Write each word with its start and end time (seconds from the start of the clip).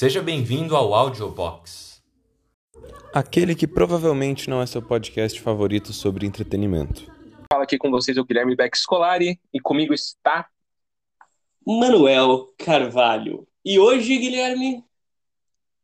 Seja 0.00 0.22
bem-vindo 0.22 0.74
ao 0.74 0.94
Audiobox. 0.94 2.02
Aquele 3.12 3.54
que 3.54 3.66
provavelmente 3.66 4.48
não 4.48 4.62
é 4.62 4.64
seu 4.64 4.80
podcast 4.80 5.38
favorito 5.38 5.92
sobre 5.92 6.26
entretenimento. 6.26 7.04
Fala 7.52 7.64
aqui 7.64 7.76
com 7.76 7.90
vocês 7.90 8.16
o 8.16 8.24
Guilherme 8.24 8.56
Beck 8.56 8.78
Scolari 8.78 9.38
e 9.52 9.60
comigo 9.60 9.92
está 9.92 10.48
Manuel 11.66 12.48
Carvalho. 12.56 13.46
E 13.62 13.78
hoje, 13.78 14.16
Guilherme, 14.16 14.82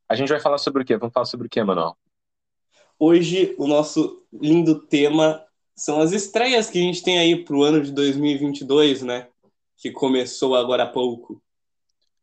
a 0.08 0.14
gente 0.14 0.30
vai 0.30 0.40
falar 0.40 0.56
sobre 0.56 0.82
o 0.82 0.86
quê? 0.86 0.96
Vamos 0.96 1.12
falar 1.12 1.26
sobre 1.26 1.46
o 1.46 1.50
quê, 1.50 1.62
Manuel? 1.62 1.94
hoje 2.98 3.54
o 3.58 3.66
nosso 3.66 4.24
lindo 4.32 4.80
tema 4.86 5.44
são 5.74 6.00
as 6.00 6.12
estreias 6.12 6.70
que 6.70 6.78
a 6.78 6.82
gente 6.82 7.02
tem 7.02 7.18
aí 7.18 7.44
pro 7.44 7.62
ano 7.62 7.82
de 7.82 7.92
2022, 7.92 9.02
né? 9.02 9.28
Que 9.76 9.90
começou 9.90 10.56
agora 10.56 10.84
há 10.84 10.88
pouco. 10.88 11.38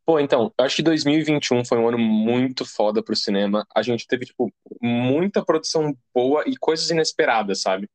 Pô, 0.05 0.19
então, 0.19 0.53
eu 0.57 0.65
acho 0.65 0.75
que 0.77 0.83
2021 0.83 1.63
foi 1.63 1.77
um 1.77 1.87
ano 1.87 1.97
muito 1.97 2.65
foda 2.65 3.01
pro 3.01 3.15
cinema. 3.15 3.65
A 3.73 3.81
gente 3.81 4.05
teve, 4.05 4.25
tipo, 4.25 4.51
muita 4.81 5.43
produção 5.43 5.95
boa 6.13 6.43
e 6.45 6.57
coisas 6.57 6.89
inesperadas, 6.89 7.61
sabe? 7.61 7.89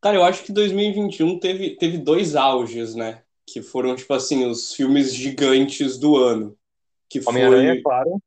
Cara, 0.00 0.16
eu 0.16 0.24
acho 0.24 0.42
que 0.42 0.52
2021 0.52 1.38
teve, 1.38 1.76
teve 1.76 1.98
dois 1.98 2.34
auges, 2.34 2.94
né? 2.94 3.22
Que 3.46 3.60
foram, 3.60 3.94
tipo 3.94 4.12
assim, 4.14 4.46
os 4.46 4.74
filmes 4.74 5.14
gigantes 5.14 5.98
do 5.98 6.16
ano. 6.16 6.56
Que 7.08 7.20
Homem-Aranha, 7.26 7.74
foi 7.74 7.82
claro. 7.82 8.22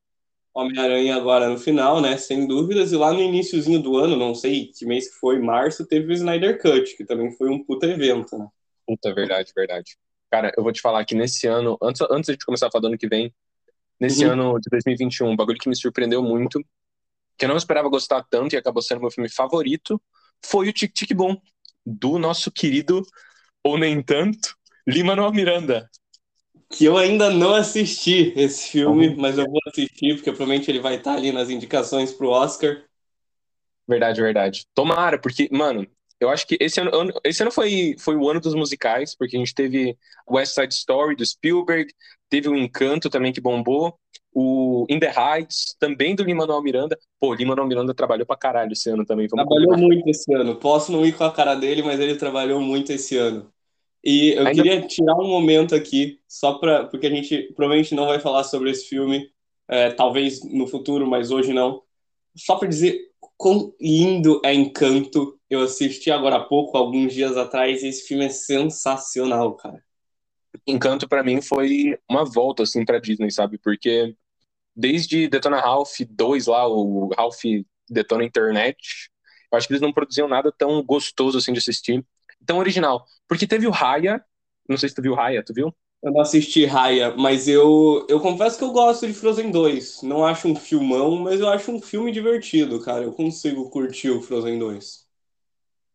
Homem-Aranha 0.54 1.16
agora 1.16 1.50
no 1.50 1.58
final, 1.58 2.00
né? 2.02 2.18
Sem 2.18 2.48
dúvidas. 2.48 2.92
E 2.92 2.96
lá 2.96 3.12
no 3.12 3.20
iníciozinho 3.20 3.82
do 3.82 3.98
ano, 3.98 4.16
não 4.16 4.36
sei 4.36 4.68
que 4.68 4.86
mês 4.86 5.10
que 5.10 5.20
foi, 5.20 5.40
março, 5.40 5.88
teve 5.88 6.12
o 6.12 6.14
Snyder 6.14 6.62
Cut, 6.62 6.96
que 6.96 7.04
também 7.06 7.32
foi 7.32 7.50
um 7.50 7.64
puta 7.64 7.88
evento, 7.88 8.38
né? 8.38 8.48
Puta, 8.86 9.14
verdade, 9.14 9.52
verdade. 9.56 9.98
Cara, 10.32 10.52
eu 10.58 10.64
vou 10.64 10.72
te 10.72 10.82
falar 10.82 11.06
que 11.06 11.16
nesse 11.16 11.48
ano, 11.48 11.78
antes, 11.82 12.02
antes 12.12 12.36
de 12.38 12.46
começar 12.46 12.68
a 12.68 12.72
falar 12.72 12.82
do 12.82 12.88
ano 12.88 12.98
que 12.98 13.08
vem, 13.08 13.34
nesse 14.00 14.26
Uhum. 14.26 14.32
ano 14.34 14.60
de 14.60 14.70
2021, 14.70 15.30
um 15.30 15.36
bagulho 15.36 15.58
que 15.60 15.70
me 15.70 15.76
surpreendeu 15.76 16.24
muito, 16.24 16.62
que 17.38 17.46
eu 17.46 17.50
não 17.50 17.58
esperava 17.58 17.90
gostar 17.90 18.26
tanto 18.30 18.54
e 18.56 18.58
acabou 18.58 18.82
sendo 18.82 19.02
meu 19.02 19.12
filme 19.12 19.30
favorito, 19.30 20.02
foi 20.46 20.70
o 20.70 20.74
Tic 20.74 20.94
Tic 20.94 21.14
Boom, 21.14 21.38
do 21.86 22.20
nosso 22.20 22.52
querido, 22.52 23.04
ou 23.64 23.78
nem 23.78 24.02
tanto, 24.04 24.56
Lin-Manuel 24.88 25.32
Miranda. 25.34 25.90
que 26.70 26.86
eu 26.86 26.98
ainda 26.98 27.30
não 27.30 27.54
assisti 27.56 28.34
esse 28.36 28.70
filme, 28.72 29.10
Uhum. 29.10 29.16
mas 29.18 29.38
eu 29.38 29.46
vou 29.46 29.60
assistir, 29.68 30.16
porque 30.16 30.32
provavelmente 30.32 30.70
ele 30.70 30.80
vai 30.82 30.96
estar 30.96 31.14
ali 31.16 31.32
nas 31.32 31.50
indicações 31.50 32.12
pro 32.14 32.30
Oscar. 32.30 32.84
Verdade, 33.88 34.22
verdade. 34.22 34.66
Tomara, 34.74 35.20
porque, 35.20 35.48
mano, 35.52 35.88
eu 36.20 36.30
acho 36.30 36.48
que 36.48 36.58
esse 36.60 36.80
ano, 36.80 36.92
esse 37.24 37.42
ano 37.42 37.52
foi, 37.52 37.96
foi 38.00 38.16
o 38.16 38.30
ano 38.30 38.40
dos 38.40 38.56
musicais, 38.56 39.16
porque 39.16 39.36
a 39.36 39.40
gente 39.40 39.54
teve 39.54 39.98
West 40.30 40.54
Side 40.56 40.74
Story 40.74 41.16
do 41.16 41.26
Spielberg, 41.26 41.92
teve 42.30 42.50
o 42.50 42.56
Encanto 42.56 43.10
também 43.10 43.32
que 43.32 43.40
bombou, 43.42 43.96
o 44.34 44.86
In 44.90 45.00
the 45.00 45.12
Heights, 45.16 45.76
também 45.80 46.16
do 46.16 46.24
Lin-Manuel 46.24 46.62
Miranda. 46.62 46.98
Pô, 47.20 47.34
Lin-Manuel 47.34 47.68
Miranda 47.68 47.94
trabalhou 47.94 48.26
pra 48.26 48.36
caralho 48.36 48.74
esse 48.74 48.90
ano 48.90 49.06
também, 49.06 49.28
vamos 49.28 49.46
Trabalhou 49.46 49.70
combinar. 49.72 49.88
muito 49.88 50.10
esse 50.10 50.34
ano. 50.34 50.56
Posso 50.56 50.92
não 50.92 51.06
ir 51.06 51.14
com 51.16 51.24
a 51.24 51.32
cara 51.32 51.56
dele, 51.56 51.82
mas 51.82 52.00
ele 52.00 52.16
trabalhou 52.16 52.60
muito 52.62 52.92
esse 52.92 53.18
ano. 53.18 53.52
E 54.04 54.30
eu 54.32 54.46
Ainda- 54.48 54.52
queria 54.64 54.82
tirar 54.88 55.16
um 55.16 55.28
momento 55.28 55.74
aqui, 55.76 56.20
só 56.28 56.54
para 56.54 56.86
porque 56.86 57.08
a 57.08 57.10
gente 57.10 57.52
provavelmente 57.56 57.96
não 57.96 58.06
vai 58.06 58.20
falar 58.20 58.44
sobre 58.44 58.70
esse 58.72 58.86
filme, 58.88 59.30
é, 59.68 59.90
talvez 59.92 60.44
no 60.44 60.66
futuro, 60.68 61.06
mas 61.08 61.30
hoje 61.32 61.52
não. 61.54 61.82
Só 62.36 62.56
para 62.58 62.68
dizer 62.68 63.00
quão 63.38 63.74
lindo 63.82 64.40
é 64.46 64.54
Encanto. 64.54 65.37
Eu 65.50 65.62
assisti 65.62 66.12
agora 66.12 66.38
há 66.38 66.44
pouco, 66.44 66.78
alguns 66.78 67.14
dias 67.14 67.38
atrás, 67.38 67.84
e 67.84 67.88
esse 67.88 68.08
filme 68.08 68.26
é 68.26 68.30
sensacional, 68.30 69.56
cara. 69.56 69.84
Encanto 70.66 71.08
pra 71.08 71.24
mim 71.24 71.42
foi 71.42 71.98
uma 72.10 72.26
volta 72.26 72.64
assim 72.64 72.84
pra 72.84 73.00
Disney, 73.00 73.32
sabe? 73.32 73.58
Porque 73.58 74.16
desde 74.76 75.28
Detona 75.28 75.60
Ralph 75.60 76.00
2 76.10 76.48
lá, 76.48 76.68
o 76.68 77.10
Ralph 77.18 77.42
Detona 77.90 78.24
Internet, 78.24 79.10
eu 79.52 79.58
acho 79.58 79.68
que 79.68 79.74
eles 79.74 79.82
não 79.82 79.94
produziam 79.94 80.28
nada 80.28 80.52
tão 80.52 80.84
gostoso 80.84 81.38
assim 81.38 81.54
de 81.54 81.60
assistir, 81.60 82.06
tão 82.46 82.60
original. 82.60 83.06
Porque 83.28 83.48
teve 83.48 83.68
o 83.68 83.72
Raya, 83.72 84.24
não 84.68 84.78
sei 84.78 84.90
se 84.90 84.96
tu 84.96 85.02
viu 85.02 85.14
o 85.14 85.16
Raya, 85.16 85.44
tu 85.44 85.54
viu? 85.54 85.74
Eu 86.04 86.12
não 86.12 86.22
assisti 86.22 86.64
Raya, 86.66 87.16
mas 87.18 87.48
eu, 87.48 88.06
eu 88.08 88.20
confesso 88.20 88.58
que 88.58 88.64
eu 88.64 88.72
gosto 88.72 89.08
de 89.08 89.14
Frozen 89.14 89.50
2. 89.52 90.02
Não 90.04 90.26
acho 90.26 90.48
um 90.48 90.56
filmão, 90.56 91.16
mas 91.18 91.40
eu 91.40 91.50
acho 91.50 91.72
um 91.72 91.82
filme 91.82 92.12
divertido, 92.12 92.80
cara. 92.82 93.04
Eu 93.04 93.14
consigo 93.14 93.70
curtir 93.70 94.12
o 94.12 94.22
Frozen 94.22 94.60
2. 94.60 95.07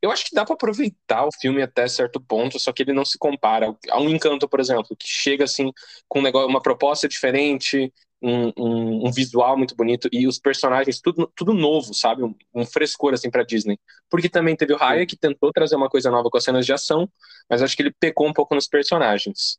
Eu 0.02 0.10
acho 0.10 0.24
que 0.24 0.34
dá 0.34 0.44
pra 0.44 0.54
aproveitar 0.54 1.24
o 1.24 1.30
filme 1.40 1.62
até 1.62 1.86
certo 1.86 2.20
ponto, 2.20 2.58
só 2.58 2.72
que 2.72 2.82
ele 2.82 2.92
não 2.92 3.04
se 3.04 3.16
compara 3.16 3.74
a 3.88 4.00
um 4.00 4.08
Encanto, 4.08 4.48
por 4.48 4.58
exemplo, 4.58 4.96
que 4.98 5.06
chega 5.06 5.44
assim 5.44 5.70
com 6.08 6.18
um 6.18 6.22
negócio, 6.22 6.48
uma 6.48 6.60
proposta 6.60 7.06
diferente, 7.06 7.92
um, 8.20 8.52
um, 8.56 9.06
um 9.06 9.12
visual 9.12 9.56
muito 9.56 9.76
bonito 9.76 10.08
e 10.12 10.26
os 10.26 10.40
personagens 10.40 11.00
tudo, 11.00 11.30
tudo 11.36 11.54
novo, 11.54 11.94
sabe? 11.94 12.24
Um, 12.24 12.34
um 12.52 12.66
frescor 12.66 13.14
assim 13.14 13.30
pra 13.30 13.44
Disney. 13.44 13.78
Porque 14.10 14.28
também 14.28 14.56
teve 14.56 14.72
o 14.72 14.76
Raya 14.76 15.06
que 15.06 15.16
tentou 15.16 15.52
trazer 15.52 15.76
uma 15.76 15.88
coisa 15.88 16.10
nova 16.10 16.28
com 16.28 16.36
as 16.36 16.44
cenas 16.44 16.66
de 16.66 16.72
ação, 16.72 17.08
mas 17.48 17.62
acho 17.62 17.76
que 17.76 17.82
ele 17.82 17.94
pecou 17.98 18.26
um 18.26 18.32
pouco 18.32 18.54
nos 18.56 18.66
personagens. 18.66 19.58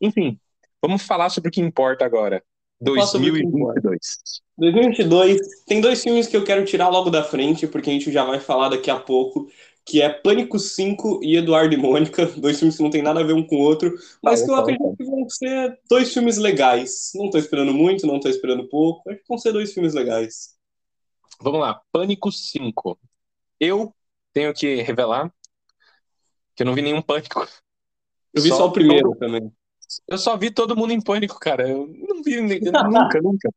Enfim, 0.00 0.40
vamos 0.82 1.02
falar 1.02 1.30
sobre 1.30 1.48
o 1.48 1.52
que 1.52 1.60
importa 1.60 2.04
agora. 2.04 2.42
Vamos 2.80 2.98
falar 3.00 3.06
sobre 3.10 3.30
o 3.30 3.34
que 3.34 3.44
importa. 3.44 3.80
2022. 3.80 4.42
2022 4.58 5.64
tem 5.66 5.80
dois 5.80 6.02
filmes 6.02 6.26
que 6.26 6.36
eu 6.36 6.44
quero 6.44 6.64
tirar 6.64 6.88
logo 6.88 7.10
da 7.10 7.22
frente, 7.22 7.66
porque 7.66 7.90
a 7.90 7.92
gente 7.92 8.10
já 8.12 8.24
vai 8.24 8.40
falar 8.40 8.70
daqui 8.70 8.90
a 8.90 8.98
pouco, 8.98 9.48
que 9.84 10.02
é 10.02 10.08
Pânico 10.08 10.58
5 10.58 11.20
e 11.22 11.36
Eduardo 11.36 11.74
e 11.74 11.76
Mônica, 11.76 12.26
dois 12.36 12.58
filmes 12.58 12.76
que 12.76 12.82
não 12.82 12.90
tem 12.90 13.02
nada 13.02 13.20
a 13.20 13.22
ver 13.22 13.34
um 13.34 13.46
com 13.46 13.56
o 13.56 13.60
outro, 13.60 13.94
mas 14.22 14.42
que 14.42 14.50
eu 14.50 14.54
Fala, 14.54 14.62
acredito 14.62 14.96
que 14.96 15.04
vão 15.04 15.28
ser 15.28 15.78
dois 15.88 16.12
filmes 16.12 16.36
legais. 16.38 17.12
Não 17.14 17.30
tô 17.30 17.38
esperando 17.38 17.72
muito, 17.72 18.06
não 18.06 18.20
tô 18.20 18.28
esperando 18.28 18.68
pouco, 18.68 19.08
acho 19.10 19.20
que 19.20 19.28
vão 19.28 19.38
ser 19.38 19.52
dois 19.52 19.72
filmes 19.72 19.94
legais. 19.94 20.56
Vamos 21.40 21.60
lá, 21.60 21.80
Pânico 21.92 22.32
5. 22.32 22.98
Eu 23.60 23.94
tenho 24.32 24.52
que 24.52 24.82
revelar 24.82 25.32
que 26.54 26.62
eu 26.62 26.66
não 26.66 26.74
vi 26.74 26.82
nenhum 26.82 27.02
Pânico. 27.02 27.46
Eu 28.32 28.42
vi 28.42 28.48
Só 28.48 28.56
só, 28.56 28.66
o 28.66 28.72
primeiro 28.72 29.10
todo- 29.10 29.18
também. 29.18 29.52
Eu 30.08 30.18
só 30.18 30.36
vi 30.36 30.50
todo 30.50 30.76
mundo 30.76 30.92
em 30.92 31.00
Pânico, 31.00 31.38
cara. 31.38 31.68
Eu 31.68 31.86
não 32.08 32.22
vi 32.22 32.40
nem- 32.40 32.60
nunca, 32.90 33.20
nunca. 33.22 33.50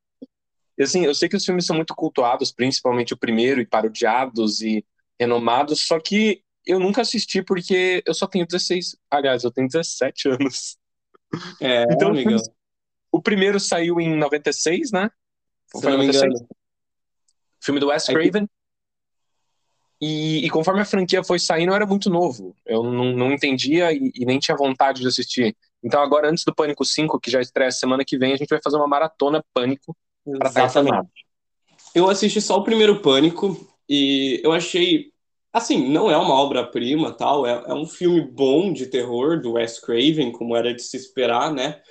E, 0.78 0.84
Assim, 0.84 1.06
eu 1.06 1.14
sei 1.14 1.28
que 1.28 1.36
os 1.36 1.44
filmes 1.46 1.66
são 1.66 1.76
muito 1.76 1.94
cultuados, 1.96 2.52
principalmente 2.52 3.14
o 3.14 3.18
primeiro, 3.18 3.60
e 3.62 3.66
parodiados 3.66 4.62
e 4.62 4.86
renomados, 5.20 5.82
só 5.86 6.00
que 6.00 6.42
eu 6.66 6.80
nunca 6.80 7.02
assisti 7.02 7.42
porque 7.44 8.02
eu 8.06 8.14
só 8.14 8.28
tenho 8.28 8.46
16. 8.46 8.96
Aliás, 9.12 9.44
eu 9.44 9.52
tenho 9.52 9.68
17 9.68 10.30
anos. 10.30 10.78
É, 11.60 11.84
Então, 11.92 12.10
amigão. 12.10 12.38
O 13.12 13.22
primeiro 13.22 13.60
saiu 13.60 14.00
em 14.00 14.16
96, 14.16 14.92
né? 14.92 15.10
Se 15.74 15.86
eu 15.86 15.90
não 15.92 15.98
me 16.00 16.06
engano. 16.06 16.48
Filme 17.60 17.80
do 17.80 17.88
Wes 17.88 18.06
Craven. 18.06 18.50
E, 20.02 20.46
e 20.46 20.50
conforme 20.50 20.82
a 20.82 20.86
franquia 20.86 21.24
foi 21.24 21.40
saindo, 21.40 21.72
eu 21.72 21.76
era 21.76 21.86
muito 21.86 22.10
novo. 22.10 22.56
Eu 22.66 22.84
não, 22.84 23.12
não 23.12 23.32
entendia 23.32 23.92
e, 23.92 24.12
e 24.16 24.26
nem 24.26 24.40
tinha 24.40 24.56
vontade 24.56 25.02
de 25.02 25.08
assistir. 25.08 25.56
Então, 25.84 26.02
agora, 26.02 26.30
antes 26.30 26.44
do 26.44 26.54
Pânico 26.56 26.86
5, 26.86 27.20
que 27.20 27.32
já 27.32 27.42
estreia 27.42 27.72
semana 27.72 28.06
que 28.06 28.18
vem, 28.18 28.34
a 28.34 28.38
gente 28.38 28.50
vai 28.50 28.60
fazer 28.64 28.78
uma 28.78 28.88
maratona 28.88 29.44
Pânico 29.54 29.96
pra 30.24 30.66
informado. 30.66 31.10
Eu 31.94 32.10
assisti 32.10 32.40
só 32.40 32.58
o 32.58 32.64
primeiro 32.64 33.02
Pânico 33.02 33.68
e 33.90 34.40
eu 34.44 34.52
achei, 34.52 35.12
assim, 35.52 35.90
não 35.90 36.12
é 36.12 36.18
uma 36.18 36.36
obra-prima, 36.36 37.12
tal, 37.12 37.46
é, 37.46 37.64
é 37.68 37.74
um 37.74 37.86
filme 37.86 38.22
bom 38.22 38.72
de 38.72 38.86
terror 38.86 39.42
do 39.42 39.54
Wes 39.54 39.80
Craven, 39.80 40.32
como 40.32 40.56
era 40.56 40.74
de 40.74 40.82
se 40.82 40.96
esperar, 40.96 41.52
né? 41.52 41.82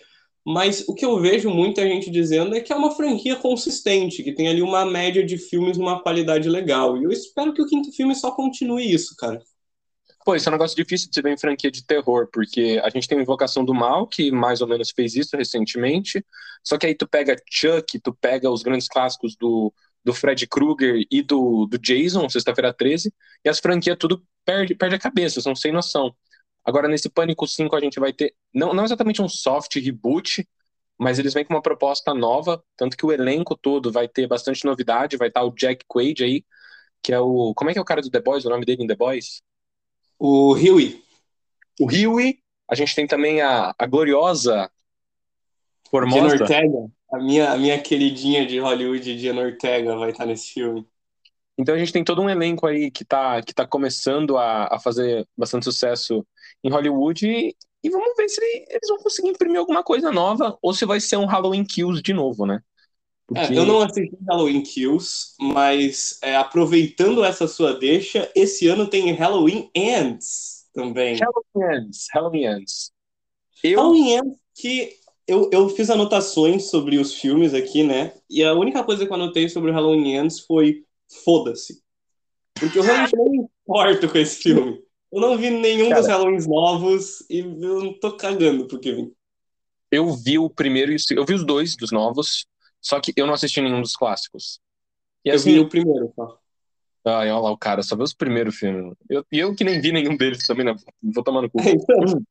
Mas 0.50 0.82
o 0.88 0.94
que 0.94 1.04
eu 1.04 1.20
vejo 1.20 1.50
muita 1.50 1.86
gente 1.86 2.10
dizendo 2.10 2.56
é 2.56 2.60
que 2.62 2.72
é 2.72 2.76
uma 2.76 2.90
franquia 2.90 3.36
consistente, 3.36 4.22
que 4.22 4.32
tem 4.32 4.48
ali 4.48 4.62
uma 4.62 4.82
média 4.82 5.22
de 5.22 5.36
filmes 5.36 5.76
numa 5.76 6.02
qualidade 6.02 6.48
legal. 6.48 6.96
E 6.96 7.04
eu 7.04 7.10
espero 7.10 7.52
que 7.52 7.60
o 7.60 7.66
quinto 7.66 7.92
filme 7.92 8.14
só 8.14 8.30
continue 8.30 8.90
isso, 8.90 9.14
cara. 9.14 9.42
Pô, 10.24 10.34
isso 10.34 10.48
é 10.48 10.50
um 10.50 10.54
negócio 10.54 10.74
difícil 10.74 11.10
de 11.10 11.14
se 11.14 11.20
ver 11.20 11.34
em 11.34 11.38
franquia 11.38 11.70
de 11.70 11.84
terror, 11.84 12.30
porque 12.32 12.80
a 12.82 12.88
gente 12.88 13.06
tem 13.06 13.20
Invocação 13.20 13.62
do 13.62 13.74
Mal, 13.74 14.06
que 14.06 14.32
mais 14.32 14.62
ou 14.62 14.66
menos 14.66 14.90
fez 14.90 15.14
isso 15.16 15.36
recentemente, 15.36 16.24
só 16.64 16.78
que 16.78 16.86
aí 16.86 16.94
tu 16.94 17.06
pega 17.06 17.36
Chuck, 17.50 18.00
tu 18.00 18.14
pega 18.14 18.50
os 18.50 18.62
grandes 18.62 18.88
clássicos 18.88 19.36
do, 19.36 19.70
do 20.02 20.14
Fred 20.14 20.46
Krueger 20.46 21.04
e 21.10 21.20
do, 21.20 21.66
do 21.66 21.78
Jason, 21.78 22.26
Sexta-feira 22.26 22.72
13, 22.72 23.12
e 23.44 23.50
as 23.50 23.58
franquias 23.58 23.98
tudo 24.00 24.24
perde, 24.46 24.74
perde 24.74 24.94
a 24.94 24.98
cabeça, 24.98 25.42
são 25.42 25.54
sem 25.54 25.72
noção. 25.72 26.14
Agora, 26.68 26.86
nesse 26.86 27.08
Pânico 27.08 27.46
5, 27.46 27.74
a 27.74 27.80
gente 27.80 27.98
vai 27.98 28.12
ter, 28.12 28.34
não, 28.52 28.74
não 28.74 28.84
exatamente 28.84 29.22
um 29.22 29.28
soft 29.28 29.74
reboot, 29.76 30.46
mas 30.98 31.18
eles 31.18 31.32
vêm 31.32 31.42
com 31.42 31.54
uma 31.54 31.62
proposta 31.62 32.12
nova, 32.12 32.62
tanto 32.76 32.94
que 32.94 33.06
o 33.06 33.10
elenco 33.10 33.56
todo 33.56 33.90
vai 33.90 34.06
ter 34.06 34.26
bastante 34.26 34.66
novidade, 34.66 35.16
vai 35.16 35.28
estar 35.28 35.42
o 35.44 35.54
Jack 35.54 35.86
Quaid 35.88 36.22
aí, 36.22 36.44
que 37.02 37.10
é 37.10 37.18
o, 37.18 37.54
como 37.54 37.70
é 37.70 37.72
que 37.72 37.78
é 37.78 37.82
o 37.82 37.86
cara 37.86 38.02
do 38.02 38.10
The 38.10 38.20
Boys, 38.20 38.44
o 38.44 38.50
nome 38.50 38.66
dele 38.66 38.82
em 38.82 38.86
The 38.86 38.96
Boys? 38.96 39.40
O 40.18 40.52
Huey, 40.52 41.02
o 41.80 41.86
Huey, 41.86 42.38
a 42.70 42.74
gente 42.74 42.94
tem 42.94 43.06
também 43.06 43.40
a, 43.40 43.74
a 43.78 43.86
gloriosa 43.86 44.50
Diana 44.50 44.70
Formosa. 45.88 46.34
Ortega, 46.34 46.90
a 47.10 47.18
minha, 47.18 47.50
a 47.50 47.56
minha 47.56 47.80
queridinha 47.80 48.44
de 48.44 48.58
Hollywood, 48.58 49.16
Diana 49.16 49.40
Ortega, 49.40 49.96
vai 49.96 50.10
estar 50.10 50.26
nesse 50.26 50.52
filme. 50.52 50.86
Então 51.58 51.74
a 51.74 51.78
gente 51.78 51.92
tem 51.92 52.04
todo 52.04 52.22
um 52.22 52.30
elenco 52.30 52.66
aí 52.66 52.90
que 52.90 53.04
tá, 53.04 53.42
que 53.42 53.52
tá 53.52 53.66
começando 53.66 54.38
a, 54.38 54.76
a 54.76 54.78
fazer 54.78 55.26
bastante 55.36 55.64
sucesso 55.64 56.24
em 56.62 56.70
Hollywood 56.70 57.26
e, 57.26 57.56
E 57.82 57.90
vamos 57.90 58.16
ver 58.16 58.28
se 58.28 58.40
eles 58.68 58.88
vão 58.88 58.98
conseguir 58.98 59.28
imprimir 59.28 59.58
alguma 59.58 59.82
coisa 59.84 60.10
nova 60.10 60.56
ou 60.62 60.72
se 60.74 60.84
vai 60.84 61.00
ser 61.00 61.16
um 61.16 61.26
Halloween 61.26 61.64
Kills 61.64 62.02
de 62.02 62.12
novo, 62.12 62.46
né? 62.46 62.60
É, 63.34 63.56
eu 63.56 63.66
não 63.66 63.80
assisti 63.80 64.16
Halloween 64.26 64.62
Kills, 64.62 65.34
mas 65.38 66.18
é, 66.22 66.34
aproveitando 66.36 67.22
essa 67.24 67.46
sua 67.46 67.74
deixa, 67.78 68.30
esse 68.34 68.66
ano 68.68 68.88
tem 68.88 69.12
Halloween 69.12 69.70
Ends 69.74 70.66
também. 70.72 71.16
Halloween 71.16 71.84
Ends, 71.84 72.06
Halloween 72.12 72.44
Ends. 72.46 72.92
Eu... 73.62 73.80
Halloween 73.80 74.12
Ends 74.16 74.38
que 74.54 74.96
eu, 75.26 75.50
eu 75.52 75.68
fiz 75.68 75.90
anotações 75.90 76.70
sobre 76.70 76.98
os 76.98 77.14
filmes 77.14 77.52
aqui, 77.54 77.84
né? 77.84 78.14
E 78.30 78.42
a 78.42 78.54
única 78.54 78.82
coisa 78.82 79.04
que 79.06 79.12
eu 79.12 79.16
anotei 79.16 79.48
sobre 79.48 79.70
o 79.70 79.74
Halloween 79.74 80.16
Ends 80.16 80.40
foi 80.40 80.84
foda-se. 81.24 81.82
Porque 82.54 82.78
eu 82.78 82.82
realmente 82.82 83.16
não 83.16 83.24
me 83.24 83.38
importo 83.38 84.08
com 84.08 84.18
esse 84.18 84.42
filme. 84.42 84.82
Eu 85.12 85.20
não 85.20 85.38
vi 85.38 85.50
nenhum 85.50 85.88
Cara, 85.88 86.00
dos 86.00 86.10
Halloweens 86.10 86.46
novos 86.46 87.24
e 87.30 87.38
eu 87.38 87.82
não 87.82 87.98
tô 87.98 88.16
cagando 88.16 88.66
porque. 88.66 89.10
Eu 89.90 90.12
vi 90.14 90.38
o 90.38 90.50
primeiro 90.50 90.92
e 90.92 90.96
o 90.96 90.98
Eu 91.10 91.24
vi 91.24 91.34
os 91.34 91.44
dois 91.44 91.76
dos 91.76 91.90
novos. 91.90 92.46
Só 92.80 93.00
que 93.00 93.12
eu 93.16 93.26
não 93.26 93.34
assisti 93.34 93.60
nenhum 93.60 93.80
dos 93.80 93.96
clássicos. 93.96 94.60
E, 95.24 95.30
assim, 95.30 95.50
eu 95.50 95.54
vi 95.56 95.60
o 95.60 95.68
primeiro, 95.68 96.12
tá? 96.16 96.28
Ai, 97.04 97.30
olha 97.30 97.40
lá 97.40 97.50
o 97.50 97.58
cara, 97.58 97.82
só 97.82 97.96
viu 97.96 98.04
os 98.04 98.12
primeiros 98.12 98.56
filmes. 98.56 98.94
Eu, 99.08 99.24
e 99.32 99.38
eu 99.38 99.54
que 99.54 99.64
nem 99.64 99.80
vi 99.80 99.92
nenhum 99.92 100.16
deles 100.16 100.46
também, 100.46 100.64
não. 100.64 100.76
Vou 101.02 101.24
tomar 101.24 101.42
no 101.42 101.50
cu. 101.50 101.60
Então, 101.60 102.22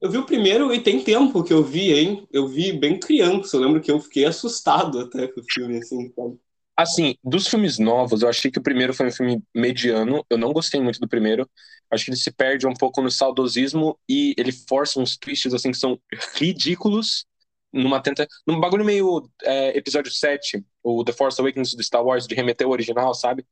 eu 0.00 0.10
vi 0.10 0.18
o 0.18 0.26
primeiro 0.26 0.72
e 0.72 0.80
tem 0.80 1.02
tempo 1.02 1.42
que 1.42 1.52
eu 1.52 1.62
vi, 1.62 1.92
hein? 1.92 2.28
Eu 2.32 2.46
vi 2.46 2.72
bem 2.72 2.98
criança. 2.98 3.56
Eu 3.56 3.60
lembro 3.60 3.80
que 3.80 3.90
eu 3.90 4.00
fiquei 4.00 4.24
assustado 4.24 5.00
até 5.00 5.26
com 5.26 5.40
o 5.40 5.44
filme, 5.44 5.78
assim, 5.78 6.12
sabe? 6.14 6.38
Assim, 6.80 7.14
dos 7.22 7.46
filmes 7.46 7.78
novos, 7.78 8.22
eu 8.22 8.28
achei 8.30 8.50
que 8.50 8.58
o 8.58 8.62
primeiro 8.62 8.94
foi 8.94 9.08
um 9.08 9.12
filme 9.12 9.42
mediano. 9.54 10.24
Eu 10.30 10.38
não 10.38 10.50
gostei 10.50 10.80
muito 10.80 10.98
do 10.98 11.06
primeiro. 11.06 11.46
Acho 11.90 12.06
que 12.06 12.10
ele 12.10 12.16
se 12.16 12.30
perde 12.30 12.66
um 12.66 12.72
pouco 12.72 13.02
no 13.02 13.10
saudosismo 13.10 13.98
e 14.08 14.34
ele 14.38 14.50
força 14.50 14.98
uns 14.98 15.14
twists, 15.18 15.52
assim, 15.52 15.72
que 15.72 15.76
são 15.76 16.00
ridículos 16.36 17.26
numa 17.70 18.00
tenta 18.00 18.26
num 18.46 18.58
bagulho 18.58 18.82
meio 18.82 19.28
é, 19.42 19.76
episódio 19.76 20.10
7, 20.10 20.64
o 20.82 21.04
The 21.04 21.12
Force 21.12 21.38
Awakens 21.38 21.74
do 21.74 21.82
Star 21.82 22.02
Wars, 22.02 22.26
de 22.26 22.34
remeter 22.34 22.66
o 22.66 22.70
original, 22.70 23.12
sabe? 23.14 23.44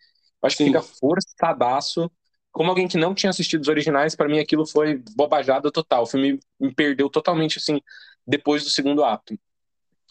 Eu 0.42 0.46
acho 0.46 0.56
que 0.56 0.64
Sim. 0.64 0.70
fica 0.70 0.80
forçadaço. 0.80 2.10
Como 2.50 2.70
alguém 2.70 2.88
que 2.88 2.96
não 2.96 3.14
tinha 3.14 3.28
assistido 3.28 3.60
os 3.60 3.68
originais, 3.68 4.16
para 4.16 4.26
mim 4.26 4.38
aquilo 4.38 4.66
foi 4.66 5.02
bobajada 5.14 5.70
total. 5.70 6.04
O 6.04 6.06
filme 6.06 6.40
me 6.58 6.74
perdeu 6.74 7.10
totalmente, 7.10 7.58
assim, 7.58 7.78
depois 8.26 8.64
do 8.64 8.70
segundo 8.70 9.04
ato. 9.04 9.38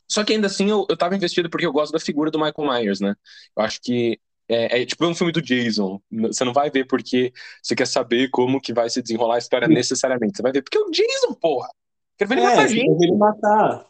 Só 0.07 0.23
que 0.23 0.33
ainda 0.33 0.47
assim 0.47 0.69
eu, 0.69 0.85
eu 0.89 0.97
tava 0.97 1.15
investido 1.15 1.49
porque 1.49 1.65
eu 1.65 1.73
gosto 1.73 1.91
da 1.91 1.99
figura 1.99 2.31
do 2.31 2.39
Michael 2.39 2.69
Myers, 2.69 2.99
né? 2.99 3.15
Eu 3.55 3.63
acho 3.63 3.81
que 3.81 4.19
é, 4.49 4.81
é, 4.81 4.85
tipo 4.85 5.05
um 5.05 5.13
filme 5.13 5.33
do 5.33 5.41
Jason. 5.41 6.01
Você 6.09 6.45
não 6.45 6.53
vai 6.53 6.69
ver 6.69 6.85
porque 6.85 7.33
você 7.61 7.75
quer 7.75 7.87
saber 7.87 8.29
como 8.29 8.61
que 8.61 8.73
vai 8.73 8.89
se 8.89 9.01
desenrolar 9.01 9.35
a 9.35 9.39
história 9.39 9.67
necessariamente. 9.67 10.37
Você 10.37 10.43
vai 10.43 10.51
ver 10.51 10.61
porque 10.61 10.77
é 10.77 10.81
o 10.81 10.89
Jason, 10.89 11.33
porra! 11.33 11.69
Quero 12.17 12.29
ver 12.29 12.37
ele 12.37 12.45
é, 12.45 12.49
matar 12.49 12.67
gente. 12.67 13.03
Ele 13.03 13.15
matar. 13.15 13.85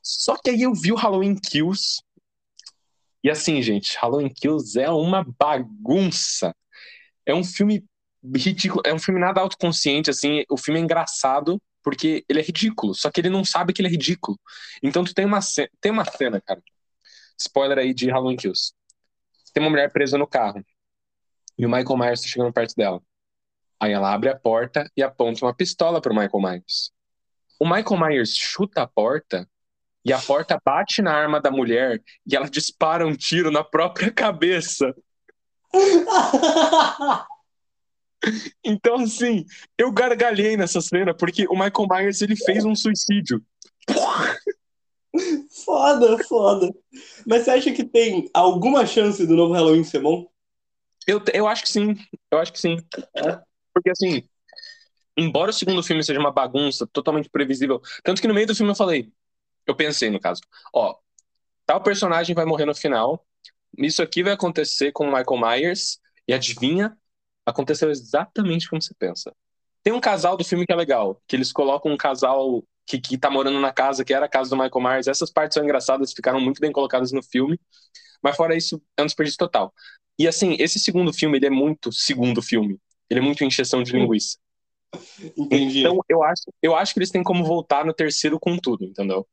Só 0.00 0.36
que 0.36 0.50
aí 0.50 0.62
eu 0.62 0.72
vi 0.72 0.92
o 0.92 0.96
Halloween 0.96 1.34
Kills. 1.34 2.00
E 3.24 3.28
assim, 3.28 3.60
gente, 3.60 3.98
Halloween 3.98 4.32
Kills 4.32 4.78
é 4.78 4.88
uma 4.88 5.26
bagunça. 5.36 6.54
É 7.26 7.34
um 7.34 7.42
filme 7.42 7.84
ridículo, 8.34 8.82
é 8.86 8.94
um 8.94 9.00
filme 9.00 9.20
nada 9.20 9.40
autoconsciente, 9.40 10.10
assim. 10.10 10.44
O 10.48 10.56
filme 10.56 10.78
é 10.78 10.82
engraçado 10.82 11.60
porque 11.86 12.24
ele 12.28 12.40
é 12.40 12.42
ridículo, 12.42 12.92
só 12.96 13.08
que 13.12 13.20
ele 13.20 13.30
não 13.30 13.44
sabe 13.44 13.72
que 13.72 13.80
ele 13.80 13.86
é 13.86 13.90
ridículo. 13.92 14.36
Então 14.82 15.04
tu 15.04 15.14
tem 15.14 15.24
uma, 15.24 15.38
tem 15.80 15.92
uma 15.92 16.04
cena, 16.04 16.40
cara. 16.40 16.60
Spoiler 17.38 17.78
aí 17.78 17.94
de 17.94 18.10
Halloween 18.10 18.36
Kills. 18.36 18.72
Tem 19.54 19.62
uma 19.62 19.70
mulher 19.70 19.92
presa 19.92 20.18
no 20.18 20.26
carro. 20.26 20.66
E 21.56 21.64
o 21.64 21.70
Michael 21.70 21.96
Myers 21.96 22.22
tá 22.22 22.26
chegando 22.26 22.52
perto 22.52 22.74
dela. 22.74 23.00
Aí 23.78 23.92
ela 23.92 24.12
abre 24.12 24.28
a 24.28 24.36
porta 24.36 24.90
e 24.96 25.02
aponta 25.02 25.44
uma 25.44 25.54
pistola 25.54 26.00
pro 26.00 26.12
Michael 26.12 26.42
Myers. 26.42 26.90
O 27.56 27.64
Michael 27.64 28.00
Myers 28.00 28.36
chuta 28.36 28.82
a 28.82 28.88
porta 28.88 29.48
e 30.04 30.12
a 30.12 30.18
porta 30.18 30.60
bate 30.64 31.00
na 31.00 31.14
arma 31.14 31.40
da 31.40 31.52
mulher 31.52 32.02
e 32.26 32.34
ela 32.34 32.50
dispara 32.50 33.06
um 33.06 33.14
tiro 33.14 33.52
na 33.52 33.62
própria 33.62 34.10
cabeça. 34.10 34.92
então, 38.64 38.96
assim, 38.96 39.44
eu 39.78 39.92
gargalhei 39.92 40.56
nessa 40.56 40.80
cena 40.80 41.14
porque 41.14 41.46
o 41.48 41.52
Michael 41.52 41.88
Myers 41.88 42.22
ele 42.22 42.36
fez 42.36 42.64
um 42.64 42.74
suicídio. 42.74 43.42
Foda, 45.64 46.22
foda. 46.24 46.74
Mas 47.26 47.44
você 47.44 47.50
acha 47.50 47.72
que 47.72 47.82
tem 47.82 48.28
alguma 48.34 48.84
chance 48.84 49.26
do 49.26 49.34
novo 49.34 49.54
Halloween 49.54 49.82
ser 49.82 50.00
bom? 50.00 50.30
Eu, 51.06 51.22
eu 51.32 51.48
acho 51.48 51.62
que 51.62 51.70
sim. 51.70 51.96
Eu 52.30 52.38
acho 52.38 52.52
que 52.52 52.60
sim. 52.60 52.76
É. 53.14 53.40
Porque 53.72 53.88
assim, 53.88 54.28
embora 55.16 55.50
o 55.50 55.54
segundo 55.54 55.82
filme 55.82 56.04
seja 56.04 56.20
uma 56.20 56.30
bagunça 56.30 56.86
totalmente 56.86 57.30
previsível, 57.30 57.80
tanto 58.04 58.20
que 58.20 58.28
no 58.28 58.34
meio 58.34 58.46
do 58.46 58.54
filme 58.54 58.72
eu 58.72 58.76
falei, 58.76 59.10
eu 59.66 59.74
pensei, 59.74 60.10
no 60.10 60.20
caso, 60.20 60.42
ó, 60.74 60.94
tal 61.64 61.82
personagem 61.82 62.34
vai 62.34 62.44
morrer 62.44 62.66
no 62.66 62.74
final, 62.74 63.24
isso 63.78 64.02
aqui 64.02 64.22
vai 64.22 64.34
acontecer 64.34 64.92
com 64.92 65.08
o 65.08 65.16
Michael 65.16 65.40
Myers, 65.40 65.98
e 66.28 66.34
adivinha? 66.34 66.96
Aconteceu 67.46 67.90
exatamente 67.90 68.68
como 68.68 68.82
você 68.82 68.92
pensa. 68.98 69.32
Tem 69.82 69.92
um 69.92 70.00
casal 70.00 70.36
do 70.36 70.44
filme 70.44 70.66
que 70.66 70.72
é 70.72 70.76
legal, 70.76 71.22
que 71.26 71.36
eles 71.36 71.52
colocam 71.52 71.92
um 71.92 71.96
casal 71.96 72.62
que, 72.84 73.00
que 73.00 73.16
tá 73.16 73.30
morando 73.30 73.60
na 73.60 73.72
casa, 73.72 74.04
que 74.04 74.12
era 74.12 74.26
a 74.26 74.28
casa 74.28 74.50
do 74.50 74.56
Michael 74.56 74.82
Myers. 74.82 75.06
Essas 75.06 75.30
partes 75.30 75.54
são 75.54 75.62
engraçadas, 75.62 76.12
ficaram 76.12 76.40
muito 76.40 76.60
bem 76.60 76.72
colocadas 76.72 77.12
no 77.12 77.22
filme. 77.22 77.58
Mas 78.20 78.36
fora 78.36 78.56
isso, 78.56 78.82
é 78.96 79.02
um 79.02 79.06
desperdício 79.06 79.38
total. 79.38 79.72
E 80.18 80.26
assim, 80.26 80.56
esse 80.58 80.80
segundo 80.80 81.12
filme, 81.12 81.38
ele 81.38 81.46
é 81.46 81.50
muito 81.50 81.92
segundo 81.92 82.42
filme. 82.42 82.78
Ele 83.08 83.20
é 83.20 83.22
muito 83.22 83.44
encheção 83.44 83.82
de 83.82 83.92
linguiça. 83.92 84.38
Entendi. 85.36 85.80
Então, 85.80 86.00
eu 86.08 86.22
acho, 86.22 86.42
eu 86.60 86.74
acho 86.74 86.92
que 86.92 86.98
eles 86.98 87.10
têm 87.10 87.22
como 87.22 87.44
voltar 87.44 87.84
no 87.84 87.94
terceiro 87.94 88.40
com 88.40 88.58
tudo, 88.58 88.84
entendeu? 88.84 89.26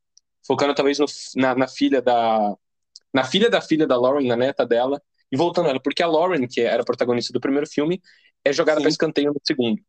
focando 0.45 0.75
talvez 0.75 0.99
no, 0.99 1.05
na, 1.35 1.55
na, 1.55 1.67
filha 1.67 2.01
da 2.01 2.55
na 3.13 3.23
filha 3.23 3.49
da 3.49 3.61
filha 3.61 3.87
da 3.87 3.97
Lauren, 3.97 4.27
na 4.27 4.35
neta 4.35 4.65
dela, 4.65 5.01
e 5.33 5.35
voltando 5.35 5.67
ela, 5.67 5.79
porque 5.79 6.03
a 6.03 6.07
Lauren, 6.07 6.47
que 6.47 6.61
era 6.61 6.83
a 6.83 6.85
protagonista 6.85 7.33
do 7.33 7.39
primeiro 7.39 7.65
filme, 7.65 7.99
é 8.45 8.53
jogada 8.53 8.79
para 8.79 8.87
escanteio 8.87 9.33
no 9.33 9.41
segundo. 9.43 9.81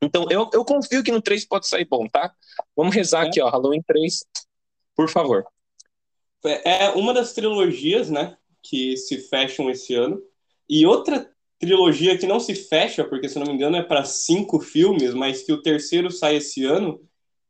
Então, 0.00 0.24
eu, 0.30 0.48
eu 0.54 0.64
confio 0.64 1.02
que 1.02 1.10
no 1.10 1.20
3 1.20 1.44
pode 1.48 1.66
sair 1.66 1.84
bom, 1.84 2.06
tá? 2.06 2.32
Vamos 2.76 2.94
rezar 2.94 3.24
é. 3.24 3.28
aqui, 3.28 3.40
ó, 3.40 3.50
Halloween 3.50 3.82
3, 3.84 4.24
por 4.94 5.08
favor. 5.08 5.44
É, 6.44 6.84
é 6.84 6.90
uma 6.90 7.12
das 7.12 7.32
trilogias, 7.32 8.08
né, 8.08 8.36
que 8.62 8.96
se 8.96 9.18
fecham 9.18 9.68
esse 9.68 9.96
ano. 9.96 10.22
E 10.70 10.86
outra 10.86 11.28
trilogia 11.58 12.16
que 12.16 12.26
não 12.28 12.38
se 12.38 12.54
fecha, 12.54 13.02
porque 13.02 13.28
se 13.28 13.40
não 13.40 13.46
me 13.48 13.54
engano 13.54 13.76
é 13.76 13.82
para 13.82 14.04
cinco 14.04 14.60
filmes, 14.60 15.12
mas 15.12 15.42
que 15.42 15.52
o 15.52 15.60
terceiro 15.60 16.08
sai 16.08 16.36
esse 16.36 16.64
ano, 16.64 17.00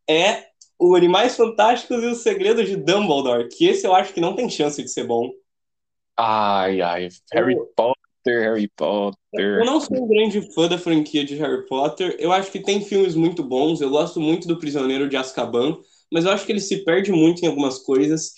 é 0.09 0.47
o 0.79 0.95
Animais 0.97 1.37
Fantásticos 1.37 2.03
e 2.03 2.07
os 2.07 2.23
Segredos 2.23 2.67
de 2.67 2.77
Dumbledore, 2.77 3.49
que 3.49 3.67
esse 3.67 3.87
eu 3.87 3.95
acho 3.95 4.15
que 4.15 4.21
não 4.21 4.35
tem 4.35 4.49
chance 4.49 4.83
de 4.83 4.89
ser 4.89 5.05
bom. 5.05 5.31
Ai, 6.17 6.81
ai, 6.81 7.09
Harry 7.33 7.55
eu... 7.55 7.67
Potter, 7.75 8.43
Harry 8.43 8.69
Potter. 8.77 9.19
Eu 9.35 9.65
não 9.65 9.81
sou 9.81 10.05
um 10.05 10.09
grande 10.09 10.41
fã 10.53 10.69
da 10.69 10.79
franquia 10.79 11.25
de 11.25 11.35
Harry 11.37 11.67
Potter. 11.67 12.17
Eu 12.19 12.33
acho 12.33 12.51
que 12.51 12.61
tem 12.61 12.85
filmes 12.85 13.15
muito 13.15 13.43
bons. 13.43 13.81
Eu 13.81 13.91
gosto 13.91 14.21
muito 14.21 14.47
do 14.47 14.59
Prisioneiro 14.59 15.09
de 15.09 15.17
Azkaban, 15.17 15.79
mas 16.13 16.25
eu 16.25 16.31
acho 16.31 16.45
que 16.45 16.53
ele 16.53 16.61
se 16.61 16.85
perde 16.85 17.11
muito 17.13 17.43
em 17.43 17.49
algumas 17.49 17.79
coisas. 17.79 18.33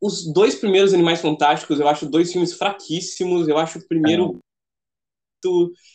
Os 0.00 0.32
dois 0.32 0.54
primeiros 0.54 0.94
Animais 0.94 1.20
Fantásticos, 1.20 1.78
eu 1.78 1.86
acho 1.86 2.06
dois 2.06 2.32
filmes 2.32 2.54
fraquíssimos. 2.54 3.48
Eu 3.48 3.58
acho 3.58 3.78
o 3.78 3.86
primeiro 3.86 4.40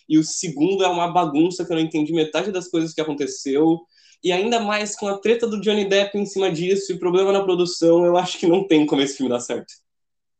e 0.09 0.17
o 0.17 0.23
segundo 0.23 0.83
é 0.83 0.87
uma 0.87 1.11
bagunça 1.11 1.63
que 1.63 1.71
eu 1.71 1.75
não 1.75 1.83
entendi 1.83 2.11
metade 2.11 2.51
das 2.51 2.67
coisas 2.67 2.93
que 2.93 3.01
aconteceu. 3.01 3.79
E 4.23 4.31
ainda 4.31 4.59
mais 4.59 4.95
com 4.95 5.07
a 5.07 5.19
treta 5.19 5.45
do 5.45 5.61
Johnny 5.61 5.85
Depp 5.85 6.17
em 6.17 6.25
cima 6.25 6.51
disso 6.51 6.91
e 6.91 6.99
problema 6.99 7.31
na 7.31 7.43
produção, 7.43 8.03
eu 8.03 8.17
acho 8.17 8.39
que 8.39 8.47
não 8.47 8.67
tem 8.67 8.85
como 8.85 9.01
esse 9.01 9.17
filme 9.17 9.29
dar 9.29 9.39
certo. 9.39 9.71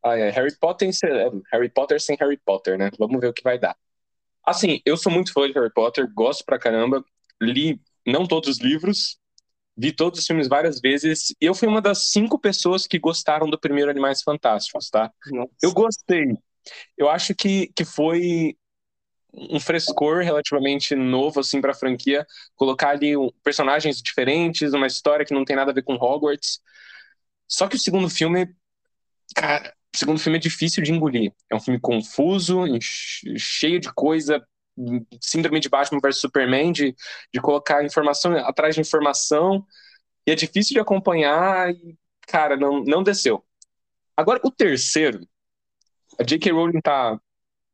Ah, 0.06 0.16
é. 0.16 0.30
Harry 0.30 0.56
Potter, 0.56 0.90
é, 1.04 1.32
Harry 1.52 1.70
Potter 1.70 2.00
sem 2.00 2.16
Harry 2.20 2.38
Potter, 2.38 2.78
né? 2.78 2.92
Vamos 3.00 3.20
ver 3.20 3.28
o 3.28 3.34
que 3.34 3.44
vai 3.44 3.58
dar. 3.58 3.76
Assim, 4.46 4.80
eu 4.86 4.96
sou 4.98 5.12
muito 5.12 5.34
fã 5.34 5.48
de 5.48 5.54
Harry 5.54 5.74
Potter, 5.74 6.08
gosto 6.14 6.46
pra 6.46 6.60
caramba. 6.60 7.04
Li 7.42 7.82
não 8.06 8.28
todos 8.28 8.50
os 8.50 8.60
livros, 8.60 9.18
vi 9.76 9.92
todos 9.92 10.20
os 10.20 10.28
filmes 10.28 10.48
várias 10.48 10.80
vezes. 10.80 11.32
E 11.42 11.46
eu 11.46 11.56
fui 11.56 11.68
uma 11.68 11.82
das 11.82 12.12
cinco 12.12 12.40
pessoas 12.40 12.86
que 12.86 13.00
gostaram 13.00 13.50
do 13.50 13.60
primeiro 13.60 13.90
Animais 13.90 14.22
Fantásticos, 14.22 14.92
tá? 14.92 15.12
Nossa. 15.32 15.52
Eu 15.64 15.74
gostei. 15.74 16.38
Eu 16.96 17.10
acho 17.10 17.34
que, 17.34 17.72
que 17.76 17.84
foi 17.84 18.56
um 19.34 19.60
frescor 19.60 20.24
relativamente 20.24 20.96
novo 20.96 21.40
assim 21.40 21.60
para 21.60 21.72
a 21.72 21.76
franquia, 21.76 22.26
colocar 22.56 22.90
ali 22.92 23.14
personagens 23.44 24.02
diferentes, 24.02 24.74
uma 24.74 24.88
história 24.88 25.26
que 25.26 25.34
não 25.34 25.44
tem 25.44 25.56
nada 25.56 25.72
a 25.72 25.74
ver 25.74 25.84
com 25.84 25.96
Hogwarts. 25.96 26.60
Só 27.48 27.68
que 27.68 27.76
o 27.76 27.80
segundo 27.80 28.10
filme, 28.10 28.56
cara, 29.36 29.75
o 29.96 29.98
segundo 29.98 30.20
filme 30.20 30.38
é 30.38 30.42
difícil 30.42 30.84
de 30.84 30.92
engolir. 30.92 31.32
É 31.50 31.56
um 31.56 31.60
filme 31.60 31.80
confuso, 31.80 32.64
cheio 33.38 33.80
de 33.80 33.92
coisa, 33.94 34.46
síndrome 35.22 35.60
de 35.60 35.70
Batman 35.70 36.00
versus 36.02 36.22
Superman, 36.22 36.72
de, 36.72 36.94
de 37.34 37.42
colocar 37.42 37.84
informação 37.84 38.36
atrás 38.38 38.76
de 38.76 38.82
informação, 38.82 39.66
e 40.28 40.32
é 40.32 40.36
difícil 40.36 40.74
de 40.74 40.80
acompanhar 40.80 41.72
e, 41.72 41.98
cara, 42.28 42.58
não, 42.58 42.84
não 42.84 43.04
desceu. 43.04 43.44
Agora, 44.18 44.40
o 44.44 44.52
terceiro, 44.52 45.22
a 46.20 46.24
J.K. 46.24 46.52
Rowling 46.52 46.82
tá 46.82 47.20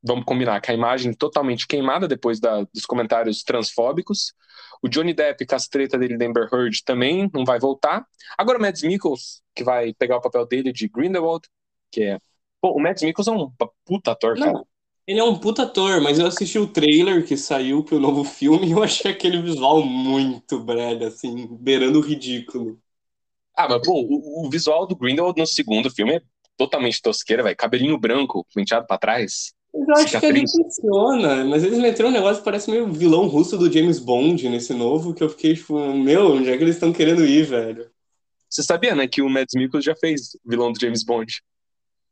vamos 0.03 0.25
combinar, 0.25 0.59
com 0.61 0.71
a 0.71 0.73
imagem 0.73 1.13
totalmente 1.13 1.67
queimada 1.67 2.07
depois 2.07 2.39
da, 2.39 2.63
dos 2.73 2.87
comentários 2.87 3.43
transfóbicos. 3.43 4.33
O 4.81 4.89
Johnny 4.89 5.13
Depp, 5.13 5.45
com 5.45 5.99
dele 5.99 6.17
da 6.17 6.25
Amber 6.25 6.49
Heard, 6.51 6.83
também 6.83 7.29
não 7.31 7.45
vai 7.45 7.59
voltar. 7.59 8.03
Agora 8.35 8.57
o 8.57 8.61
Mads 8.61 8.81
Mikkelsen, 8.81 9.41
que 9.53 9.63
vai 9.63 9.93
pegar 9.93 10.17
o 10.17 10.21
papel 10.21 10.47
dele 10.47 10.73
de 10.73 10.87
Grindelwald, 10.87 11.47
que 11.91 12.01
é... 12.03 12.19
Pô, 12.61 12.71
o 12.71 12.79
Mads 12.79 13.03
Mikkelsen 13.03 13.33
é 13.33 13.37
um 13.37 13.51
puta 13.85 14.11
ator, 14.11 14.37
cara. 14.37 14.53
Não, 14.53 14.67
ele 15.07 15.19
é 15.19 15.23
um 15.23 15.37
puta 15.37 15.63
ator, 15.63 15.99
mas 15.99 16.19
eu 16.19 16.27
assisti 16.27 16.59
o 16.59 16.67
trailer 16.67 17.25
que 17.25 17.35
saiu 17.35 17.83
pro 17.83 17.99
novo 17.99 18.23
filme 18.23 18.67
e 18.67 18.71
eu 18.71 18.83
achei 18.83 19.11
aquele 19.11 19.41
visual 19.41 19.83
muito 19.83 20.59
brega, 20.59 21.07
assim, 21.07 21.47
beirando 21.59 21.99
o 21.99 22.01
ridículo. 22.01 22.79
Ah, 23.55 23.67
mas 23.67 23.81
bom, 23.85 24.05
o, 24.07 24.45
o 24.45 24.49
visual 24.49 24.87
do 24.87 24.95
Grindelwald 24.95 25.39
no 25.39 25.47
segundo 25.47 25.89
filme 25.89 26.15
é 26.15 26.21
totalmente 26.55 27.01
tosqueira, 27.01 27.43
velho. 27.43 27.57
Cabelinho 27.57 27.97
branco, 27.97 28.45
penteado 28.53 28.85
pra 28.85 28.97
trás. 28.97 29.53
Eu 29.73 29.85
acho 29.95 30.19
que 30.19 30.25
ele 30.25 30.43
funciona, 30.47 31.45
mas 31.45 31.63
eles 31.63 31.79
meteram 31.79 32.09
um 32.09 32.13
negócio 32.13 32.37
que 32.37 32.45
parece 32.45 32.69
meio 32.69 32.91
vilão 32.91 33.27
russo 33.27 33.57
do 33.57 33.71
James 33.71 33.99
Bond 33.99 34.47
nesse 34.49 34.73
novo, 34.73 35.13
que 35.13 35.23
eu 35.23 35.29
fiquei 35.29 35.55
tipo, 35.55 35.77
meu, 35.93 36.33
onde 36.33 36.49
é 36.49 36.57
que 36.57 36.63
eles 36.63 36.75
estão 36.75 36.91
querendo 36.91 37.25
ir, 37.25 37.45
velho? 37.45 37.89
Você 38.49 38.63
sabia, 38.63 38.93
né, 38.93 39.07
que 39.07 39.21
o 39.21 39.29
Mads 39.29 39.55
Mikkelsen 39.55 39.93
já 39.93 39.95
fez 39.95 40.37
vilão 40.45 40.73
do 40.73 40.79
James 40.79 41.05
Bond? 41.05 41.41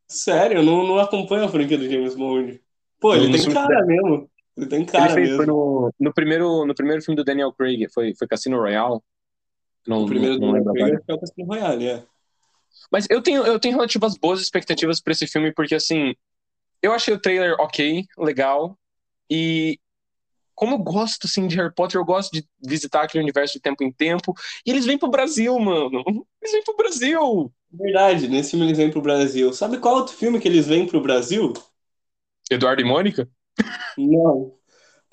Sério, 0.09 0.57
eu 0.57 0.63
não, 0.63 0.85
não 0.85 0.99
acompanho 0.99 1.45
a 1.45 1.49
franquia 1.49 1.77
do 1.77 1.89
James 1.89 2.15
Bond. 2.15 2.59
Pô, 2.99 3.15
ele 3.15 3.31
tem 3.31 3.53
cara 3.53 3.85
mesmo. 3.85 4.29
Ele 4.57 4.65
tem 4.65 4.85
cara 4.85 5.05
ele 5.05 5.13
fez, 5.13 5.29
mesmo. 5.29 5.45
No, 5.45 5.93
no, 5.99 6.13
primeiro, 6.13 6.65
no 6.65 6.73
primeiro 6.73 7.01
filme 7.01 7.15
do 7.15 7.23
Daniel 7.23 7.53
Craig, 7.53 7.87
foi, 7.93 8.13
foi 8.15 8.27
Cassino 8.27 8.57
Royale. 8.57 8.99
Não, 9.87 10.03
o 10.03 10.07
primeiro 10.07 10.39
não, 10.39 10.51
não 10.51 10.63
do 10.63 10.65
Daniel 10.65 10.87
Craig 10.87 11.05
foi 11.05 11.15
o 11.15 11.19
Cassino 11.19 11.47
Royale, 11.47 11.87
é. 11.87 12.03
Mas 12.91 13.07
eu 13.09 13.21
tenho, 13.21 13.45
eu 13.45 13.59
tenho 13.59 13.75
relativas 13.75 14.17
boas 14.17 14.41
expectativas 14.41 14.99
para 14.99 15.13
esse 15.13 15.27
filme, 15.27 15.53
porque 15.53 15.75
assim, 15.75 16.15
eu 16.81 16.91
achei 16.91 17.13
o 17.13 17.19
trailer 17.19 17.55
ok, 17.59 18.03
legal, 18.17 18.77
e 19.29 19.79
como 20.59 20.75
eu 20.75 20.79
gosto 20.79 21.25
assim, 21.25 21.47
de 21.47 21.55
Harry 21.55 21.73
Potter, 21.73 22.01
eu 22.01 22.03
gosto 22.03 22.33
de 22.33 22.45
visitar 22.61 23.03
aquele 23.03 23.23
universo 23.23 23.53
de 23.53 23.61
tempo 23.61 23.81
em 23.81 23.93
tempo, 23.93 24.33
e 24.65 24.71
eles 24.71 24.85
vêm 24.85 24.97
pro 24.97 25.09
Brasil, 25.09 25.57
mano. 25.57 26.03
Eles 26.41 26.51
vêm 26.51 26.63
pro 26.65 26.75
Brasil. 26.75 27.53
Verdade, 27.71 28.27
nesse 28.27 28.51
filme 28.51 28.65
eles 28.65 28.77
vêm 28.77 28.91
pro 28.91 29.01
Brasil. 29.01 29.53
Sabe 29.53 29.77
qual 29.77 29.95
outro 29.95 30.17
filme 30.17 30.37
que 30.37 30.49
eles 30.49 30.67
vêm 30.67 30.85
pro 30.85 30.99
Brasil? 30.99 31.53
Eduardo 32.51 32.81
e 32.81 32.85
Mônica? 32.85 33.29
Não. 33.97 34.53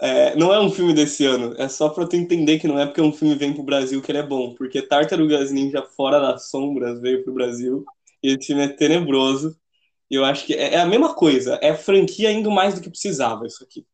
É, 0.01 0.35
não 0.35 0.53
é 0.53 0.59
um 0.59 0.69
filme 0.69 0.93
desse 0.93 1.25
ano. 1.25 1.55
É 1.59 1.69
só 1.69 1.91
pra 1.91 2.09
tu 2.09 2.17
entender 2.17 2.59
que 2.59 2.67
não 2.67 2.81
é 2.81 2.85
porque 2.85 3.01
um 3.01 3.13
filme 3.13 3.37
vem 3.37 3.53
pro 3.53 3.63
Brasil 3.63 4.03
que 4.03 4.11
ele 4.11 4.19
é 4.19 4.27
bom. 4.27 4.53
Porque 4.57 4.83
Tartarugas 4.83 5.53
Ninja 5.53 5.83
Fora 5.83 6.19
das 6.19 6.51
Sombras 6.51 7.01
veio 7.01 7.23
pro 7.23 7.33
Brasil. 7.33 7.85
E 8.21 8.35
esse 8.35 8.49
filme 8.49 8.65
é 8.65 8.69
tenebroso. 8.69 9.57
E 10.11 10.17
eu 10.17 10.25
acho 10.25 10.45
que 10.45 10.55
é, 10.55 10.75
é 10.75 10.81
a 10.81 10.87
mesma 10.87 11.15
coisa. 11.15 11.57
É 11.63 11.73
franquia 11.73 12.33
indo 12.33 12.51
mais 12.51 12.75
do 12.75 12.81
que 12.81 12.91
precisava 12.91 13.47
isso 13.47 13.63
aqui. 13.63 13.87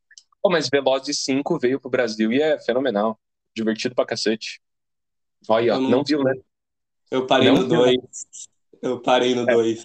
Oh, 0.42 0.50
mas 0.50 0.68
Velozes 0.68 1.18
5 1.24 1.58
veio 1.58 1.80
pro 1.80 1.90
Brasil 1.90 2.32
e 2.32 2.42
é 2.42 2.58
fenomenal. 2.58 3.18
Divertido 3.54 3.94
pra 3.94 4.06
cacete. 4.06 4.60
Olha, 5.48 5.74
não, 5.74 5.90
não, 5.90 6.04
viu, 6.04 6.22
né? 6.22 6.34
Eu 7.10 7.26
parei 7.26 7.48
não 7.48 7.62
no 7.62 7.68
2. 7.68 7.96
Eu 8.80 9.00
parei 9.00 9.34
no 9.34 9.46
2. 9.46 9.80
É. 9.80 9.84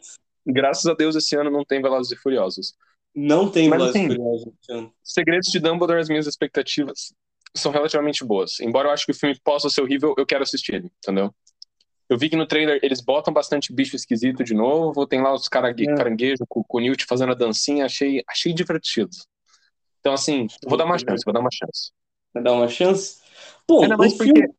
Graças 0.51 0.85
a 0.85 0.93
Deus 0.93 1.15
esse 1.15 1.35
ano 1.35 1.51
não 1.51 1.65
tem 1.65 1.81
Velozes 1.81 2.11
e 2.11 2.15
Furiosos. 2.15 2.73
Não 3.13 3.49
tem 3.49 3.67
Mas, 3.67 3.81
assim, 3.81 4.07
Furiosos 4.07 4.53
Segredos 5.03 5.51
de 5.51 5.59
Dumbledore, 5.59 5.99
as 5.99 6.07
minhas 6.07 6.27
expectativas 6.27 7.13
são 7.55 7.71
relativamente 7.71 8.23
boas. 8.23 8.59
Embora 8.59 8.87
eu 8.87 8.91
acho 8.93 9.05
que 9.05 9.11
o 9.11 9.15
filme 9.15 9.37
possa 9.43 9.69
ser 9.69 9.81
horrível, 9.81 10.13
eu 10.17 10.25
quero 10.25 10.43
assistir 10.43 10.75
ele, 10.75 10.91
entendeu? 11.03 11.33
Eu 12.09 12.17
vi 12.17 12.29
que 12.29 12.37
no 12.37 12.47
trailer 12.47 12.79
eles 12.81 13.01
botam 13.01 13.33
bastante 13.33 13.73
bicho 13.73 13.95
esquisito 13.95 14.43
de 14.43 14.53
novo, 14.53 15.05
tem 15.05 15.21
lá 15.21 15.33
os 15.33 15.49
carangue 15.49 15.89
é. 15.89 15.95
caranguejos 15.95 16.45
com, 16.47 16.63
com 16.63 16.77
o 16.77 16.81
Newt 16.81 17.05
fazendo 17.05 17.33
a 17.33 17.35
dancinha, 17.35 17.85
achei, 17.85 18.23
achei 18.29 18.53
divertido. 18.53 19.09
Então, 20.07 20.13
assim, 20.13 20.47
vou 20.65 20.77
dar 20.77 20.85
uma 20.85 20.97
chance, 20.97 21.21
vou 21.25 21.33
dar 21.33 21.41
uma 21.41 21.51
chance. 21.51 21.91
Vai 22.33 22.41
dar 22.41 22.53
uma 22.53 22.69
chance? 22.69 23.17
Bom, 23.67 23.83
Ainda 23.83 23.97
mais 23.97 24.13
porque 24.13 24.31
filme 24.31 24.53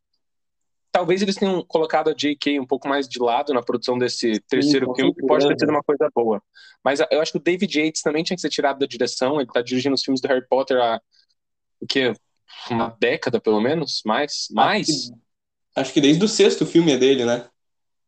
talvez 0.93 1.23
eles 1.23 1.37
tenham 1.37 1.64
colocado 1.64 2.11
a 2.11 2.12
J.K. 2.12 2.61
um 2.61 2.67
pouco 2.67 2.87
mais 2.87 3.09
de 3.09 3.19
lado 3.19 3.55
na 3.55 3.62
produção 3.62 3.97
desse 3.97 4.40
terceiro 4.49 4.87
Sim, 4.88 4.95
filme, 4.95 5.14
que 5.14 5.26
pode 5.26 5.49
ter 5.49 5.59
sido 5.59 5.71
uma 5.71 5.83
coisa 5.83 6.11
boa. 6.14 6.43
Mas 6.85 7.00
eu 7.11 7.21
acho 7.23 7.33
que 7.33 7.38
o 7.38 7.43
David 7.43 7.81
Yates 7.81 8.02
também 8.02 8.23
tinha 8.23 8.37
que 8.37 8.43
ser 8.43 8.50
tirado 8.50 8.78
da 8.78 8.87
direção, 8.87 9.40
ele 9.40 9.50
tá 9.50 9.62
dirigindo 9.62 9.95
os 9.95 10.02
filmes 10.02 10.21
do 10.21 10.28
Harry 10.28 10.47
Potter 10.47 10.76
há, 10.76 11.00
o 11.81 11.87
quê? 11.87 12.12
Uma 12.71 12.95
década, 13.00 13.40
pelo 13.40 13.61
menos? 13.61 14.02
Mais? 14.05 14.49
Mais? 14.50 14.87
Acho 14.87 15.09
que, 15.09 15.14
acho 15.76 15.93
que 15.95 16.00
desde 16.02 16.25
o 16.25 16.28
sexto 16.28 16.67
filme 16.67 16.93
é 16.93 16.99
dele, 16.99 17.25
né? 17.25 17.49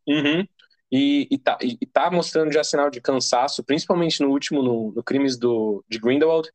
Uhum. 0.07 0.47
E, 0.93 1.27
e, 1.31 1.39
tá, 1.39 1.57
e, 1.63 1.87
tá 1.87 2.11
mostrando 2.11 2.53
já 2.53 2.65
sinal 2.65 2.91
de 2.91 3.01
cansaço, 3.01 3.65
principalmente 3.65 4.21
no 4.21 4.29
último, 4.29 4.63
no, 4.63 4.93
no 4.93 5.03
Crimes 5.03 5.39
do, 5.39 5.83
de 5.89 5.99
Grindelwald. 5.99 6.51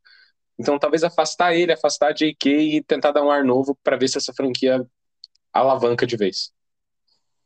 Então, 0.57 0.79
talvez 0.79 1.03
afastar 1.03 1.53
ele, 1.53 1.73
afastar 1.73 2.09
a 2.09 2.13
J.K. 2.13 2.49
e 2.49 2.83
tentar 2.83 3.11
dar 3.11 3.23
um 3.23 3.31
ar 3.31 3.43
novo 3.43 3.77
para 3.83 3.97
ver 3.97 4.07
se 4.07 4.17
essa 4.17 4.33
franquia 4.33 4.85
alavanca 5.51 6.05
de 6.07 6.15
vez. 6.15 6.51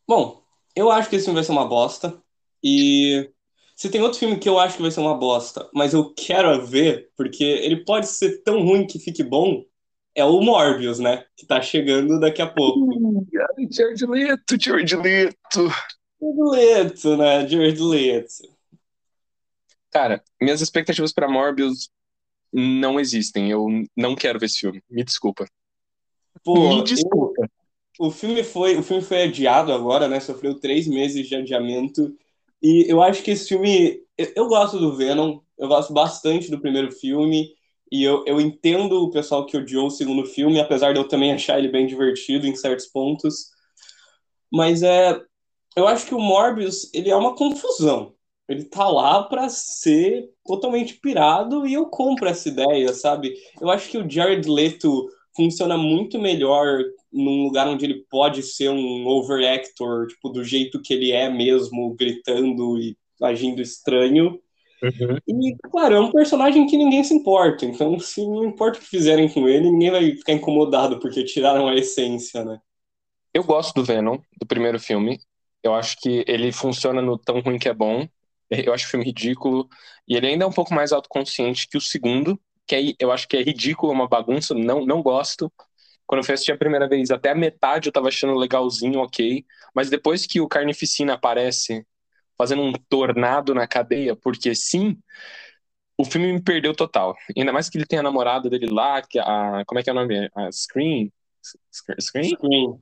Bom, 0.08 0.44
eu 0.76 0.92
acho 0.92 1.10
que 1.10 1.16
esse 1.16 1.26
filme 1.26 1.40
vai 1.40 1.44
ser 1.44 1.52
uma 1.52 1.68
bosta. 1.68 2.22
E 2.64 3.32
se 3.76 3.90
tem 3.90 4.02
outro 4.02 4.20
filme 4.20 4.38
que 4.38 4.50
eu 4.50 4.60
acho 4.60 4.76
que 4.76 4.82
vai 4.82 4.92
ser 4.92 5.00
uma 5.00 5.18
bosta, 5.18 5.70
mas 5.74 5.94
eu 5.94 6.14
quero 6.14 6.66
ver, 6.66 7.10
porque 7.16 7.44
ele 7.44 7.84
pode 7.84 8.08
ser 8.08 8.44
tão 8.44 8.62
ruim 8.62 8.86
que 8.86 9.00
fique 9.00 9.24
bom, 9.24 9.64
é 10.14 10.24
o 10.24 10.42
Morbius, 10.42 11.00
né? 11.00 11.26
Que 11.38 11.46
tá 11.46 11.62
chegando 11.62 12.20
daqui 12.20 12.42
a 12.42 12.48
pouco. 12.48 12.88
Jared 13.72 14.06
Leto, 14.06 14.58
Jared 14.60 14.96
Leto. 14.96 15.70
Jared 16.22 16.52
Leto, 16.52 17.18
né? 17.18 17.48
Jared 17.48 17.82
Leto. 17.82 18.60
Cara, 19.92 20.24
minhas 20.42 20.62
expectativas 20.62 21.14
para 21.14 21.30
Morbius 21.30 21.90
não 22.52 23.00
existem. 23.00 23.50
Eu 23.50 23.68
não 23.96 24.16
quero 24.16 24.40
ver 24.40 24.48
esse 24.48 24.60
filme. 24.60 24.82
Me 24.90 25.04
desculpa. 25.04 25.46
Pô, 26.44 26.70
Me 26.70 26.84
desculpa. 26.84 27.42
Eu, 28.00 28.08
o 28.08 28.12
filme 28.12 28.44
foi 28.44 28.78
o 28.78 28.84
filme 28.84 29.04
foi 29.04 29.24
adiado 29.24 29.74
agora, 29.74 30.08
né? 30.08 30.20
Sofreu 30.20 30.60
três 30.60 30.88
meses 30.88 31.28
de 31.28 31.36
adiamento. 31.36 32.16
E 32.62 32.86
eu 32.90 33.02
acho 33.02 33.22
que 33.22 33.32
esse 33.32 33.50
filme. 33.50 34.02
Eu 34.18 34.48
gosto 34.48 34.78
do 34.78 34.96
Venom, 34.96 35.40
eu 35.58 35.68
gosto 35.68 35.94
bastante 35.94 36.50
do 36.50 36.60
primeiro 36.60 36.92
filme. 36.92 37.54
E 37.92 38.04
eu, 38.04 38.24
eu 38.26 38.40
entendo 38.40 39.04
o 39.04 39.10
pessoal 39.10 39.46
que 39.46 39.58
odiou 39.58 39.88
o 39.88 39.92
segundo 39.92 40.26
filme, 40.26 40.60
apesar 40.60 40.94
de 40.94 41.00
eu 41.00 41.08
também 41.08 41.32
achar 41.34 41.58
ele 41.60 41.68
bem 41.68 41.86
divertido 41.86 42.48
em 42.48 42.56
certos 42.56 42.88
pontos. 42.88 43.50
Mas 44.52 44.82
é. 44.82 45.20
Eu 45.76 45.88
acho 45.88 46.08
que 46.08 46.16
o 46.16 46.20
Morbius 46.20 46.92
ele 46.94 47.10
é 47.10 47.16
uma 47.16 47.36
confusão. 47.36 48.16
Ele 48.50 48.64
tá 48.64 48.88
lá 48.90 49.24
para 49.24 49.48
ser 49.48 50.28
totalmente 50.44 50.96
pirado 50.96 51.68
e 51.68 51.74
eu 51.74 51.86
compro 51.86 52.28
essa 52.28 52.50
ideia, 52.50 52.92
sabe? 52.94 53.36
Eu 53.62 53.70
acho 53.70 53.90
que 53.90 53.98
o 53.98 54.10
Jared 54.10 54.50
Leto 54.50 55.08
funciona 55.36 55.78
muito 55.78 56.20
melhor 56.20 56.84
num 57.14 57.44
lugar 57.44 57.68
onde 57.68 57.86
ele 57.86 58.06
pode 58.10 58.44
ser 58.44 58.70
um 58.70 59.08
overactor, 59.08 60.08
tipo, 60.08 60.30
do 60.30 60.44
jeito 60.44 60.82
que 60.82 60.94
ele 60.94 61.12
é 61.12 61.30
mesmo, 61.30 61.96
gritando 61.96 62.78
e 62.78 62.98
agindo 63.22 63.62
estranho. 63.62 64.40
Uhum. 64.82 65.18
E, 65.28 65.56
claro, 65.70 65.96
é 65.96 66.00
um 66.00 66.12
personagem 66.12 66.66
que 66.66 66.78
ninguém 66.78 67.04
se 67.04 67.14
importa. 67.14 67.66
Então, 67.66 68.00
se 68.00 68.26
não 68.26 68.46
importa 68.46 68.78
o 68.78 68.82
que 68.82 68.88
fizerem 68.88 69.30
com 69.30 69.48
ele, 69.48 69.70
ninguém 69.70 69.92
vai 69.92 70.12
ficar 70.12 70.34
incomodado 70.34 71.00
porque 71.00 71.24
tiraram 71.24 71.68
a 71.68 71.76
essência, 71.76 72.44
né? 72.44 72.60
Eu 73.34 73.44
gosto 73.44 73.74
do 73.76 73.84
Venom, 73.84 74.18
do 74.40 74.48
primeiro 74.48 74.80
filme. 74.80 75.20
Eu 75.62 75.76
acho 75.76 75.98
que 76.00 76.24
ele 76.28 76.52
funciona 76.52 77.02
no 77.02 77.18
tão 77.18 77.42
ruim 77.42 77.60
que 77.60 77.70
é 77.70 77.74
bom. 77.74 78.08
Eu 78.68 78.74
acho 78.74 78.88
o 78.88 78.90
filme 78.90 79.06
ridículo. 79.06 79.68
E 80.08 80.16
ele 80.16 80.28
ainda 80.28 80.46
é 80.46 80.48
um 80.48 80.52
pouco 80.52 80.74
mais 80.74 80.92
autoconsciente 80.92 81.68
que 81.68 81.78
o 81.78 81.82
segundo, 81.82 82.40
que 82.68 82.76
aí 82.76 82.96
eu 83.00 83.12
acho 83.12 83.28
que 83.28 83.38
é 83.38 83.42
ridículo, 83.42 83.92
uma 83.92 84.08
bagunça, 84.08 84.54
não, 84.56 84.86
não 84.86 85.02
gosto. 85.02 85.52
Quando 86.08 86.20
eu 86.22 86.26
fui 86.26 86.34
assistir 86.34 86.52
a 86.52 86.58
primeira 86.58 86.88
vez, 86.88 87.12
até 87.12 87.30
a 87.32 87.36
metade 87.36 87.88
eu 87.88 87.94
tava 87.94 88.08
achando 88.08 88.34
legalzinho, 88.36 89.00
ok. 89.00 89.46
Mas 89.76 89.90
depois 89.90 90.26
que 90.26 90.42
o 90.42 90.48
Carnificina 90.48 91.14
aparece 91.14 91.86
fazendo 92.38 92.62
um 92.64 92.74
tornado 92.90 93.54
na 93.54 93.68
cadeia, 93.68 94.16
porque 94.16 94.56
sim, 94.56 94.98
o 95.98 96.06
filme 96.06 96.32
me 96.32 96.42
perdeu 96.42 96.74
total. 96.74 97.16
Ainda 97.38 97.52
mais 97.52 97.70
que 97.70 97.78
ele 97.78 97.86
tem 97.86 98.00
a 98.00 98.04
namorada 98.04 98.50
dele 98.50 98.68
lá, 98.72 99.02
que 99.02 99.20
a. 99.20 99.64
Como 99.68 99.80
é 99.80 99.84
que 99.84 99.90
é 99.90 99.94
o 99.94 99.96
nome? 99.96 100.30
A 100.34 100.52
Screen? 100.52 101.12
Screen? 102.00 102.30
Screen. 102.36 102.82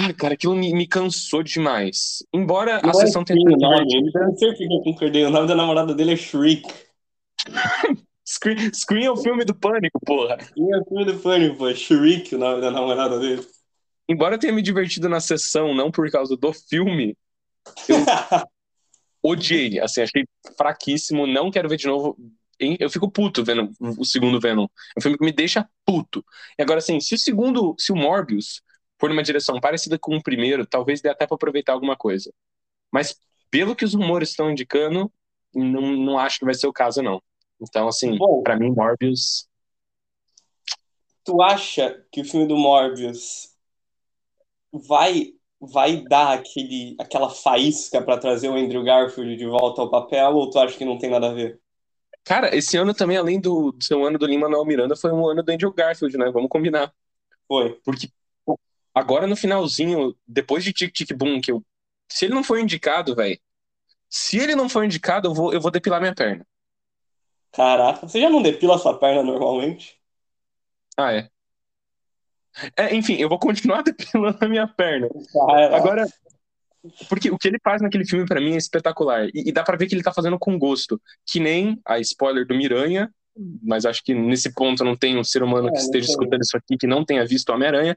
Ah, 0.00 0.14
cara, 0.14 0.34
aquilo 0.34 0.54
me, 0.54 0.72
me 0.72 0.86
cansou 0.86 1.42
demais. 1.42 2.24
Embora 2.32 2.80
não 2.80 2.90
a 2.90 2.92
é 2.92 3.06
sessão 3.06 3.24
tenha 3.24 3.40
sido 3.40 3.58
divertida... 3.58 4.20
Não 4.26 4.36
sei 4.36 4.50
o 4.50 4.54
que 4.54 4.64
eu 4.64 4.80
concordei. 4.84 5.24
O 5.24 5.30
nome 5.30 5.48
da 5.48 5.56
namorada 5.56 5.92
dele 5.92 6.12
é 6.12 6.16
Shriek. 6.16 6.62
Screen, 8.24 8.72
Screen 8.72 9.06
é 9.06 9.10
o 9.10 9.16
filme 9.16 9.44
do 9.44 9.54
Pânico, 9.56 9.98
porra. 10.06 10.38
Screen 10.40 10.70
é 10.72 10.78
o 10.78 10.84
filme 10.84 11.04
do 11.04 11.18
Pânico, 11.18 11.56
pô. 11.56 11.74
Shriek, 11.74 12.32
o 12.32 12.38
nome 12.38 12.60
da 12.60 12.70
namorada 12.70 13.18
dele. 13.18 13.44
Embora 14.08 14.36
eu 14.36 14.38
tenha 14.38 14.52
me 14.52 14.62
divertido 14.62 15.08
na 15.08 15.18
sessão, 15.18 15.74
não 15.74 15.90
por 15.90 16.08
causa 16.12 16.36
do 16.36 16.52
filme, 16.52 17.16
eu 17.88 17.96
odiei. 19.20 19.80
Assim, 19.80 20.02
achei 20.02 20.24
fraquíssimo. 20.56 21.26
Não 21.26 21.50
quero 21.50 21.68
ver 21.68 21.76
de 21.76 21.88
novo. 21.88 22.16
Eu 22.60 22.88
fico 22.88 23.10
puto 23.10 23.42
vendo 23.42 23.72
o 23.80 24.04
segundo 24.04 24.38
Venom. 24.38 24.66
É 24.94 24.98
um 24.98 25.02
filme 25.02 25.18
que 25.18 25.24
me 25.24 25.32
deixa 25.32 25.68
puto. 25.84 26.24
E 26.56 26.62
agora, 26.62 26.78
assim, 26.78 27.00
se 27.00 27.16
o 27.16 27.18
segundo, 27.18 27.74
se 27.78 27.90
o 27.90 27.96
Morbius 27.96 28.62
for 28.98 29.08
numa 29.08 29.22
direção 29.22 29.60
parecida 29.60 29.98
com 29.98 30.16
o 30.16 30.22
primeiro, 30.22 30.66
talvez 30.66 31.00
dê 31.00 31.08
até 31.08 31.26
pra 31.26 31.36
aproveitar 31.36 31.72
alguma 31.72 31.96
coisa. 31.96 32.32
Mas, 32.90 33.18
pelo 33.50 33.76
que 33.76 33.84
os 33.84 33.94
rumores 33.94 34.30
estão 34.30 34.50
indicando, 34.50 35.10
não, 35.54 35.96
não 35.96 36.18
acho 36.18 36.38
que 36.38 36.44
vai 36.44 36.54
ser 36.54 36.66
o 36.66 36.72
caso, 36.72 37.02
não. 37.02 37.22
Então, 37.60 37.88
assim, 37.88 38.16
pra 38.42 38.56
mim, 38.56 38.70
Morbius. 38.70 39.48
Tu 41.24 41.42
acha 41.42 42.04
que 42.10 42.20
o 42.20 42.24
filme 42.24 42.46
do 42.46 42.56
Morbius 42.56 43.54
vai 44.72 45.34
vai 45.60 46.02
dar 46.04 46.34
aquele, 46.34 46.94
aquela 47.00 47.28
faísca 47.30 48.00
pra 48.00 48.16
trazer 48.16 48.48
o 48.48 48.54
Andrew 48.54 48.84
Garfield 48.84 49.36
de 49.36 49.46
volta 49.46 49.80
ao 49.82 49.90
papel 49.90 50.36
ou 50.36 50.48
tu 50.48 50.58
acha 50.58 50.76
que 50.76 50.84
não 50.84 50.98
tem 50.98 51.10
nada 51.10 51.30
a 51.30 51.34
ver? 51.34 51.60
Cara, 52.24 52.54
esse 52.54 52.76
ano 52.76 52.94
também, 52.94 53.16
além 53.16 53.40
do, 53.40 53.72
do 53.72 53.82
ser 53.82 53.94
um 53.94 54.04
ano 54.04 54.18
do 54.18 54.26
Lin-Manuel 54.26 54.64
Miranda, 54.64 54.94
foi 54.94 55.10
um 55.10 55.26
ano 55.26 55.42
do 55.42 55.50
Andrew 55.50 55.72
Garfield, 55.72 56.16
né? 56.16 56.30
Vamos 56.30 56.48
combinar. 56.48 56.92
Foi. 57.48 57.72
Porque 57.84 58.08
agora 58.98 59.26
no 59.26 59.36
finalzinho, 59.36 60.14
depois 60.26 60.64
de 60.64 60.72
Tic 60.72 60.92
Tic 60.92 61.12
Boom, 61.14 61.40
que 61.40 61.52
eu. 61.52 61.64
Se 62.10 62.24
ele 62.24 62.34
não 62.34 62.44
for 62.44 62.58
indicado, 62.58 63.14
velho. 63.14 63.38
Se 64.08 64.38
ele 64.38 64.54
não 64.54 64.68
for 64.68 64.84
indicado, 64.84 65.28
eu 65.28 65.34
vou, 65.34 65.52
eu 65.52 65.60
vou 65.60 65.70
depilar 65.70 66.00
minha 66.00 66.14
perna. 66.14 66.46
Caraca, 67.52 68.06
você 68.06 68.20
já 68.20 68.30
não 68.30 68.42
depila 68.42 68.78
sua 68.78 68.98
perna 68.98 69.22
normalmente? 69.22 69.98
Ah, 70.96 71.12
é. 71.12 71.28
É, 72.76 72.94
enfim, 72.94 73.14
eu 73.16 73.28
vou 73.28 73.38
continuar 73.38 73.82
depilando 73.84 74.38
a 74.40 74.48
minha 74.48 74.66
perna. 74.66 75.08
Caraca. 75.32 75.76
Agora, 75.76 76.06
porque 77.08 77.30
o 77.30 77.38
que 77.38 77.48
ele 77.48 77.58
faz 77.62 77.82
naquele 77.82 78.06
filme 78.06 78.26
pra 78.26 78.40
mim 78.40 78.54
é 78.54 78.58
espetacular. 78.58 79.26
E, 79.34 79.48
e 79.48 79.52
dá 79.52 79.62
pra 79.62 79.76
ver 79.76 79.86
que 79.86 79.94
ele 79.94 80.02
tá 80.02 80.12
fazendo 80.12 80.38
com 80.38 80.58
gosto. 80.58 81.00
Que 81.26 81.40
nem 81.40 81.80
a 81.84 81.98
spoiler 81.98 82.46
do 82.46 82.54
Miranha, 82.54 83.12
mas 83.62 83.84
acho 83.84 84.02
que 84.02 84.14
nesse 84.14 84.52
ponto 84.52 84.84
não 84.84 84.96
tem 84.96 85.16
um 85.18 85.24
ser 85.24 85.42
humano 85.42 85.68
É, 85.68 85.70
que 85.70 85.78
não 85.78 85.84
esteja 85.84 86.10
escutando 86.10 86.42
isso 86.42 86.56
aqui 86.56 86.76
que 86.76 86.86
não 86.86 87.04
tenha 87.04 87.24
visto 87.26 87.48
o 87.50 87.54
Homem-Aranha. 87.54 87.96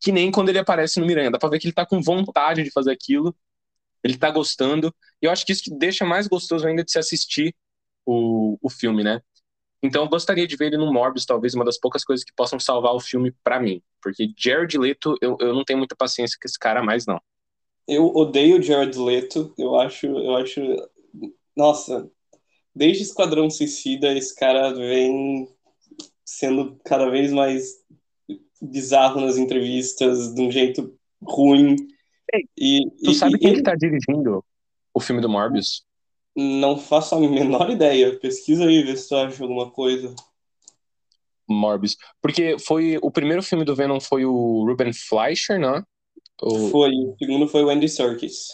Que 0.00 0.12
nem 0.12 0.30
quando 0.30 0.48
ele 0.48 0.58
aparece 0.58 1.00
no 1.00 1.06
Miranha. 1.06 1.30
Dá 1.30 1.38
pra 1.38 1.48
ver 1.48 1.58
que 1.58 1.66
ele 1.66 1.74
tá 1.74 1.84
com 1.84 2.00
vontade 2.00 2.62
de 2.62 2.70
fazer 2.70 2.92
aquilo. 2.92 3.34
Ele 4.02 4.16
tá 4.16 4.30
gostando. 4.30 4.94
E 5.20 5.26
eu 5.26 5.30
acho 5.30 5.44
que 5.44 5.52
isso 5.52 5.62
que 5.62 5.74
deixa 5.74 6.04
mais 6.04 6.28
gostoso 6.28 6.66
ainda 6.66 6.84
de 6.84 6.90
se 6.92 6.98
assistir 6.98 7.54
o, 8.06 8.56
o 8.62 8.70
filme, 8.70 9.02
né? 9.02 9.20
Então 9.82 10.02
eu 10.02 10.08
gostaria 10.08 10.46
de 10.46 10.56
ver 10.56 10.66
ele 10.66 10.76
no 10.76 10.92
Morbius, 10.92 11.24
talvez 11.24 11.54
uma 11.54 11.64
das 11.64 11.78
poucas 11.78 12.04
coisas 12.04 12.24
que 12.24 12.32
possam 12.34 12.58
salvar 12.58 12.94
o 12.94 13.00
filme 13.00 13.32
pra 13.44 13.60
mim. 13.60 13.82
Porque 14.02 14.32
Jared 14.36 14.76
Leto, 14.76 15.16
eu, 15.20 15.36
eu 15.40 15.54
não 15.54 15.64
tenho 15.64 15.78
muita 15.78 15.94
paciência 15.94 16.36
com 16.40 16.46
esse 16.46 16.58
cara 16.58 16.82
mais, 16.82 17.06
não. 17.06 17.20
Eu 17.86 18.06
odeio 18.14 18.62
Jared 18.62 18.98
Leto. 18.98 19.54
Eu 19.56 19.78
acho, 19.78 20.06
eu 20.06 20.36
acho, 20.36 20.60
nossa, 21.56 22.10
desde 22.74 23.04
Esquadrão 23.04 23.48
Suicida 23.48 24.12
esse 24.16 24.34
cara 24.34 24.72
vem 24.74 25.48
sendo 26.24 26.78
cada 26.84 27.08
vez 27.08 27.32
mais 27.32 27.82
bizarro 28.62 29.20
nas 29.20 29.36
entrevistas, 29.36 30.34
de 30.34 30.40
um 30.42 30.50
jeito 30.50 30.94
ruim. 31.22 31.76
Ei, 32.32 32.48
E, 32.56 32.90
Tu 33.04 33.10
e- 33.10 33.14
sabe 33.14 33.36
e 33.36 33.38
quem 33.38 33.48
ele 33.50 33.56
que 33.58 33.62
tá 33.62 33.74
dirigindo 33.74 34.44
o 34.94 35.00
filme 35.00 35.20
do 35.22 35.28
Morbius? 35.28 35.84
não 36.36 36.78
faço 36.78 37.14
a 37.16 37.20
menor 37.20 37.68
ideia. 37.70 38.18
Pesquisa 38.18 38.64
aí, 38.64 38.82
vê 38.82 38.96
se 38.96 39.08
tu 39.08 39.16
acha 39.16 39.42
alguma 39.42 39.70
coisa. 39.70 40.14
Morbius. 41.48 41.96
Porque 42.20 42.58
foi 42.58 42.98
o 43.02 43.10
primeiro 43.10 43.42
filme 43.42 43.64
do 43.64 43.74
Venom 43.74 44.00
foi 44.00 44.24
o 44.24 44.64
Ruben 44.66 44.92
Fleischer, 44.92 45.58
né? 45.58 45.82
O- 46.42 46.68
Foi, 46.70 46.90
o 46.90 47.16
segundo 47.18 47.48
foi 47.48 47.64
o 47.64 47.70
Andy 47.70 47.88
Serkis. 47.88 48.48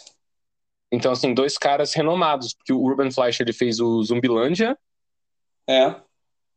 Então, 0.91 1.11
assim, 1.11 1.33
dois 1.33 1.57
caras 1.57 1.93
renomados. 1.93 2.53
Porque 2.53 2.71
o 2.71 2.87
Ruben 2.87 3.11
Fleischer 3.11 3.45
ele 3.45 3.53
fez 3.53 3.79
o 3.79 4.01
Zumbilândia 4.03 4.77
É, 5.67 5.95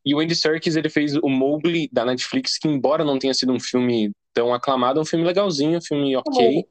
e 0.09 0.15
o 0.15 0.21
Andy 0.21 0.35
Serkis 0.35 0.75
ele 0.75 0.89
fez 0.89 1.15
o 1.17 1.29
Mowgli 1.29 1.87
da 1.93 2.03
Netflix, 2.03 2.57
que 2.57 2.67
embora 2.67 3.05
não 3.05 3.19
tenha 3.19 3.35
sido 3.35 3.53
um 3.53 3.61
filme 3.61 4.11
tão 4.33 4.55
aclamado, 4.55 4.99
é 4.99 5.03
um 5.03 5.05
filme 5.05 5.23
legalzinho, 5.23 5.77
um 5.77 5.83
filme 5.83 6.17
ok. 6.17 6.65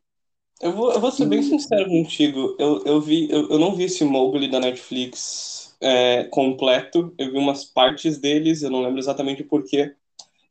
Eu 0.59 0.71
vou, 0.71 0.91
eu 0.91 0.99
vou 0.99 1.11
ser 1.11 1.27
bem 1.27 1.43
sincero 1.43 1.87
contigo. 1.87 2.55
Eu, 2.57 2.83
eu 2.83 2.99
vi, 2.99 3.29
eu, 3.29 3.47
eu 3.47 3.59
não 3.59 3.75
vi 3.75 3.83
esse 3.83 4.03
Mowgli 4.03 4.49
da 4.49 4.59
Netflix 4.59 5.77
é, 5.79 6.23
completo. 6.23 7.13
Eu 7.15 7.31
vi 7.31 7.37
umas 7.37 7.63
partes 7.63 8.17
deles, 8.17 8.63
eu 8.63 8.71
não 8.71 8.81
lembro 8.81 8.97
exatamente 8.97 9.43
o 9.43 9.47
porquê. 9.47 9.93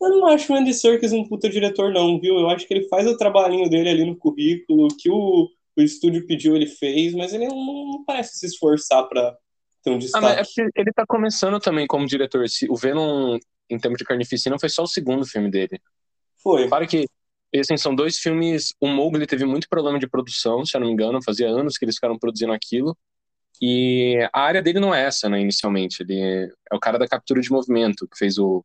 Eu 0.00 0.11
não 0.11 0.26
acho 0.26 0.52
o 0.52 0.57
Andy 0.57 0.73
Serkis 0.73 1.12
um 1.12 1.25
puta 1.25 1.49
diretor, 1.49 1.93
não, 1.93 2.21
viu? 2.21 2.38
Eu 2.38 2.49
acho 2.49 2.69
que 2.69 2.73
ele 2.73 2.87
faz 2.88 3.05
o 3.09 3.16
trabalhinho 3.16 3.68
dele 3.68 3.88
ali 3.88 4.05
no 4.05 4.14
currículo, 4.14 4.87
que 4.96 5.11
o, 5.11 5.49
o 5.77 5.83
estúdio 5.83 6.25
pediu, 6.25 6.55
ele 6.55 6.68
fez, 6.68 7.14
mas 7.14 7.35
ele 7.35 7.49
não, 7.49 7.57
não 7.57 8.05
parece 8.05 8.38
se 8.38 8.46
esforçar 8.46 9.09
pra 9.09 9.37
ter 9.87 9.90
um 9.92 9.94
Ah, 9.94 9.99
destaque. 9.99 10.25
mas 10.25 10.37
é 10.38 10.42
porque 10.42 10.81
ele 10.81 10.92
tá 10.92 11.05
começando 11.07 11.61
também 11.61 11.87
como 11.87 12.07
diretor. 12.07 12.44
O 12.68 12.77
Venom, 12.77 13.38
em 13.70 13.79
termos 13.79 13.99
de 13.99 14.05
carnificina, 14.05 14.59
foi 14.59 14.68
só 14.68 14.83
o 14.83 14.87
segundo 14.87 15.25
filme 15.25 15.49
dele. 15.49 15.81
Foi. 16.42 16.68
Claro 16.68 16.87
que, 16.88 17.07
assim, 17.57 17.77
são 17.77 17.94
dois 17.94 18.18
filmes. 18.18 18.75
O 18.81 18.88
Mowgli 18.88 19.27
teve 19.27 19.44
muito 19.44 19.68
problema 19.68 19.99
de 19.99 20.09
produção, 20.09 20.64
se 20.66 20.77
eu 20.77 20.81
não 20.81 20.88
me 20.88 20.92
engano, 20.92 21.22
fazia 21.22 21.49
anos 21.49 21.79
que 21.79 21.85
eles 21.85 21.94
ficaram 21.94 22.18
produzindo 22.18 22.53
aquilo. 22.53 22.96
E 23.62 24.18
a 24.33 24.40
área 24.40 24.61
dele 24.61 24.81
não 24.81 24.94
é 24.94 25.05
essa, 25.05 25.29
né, 25.29 25.40
inicialmente. 25.40 26.03
Ele 26.03 26.20
é 26.70 26.75
o 26.75 26.81
cara 26.81 26.99
da 26.99 27.07
captura 27.09 27.40
de 27.40 27.51
movimento, 27.51 28.07
que 28.09 28.18
fez 28.18 28.38
o, 28.38 28.64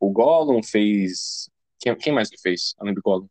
o 0.00 0.10
Gollum, 0.10 0.62
fez. 0.62 1.48
Quem, 1.78 1.94
quem 1.94 2.12
mais 2.12 2.28
que 2.28 2.40
fez, 2.40 2.74
além 2.78 2.92
do 2.92 3.00
Gollum? 3.00 3.28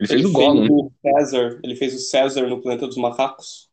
Ele 0.00 0.08
fez 0.08 0.20
Ele 0.20 0.26
o 0.28 0.32
Gollum. 0.32 0.66
o 0.68 0.92
César, 1.02 1.60
ele 1.62 1.76
fez 1.76 1.94
o 1.94 1.98
César 1.98 2.46
no 2.48 2.60
Planeta 2.60 2.86
dos 2.86 2.96
Macacos. 2.96 3.68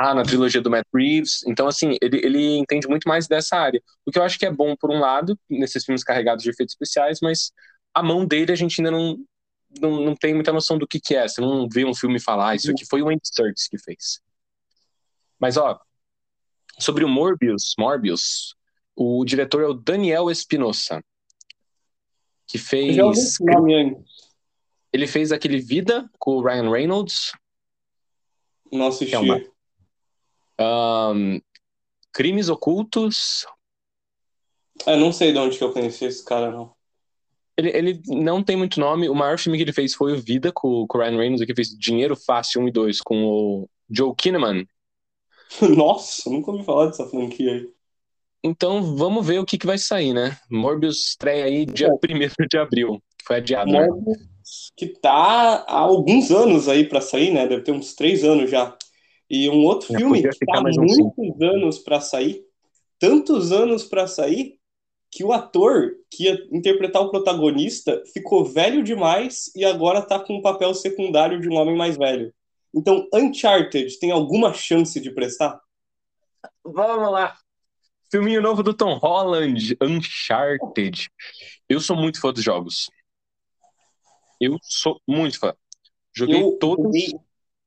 Ah, 0.00 0.14
na 0.14 0.22
trilogia 0.22 0.60
do 0.60 0.70
Matt 0.70 0.86
Reeves. 0.94 1.42
Então, 1.44 1.66
assim, 1.66 1.96
ele, 2.00 2.24
ele 2.24 2.56
entende 2.56 2.86
muito 2.86 3.08
mais 3.08 3.26
dessa 3.26 3.56
área. 3.56 3.82
O 4.06 4.12
que 4.12 4.18
eu 4.18 4.22
acho 4.22 4.38
que 4.38 4.46
é 4.46 4.50
bom, 4.50 4.76
por 4.76 4.92
um 4.92 5.00
lado, 5.00 5.36
nesses 5.50 5.84
filmes 5.84 6.04
carregados 6.04 6.44
de 6.44 6.50
efeitos 6.50 6.72
especiais, 6.74 7.18
mas 7.20 7.50
a 7.92 8.00
mão 8.00 8.24
dele 8.24 8.52
a 8.52 8.54
gente 8.54 8.80
ainda 8.80 8.92
não, 8.92 9.18
não, 9.80 10.00
não 10.04 10.14
tem 10.14 10.34
muita 10.34 10.52
noção 10.52 10.78
do 10.78 10.86
que, 10.86 11.00
que 11.00 11.16
é. 11.16 11.26
Você 11.26 11.40
não 11.40 11.68
vê 11.68 11.84
um 11.84 11.92
filme 11.92 12.16
e 12.16 12.22
fala, 12.22 12.50
ah, 12.50 12.54
isso 12.54 12.70
aqui 12.70 12.86
foi 12.88 13.02
o 13.02 13.08
Andy 13.08 13.22
Serkis 13.24 13.66
que 13.66 13.76
fez. 13.76 14.20
Mas, 15.36 15.56
ó, 15.56 15.80
sobre 16.78 17.04
o 17.04 17.08
Morbius, 17.08 17.74
Morbius, 17.76 18.54
o 18.94 19.24
diretor 19.24 19.64
é 19.64 19.66
o 19.66 19.74
Daniel 19.74 20.30
Espinosa, 20.30 21.02
que 22.46 22.56
Eu 22.56 22.62
fez... 22.62 22.94
já 22.94 23.04
ouvi 23.04 23.18
esse 23.18 23.44
nome 23.44 23.74
antes. 23.74 24.04
Ele 24.92 25.08
fez 25.08 25.32
aquele 25.32 25.58
Vida 25.58 26.08
com 26.20 26.36
o 26.36 26.42
Ryan 26.42 26.70
Reynolds, 26.70 27.32
Não 28.72 28.86
assisti. 28.86 29.14
É 29.14 29.18
uma- 29.18 29.57
ahn, 30.58 31.40
Crimes 32.12 32.48
Ocultos, 32.48 33.46
Eu 34.86 34.96
não 34.96 35.12
sei 35.12 35.32
de 35.32 35.38
onde 35.38 35.58
que 35.58 35.64
eu 35.64 35.72
conheci 35.72 36.04
esse 36.04 36.24
cara, 36.24 36.50
não. 36.50 36.72
Ele, 37.56 37.70
ele 37.70 38.02
não 38.06 38.42
tem 38.42 38.56
muito 38.56 38.78
nome. 38.78 39.08
O 39.08 39.14
maior 39.14 39.38
filme 39.38 39.58
que 39.58 39.64
ele 39.64 39.72
fez 39.72 39.94
foi 39.94 40.12
o 40.12 40.20
Vida, 40.20 40.52
com, 40.52 40.86
com 40.86 40.98
o 40.98 41.00
Ryan 41.00 41.18
Reynolds, 41.18 41.44
que 41.44 41.54
fez 41.54 41.68
Dinheiro 41.70 42.14
Fácil 42.14 42.62
1 42.62 42.68
e 42.68 42.72
2, 42.72 43.00
com 43.00 43.24
o 43.24 43.68
Joe 43.90 44.14
Kinnaman. 44.16 44.64
Nossa, 45.76 46.30
nunca 46.30 46.52
ouvi 46.52 46.64
falar 46.64 46.86
dessa 46.86 47.06
franquia 47.06 47.52
aí. 47.52 47.68
Então, 48.44 48.96
vamos 48.96 49.26
ver 49.26 49.40
o 49.40 49.44
que, 49.44 49.58
que 49.58 49.66
vai 49.66 49.76
sair, 49.76 50.14
né? 50.14 50.38
Morbius 50.48 51.08
estreia 51.08 51.46
aí 51.46 51.66
dia 51.66 51.88
1 51.88 52.46
de 52.48 52.58
abril. 52.58 53.02
Foi 53.24 53.36
adiado, 53.36 53.72
né? 53.72 53.88
Morbius, 53.88 54.72
que 54.76 54.86
tá 54.86 55.64
há 55.66 55.78
alguns 55.78 56.30
anos 56.30 56.68
aí 56.68 56.84
pra 56.84 57.00
sair, 57.00 57.32
né? 57.32 57.48
Deve 57.48 57.62
ter 57.62 57.72
uns 57.72 57.94
três 57.94 58.22
anos 58.22 58.48
já. 58.48 58.76
E 59.30 59.48
um 59.48 59.64
outro 59.64 59.88
filme 59.88 60.22
que 60.22 60.46
tá 60.46 60.62
muitos 60.62 61.42
anos 61.42 61.78
pra 61.78 62.00
sair, 62.00 62.42
tantos 62.98 63.52
anos 63.52 63.84
pra 63.84 64.06
sair, 64.06 64.58
que 65.10 65.24
o 65.24 65.32
ator 65.32 65.92
que 66.10 66.24
ia 66.24 66.46
interpretar 66.50 67.02
o 67.02 67.10
protagonista 67.10 68.02
ficou 68.12 68.44
velho 68.44 68.82
demais 68.82 69.50
e 69.54 69.64
agora 69.64 70.02
tá 70.02 70.18
com 70.18 70.36
um 70.36 70.42
papel 70.42 70.74
secundário 70.74 71.40
de 71.40 71.48
um 71.48 71.54
homem 71.54 71.76
mais 71.76 71.96
velho. 71.96 72.32
Então, 72.74 73.08
Uncharted 73.14 73.98
tem 73.98 74.10
alguma 74.10 74.52
chance 74.52 75.00
de 75.00 75.10
prestar? 75.10 75.60
Vamos 76.64 77.10
lá. 77.10 77.36
Filminho 78.10 78.40
novo 78.40 78.62
do 78.62 78.74
Tom 78.74 78.94
Holland, 78.98 79.76
Uncharted. 79.82 81.10
Eu 81.68 81.80
sou 81.80 81.96
muito 81.96 82.20
fã 82.20 82.32
dos 82.32 82.42
jogos. 82.42 82.90
Eu 84.40 84.58
sou 84.62 85.00
muito 85.06 85.38
fã. 85.38 85.54
Joguei 86.14 86.42
Eu 86.42 86.58
todos. 86.58 86.84
joguei, 86.84 87.18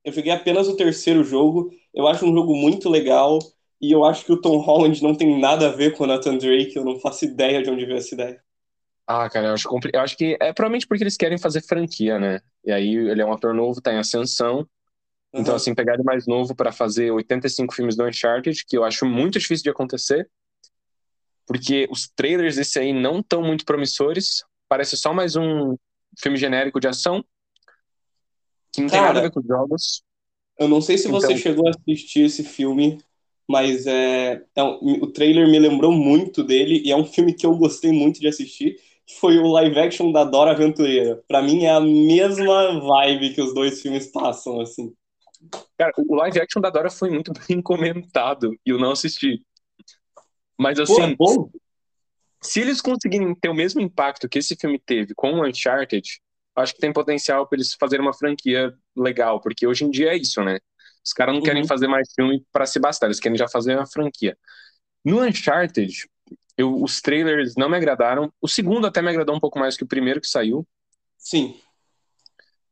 eu 0.03 0.11
joguei 0.13 0.31
apenas 0.31 0.67
o 0.67 0.75
terceiro 0.75 1.23
jogo. 1.23 1.71
Eu 1.93 2.07
acho 2.07 2.25
um 2.25 2.33
jogo 2.33 2.55
muito 2.55 2.89
legal. 2.89 3.39
E 3.81 3.91
eu 3.91 4.05
acho 4.05 4.25
que 4.25 4.31
o 4.31 4.39
Tom 4.41 4.57
Holland 4.59 5.01
não 5.03 5.15
tem 5.15 5.39
nada 5.39 5.67
a 5.67 5.71
ver 5.71 5.95
com 5.97 6.03
o 6.03 6.07
Nathan 6.07 6.37
Drake. 6.37 6.75
Eu 6.75 6.85
não 6.85 6.99
faço 6.99 7.25
ideia 7.25 7.63
de 7.63 7.69
onde 7.69 7.85
veio 7.85 7.97
essa 7.97 8.13
ideia. 8.13 8.43
Ah, 9.07 9.29
cara, 9.29 9.47
eu 9.47 9.53
acho, 9.53 9.67
eu 9.93 9.99
acho 9.99 10.15
que 10.17 10.37
é 10.39 10.53
provavelmente 10.53 10.87
porque 10.87 11.03
eles 11.03 11.17
querem 11.17 11.37
fazer 11.37 11.61
franquia, 11.63 12.17
né? 12.17 12.39
E 12.63 12.71
aí 12.71 12.95
ele 12.95 13.21
é 13.21 13.25
um 13.25 13.33
ator 13.33 13.53
novo, 13.53 13.81
tá 13.81 13.91
em 13.93 13.97
ascensão. 13.97 14.67
Então, 15.37 15.53
Uhum. 15.53 15.55
assim, 15.55 15.75
pegar 15.75 15.95
ele 15.95 16.03
mais 16.03 16.27
novo 16.27 16.55
pra 16.55 16.71
fazer 16.71 17.11
85 17.11 17.73
filmes 17.75 17.95
do 17.95 18.05
Uncharted, 18.05 18.65
que 18.67 18.77
eu 18.77 18.83
acho 18.83 19.05
muito 19.05 19.39
difícil 19.39 19.63
de 19.63 19.69
acontecer, 19.69 20.29
porque 21.45 21.87
os 21.91 22.09
trailers 22.15 22.55
desse 22.55 22.79
aí 22.79 22.93
não 22.93 23.19
estão 23.19 23.41
muito 23.41 23.65
promissores. 23.65 24.43
Parece 24.69 24.95
só 24.95 25.13
mais 25.13 25.35
um 25.35 25.75
filme 26.19 26.37
genérico 26.37 26.79
de 26.79 26.87
ação, 26.87 27.23
que 28.71 28.81
não 28.81 28.87
tem 28.89 28.99
Cara, 28.99 29.07
nada 29.13 29.19
a 29.19 29.23
ver 29.23 29.31
com 29.31 29.39
os 29.39 29.45
jogos. 29.47 30.03
Eu 30.57 30.67
não 30.67 30.81
sei 30.81 30.97
se 30.97 31.07
você 31.07 31.27
Então- 31.27 31.37
chegou 31.37 31.67
a 31.67 31.71
assistir 31.71 32.21
esse 32.25 32.43
filme, 32.43 32.99
mas 33.47 33.85
é, 33.87 34.43
um- 34.57 35.03
o 35.03 35.07
trailer 35.07 35.49
me 35.49 35.59
lembrou 35.59 35.91
muito 35.91 36.43
dele 36.43 36.81
e 36.85 36.91
é 36.91 36.95
um 36.95 37.05
filme 37.05 37.33
que 37.33 37.45
eu 37.45 37.55
gostei 37.55 37.91
muito 37.91 38.19
de 38.19 38.27
assistir. 38.27 38.77
Foi 39.19 39.37
o 39.39 39.47
live 39.47 39.77
action 39.79 40.11
da 40.11 40.23
Dora 40.23 40.51
Aventureira. 40.51 41.21
Pra 41.27 41.41
mim 41.41 41.63
é 41.65 41.71
a 41.71 41.81
mesma 41.81 42.79
vibe 42.79 43.33
que 43.33 43.41
os 43.41 43.53
dois 43.53 43.81
filmes 43.81 44.07
passam, 44.07 44.61
assim. 44.61 44.93
Cara, 45.77 45.91
o 45.97 46.15
live 46.15 46.39
action 46.39 46.61
da 46.61 46.69
Dora 46.69 46.89
foi 46.89 47.09
muito 47.09 47.33
bem 47.49 47.61
comentado 47.61 48.53
e 48.65 48.69
eu 48.69 48.77
não 48.79 48.91
assisti. 48.91 49.41
Mas 50.57 50.77
Pô, 50.77 50.83
assim, 50.83 51.01
é 51.01 51.15
bom. 51.15 51.49
se 52.41 52.61
eles 52.61 52.79
conseguirem 52.79 53.33
ter 53.35 53.49
o 53.49 53.53
mesmo 53.53 53.81
impacto 53.81 54.29
que 54.29 54.37
esse 54.39 54.55
filme 54.55 54.79
teve 54.79 55.13
com 55.15 55.33
o 55.33 55.45
Uncharted, 55.47 56.07
acho 56.55 56.73
que 56.73 56.79
tem 56.81 56.91
potencial 56.93 57.47
para 57.47 57.57
eles 57.57 57.73
fazerem 57.79 58.05
uma 58.05 58.13
franquia 58.13 58.73
legal, 58.95 59.39
porque 59.41 59.65
hoje 59.67 59.85
em 59.85 59.89
dia 59.91 60.11
é 60.13 60.17
isso, 60.17 60.43
né? 60.43 60.59
Os 61.03 61.13
caras 61.13 61.33
não 61.35 61.41
querem 61.41 61.61
Uhum. 61.63 61.67
fazer 61.67 61.87
mais 61.87 62.11
filme 62.13 62.45
para 62.51 62.65
se 62.65 62.79
bastar, 62.79 63.07
eles 63.07 63.19
querem 63.19 63.37
já 63.37 63.47
fazer 63.47 63.75
uma 63.75 63.87
franquia. 63.87 64.37
No 65.03 65.21
Uncharted, 65.23 66.07
eu, 66.57 66.81
os 66.81 67.01
trailers 67.01 67.55
não 67.57 67.69
me 67.69 67.77
agradaram. 67.77 68.31
O 68.41 68.47
segundo 68.47 68.85
até 68.87 69.01
me 69.01 69.09
agradou 69.09 69.35
um 69.35 69.39
pouco 69.39 69.59
mais 69.59 69.75
que 69.77 69.83
o 69.83 69.87
primeiro 69.87 70.21
que 70.21 70.27
saiu, 70.27 70.67
Sim. 71.17 71.59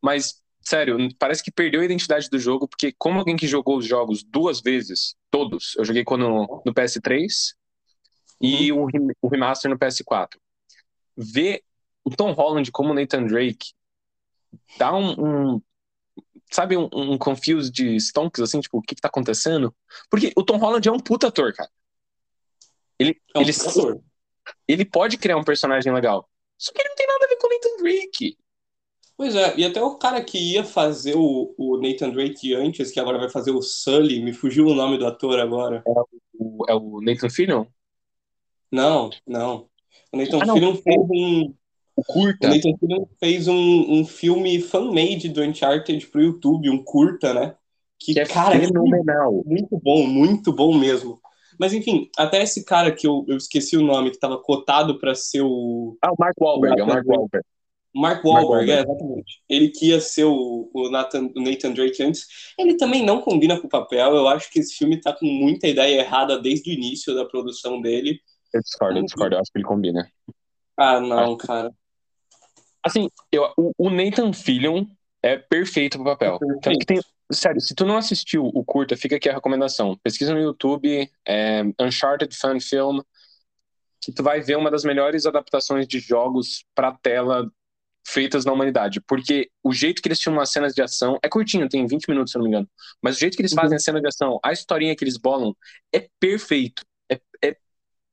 mas 0.02 0.42
sério, 0.62 0.98
parece 1.18 1.44
que 1.44 1.52
perdeu 1.52 1.82
a 1.82 1.86
identidade 1.86 2.30
do 2.30 2.38
jogo, 2.38 2.68
porque 2.68 2.94
como 2.98 3.20
alguém 3.20 3.36
que 3.36 3.48
jogou 3.48 3.78
os 3.78 3.86
jogos 3.86 4.24
duas 4.24 4.62
vezes, 4.62 5.16
todos, 5.32 5.76
eu 5.78 5.86
joguei 5.86 6.04
quando 6.04 6.28
no 6.66 6.74
PS3 6.74 7.56
e 8.42 8.72
o, 8.72 8.88
o 9.22 9.28
remaster 9.28 9.70
no 9.70 9.78
PS4. 9.78 10.40
Ver 11.18 11.64
o 12.04 12.10
Tom 12.16 12.32
Holland 12.34 12.72
como 12.72 12.94
Nathan 12.94 13.26
Drake 13.26 13.74
dá 14.78 14.96
um, 14.96 15.56
um- 15.56 15.62
sabe, 16.52 16.76
um, 16.78 16.90
um 16.94 17.18
confuse 17.18 17.72
de 17.72 17.96
stonks, 17.98 18.42
assim, 18.42 18.60
tipo, 18.60 18.78
o 18.78 18.82
que 18.82 18.96
que 18.96 19.02
tá 19.02 19.08
acontecendo? 19.08 19.76
Porque 20.10 20.32
o 20.36 20.44
Tom 20.44 20.58
Holland 20.58 20.88
é 20.88 20.92
um 20.92 21.00
puta 21.00 21.28
ator, 21.28 21.54
cara. 21.54 21.70
Ele, 22.98 23.20
É 23.36 23.40
um 23.40 23.42
ele, 23.44 23.52
ator. 23.52 24.02
ele 24.68 24.86
pode 24.86 25.18
criar 25.18 25.38
um 25.38 25.44
personagem 25.44 25.94
legal. 25.94 26.30
Só 26.58 26.72
que 26.74 26.82
ele 26.82 26.90
não 26.90 26.96
tem 26.96 27.08
nada 27.08 27.26
a 27.26 27.28
ver 27.30 27.36
com 27.38 27.48
o 27.48 27.50
Nathan 27.50 27.84
Drake. 27.84 28.38
Pois 29.16 29.36
é, 29.36 29.54
e 29.58 29.66
até 29.66 29.82
o 29.84 29.96
cara 29.98 30.24
que 30.24 30.38
ia 30.38 30.64
fazer 30.64 31.16
o, 31.16 31.54
o 31.58 31.78
Nathan 31.78 32.10
Drake 32.10 32.54
antes, 32.54 32.92
que 32.92 33.00
agora 33.00 33.18
vai 33.18 33.30
fazer 33.30 33.52
o 33.52 33.62
Sully, 33.62 34.22
me 34.22 34.32
fugiu 34.34 34.66
o 34.66 34.74
nome 34.74 34.98
do 34.98 35.06
ator 35.06 35.40
agora. 35.40 35.84
O- 36.34 36.66
é 36.70 36.74
o 36.74 37.02
Nathan 37.02 37.30
Fillion? 37.30 37.66
Não, 38.72 39.10
não. 39.28 39.70
O 40.12 40.18
Nathan 40.18 40.40
Ah, 40.42 40.46
não. 40.46 40.54
Fillion 40.56 40.76
fez 40.76 40.98
um. 41.10 41.54
O 42.00 42.02
O 42.02 42.04
curta. 42.14 42.48
Nathan 42.48 42.78
Fillion 42.80 43.06
fez 43.20 43.48
um, 43.48 44.00
um 44.00 44.06
filme 44.06 44.62
fan-made 44.62 45.30
do 45.30 45.42
Uncharted 45.42 46.08
pro 46.08 46.22
YouTube, 46.22 46.70
um 46.70 46.84
curta, 46.84 47.34
né? 47.34 47.56
Que, 48.00 48.14
Que 48.14 48.20
é 48.22 48.26
cara, 48.26 48.58
fenomenal. 48.60 49.44
muito 49.46 49.78
bom, 49.78 50.08
muito 50.08 50.54
bom 50.54 50.78
mesmo. 50.78 51.20
Mas 51.60 51.74
enfim, 51.74 52.10
até 52.18 52.42
esse 52.42 52.64
cara 52.64 52.92
que 52.92 53.06
eu, 53.06 53.26
eu 53.28 53.36
esqueci 53.36 53.76
o 53.76 53.82
nome, 53.82 54.10
que 54.10 54.16
estava 54.16 54.38
cotado 54.38 54.98
para 54.98 55.14
ser 55.14 55.42
o 55.42 55.98
Ah, 56.02 56.12
o 56.12 56.16
Mark 56.18 56.36
Wahlberg, 56.40 56.80
é 56.80 56.84
o 56.84 56.88
Mark 56.88 57.06
Wahlberg. 57.06 57.46
Mark 57.94 58.24
Wahlberg, 58.24 58.72
é, 58.72 58.80
exatamente. 58.82 59.42
Ele 59.50 59.70
que 59.70 59.88
ia 59.90 60.00
ser 60.00 60.24
o, 60.24 60.70
o, 60.74 60.90
Nathan, 60.90 61.30
o 61.36 61.42
Nathan 61.42 61.74
Drake 61.74 62.02
antes. 62.02 62.28
Ele 62.58 62.78
também 62.78 63.04
não 63.04 63.20
combina 63.20 63.60
com 63.60 63.68
o 63.68 63.70
papel. 63.70 64.16
Eu 64.16 64.28
acho 64.28 64.50
que 64.52 64.60
esse 64.60 64.76
filme 64.76 65.02
tá 65.02 65.12
com 65.12 65.26
muita 65.26 65.68
ideia 65.68 66.00
errada 66.00 66.40
desde 66.40 66.70
o 66.70 66.74
início 66.74 67.14
da 67.14 67.26
produção 67.26 67.82
dele. 67.82 68.22
Eu 68.54 68.62
discordo, 68.62 69.00
eu 69.00 69.04
discordo, 69.04 69.36
eu 69.36 69.40
acho 69.42 69.52
que 69.52 69.58
ele 69.58 69.66
combina. 69.66 70.10
Ah, 70.78 71.00
não, 71.02 71.36
cara. 71.36 71.74
Assim, 72.84 73.10
eu, 73.32 73.52
o, 73.58 73.74
o 73.78 73.90
Nathan 73.90 74.34
Fillion 74.34 74.86
é 75.22 75.38
perfeito 75.38 75.98
pro 75.98 76.06
papel. 76.06 76.36
É 76.36 76.40
perfeito. 76.40 76.86
Tem. 76.86 77.02
Sério, 77.32 77.62
se 77.62 77.76
tu 77.76 77.86
não 77.86 77.98
assistiu 77.98 78.46
o 78.46 78.64
curta, 78.64 78.98
fica 78.98 79.16
aqui 79.18 79.30
a 79.30 79.34
recomendação. 79.34 79.96
Pesquisa 80.04 80.34
no 80.34 80.40
YouTube, 80.40 81.08
é, 81.28 81.62
Uncharted 81.80 82.36
Fan 82.36 82.60
Film, 82.60 83.02
que 84.02 84.12
tu 84.12 84.24
vai 84.24 84.42
ver 84.42 84.58
uma 84.58 84.72
das 84.72 84.84
melhores 84.84 85.26
adaptações 85.26 85.88
de 85.88 86.00
jogos 86.00 86.66
pra 86.74 86.92
tela 86.92 87.52
feitas 88.08 88.46
na 88.46 88.52
humanidade. 88.54 89.00
Porque 89.02 89.52
o 89.64 89.72
jeito 89.72 90.02
que 90.02 90.08
eles 90.08 90.20
filmam 90.22 90.42
as 90.42 90.52
cenas 90.52 90.74
de 90.74 90.82
ação 90.82 91.20
é 91.22 91.30
curtinho, 91.30 91.70
tem 91.70 91.86
20 91.86 92.08
minutos, 92.10 92.32
se 92.32 92.38
eu 92.38 92.40
não 92.40 92.50
me 92.50 92.56
engano. 92.56 92.70
Mas 93.02 93.18
o 93.18 93.20
jeito 93.20 93.36
que 93.36 93.42
eles 93.44 93.54
fazem 93.54 93.76
a 93.76 93.80
cena 93.80 94.02
de 94.02 94.08
ação, 94.08 94.40
a 94.44 94.52
historinha 94.52 94.96
que 94.96 95.04
eles 95.04 95.18
bolam, 95.18 95.56
é 95.94 96.08
perfeito. 96.20 96.84
É, 97.12 97.20
é- 97.44 97.58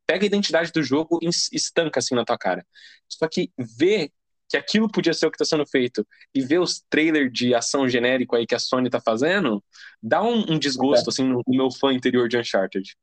pega 0.06 0.24
a 0.24 0.28
identidade 0.28 0.70
do 0.72 0.82
jogo 0.82 1.18
e 1.22 1.28
es- 1.28 1.48
estanca 1.52 2.00
assim 2.00 2.14
na 2.14 2.24
tua 2.24 2.36
cara. 2.36 2.66
Só 3.08 3.26
que 3.28 3.50
ver 3.58 4.10
que 4.48 4.56
aquilo 4.56 4.90
podia 4.90 5.12
ser 5.12 5.26
o 5.26 5.30
que 5.30 5.36
está 5.36 5.44
sendo 5.44 5.66
feito 5.66 6.06
e 6.34 6.40
ver 6.40 6.60
os 6.60 6.82
trailers 6.88 7.32
de 7.32 7.54
ação 7.54 7.88
genérico 7.88 8.36
aí 8.36 8.46
que 8.46 8.54
a 8.54 8.58
Sony 8.58 8.88
tá 8.88 9.00
fazendo, 9.00 9.62
dá 10.02 10.22
um, 10.22 10.52
um 10.52 10.58
desgosto 10.58 11.10
assim 11.10 11.24
no, 11.24 11.42
no 11.46 11.56
meu 11.56 11.70
fã 11.70 11.92
interior 11.92 12.28
de 12.28 12.38
Uncharted. 12.38 12.96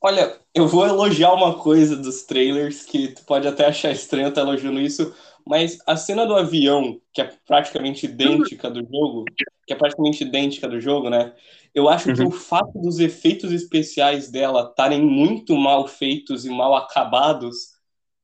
Olha, 0.00 0.38
eu 0.54 0.68
vou 0.68 0.86
elogiar 0.86 1.32
uma 1.32 1.54
coisa 1.58 1.96
dos 1.96 2.22
trailers 2.22 2.84
que 2.84 3.08
tu 3.08 3.24
pode 3.24 3.48
até 3.48 3.66
achar 3.66 3.90
estranho 3.90 4.28
estar 4.28 4.42
elogiando 4.42 4.80
isso, 4.80 5.14
mas 5.44 5.78
a 5.86 5.96
cena 5.96 6.26
do 6.26 6.34
avião, 6.34 7.00
que 7.12 7.20
é 7.20 7.32
praticamente 7.46 8.06
idêntica 8.06 8.70
do 8.70 8.80
jogo, 8.80 9.24
que 9.66 9.72
é 9.72 9.76
praticamente 9.76 10.22
idêntica 10.22 10.68
do 10.68 10.80
jogo, 10.80 11.08
né? 11.08 11.32
Eu 11.74 11.88
acho 11.88 12.12
que 12.12 12.20
Uhum. 12.20 12.28
o 12.28 12.30
fato 12.30 12.78
dos 12.78 12.98
efeitos 12.98 13.52
especiais 13.52 14.30
dela 14.30 14.68
estarem 14.68 15.02
muito 15.02 15.56
mal 15.56 15.86
feitos 15.88 16.44
e 16.44 16.50
mal 16.50 16.74
acabados 16.74 17.75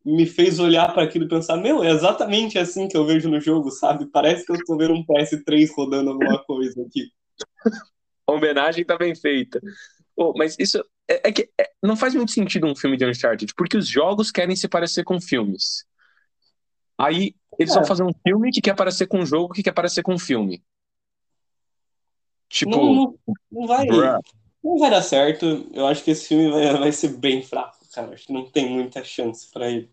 me 0.05 0.27
fez 0.27 0.59
olhar 0.59 0.93
para 0.93 1.05
aquilo 1.05 1.25
e 1.25 1.29
pensar, 1.29 1.57
meu, 1.57 1.83
é 1.83 1.91
exatamente 1.91 2.59
assim 2.59 2.89
que 2.89 2.97
eu 2.97 3.07
vejo 3.07 3.31
no 3.31 3.41
jogo, 3.41 3.71
sabe? 3.71 4.07
Parece 4.07 4.45
que 4.45 4.53
eu 4.53 4.65
tô 4.65 4.77
vendo 4.77 4.95
um 4.95 5.05
PS3 5.05 5.71
rodando 5.77 6.11
alguma 6.11 6.43
coisa 6.45 6.83
aqui. 6.83 7.11
A 8.27 8.33
homenagem 8.33 8.85
tá 8.85 8.97
bem 8.97 9.15
feita. 9.15 9.61
Pô, 10.17 10.35
mas 10.37 10.57
isso 10.59 10.79
é, 11.09 11.29
é 11.29 11.33
que 11.33 11.49
é- 11.59 11.71
não 11.83 11.97
faz 11.97 12.15
muito 12.15 12.33
sentido 12.33 12.67
um 12.67 12.75
filme 12.77 12.97
de 12.97 13.07
Uncharted, 13.07 13.53
porque 13.57 13.77
os 13.77 13.87
jogos 13.87 14.31
querem 14.31 14.57
se 14.57 14.69
parecer 14.69 15.05
com 15.05 15.21
filmes. 15.21 15.85
Aí 16.99 17.35
eles 17.59 17.73
É. 17.73 17.79
vão 17.79 17.85
fazer 17.85 18.03
um 18.03 18.13
filme 18.27 18.51
que 18.51 18.61
quer 18.61 18.75
parecer 18.77 19.07
com 19.07 19.19
um 19.21 19.27
jogo 19.27 19.55
que 19.55 19.63
quer 19.63 19.73
parecer 19.73 20.03
com 20.03 20.15
um 20.15 20.19
filme. 20.19 20.63
Tipo, 22.49 22.71
Não, 22.71 22.95
não, 22.95 23.19
não 23.51 23.67
vai, 23.67 23.87
bruh. 23.87 24.21
não 24.63 24.79
vai 24.79 24.91
dar 24.91 25.03
certo. 25.03 25.67
Eu 25.73 25.87
acho 25.87 26.05
que 26.05 26.11
esse 26.11 26.29
filme 26.29 26.51
vai, 26.51 26.73
vai 26.79 26.93
ser 26.93 27.09
bem 27.17 27.43
fraco, 27.43 27.79
cara. 27.93 28.15
Acho 28.15 28.27
que 28.27 28.33
não 28.33 28.51
tem 28.51 28.69
muita 28.71 29.05
chance 29.05 29.51
para 29.51 29.71
ele. 29.71 29.93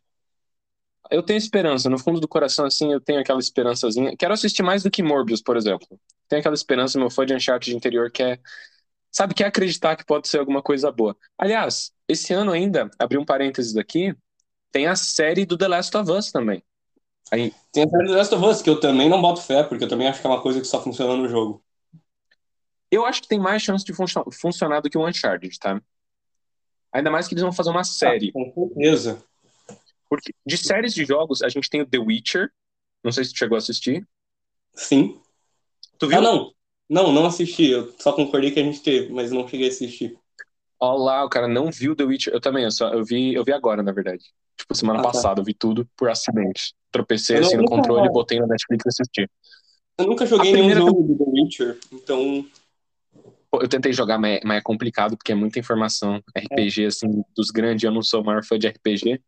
eu 1.12 1.24
tenho 1.24 1.38
esperança, 1.38 1.90
no 1.90 1.98
fundo 1.98 2.20
do 2.20 2.28
coração, 2.28 2.66
assim, 2.66 2.92
eu 2.94 3.02
tenho 3.02 3.20
aquela 3.20 3.40
esperançazinha. 3.40 4.16
Quero 4.18 4.34
assistir 4.34 4.62
mais 4.64 4.84
do 4.84 4.92
que 4.92 5.02
Morbius, 5.02 5.42
por 5.42 5.58
exemplo. 5.58 5.88
Tenho 6.28 6.40
aquela 6.40 6.54
esperança, 6.56 7.00
meu 7.00 7.10
fã 7.10 7.26
de 7.26 7.34
Uncharted 7.34 7.76
interior 7.76 8.12
quer, 8.12 8.40
sabe, 9.12 9.34
quer 9.36 9.46
acreditar 9.48 9.96
que 9.96 10.06
pode 10.06 10.28
ser 10.28 10.40
alguma 10.40 10.62
coisa 10.62 10.92
boa. 10.92 11.18
Aliás, 11.38 11.92
esse 12.08 12.34
ano 12.34 12.52
ainda, 12.52 12.90
abri 13.00 13.18
um 13.18 13.26
parênteses 13.26 13.78
aqui, 13.78 14.16
tem 14.72 14.88
a 14.88 14.96
série 14.96 15.46
do 15.46 15.58
The 15.58 15.68
Last 15.68 15.96
of 15.98 16.12
Us 16.12 16.32
também. 16.32 16.64
Aí, 17.32 17.54
Tem 17.72 17.84
a 17.84 17.90
série 17.90 18.08
do 18.08 18.14
Last 18.14 18.36
of 18.36 18.46
Us, 18.46 18.62
que 18.62 18.70
eu 18.70 18.80
também 18.80 19.10
não 19.10 19.22
boto 19.22 19.42
fé, 19.42 19.64
porque 19.64 19.84
eu 19.86 19.90
também 19.90 20.08
acho 20.08 20.22
que 20.22 20.28
é 20.28 20.30
uma 20.30 20.42
coisa 20.42 20.62
que 20.62 20.68
só 20.68 20.82
funciona 20.84 21.16
no 21.18 21.28
jogo. 21.30 21.64
eu 22.92 23.06
acho 23.06 23.22
que 23.22 23.28
tem 23.28 23.40
mais 23.40 23.62
chance 23.62 23.86
de 23.86 23.94
funcio- 23.94 24.26
funcionar 24.32 24.82
do 24.82 24.90
que 24.90 24.98
o 24.98 25.08
Uncharted, 25.08 25.58
tá? 25.60 25.82
Ainda 26.92 27.12
mais 27.12 27.28
que 27.28 27.34
eles 27.34 27.44
vão 27.44 27.52
fazer 27.52 27.70
uma 27.70 27.84
série. 27.84 28.30
Ah, 28.30 28.34
com 28.34 28.54
certeza. 28.54 29.24
Porque 30.10 30.34
de 30.46 30.58
séries 30.58 30.94
de 30.94 31.06
jogos, 31.06 31.42
a 31.42 31.50
gente 31.50 31.70
tem 31.70 31.82
o 31.82 31.86
The 31.86 32.00
Witcher. 32.00 32.52
Não 33.04 33.12
sei 33.12 33.24
se 33.24 33.34
tu 33.34 33.38
chegou 33.38 33.56
a 33.56 33.60
assistir. 33.60 34.08
Sim. 34.74 35.20
Tu 35.98 36.08
viu? 36.08 36.18
Ah, 36.18 36.22
não. 36.22 36.54
Não, 36.90 37.12
não 37.14 37.26
assisti. 37.26 37.70
Eu 37.70 37.94
só 38.00 38.12
concordei 38.12 38.52
que 38.52 38.60
a 38.60 38.64
gente 38.64 38.82
teve, 38.82 39.14
mas 39.14 39.32
não 39.32 39.48
cheguei 39.48 39.68
a 39.68 39.70
assistir. 39.70 40.18
Olha 40.80 41.00
lá, 41.04 41.26
o 41.26 41.30
cara 41.30 41.48
não 41.48 41.70
viu 41.70 41.96
The 41.96 42.04
Witcher. 42.04 42.34
Eu 42.34 42.42
também, 42.42 42.64
eu, 42.64 42.72
só, 42.72 42.92
eu, 42.94 43.04
vi, 43.04 43.34
eu 43.34 43.44
vi 43.44 43.52
agora, 43.52 43.84
na 43.84 43.92
verdade. 43.92 44.24
Tipo, 44.58 44.74
semana 44.74 45.00
Ah, 45.00 45.04
tá. 45.04 45.12
passada, 45.12 45.40
eu 45.40 45.46
vi 45.46 45.54
tudo 45.54 45.88
por 45.96 46.10
acidente. 46.10 46.74
Tropecei 46.92 47.38
Eu 47.38 47.42
assim 47.42 47.58
no 47.58 47.66
controle, 47.66 48.10
botei 48.10 48.40
na 48.40 48.48
Netflix 48.48 48.86
e 48.86 48.90
assisti. 48.90 49.32
Eu 49.98 50.08
nunca 50.08 50.26
joguei 50.26 50.54
nenhum 50.54 50.76
jogo 50.76 51.04
do 51.04 51.18
The 51.18 51.32
Witcher, 51.32 51.80
então. 51.92 52.46
Eu 53.52 53.68
tentei 53.68 53.92
jogar, 53.92 54.20
mas 54.20 54.38
é, 54.38 54.42
mas 54.46 54.58
é 54.60 54.62
complicado, 54.62 55.18
porque 55.18 55.32
é 55.32 55.36
muita 55.36 55.60
informação. 55.60 56.22
RPG, 56.38 56.86
assim, 56.86 57.24
dos 57.36 57.50
grandes, 57.50 57.84
eu 57.84 57.92
não 57.92 58.04
sou 58.04 58.22
o 58.22 58.26
maior 58.26 58.44
fã 58.44 58.60
de 58.60 58.68
RPG. 58.68 59.22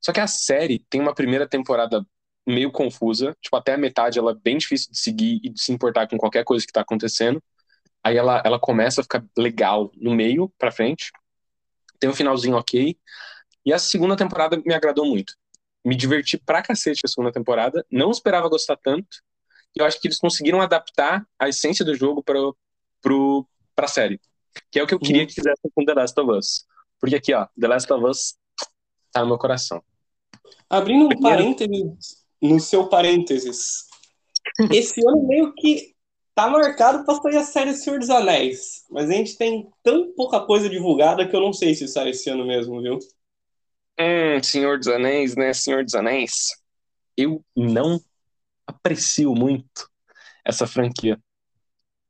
Só 0.00 0.12
que 0.12 0.20
a 0.20 0.26
série 0.26 0.84
tem 0.90 1.00
uma 1.00 1.14
primeira 1.14 1.46
temporada 1.46 2.04
meio 2.46 2.72
confusa. 2.72 3.36
Tipo, 3.42 3.56
até 3.56 3.74
a 3.74 3.78
metade 3.78 4.18
ela 4.18 4.32
é 4.32 4.34
bem 4.34 4.56
difícil 4.56 4.90
de 4.90 4.98
seguir 4.98 5.40
e 5.44 5.50
de 5.50 5.60
se 5.60 5.70
importar 5.72 6.08
com 6.08 6.16
qualquer 6.16 6.44
coisa 6.44 6.66
que 6.66 6.72
tá 6.72 6.80
acontecendo. 6.80 7.42
Aí 8.02 8.16
ela, 8.16 8.42
ela 8.44 8.58
começa 8.58 9.00
a 9.00 9.04
ficar 9.04 9.22
legal 9.36 9.90
no 9.96 10.14
meio 10.14 10.50
pra 10.58 10.72
frente. 10.72 11.10
Tem 12.00 12.08
um 12.08 12.14
finalzinho 12.14 12.56
ok. 12.56 12.96
E 13.66 13.72
a 13.72 13.78
segunda 13.78 14.16
temporada 14.16 14.60
me 14.64 14.72
agradou 14.72 15.04
muito. 15.04 15.34
Me 15.84 15.94
diverti 15.94 16.38
pra 16.38 16.62
cacete 16.62 17.02
a 17.04 17.08
segunda 17.08 17.32
temporada. 17.32 17.84
Não 17.90 18.10
esperava 18.10 18.48
gostar 18.48 18.76
tanto. 18.76 19.18
E 19.76 19.80
eu 19.80 19.86
acho 19.86 20.00
que 20.00 20.08
eles 20.08 20.18
conseguiram 20.18 20.60
adaptar 20.60 21.26
a 21.38 21.48
essência 21.48 21.84
do 21.84 21.94
jogo 21.94 22.22
pro, 22.22 22.56
pro, 23.78 23.86
pra 23.86 23.88
série. 23.88 24.20
Que 24.70 24.80
é 24.80 24.82
o 24.82 24.86
que 24.86 24.94
eu 24.94 24.98
queria 24.98 25.22
Uhum. 25.22 25.28
que 25.28 25.34
fizessem 25.34 25.70
com 25.74 25.84
The 25.84 25.94
Last 25.94 26.20
of 26.20 26.30
Us. 26.32 26.66
Porque 27.00 27.16
aqui, 27.16 27.32
ó, 27.32 27.46
The 27.58 27.68
Last 27.68 27.92
of 27.92 28.04
Us 28.04 28.34
tá 29.12 29.20
no 29.20 29.28
meu 29.28 29.38
coração. 29.38 29.82
Abrindo 30.68 31.06
um 31.06 31.20
parênteses 31.20 32.24
no 32.40 32.60
seu 32.60 32.88
parênteses. 32.88 33.86
Esse 34.72 35.00
ano 35.06 35.26
meio 35.26 35.54
que 35.54 35.94
tá 36.34 36.48
marcado 36.48 37.04
pra 37.04 37.14
sair 37.16 37.36
a 37.36 37.44
série 37.44 37.74
Senhor 37.74 37.98
dos 37.98 38.10
Anéis. 38.10 38.84
Mas 38.90 39.10
a 39.10 39.12
gente 39.12 39.36
tem 39.36 39.68
tão 39.82 40.12
pouca 40.14 40.40
coisa 40.40 40.68
divulgada 40.68 41.26
que 41.28 41.34
eu 41.34 41.40
não 41.40 41.52
sei 41.52 41.74
se 41.74 41.88
sai 41.88 42.10
esse 42.10 42.30
ano 42.30 42.46
mesmo, 42.46 42.80
viu? 42.80 42.98
Hum, 43.98 44.42
Senhor 44.42 44.78
dos 44.78 44.88
Anéis, 44.88 45.36
né? 45.36 45.52
Senhor 45.52 45.84
dos 45.84 45.94
Anéis. 45.94 46.48
Eu 47.16 47.44
não 47.56 48.00
aprecio 48.66 49.34
muito 49.34 49.90
essa 50.44 50.66
franquia. 50.66 51.18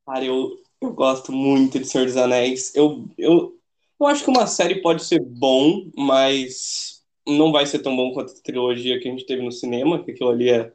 Cara, 0.05 0.25
eu, 0.25 0.51
eu 0.81 0.93
gosto 0.93 1.31
muito 1.31 1.79
de 1.79 1.85
Senhor 1.85 2.05
dos 2.05 2.17
Anéis. 2.17 2.73
Eu, 2.75 3.07
eu, 3.17 3.57
Eu 3.99 4.07
acho 4.07 4.23
que 4.23 4.29
uma 4.29 4.47
série 4.47 4.81
pode 4.81 5.03
ser 5.03 5.19
bom, 5.21 5.89
mas 5.95 7.03
não 7.27 7.51
vai 7.51 7.65
ser 7.65 7.79
tão 7.79 7.95
bom 7.95 8.13
quanto 8.13 8.31
a 8.31 8.43
trilogia 8.43 8.99
que 8.99 9.07
a 9.07 9.11
gente 9.11 9.25
teve 9.25 9.41
no 9.41 9.51
cinema, 9.51 10.03
que 10.03 10.11
aquilo 10.11 10.29
ali 10.29 10.49
é, 10.49 10.71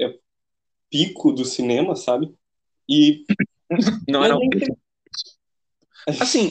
é 0.00 0.14
pico 0.90 1.32
do 1.32 1.44
cinema, 1.44 1.94
sabe? 1.96 2.32
E. 2.88 3.24
Não 4.06 4.22
é 4.22 4.28
não. 4.28 4.38
Assim, 6.20 6.50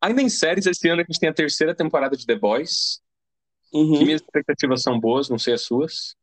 ainda 0.00 0.22
em 0.22 0.28
séries, 0.28 0.64
esse 0.64 0.88
ano 0.88 1.00
a 1.00 1.04
gente 1.04 1.18
tem 1.18 1.28
a 1.28 1.34
terceira 1.34 1.74
temporada 1.74 2.16
de 2.16 2.24
The 2.24 2.36
Boys. 2.36 3.02
Uhum. 3.72 3.98
Que 3.98 4.04
minhas 4.04 4.20
expectativas 4.20 4.80
são 4.80 5.00
boas, 5.00 5.28
não 5.28 5.40
sei 5.40 5.54
as 5.54 5.62
suas. 5.62 6.14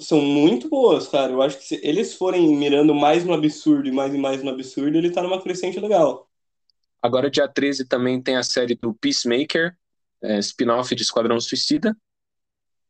São 0.00 0.20
muito 0.20 0.68
boas, 0.68 1.08
cara. 1.08 1.32
Eu 1.32 1.42
acho 1.42 1.58
que 1.58 1.64
se 1.64 1.80
eles 1.82 2.14
forem 2.14 2.56
mirando 2.56 2.94
mais 2.94 3.24
no 3.24 3.32
absurdo 3.32 3.88
e 3.88 3.92
mais 3.92 4.14
e 4.14 4.18
mais 4.18 4.42
no 4.42 4.50
absurdo, 4.50 4.96
ele 4.96 5.10
tá 5.10 5.22
numa 5.22 5.40
crescente 5.40 5.78
legal. 5.80 6.28
Agora, 7.02 7.30
dia 7.30 7.46
13, 7.46 7.86
também 7.86 8.20
tem 8.22 8.36
a 8.36 8.42
série 8.42 8.74
do 8.74 8.94
Peacemaker, 8.94 9.76
é, 10.22 10.38
spin-off 10.38 10.94
de 10.94 11.02
Esquadrão 11.02 11.38
Suicida, 11.40 11.96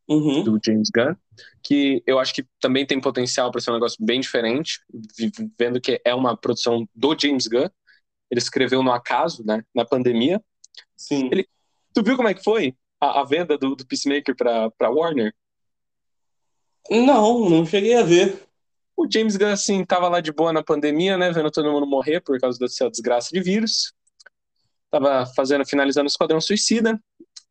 Uhum. 0.07 0.45
do 0.45 0.61
James 0.65 0.91
Gunn, 0.95 1.15
que 1.63 2.03
eu 2.07 2.19
acho 2.19 2.35
que 2.35 2.45
também 2.61 2.85
tem 2.85 3.01
potencial 3.01 3.51
para 3.51 3.61
ser 3.61 3.71
um 3.71 3.75
negócio 3.75 3.97
bem 4.05 4.21
diferente, 4.21 4.79
vendo 5.59 5.81
que 5.81 5.99
é 6.05 6.15
uma 6.15 6.37
produção 6.37 6.87
do 6.95 7.17
James 7.19 7.47
Gunn. 7.47 7.69
Ele 8.31 8.39
escreveu 8.39 8.83
no 8.83 8.93
acaso, 8.93 9.43
né, 9.47 9.65
na 9.75 9.85
pandemia. 9.85 10.43
Sim. 10.97 11.29
Ele- 11.33 11.49
Tu 11.95 12.03
viu 12.03 12.17
como 12.17 12.29
é 12.29 12.35
que 12.35 12.43
foi 12.45 12.77
a, 13.01 13.21
a 13.21 13.25
venda 13.25 13.57
do, 13.57 13.75
do 13.75 13.87
Peacemaker 13.87 14.35
para 14.37 14.91
Warner? 14.91 15.33
Não, 16.91 17.49
não 17.49 17.67
cheguei 17.67 17.95
a 17.95 18.03
ver. 18.03 18.47
O 18.97 19.11
James 19.11 19.37
Gunn, 19.37 19.49
assim, 19.49 19.85
tava 19.85 20.09
lá 20.09 20.21
de 20.21 20.33
boa 20.33 20.53
na 20.53 20.63
pandemia, 20.63 21.17
né? 21.17 21.33
Vendo 21.33 21.51
todo 21.51 21.71
mundo 21.71 21.87
morrer 21.87 22.21
por 22.21 22.39
causa 22.39 22.59
dessa 22.59 22.91
desgraça 22.91 23.31
de 23.33 23.41
vírus. 23.41 23.93
Tava 24.91 25.27
fazendo, 25.35 25.67
finalizando 25.67 26.07
o 26.07 26.09
Esquadrão 26.09 26.41
Suicida. 26.41 27.01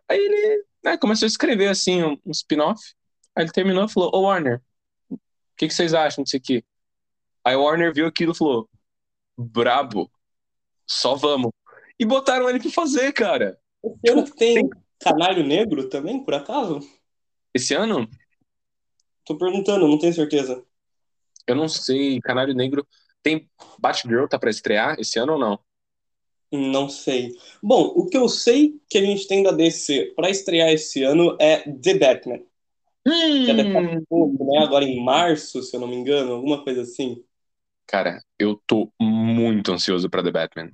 Aí 0.07 0.17
ele 0.17 0.65
né, 0.83 0.97
começou 0.97 1.25
a 1.25 1.27
escrever, 1.27 1.67
assim, 1.67 2.03
um, 2.03 2.17
um 2.25 2.31
spin-off. 2.31 2.81
Aí 3.35 3.43
ele 3.43 3.51
terminou 3.51 3.85
e 3.85 3.89
falou, 3.91 4.11
ô 4.13 4.21
Warner, 4.21 4.61
o 5.09 5.17
que, 5.57 5.67
que 5.67 5.73
vocês 5.73 5.93
acham 5.93 6.23
disso 6.23 6.37
aqui? 6.37 6.63
Aí 7.43 7.55
o 7.55 7.63
Warner 7.63 7.93
viu 7.93 8.07
aquilo 8.07 8.31
e 8.31 8.37
falou, 8.37 8.69
brabo, 9.37 10.09
só 10.87 11.15
vamos. 11.15 11.51
E 11.99 12.05
botaram 12.05 12.49
ele 12.49 12.59
pra 12.59 12.71
fazer, 12.71 13.11
cara. 13.11 13.59
Esse 13.83 14.13
ano 14.13 14.29
tem 14.35 14.69
Canário 14.99 15.45
Negro 15.45 15.89
também, 15.89 16.23
por 16.23 16.33
acaso? 16.33 16.79
Esse 17.53 17.73
ano, 17.73 18.09
Tô 19.25 19.37
perguntando, 19.37 19.87
não 19.87 19.97
tenho 19.97 20.13
certeza. 20.13 20.63
eu 21.47 21.55
não 21.55 21.67
sei, 21.67 22.19
Canário 22.21 22.53
Negro... 22.53 22.85
Tem 23.23 23.49
Batgirl, 23.79 24.27
tá 24.27 24.37
pra 24.37 24.49
estrear 24.49 24.99
esse 24.99 25.17
ano 25.17 25.33
ou 25.33 25.39
não? 25.39 25.57
Não 26.51 26.89
sei. 26.89 27.31
Bom, 27.63 27.93
o 27.95 28.05
que 28.05 28.17
eu 28.17 28.27
sei 28.27 28.75
que 28.89 28.97
a 28.97 29.01
gente 29.01 29.25
tem 29.27 29.41
da 29.41 29.51
DC 29.51 30.11
pra 30.13 30.29
estrear 30.29 30.69
esse 30.69 31.03
ano 31.03 31.37
é 31.39 31.59
The 31.59 31.97
Batman. 31.97 32.39
Que 33.03 33.49
é 33.49 33.53
daqui 33.53 33.77
a 33.77 34.01
pouco, 34.09 34.45
né? 34.45 34.59
Agora 34.59 34.83
em 34.83 35.01
março, 35.03 35.63
se 35.63 35.73
eu 35.73 35.79
não 35.79 35.87
me 35.87 35.95
engano, 35.95 36.33
alguma 36.33 36.63
coisa 36.63 36.81
assim. 36.81 37.23
Cara, 37.87 38.21
eu 38.37 38.61
tô 38.67 38.91
muito 38.99 39.71
ansioso 39.71 40.09
pra 40.09 40.21
The 40.21 40.31
Batman. 40.31 40.71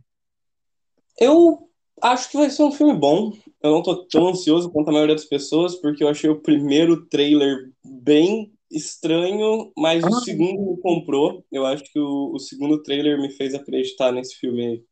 Eu 1.19 1.69
acho 2.01 2.31
que 2.31 2.37
vai 2.37 2.49
ser 2.49 2.63
um 2.63 2.71
filme 2.71 2.93
bom. 2.93 3.31
Eu 3.61 3.71
não 3.71 3.83
tô 3.83 4.07
tão 4.07 4.29
ansioso 4.29 4.71
quanto 4.71 4.89
a 4.89 4.93
maioria 4.93 5.15
das 5.15 5.25
pessoas, 5.25 5.75
porque 5.75 6.03
eu 6.03 6.09
achei 6.09 6.29
o 6.29 6.41
primeiro 6.41 7.05
trailer 7.05 7.71
bem 8.01 8.51
estranho, 8.71 9.71
mas 9.77 10.03
o 10.03 10.07
Ah. 10.07 10.21
segundo 10.21 10.71
me 10.71 10.81
comprou. 10.81 11.43
Eu 11.51 11.65
acho 11.65 11.83
que 11.83 11.99
o, 11.99 12.33
o 12.33 12.39
segundo 12.39 12.81
trailer 12.83 13.19
me 13.19 13.31
fez 13.31 13.53
acreditar 13.53 14.11
nesse 14.11 14.35
filme 14.35 14.65
aí. 14.65 14.83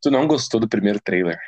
Tu 0.00 0.10
não 0.10 0.26
gostou 0.26 0.60
do 0.60 0.68
primeiro 0.68 1.00
trailer? 1.02 1.38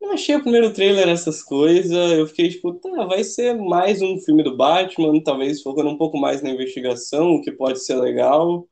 Eu 0.00 0.12
achei 0.12 0.34
o 0.34 0.40
primeiro 0.42 0.72
trailer 0.72 1.08
essas 1.08 1.42
coisas, 1.42 2.12
eu 2.12 2.26
fiquei 2.26 2.48
tipo, 2.48 2.72
tá, 2.74 3.04
vai 3.04 3.22
ser 3.22 3.54
mais 3.54 4.00
um 4.00 4.18
filme 4.18 4.42
do 4.42 4.56
Batman, 4.56 5.22
talvez 5.22 5.62
focando 5.62 5.90
um 5.90 5.98
pouco 5.98 6.18
mais 6.18 6.42
na 6.42 6.50
investigação, 6.50 7.32
o 7.34 7.42
que 7.42 7.52
pode 7.52 7.84
ser 7.84 7.96
legal. 7.96 8.66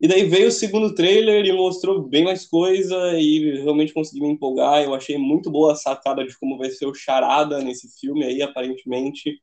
E 0.00 0.08
daí 0.08 0.24
veio 0.24 0.48
o 0.48 0.52
segundo 0.52 0.94
trailer 0.94 1.44
e 1.44 1.52
mostrou 1.52 2.02
bem 2.08 2.24
mais 2.24 2.46
coisa 2.46 2.96
e 3.18 3.60
realmente 3.62 3.92
consegui 3.92 4.20
me 4.20 4.28
empolgar. 4.28 4.82
Eu 4.82 4.94
achei 4.94 5.18
muito 5.18 5.50
boa 5.50 5.72
a 5.72 5.76
sacada 5.76 6.24
de 6.24 6.36
como 6.38 6.56
vai 6.56 6.70
ser 6.70 6.86
o 6.86 6.94
Charada 6.94 7.60
nesse 7.60 7.88
filme 8.00 8.24
aí, 8.24 8.40
aparentemente. 8.40 9.40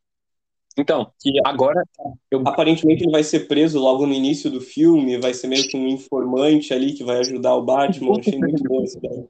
Então, 0.80 1.12
Que 1.20 1.32
agora 1.46 1.84
eu 2.32 2.42
aparentemente 2.46 3.04
ele 3.04 3.12
vai 3.12 3.24
ser 3.24 3.48
preso 3.48 3.80
logo 3.80 4.06
no 4.06 4.14
início 4.14 4.50
do 4.50 4.62
filme, 4.62 5.20
vai 5.20 5.34
ser 5.34 5.48
meio 5.48 5.68
que 5.68 5.76
um 5.78 5.88
informante 5.88 6.74
ali 6.74 6.94
que 6.94 7.04
vai 7.04 7.18
ajudar 7.20 7.56
o 7.56 7.64
Batman. 7.64 8.14
Eu 8.14 8.20
achei 8.20 8.40
muito 8.40 8.64
boa 8.64 8.84
essa 8.84 8.98
ideia. 8.98 9.28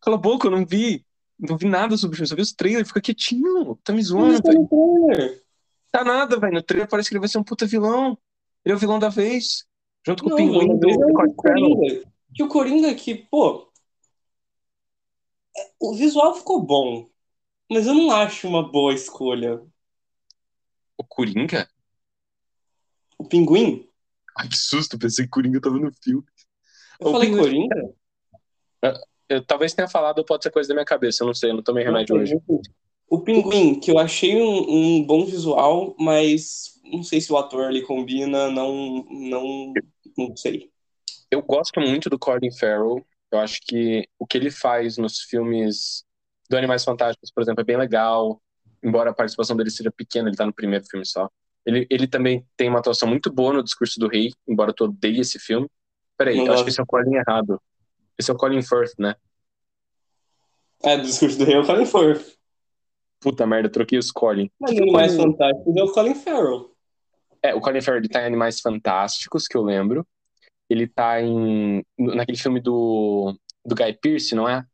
cala 0.00 0.16
a 0.16 0.20
boca, 0.20 0.46
eu 0.46 0.50
não 0.50 0.64
vi. 0.64 1.04
Não 1.38 1.56
vi 1.56 1.66
nada 1.66 1.96
sobre 1.96 2.14
isso. 2.14 2.22
Eu 2.22 2.28
só 2.28 2.36
vi 2.36 2.42
os 2.42 2.52
trailers, 2.52 2.88
fica 2.88 3.00
quietinho. 3.00 3.76
Tá 3.82 3.92
me 3.92 4.02
zoando, 4.02 4.40
tá 4.40 4.52
trailer. 4.52 5.42
Tá 5.90 6.04
nada, 6.04 6.38
velho. 6.38 6.54
No 6.54 6.62
trailer 6.62 6.88
parece 6.88 7.08
que 7.08 7.14
ele 7.14 7.20
vai 7.20 7.28
ser 7.28 7.38
um 7.38 7.44
puta 7.44 7.66
vilão. 7.66 8.16
Ele 8.64 8.72
é 8.72 8.76
o 8.76 8.78
vilão 8.78 8.98
da 8.98 9.08
vez. 9.08 9.64
Junto 10.06 10.22
com 10.22 10.30
Não, 10.30 10.36
o 10.36 10.38
pinguim 10.38 10.78
do 10.78 10.90
é 10.90 10.94
o. 10.94 11.34
Coringa. 11.34 12.04
Que 12.34 12.42
o 12.42 12.48
Coringa 12.48 12.94
que, 12.94 13.14
pô, 13.14 13.68
é- 15.56 15.70
o 15.80 15.94
visual 15.94 16.34
ficou 16.34 16.60
bom, 16.62 17.08
mas 17.70 17.86
eu 17.86 17.94
não 17.94 18.10
acho 18.10 18.48
uma 18.48 18.62
boa 18.70 18.92
escolha. 18.92 19.62
O 20.96 21.04
Coringa? 21.04 21.68
O 23.18 23.24
Pinguim? 23.24 23.88
Ai, 24.38 24.48
que 24.48 24.56
susto. 24.56 24.98
Pensei 24.98 25.24
que 25.24 25.28
o 25.28 25.32
Coringa 25.32 25.60
tava 25.60 25.76
no 25.78 25.92
filme. 26.02 26.24
Eu 27.00 27.08
O 27.08 27.12
falei 27.12 27.28
Pinguim- 27.30 27.68
Coringa? 27.68 27.94
Eu 29.28 29.44
talvez 29.44 29.72
tenha 29.72 29.88
falado, 29.88 30.18
ou 30.18 30.24
pode 30.24 30.42
ser 30.42 30.50
coisa 30.50 30.68
da 30.68 30.74
minha 30.74 30.84
cabeça. 30.84 31.22
Eu 31.22 31.26
não 31.26 31.34
sei, 31.34 31.50
eu 31.50 31.54
não 31.54 31.62
tomei 31.62 31.82
remédio 31.82 32.16
hoje. 32.16 32.38
O 33.08 33.20
Pinguim, 33.20 33.80
que 33.80 33.90
eu 33.90 33.98
achei 33.98 34.40
um, 34.40 34.70
um 34.98 35.04
bom 35.06 35.24
visual, 35.24 35.94
mas 35.98 36.78
não 36.84 37.02
sei 37.02 37.20
se 37.20 37.32
o 37.32 37.36
ator 37.36 37.64
ali 37.64 37.82
combina, 37.82 38.50
não, 38.50 39.04
não, 39.10 39.72
não 40.16 40.36
sei. 40.36 40.70
Eu 41.30 41.42
gosto 41.42 41.80
muito 41.80 42.10
do 42.10 42.18
Colin 42.18 42.52
Farrell. 42.52 43.04
Eu 43.32 43.38
acho 43.38 43.60
que 43.66 44.06
o 44.18 44.26
que 44.26 44.36
ele 44.36 44.50
faz 44.50 44.98
nos 44.98 45.20
filmes 45.20 46.04
do 46.48 46.56
Animais 46.56 46.84
Fantásticos, 46.84 47.30
por 47.32 47.42
exemplo, 47.42 47.62
é 47.62 47.64
bem 47.64 47.76
legal. 47.78 48.40
Embora 48.84 49.10
a 49.10 49.14
participação 49.14 49.56
dele 49.56 49.70
seja 49.70 49.90
pequena, 49.90 50.28
ele 50.28 50.36
tá 50.36 50.44
no 50.44 50.52
primeiro 50.52 50.84
filme 50.84 51.06
só. 51.06 51.30
Ele, 51.64 51.86
ele 51.88 52.06
também 52.06 52.46
tem 52.56 52.68
uma 52.68 52.80
atuação 52.80 53.08
muito 53.08 53.32
boa 53.32 53.54
no 53.54 53.62
Discurso 53.64 53.98
do 53.98 54.06
Rei, 54.06 54.30
embora 54.46 54.74
eu 54.78 54.86
odeie 54.86 55.20
esse 55.20 55.38
filme. 55.38 55.66
Peraí, 56.16 56.38
eu 56.38 56.52
acho 56.52 56.62
que 56.62 56.70
esse 56.70 56.78
é 56.78 56.82
o 56.82 56.86
Colin 56.86 57.14
errado. 57.16 57.60
Esse 58.18 58.30
é 58.30 58.34
o 58.34 58.36
Colin 58.36 58.62
Firth, 58.62 58.92
né? 58.98 59.14
É, 60.82 60.98
do 60.98 61.04
discurso 61.04 61.38
do 61.38 61.44
rei 61.44 61.54
é 61.54 61.58
o 61.60 61.66
Colin 61.66 61.86
Firth. 61.86 62.34
Puta 63.18 63.46
merda, 63.46 63.70
troquei 63.70 63.98
os 63.98 64.12
Colin. 64.12 64.50
Mas 64.60 64.72
Que 64.72 64.76
que 64.76 64.82
o 64.84 64.90
o 64.90 64.92
mais 64.92 65.16
Colin- 65.16 65.32
fantástico 65.32 65.74
é 65.78 65.82
o 65.82 65.92
Colin 65.92 66.14
Farrell. 66.14 66.76
É, 67.42 67.54
o 67.54 67.60
Colin 67.60 67.80
Farrell, 67.80 68.02
ele 68.02 68.08
tá 68.08 68.22
em 68.22 68.26
Animais 68.26 68.60
Fantásticos, 68.60 69.48
que 69.48 69.56
eu 69.56 69.62
lembro. 69.62 70.06
Ele 70.68 70.86
tá 70.86 71.20
em... 71.22 71.82
naquele 71.98 72.38
filme 72.38 72.60
do, 72.60 73.34
do 73.64 73.74
Guy 73.74 73.94
Pearce, 73.94 74.34
não 74.34 74.48
é? 74.48 74.64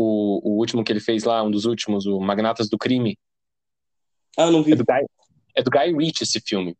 O, 0.00 0.40
o 0.42 0.58
último 0.58 0.82
que 0.82 0.90
ele 0.90 1.00
fez 1.00 1.24
lá, 1.24 1.42
um 1.42 1.50
dos 1.50 1.66
últimos, 1.66 2.06
o 2.06 2.18
Magnatas 2.18 2.70
do 2.70 2.78
Crime. 2.78 3.18
Ah, 4.36 4.44
eu 4.44 4.52
não 4.52 4.62
vi. 4.62 4.72
É 4.72 4.76
do 4.76 4.84
Guy, 4.84 5.06
é 5.54 5.62
do 5.62 5.70
Guy 5.70 5.92
Ritchie 5.94 6.24
esse 6.24 6.40
filme. 6.40 6.74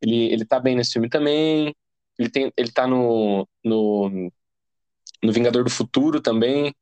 Ele, 0.00 0.32
ele 0.32 0.44
tá 0.46 0.58
bem 0.58 0.74
nesse 0.74 0.92
filme 0.92 1.10
também. 1.10 1.74
Ele, 2.18 2.30
tem, 2.30 2.50
ele 2.56 2.72
tá 2.72 2.86
no, 2.86 3.46
no, 3.62 4.30
no 5.22 5.32
Vingador 5.32 5.62
do 5.62 5.70
Futuro 5.70 6.22
também. 6.22 6.74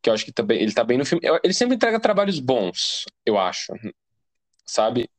Que 0.00 0.10
eu 0.10 0.14
acho 0.14 0.24
que 0.24 0.32
também, 0.32 0.60
ele 0.60 0.72
tá 0.72 0.84
bem 0.84 0.98
no 0.98 1.04
filme. 1.04 1.26
Ele 1.42 1.54
sempre 1.54 1.74
entrega 1.74 1.98
trabalhos 1.98 2.38
bons, 2.38 3.04
eu 3.26 3.36
acho. 3.36 3.72
Sabe? 4.64 5.10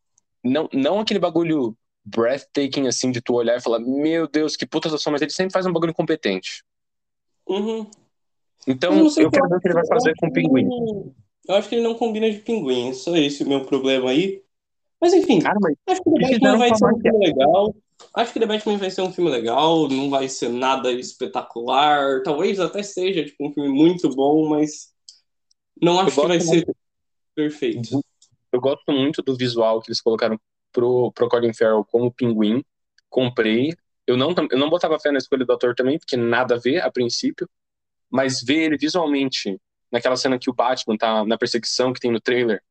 Não, 0.41 0.69
não 0.71 1.01
aquele 1.01 1.19
bagulho 1.19 1.75
breathtaking, 2.05 2.87
assim, 2.87 3.11
de 3.11 3.19
tu 3.19 3.33
olhar 3.33 3.57
e 3.57 3.61
falar, 3.61 3.79
meu 3.79 4.27
Deus, 4.27 4.55
que 4.55 4.65
puta 4.65 4.87
atuação, 4.87 5.11
mas 5.11 5.21
ele 5.21 5.31
sempre 5.31 5.51
faz 5.51 5.65
um 5.65 5.73
bagulho 5.73 5.93
competente. 5.93 6.63
Uhum. 7.47 7.89
Então, 8.67 8.97
Eu 8.97 9.05
eu 9.05 9.31
quero 9.31 9.49
ver 9.49 9.55
o 9.55 9.59
que 9.59 9.67
ele 9.67 9.75
vai 9.75 9.87
fazer 9.87 10.11
eu 10.11 10.15
com 10.17 10.27
o 10.27 10.33
Pinguim. 10.33 10.69
Eu 11.47 11.55
acho 11.55 11.69
que 11.69 11.75
ele 11.75 11.83
não 11.83 11.95
combina 11.95 12.29
de 12.29 12.39
pinguim, 12.39 12.93
só 12.93 13.15
esse 13.15 13.43
o 13.43 13.47
meu 13.47 13.65
problema 13.65 14.09
aí. 14.09 14.43
Mas 14.99 15.13
enfim, 15.13 15.39
Cara, 15.39 15.57
mas 15.61 15.75
acho 15.87 16.01
que 16.01 16.09
o 16.09 16.13
Batman 16.13 16.57
vai 16.57 16.75
ser 16.75 16.85
um 16.85 16.99
filme 16.99 17.27
legal. 17.27 17.75
Acho 18.13 18.33
que 18.33 18.39
The 18.39 18.45
Batman 18.45 18.77
vai 18.77 18.91
ser 18.91 19.01
um 19.01 19.13
filme 19.13 19.29
legal, 19.29 19.87
não 19.87 20.09
vai 20.09 20.27
ser 20.27 20.49
nada 20.49 20.91
espetacular. 20.91 22.23
Talvez 22.23 22.59
até 22.59 22.81
seja 22.81 23.23
tipo, 23.23 23.47
um 23.47 23.53
filme 23.53 23.69
muito 23.69 24.09
bom, 24.09 24.49
mas 24.49 24.91
não 25.81 25.99
acho 25.99 26.19
que 26.19 26.27
vai 26.27 26.37
gosto 26.39 26.49
ser 26.49 26.75
perfeito. 27.35 28.01
Eu 28.51 28.61
gosto 28.61 28.91
muito 28.91 29.21
do 29.21 29.35
visual 29.35 29.81
que 29.81 29.89
eles 29.89 30.01
colocaram 30.01 30.39
pro, 30.71 31.11
pro 31.11 31.29
Colin 31.29 31.53
Farrell 31.53 31.85
como 31.85 32.11
pinguim. 32.11 32.63
Comprei. 33.09 33.73
Eu 34.07 34.17
não, 34.17 34.33
eu 34.49 34.57
não 34.57 34.69
botava 34.69 34.99
fé 34.99 35.11
na 35.11 35.17
escolha 35.17 35.45
do 35.45 35.53
ator 35.53 35.75
também, 35.75 35.99
porque 35.99 36.17
nada 36.17 36.55
a 36.55 36.59
ver 36.59 36.81
a 36.81 36.91
princípio. 36.91 37.47
Mas 38.09 38.41
ver 38.41 38.63
ele 38.63 38.77
visualmente, 38.77 39.59
naquela 39.91 40.15
cena 40.15 40.39
que 40.39 40.49
o 40.49 40.53
Batman 40.53 40.97
tá 40.97 41.25
na 41.25 41.37
perseguição 41.37 41.93
que 41.93 41.99
tem 41.99 42.11
no 42.11 42.21
trailer. 42.21 42.61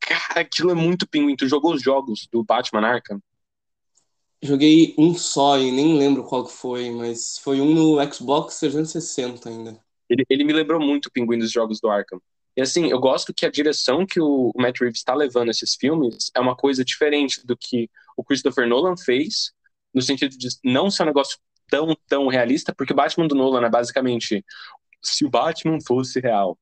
Cara, 0.00 0.40
aquilo 0.40 0.70
é 0.70 0.74
muito 0.74 1.08
pinguim. 1.08 1.36
Tu 1.36 1.48
jogou 1.48 1.74
os 1.74 1.82
jogos 1.82 2.28
do 2.30 2.44
Batman 2.44 2.86
Arkham? 2.86 3.20
Joguei 4.40 4.94
um 4.96 5.14
só 5.14 5.58
e 5.58 5.72
nem 5.72 5.98
lembro 5.98 6.22
qual 6.22 6.44
que 6.44 6.52
foi, 6.52 6.90
mas 6.90 7.38
foi 7.38 7.60
um 7.60 7.74
no 7.74 8.12
Xbox 8.12 8.60
360 8.60 9.48
ainda. 9.48 9.80
Ele, 10.08 10.24
ele 10.30 10.44
me 10.44 10.52
lembrou 10.52 10.80
muito 10.80 11.06
o 11.06 11.10
Pinguim 11.10 11.38
dos 11.38 11.50
Jogos 11.50 11.80
do 11.80 11.88
Arkham. 11.88 12.20
E 12.56 12.60
assim, 12.60 12.90
eu 12.90 12.98
gosto 12.98 13.34
que 13.34 13.44
a 13.44 13.50
direção 13.50 14.06
que 14.06 14.20
o 14.20 14.52
Matt 14.56 14.80
Reeves 14.80 14.98
está 14.98 15.14
levando 15.14 15.50
esses 15.50 15.74
filmes 15.74 16.30
é 16.34 16.40
uma 16.40 16.56
coisa 16.56 16.84
diferente 16.84 17.44
do 17.46 17.56
que 17.56 17.90
o 18.16 18.24
Christopher 18.24 18.66
Nolan 18.66 18.96
fez, 18.96 19.52
no 19.94 20.02
sentido 20.02 20.36
de 20.36 20.48
não 20.64 20.90
ser 20.90 21.04
um 21.04 21.06
negócio 21.06 21.38
tão, 21.68 21.96
tão 22.06 22.28
realista, 22.28 22.74
porque 22.74 22.92
o 22.92 22.96
Batman 22.96 23.26
do 23.26 23.34
Nolan 23.34 23.66
é 23.66 23.70
basicamente 23.70 24.44
se 25.02 25.24
o 25.24 25.30
Batman 25.30 25.78
fosse 25.86 26.20
real, 26.20 26.58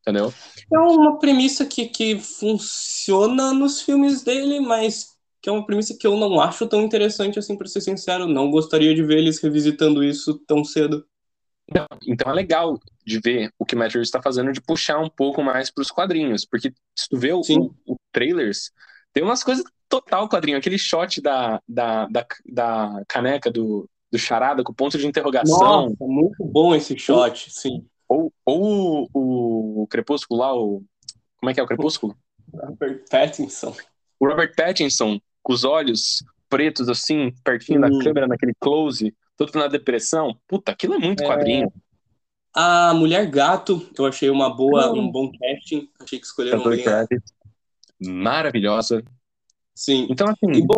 entendeu? 0.00 0.32
É 0.72 0.78
uma 0.78 1.18
premissa 1.18 1.66
que, 1.66 1.86
que 1.86 2.18
funciona 2.18 3.52
nos 3.52 3.82
filmes 3.82 4.22
dele, 4.22 4.60
mas 4.60 5.16
que 5.40 5.48
é 5.48 5.52
uma 5.52 5.64
premissa 5.64 5.96
que 5.98 6.06
eu 6.06 6.16
não 6.16 6.40
acho 6.40 6.66
tão 6.66 6.82
interessante 6.82 7.38
assim, 7.38 7.56
para 7.56 7.68
ser 7.68 7.80
sincero. 7.80 8.26
Não 8.26 8.50
gostaria 8.50 8.94
de 8.94 9.02
ver 9.02 9.18
eles 9.18 9.40
revisitando 9.40 10.02
isso 10.02 10.38
tão 10.46 10.64
cedo. 10.64 11.06
Não, 11.72 11.86
então 12.06 12.30
é 12.30 12.34
legal 12.34 12.78
de 13.04 13.20
ver 13.20 13.52
o 13.58 13.64
que 13.64 13.74
o 13.74 13.78
Matt 13.78 13.92
Reeves 13.92 14.08
está 14.08 14.22
fazendo 14.22 14.52
de 14.52 14.60
puxar 14.60 14.98
um 14.98 15.08
pouco 15.08 15.42
mais 15.42 15.70
para 15.70 15.82
os 15.82 15.90
quadrinhos, 15.90 16.44
porque 16.44 16.72
se 16.96 17.08
tu 17.08 17.16
vê 17.16 17.32
o, 17.32 17.40
o, 17.40 17.74
o, 17.86 17.96
trailers, 18.12 18.70
tem 19.12 19.22
umas 19.22 19.42
coisas 19.42 19.64
total 19.88 20.28
quadrinho, 20.28 20.58
aquele 20.58 20.78
shot 20.78 21.20
da, 21.20 21.60
da, 21.68 22.06
da, 22.06 22.26
da 22.44 23.02
caneca 23.08 23.50
do, 23.50 23.88
do 24.10 24.18
charada 24.18 24.62
com 24.62 24.72
ponto 24.72 24.96
de 24.98 25.06
interrogação. 25.06 25.88
Nossa, 25.88 25.96
muito 26.00 26.44
bom 26.44 26.74
esse 26.74 26.98
shot, 26.98 27.50
sim. 27.50 27.84
Ou, 28.08 28.32
ou 28.44 29.08
o, 29.12 29.82
o 29.82 29.86
Crepúsculo 29.88 30.40
lá, 30.40 30.54
o. 30.54 30.82
Como 31.38 31.50
é 31.50 31.54
que 31.54 31.60
é 31.60 31.62
o 31.62 31.66
Crepúsculo? 31.66 32.16
Robert 32.52 33.04
Pattinson. 33.10 33.74
O 34.18 34.26
Robert 34.26 34.54
Pattinson, 34.56 35.20
com 35.42 35.52
os 35.52 35.64
olhos 35.64 36.24
pretos 36.48 36.88
assim, 36.88 37.32
pertinho 37.44 37.80
da 37.80 37.88
câmera, 37.88 38.26
naquele 38.26 38.54
close 38.58 39.14
todo 39.36 39.52
na 39.58 39.68
depressão. 39.68 40.38
Puta, 40.48 40.72
aquilo 40.72 40.94
é 40.94 40.98
muito 40.98 41.22
é... 41.22 41.26
quadrinho. 41.26 41.72
A 42.54 42.94
Mulher 42.94 43.28
Gato, 43.28 43.86
eu 43.98 44.06
achei 44.06 44.30
uma 44.30 44.48
boa, 44.48 44.90
um 44.90 45.10
bom 45.10 45.30
casting. 45.30 45.90
Achei 46.00 46.18
que 46.18 46.24
escolheram 46.24 46.64
bem. 46.64 46.82
Maravilhosa. 48.00 49.04
Sim. 49.74 50.06
Então, 50.08 50.26
assim. 50.26 50.52
E, 50.52 50.62
bom, 50.62 50.76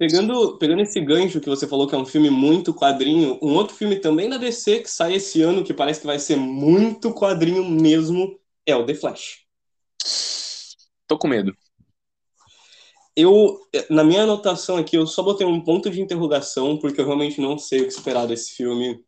pegando, 0.00 0.56
pegando 0.56 0.80
esse 0.80 0.98
gancho 1.00 1.40
que 1.40 1.48
você 1.48 1.68
falou 1.68 1.86
que 1.86 1.94
é 1.94 1.98
um 1.98 2.06
filme 2.06 2.30
muito 2.30 2.72
quadrinho, 2.72 3.38
um 3.42 3.54
outro 3.54 3.76
filme 3.76 3.96
também 4.00 4.30
da 4.30 4.38
DC 4.38 4.80
que 4.80 4.90
sai 4.90 5.14
esse 5.14 5.42
ano, 5.42 5.62
que 5.62 5.74
parece 5.74 6.00
que 6.00 6.06
vai 6.06 6.18
ser 6.18 6.36
muito 6.36 7.12
quadrinho 7.12 7.62
mesmo, 7.62 8.40
é 8.64 8.74
o 8.74 8.86
The 8.86 8.94
Flash. 8.94 9.44
Tô 11.06 11.18
com 11.18 11.28
medo 11.28 11.54
eu, 13.20 13.60
na 13.90 14.04
minha 14.04 14.22
anotação 14.22 14.76
aqui, 14.76 14.96
eu 14.96 15.06
só 15.06 15.22
botei 15.22 15.46
um 15.46 15.60
ponto 15.60 15.90
de 15.90 16.00
interrogação, 16.00 16.78
porque 16.78 17.00
eu 17.00 17.04
realmente 17.04 17.40
não 17.40 17.58
sei 17.58 17.80
o 17.80 17.84
que 17.84 17.92
esperar 17.92 18.26
desse 18.26 18.54
filme. 18.54 19.04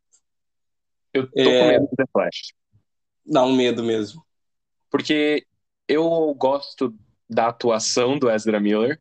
Eu 1.12 1.31
tô 1.31 1.40
é... 1.40 1.61
com 1.61 1.66
medo 1.68 1.87
do 1.87 1.96
The 1.96 2.05
Flash. 2.12 2.52
Dá 3.24 3.44
um 3.44 3.55
medo 3.55 3.83
mesmo. 3.83 4.22
Porque 4.90 5.46
eu 5.88 6.35
gosto 6.35 6.94
da 7.28 7.48
atuação 7.48 8.18
do 8.18 8.31
Ezra 8.31 8.61
Miller. 8.61 9.00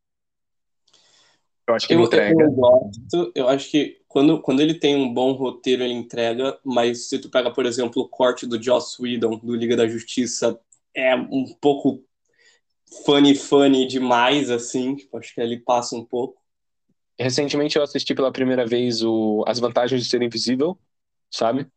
Eu 1.71 1.75
acho 1.75 1.87
que 1.87 1.93
ele 1.93 2.01
eu, 2.01 2.05
entrega. 2.05 2.43
Eu 2.43 2.51
gosto, 2.51 3.31
eu 3.33 3.47
acho 3.47 3.71
que 3.71 4.01
quando, 4.07 4.41
quando 4.41 4.59
ele 4.59 4.73
tem 4.73 4.95
um 4.95 5.13
bom 5.13 5.31
roteiro, 5.31 5.83
ele 5.83 5.93
entrega, 5.93 6.59
mas 6.63 7.07
se 7.07 7.17
tu 7.17 7.29
pega, 7.29 7.49
por 7.49 7.65
exemplo, 7.65 8.01
o 8.01 8.09
corte 8.09 8.45
do 8.45 8.61
Joss 8.61 9.01
Whedon, 9.01 9.37
do 9.37 9.55
Liga 9.55 9.75
da 9.75 9.87
Justiça, 9.87 10.59
é 10.93 11.15
um 11.15 11.45
pouco 11.61 12.03
funny, 13.05 13.35
funny 13.35 13.87
demais, 13.87 14.51
assim. 14.51 14.95
Tipo, 14.95 15.17
acho 15.17 15.33
que 15.33 15.41
ali 15.41 15.57
passa 15.57 15.95
um 15.95 16.03
pouco. 16.03 16.41
Recentemente 17.17 17.77
eu 17.77 17.83
assisti 17.83 18.13
pela 18.13 18.31
primeira 18.31 18.65
vez 18.65 19.01
o 19.01 19.43
As 19.47 19.59
Vantagens 19.59 20.03
de 20.03 20.09
Ser 20.09 20.21
Invisível, 20.21 20.77
sabe? 21.29 21.67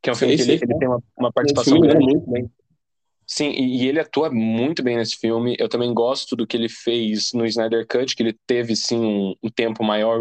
Que 0.00 0.10
é 0.10 0.12
um 0.12 0.16
filme 0.16 0.36
que 0.36 0.42
ele, 0.42 0.52
ele, 0.52 0.78
tem 0.78 0.88
uma, 0.88 1.02
uma 1.18 1.32
participação 1.32 1.80
grande. 1.80 2.04
Muito 2.04 2.30
bem. 2.30 2.50
Sim, 3.26 3.50
e, 3.50 3.86
ele 3.88 4.00
atua 4.00 4.30
muito 4.30 4.82
bem 4.82 4.96
nesse 4.96 5.16
filme. 5.16 5.56
Eu 5.58 5.68
também 5.68 5.92
gosto 5.92 6.36
do 6.36 6.46
que 6.46 6.56
ele 6.56 6.68
fez 6.68 7.32
no 7.32 7.46
Snyder 7.46 7.86
Cut, 7.86 8.14
que 8.14 8.22
ele 8.22 8.38
teve, 8.46 8.76
sim, 8.76 8.98
um, 8.98 9.34
um 9.42 9.50
tempo 9.50 9.82
maior 9.82 10.20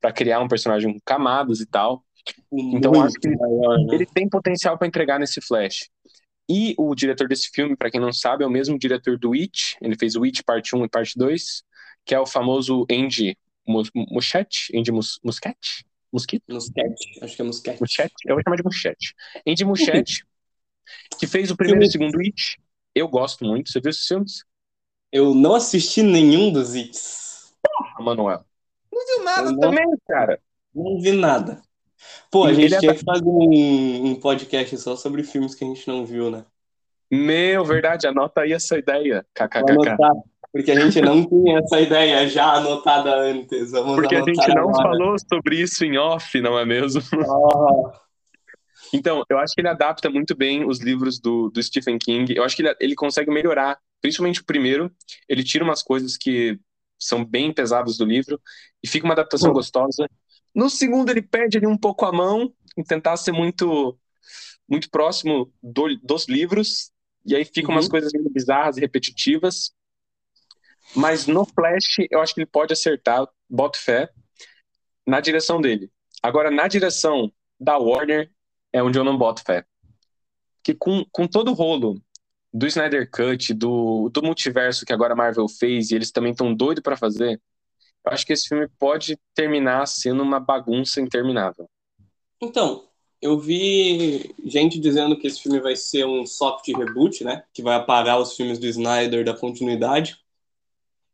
para 0.00 0.12
criar 0.12 0.40
um 0.40 0.48
personagem 0.48 0.92
com 0.92 1.00
camadas 1.04 1.60
e 1.60 1.66
tal. 1.66 2.04
Então 2.52 2.92
muito 2.92 3.06
acho 3.06 3.14
que 3.14 3.28
maior, 3.28 3.78
né? 3.78 3.94
ele 3.94 4.06
tem 4.06 4.28
potencial 4.28 4.76
para 4.78 4.86
entregar 4.86 5.18
nesse 5.18 5.40
Flash. 5.40 5.88
E 6.48 6.74
o 6.78 6.94
diretor 6.94 7.28
desse 7.28 7.50
filme, 7.52 7.76
para 7.76 7.90
quem 7.90 8.00
não 8.00 8.12
sabe, 8.12 8.42
é 8.42 8.46
o 8.46 8.50
mesmo 8.50 8.78
diretor 8.78 9.18
do 9.18 9.34
It. 9.34 9.76
Ele 9.82 9.96
fez 9.98 10.16
o 10.16 10.24
It 10.24 10.42
parte 10.44 10.74
1 10.74 10.84
e 10.84 10.88
parte 10.88 11.18
2, 11.18 11.62
que 12.06 12.14
é 12.14 12.20
o 12.20 12.26
famoso 12.26 12.86
Andy 12.90 13.36
Muschietti, 13.66 14.74
Andy 14.74 14.90
Mus 14.90 15.20
Muschietti? 15.22 15.84
Mosquito? 16.10 16.42
Muschietti, 16.48 17.22
acho 17.22 17.36
que 17.36 17.42
é 17.42 17.44
Muschietti. 17.44 17.80
Muschietti? 17.80 18.14
Eu 18.26 18.34
vou 18.34 18.42
chamar 18.42 18.56
de 18.56 18.64
Muschietti. 18.64 19.14
Andy 19.46 19.64
Muschietti, 19.66 20.24
que 21.18 21.26
fez 21.26 21.50
o 21.50 21.56
primeiro 21.56 21.84
e 21.84 21.88
o 21.88 21.90
segundo 21.90 22.18
It. 22.20 22.60
Eu 22.94 23.08
gosto 23.08 23.44
muito. 23.44 23.70
Você 23.70 23.80
viu 23.80 23.90
esses 23.90 24.06
filmes? 24.06 24.44
Eu 25.12 25.34
não 25.34 25.54
assisti 25.54 26.02
nenhum 26.02 26.52
dos 26.52 26.74
Its. 26.74 27.54
Porra, 27.62 28.04
Manuel. 28.04 28.44
Não 28.92 29.06
viu 29.06 29.24
nada 29.24 29.52
não... 29.52 29.58
também, 29.60 29.86
cara. 30.06 30.40
Não 30.74 31.00
vi 31.00 31.12
nada. 31.12 31.60
Pô, 32.30 32.44
a 32.44 32.52
gente 32.52 32.78
tinha 32.78 32.94
que 32.94 33.04
fazer 33.04 33.24
um, 33.24 34.06
um, 34.06 34.14
podcast 34.14 34.76
só 34.78 34.94
sobre 34.94 35.22
filmes 35.22 35.54
que 35.54 35.64
a 35.64 35.66
gente 35.66 35.88
não 35.88 36.04
viu, 36.04 36.30
né? 36.30 36.44
Meu, 37.10 37.64
verdade, 37.64 38.06
anota 38.06 38.42
aí 38.42 38.52
essa 38.52 38.78
ideia. 38.78 39.26
KKKK. 39.34 39.96
Porque 40.52 40.70
a 40.70 40.80
gente 40.80 41.00
não 41.00 41.26
tinha 41.26 41.58
essa 41.58 41.80
ideia 41.80 42.28
já 42.28 42.54
anotada 42.54 43.14
antes. 43.16 43.70
Vamos 43.72 43.96
porque 43.96 44.14
a 44.14 44.22
gente 44.22 44.48
não 44.48 44.70
agora. 44.70 44.82
falou 44.82 45.16
sobre 45.18 45.56
isso 45.56 45.84
em 45.84 45.98
off, 45.98 46.40
não 46.40 46.58
é 46.58 46.64
mesmo? 46.64 47.02
Oh. 47.26 47.90
Então, 48.92 49.24
eu 49.28 49.38
acho 49.38 49.54
que 49.54 49.60
ele 49.60 49.68
adapta 49.68 50.08
muito 50.08 50.34
bem 50.34 50.64
os 50.66 50.80
livros 50.80 51.18
do, 51.18 51.50
do 51.50 51.62
Stephen 51.62 51.98
King. 51.98 52.34
Eu 52.34 52.44
acho 52.44 52.56
que 52.56 52.62
ele, 52.62 52.76
ele 52.80 52.94
consegue 52.94 53.30
melhorar, 53.30 53.78
principalmente 54.00 54.40
o 54.40 54.44
primeiro. 54.44 54.90
Ele 55.28 55.44
tira 55.44 55.64
umas 55.64 55.82
coisas 55.82 56.16
que 56.16 56.58
são 56.98 57.24
bem 57.24 57.52
pesadas 57.52 57.96
do 57.96 58.04
livro 58.04 58.40
e 58.82 58.88
fica 58.88 59.06
uma 59.06 59.14
adaptação 59.14 59.52
gostosa. 59.52 60.08
No 60.54 60.68
segundo, 60.68 61.10
ele 61.10 61.22
perde 61.22 61.58
ali 61.58 61.66
um 61.66 61.76
pouco 61.76 62.04
a 62.04 62.12
mão 62.12 62.52
em 62.76 62.82
tentar 62.82 63.16
ser 63.16 63.32
muito, 63.32 63.98
muito 64.68 64.90
próximo 64.90 65.52
do, 65.62 65.96
dos 66.02 66.26
livros, 66.26 66.90
e 67.24 67.34
aí 67.36 67.44
ficam 67.44 67.70
uhum. 67.70 67.76
umas 67.76 67.88
coisas 67.88 68.12
meio 68.12 68.30
bizarras 68.30 68.76
e 68.76 68.80
repetitivas. 68.80 69.72
Mas 70.96 71.26
no 71.26 71.44
Flash, 71.44 72.06
eu 72.10 72.20
acho 72.20 72.34
que 72.34 72.40
ele 72.40 72.46
pode 72.46 72.72
acertar, 72.72 73.26
boto 73.48 73.78
fé, 73.78 74.08
na 75.06 75.20
direção 75.20 75.60
dele. 75.60 75.90
Agora, 76.22 76.50
na 76.50 76.66
direção 76.66 77.32
da 77.60 77.76
Warner, 77.76 78.30
é 78.72 78.82
onde 78.82 78.98
eu 78.98 79.04
não 79.04 79.16
boto 79.16 79.42
fé. 79.44 79.64
Que 80.62 80.74
com, 80.74 81.04
com 81.10 81.26
todo 81.26 81.50
o 81.50 81.54
rolo 81.54 82.00
do 82.52 82.66
Snyder 82.66 83.10
Cut, 83.10 83.52
do, 83.54 84.08
do 84.08 84.22
multiverso 84.22 84.84
que 84.84 84.92
agora 84.92 85.12
a 85.12 85.16
Marvel 85.16 85.48
fez, 85.48 85.90
e 85.90 85.94
eles 85.94 86.10
também 86.10 86.32
estão 86.32 86.54
doidos 86.54 86.82
para 86.82 86.96
fazer, 86.96 87.40
eu 88.04 88.12
acho 88.12 88.24
que 88.24 88.32
esse 88.32 88.48
filme 88.48 88.68
pode 88.78 89.18
terminar 89.34 89.86
sendo 89.86 90.22
uma 90.22 90.40
bagunça 90.40 91.00
interminável. 91.00 91.68
Então, 92.40 92.88
eu 93.20 93.38
vi 93.38 94.34
gente 94.44 94.78
dizendo 94.78 95.18
que 95.18 95.26
esse 95.26 95.42
filme 95.42 95.60
vai 95.60 95.76
ser 95.76 96.06
um 96.06 96.24
soft 96.24 96.66
reboot, 96.68 97.24
né? 97.24 97.42
Que 97.52 97.62
vai 97.62 97.74
apagar 97.74 98.18
os 98.18 98.34
filmes 98.34 98.58
do 98.58 98.66
Snyder 98.66 99.24
da 99.24 99.34
continuidade 99.34 100.16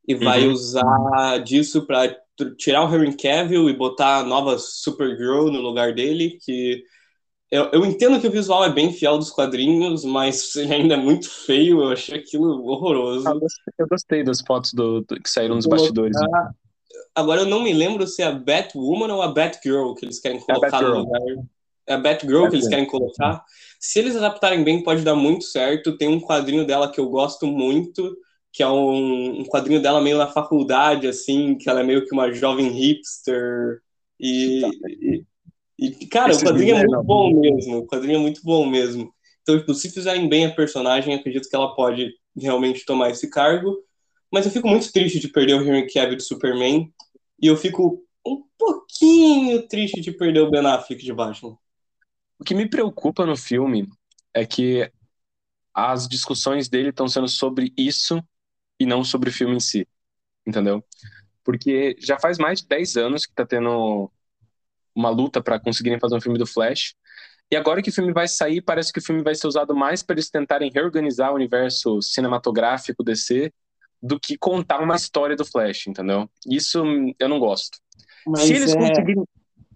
e 0.07 0.15
vai 0.15 0.47
uhum. 0.47 0.53
usar 0.53 1.39
disso 1.43 1.87
para 1.87 2.15
tirar 2.59 2.85
o 2.85 2.95
Henry 2.95 3.17
Cavill 3.17 3.71
e 3.71 3.77
botar 3.77 4.19
a 4.19 4.23
nova 4.23 4.59
Supergirl 4.59 5.51
no 5.51 5.61
lugar 5.61 5.95
dele, 5.95 6.39
que 6.45 6.85
eu, 7.55 7.71
eu, 7.73 7.85
entendo 7.85 8.21
que 8.21 8.27
o 8.27 8.33
visual 8.33 8.65
é 8.65 8.69
bem 8.69 8.93
fiel 8.93 9.17
dos 9.17 9.31
quadrinhos, 9.31 10.05
mas 10.05 10.55
ele 10.57 10.75
ainda 10.75 10.95
é 10.95 10.97
muito 10.97 11.31
feio, 11.31 11.83
eu 11.83 11.93
achei 11.93 12.19
aquilo 12.19 12.67
horroroso. 12.67 13.29
Ah, 13.29 13.35
eu 13.79 13.87
gostei 13.87 14.25
das 14.25 14.41
fotos 14.41 14.73
do, 14.73 15.03
do 15.03 15.21
que 15.21 15.31
saíram 15.31 15.55
nos 15.55 15.67
bastidores. 15.67 16.17
Né? 16.19 16.51
Agora 17.15 17.43
eu 17.43 17.47
não 17.47 17.63
me 17.63 17.73
lembro 17.73 18.09
se 18.09 18.23
é 18.23 18.27
a 18.27 18.33
Batwoman 18.33 19.15
ou 19.15 19.23
a 19.23 19.29
Batgirl 19.29 19.95
que 19.95 20.05
eles 20.05 20.19
querem 20.19 20.39
é 20.39 20.41
colocar 20.41 20.83
é 20.83 20.83
no 20.83 20.99
lugar. 20.99 21.21
É 21.87 21.95
a 21.95 21.99
Batgirl 21.99 22.49
que 22.49 22.57
eles 22.57 22.67
querem 22.67 22.87
colocar. 22.87 23.45
Se 23.79 24.01
eles 24.01 24.17
adaptarem 24.17 24.65
bem, 24.65 24.83
pode 24.83 25.03
dar 25.03 25.15
muito 25.15 25.45
certo. 25.45 25.97
Tem 25.97 26.09
um 26.09 26.21
quadrinho 26.21 26.67
dela 26.67 26.91
que 26.91 26.99
eu 26.99 27.09
gosto 27.09 27.47
muito, 27.47 28.17
que 28.53 28.65
é 28.65 28.69
um, 28.69 29.43
um 29.43 29.45
quadrinho 29.45 29.81
dela 29.81 30.01
meio 30.01 30.19
na 30.19 30.27
faculdade, 30.27 31.07
assim, 31.07 31.55
que 31.57 31.71
ela 31.71 31.81
é 31.81 31.85
meio 31.85 32.05
que 32.05 32.13
uma 32.13 32.33
jovem 32.33 32.69
hipster. 32.69 33.81
E, 34.19 35.25
e, 35.79 36.07
cara, 36.07 36.35
o 36.35 36.39
quadrinho 36.39 36.77
é 36.77 36.79
muito 36.79 36.93
não. 36.93 37.05
bom 37.05 37.41
mesmo. 37.41 37.79
O 37.79 37.87
quadrinho 37.87 38.17
é 38.17 38.21
muito 38.21 38.41
bom 38.43 38.67
mesmo. 38.67 39.13
Então, 39.43 39.59
tipo, 39.59 39.75
se 39.75 39.91
fizerem 39.91 40.29
bem 40.29 40.47
a 40.47 40.55
personagem, 40.55 41.15
acredito 41.15 41.49
que 41.49 41.57
ela 41.57 41.75
pode 41.75 42.15
realmente 42.37 42.85
tomar 42.85 43.11
esse 43.11 43.29
cargo. 43.29 43.77
Mas 44.33 44.47
eu 44.47 44.53
fico 44.53 44.69
muito 44.69 44.91
triste 44.93 45.19
de 45.21 45.29
perder 45.29 45.55
o 45.55 45.63
Henry 45.63 45.93
Cavill 45.93 46.17
de 46.17 46.23
Superman. 46.23 46.93
E 47.41 47.47
eu 47.47 47.57
fico 47.57 48.05
um 48.27 48.43
pouquinho 48.57 49.67
triste 49.69 50.01
de 50.01 50.13
perder 50.13 50.41
o 50.41 50.51
Ben 50.51 50.65
Affleck 50.65 51.05
de 51.05 51.13
Batman. 51.13 51.57
O 52.39 52.45
que 52.45 52.55
me 52.55 52.69
preocupa 52.69 53.27
no 53.27 53.37
filme 53.37 53.89
é 54.33 54.47
que 54.47 54.91
as 55.73 56.09
discussões 56.09 56.69
dele 56.69 56.91
estão 56.91 57.09
sendo 57.09 57.29
sobre 57.29 57.73
isso 57.77 58.23
e 58.79 58.87
não 58.87 59.05
sobre 59.05 59.29
o 59.29 59.33
filme 59.33 59.57
em 59.57 59.61
si. 59.61 59.87
Entendeu? 60.47 60.85
Porque 61.43 61.97
já 61.99 62.19
faz 62.19 62.39
mais 62.39 62.61
de 62.61 62.69
10 62.69 62.97
anos 62.97 63.27
que 63.27 63.35
tá 63.35 63.45
tendo 63.45 64.11
uma 64.95 65.11
luta 65.11 65.43
para 65.43 65.59
conseguirem 65.59 65.99
fazer 65.99 66.15
um 66.17 66.21
filme 66.21 66.39
do 66.39 66.47
Flash. 66.47 66.95
E 67.51 67.57
agora 67.57 67.83
que 67.83 67.91
o 67.91 67.93
filme 67.93 68.13
vai 68.13 68.27
sair, 68.27 68.63
parece 68.63 68.93
que 68.93 68.99
o 68.99 69.03
filme 69.03 69.23
vai 69.23 69.35
ser 69.35 69.47
usado 69.47 69.75
mais 69.75 70.03
para 70.03 70.15
eles 70.15 70.31
tentarem 70.31 70.71
reorganizar 70.73 71.33
o 71.33 71.35
universo 71.35 72.01
cinematográfico 72.01 73.03
DC 73.03 73.53
do 74.03 74.19
que 74.19 74.37
contar 74.37 74.81
uma 74.81 74.97
história 74.97 75.37
do 75.37 75.45
Flash, 75.45 75.87
entendeu? 75.87 76.29
Isso 76.47 76.83
eu 77.19 77.29
não 77.29 77.39
gosto. 77.39 77.79
Mas 78.27 78.43
se, 78.43 78.55
eles 78.55 78.75
é- 78.75 78.79
conseguirem, 78.79 79.25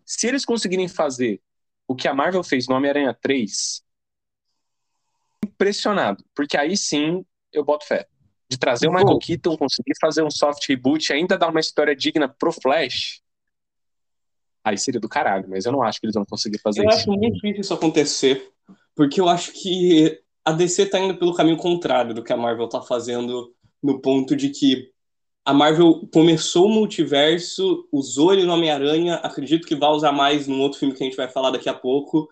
se 0.04 0.26
eles 0.26 0.44
conseguirem 0.44 0.88
fazer 0.88 1.40
o 1.86 1.94
que 1.94 2.06
a 2.06 2.14
Marvel 2.14 2.42
fez 2.42 2.66
no 2.68 2.76
Homem-Aranha 2.76 3.16
3, 3.20 3.82
impressionado, 5.44 6.22
porque 6.34 6.56
aí 6.56 6.76
sim 6.76 7.24
eu 7.52 7.64
boto 7.64 7.86
fé. 7.86 8.06
De 8.50 8.58
trazer 8.58 8.88
o. 8.88 8.92
Michael 8.92 9.18
Keaton, 9.18 9.56
conseguir 9.56 9.94
fazer 10.00 10.22
um 10.22 10.30
soft 10.30 10.66
reboot 10.68 11.12
ainda 11.12 11.36
dar 11.36 11.48
uma 11.48 11.60
história 11.60 11.94
digna 11.94 12.28
pro 12.28 12.52
Flash, 12.52 13.20
aí 14.68 14.78
seria 14.78 15.00
do 15.00 15.08
caralho, 15.08 15.46
mas 15.48 15.64
eu 15.64 15.72
não 15.72 15.82
acho 15.82 16.00
que 16.00 16.06
eles 16.06 16.14
vão 16.14 16.24
conseguir 16.24 16.58
fazer 16.58 16.82
Eu 16.82 16.88
isso. 16.88 16.98
acho 16.98 17.10
muito 17.10 17.34
difícil 17.34 17.60
isso 17.60 17.74
acontecer, 17.74 18.50
porque 18.94 19.20
eu 19.20 19.28
acho 19.28 19.52
que 19.52 20.18
a 20.44 20.52
DC 20.52 20.86
tá 20.86 20.98
indo 20.98 21.16
pelo 21.16 21.34
caminho 21.34 21.56
contrário 21.56 22.14
do 22.14 22.22
que 22.22 22.32
a 22.32 22.36
Marvel 22.36 22.68
tá 22.68 22.80
fazendo, 22.80 23.54
no 23.82 24.00
ponto 24.00 24.34
de 24.34 24.50
que 24.50 24.90
a 25.44 25.52
Marvel 25.54 26.06
começou 26.12 26.66
o 26.66 26.72
multiverso, 26.72 27.88
usou 27.92 28.32
ele 28.32 28.44
no 28.44 28.52
Homem-Aranha, 28.52 29.14
acredito 29.16 29.66
que 29.66 29.74
vai 29.74 29.90
usar 29.90 30.12
mais 30.12 30.46
num 30.46 30.60
outro 30.60 30.78
filme 30.78 30.94
que 30.94 31.02
a 31.02 31.06
gente 31.06 31.16
vai 31.16 31.28
falar 31.28 31.50
daqui 31.50 31.68
a 31.68 31.74
pouco, 31.74 32.28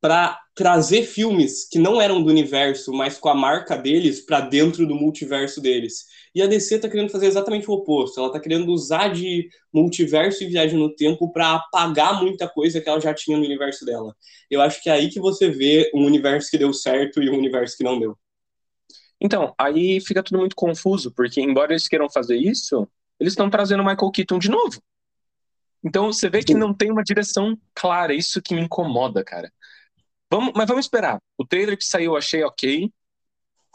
para 0.00 0.40
trazer 0.54 1.02
filmes 1.02 1.68
que 1.68 1.78
não 1.78 2.00
eram 2.00 2.22
do 2.22 2.30
universo, 2.30 2.92
mas 2.92 3.18
com 3.18 3.28
a 3.28 3.34
marca 3.34 3.76
deles 3.76 4.24
para 4.24 4.40
dentro 4.40 4.86
do 4.86 4.94
multiverso 4.94 5.60
deles. 5.60 6.04
E 6.36 6.42
a 6.42 6.46
DC 6.46 6.80
tá 6.80 6.86
querendo 6.86 7.08
fazer 7.08 7.28
exatamente 7.28 7.66
o 7.70 7.72
oposto. 7.72 8.20
Ela 8.20 8.30
tá 8.30 8.38
querendo 8.38 8.70
usar 8.70 9.08
de 9.08 9.48
multiverso 9.72 10.44
e 10.44 10.46
viagem 10.46 10.78
no 10.78 10.94
tempo 10.94 11.32
para 11.32 11.54
apagar 11.54 12.20
muita 12.20 12.46
coisa 12.46 12.78
que 12.78 12.86
ela 12.86 13.00
já 13.00 13.14
tinha 13.14 13.38
no 13.38 13.42
universo 13.42 13.86
dela. 13.86 14.14
Eu 14.50 14.60
acho 14.60 14.82
que 14.82 14.90
é 14.90 14.92
aí 14.92 15.08
que 15.08 15.18
você 15.18 15.48
vê 15.48 15.90
um 15.94 16.04
universo 16.04 16.50
que 16.50 16.58
deu 16.58 16.74
certo 16.74 17.22
e 17.22 17.30
um 17.30 17.38
universo 17.38 17.78
que 17.78 17.82
não 17.82 17.98
deu. 17.98 18.18
Então, 19.18 19.54
aí 19.56 19.98
fica 19.98 20.22
tudo 20.22 20.38
muito 20.38 20.54
confuso, 20.54 21.10
porque 21.10 21.40
embora 21.40 21.72
eles 21.72 21.88
queiram 21.88 22.10
fazer 22.10 22.36
isso, 22.36 22.86
eles 23.18 23.32
estão 23.32 23.48
trazendo 23.48 23.82
o 23.82 23.86
Michael 23.86 24.10
Keaton 24.10 24.38
de 24.38 24.50
novo. 24.50 24.78
Então 25.82 26.12
você 26.12 26.28
vê 26.28 26.42
que 26.42 26.52
não 26.52 26.74
tem 26.74 26.90
uma 26.90 27.02
direção 27.02 27.58
clara, 27.74 28.12
isso 28.12 28.42
que 28.42 28.54
me 28.54 28.60
incomoda, 28.60 29.24
cara. 29.24 29.50
Vamos, 30.30 30.52
mas 30.54 30.68
vamos 30.68 30.84
esperar. 30.84 31.18
O 31.38 31.46
trailer 31.46 31.78
que 31.78 31.84
saiu 31.86 32.12
eu 32.12 32.16
achei 32.18 32.44
ok, 32.44 32.92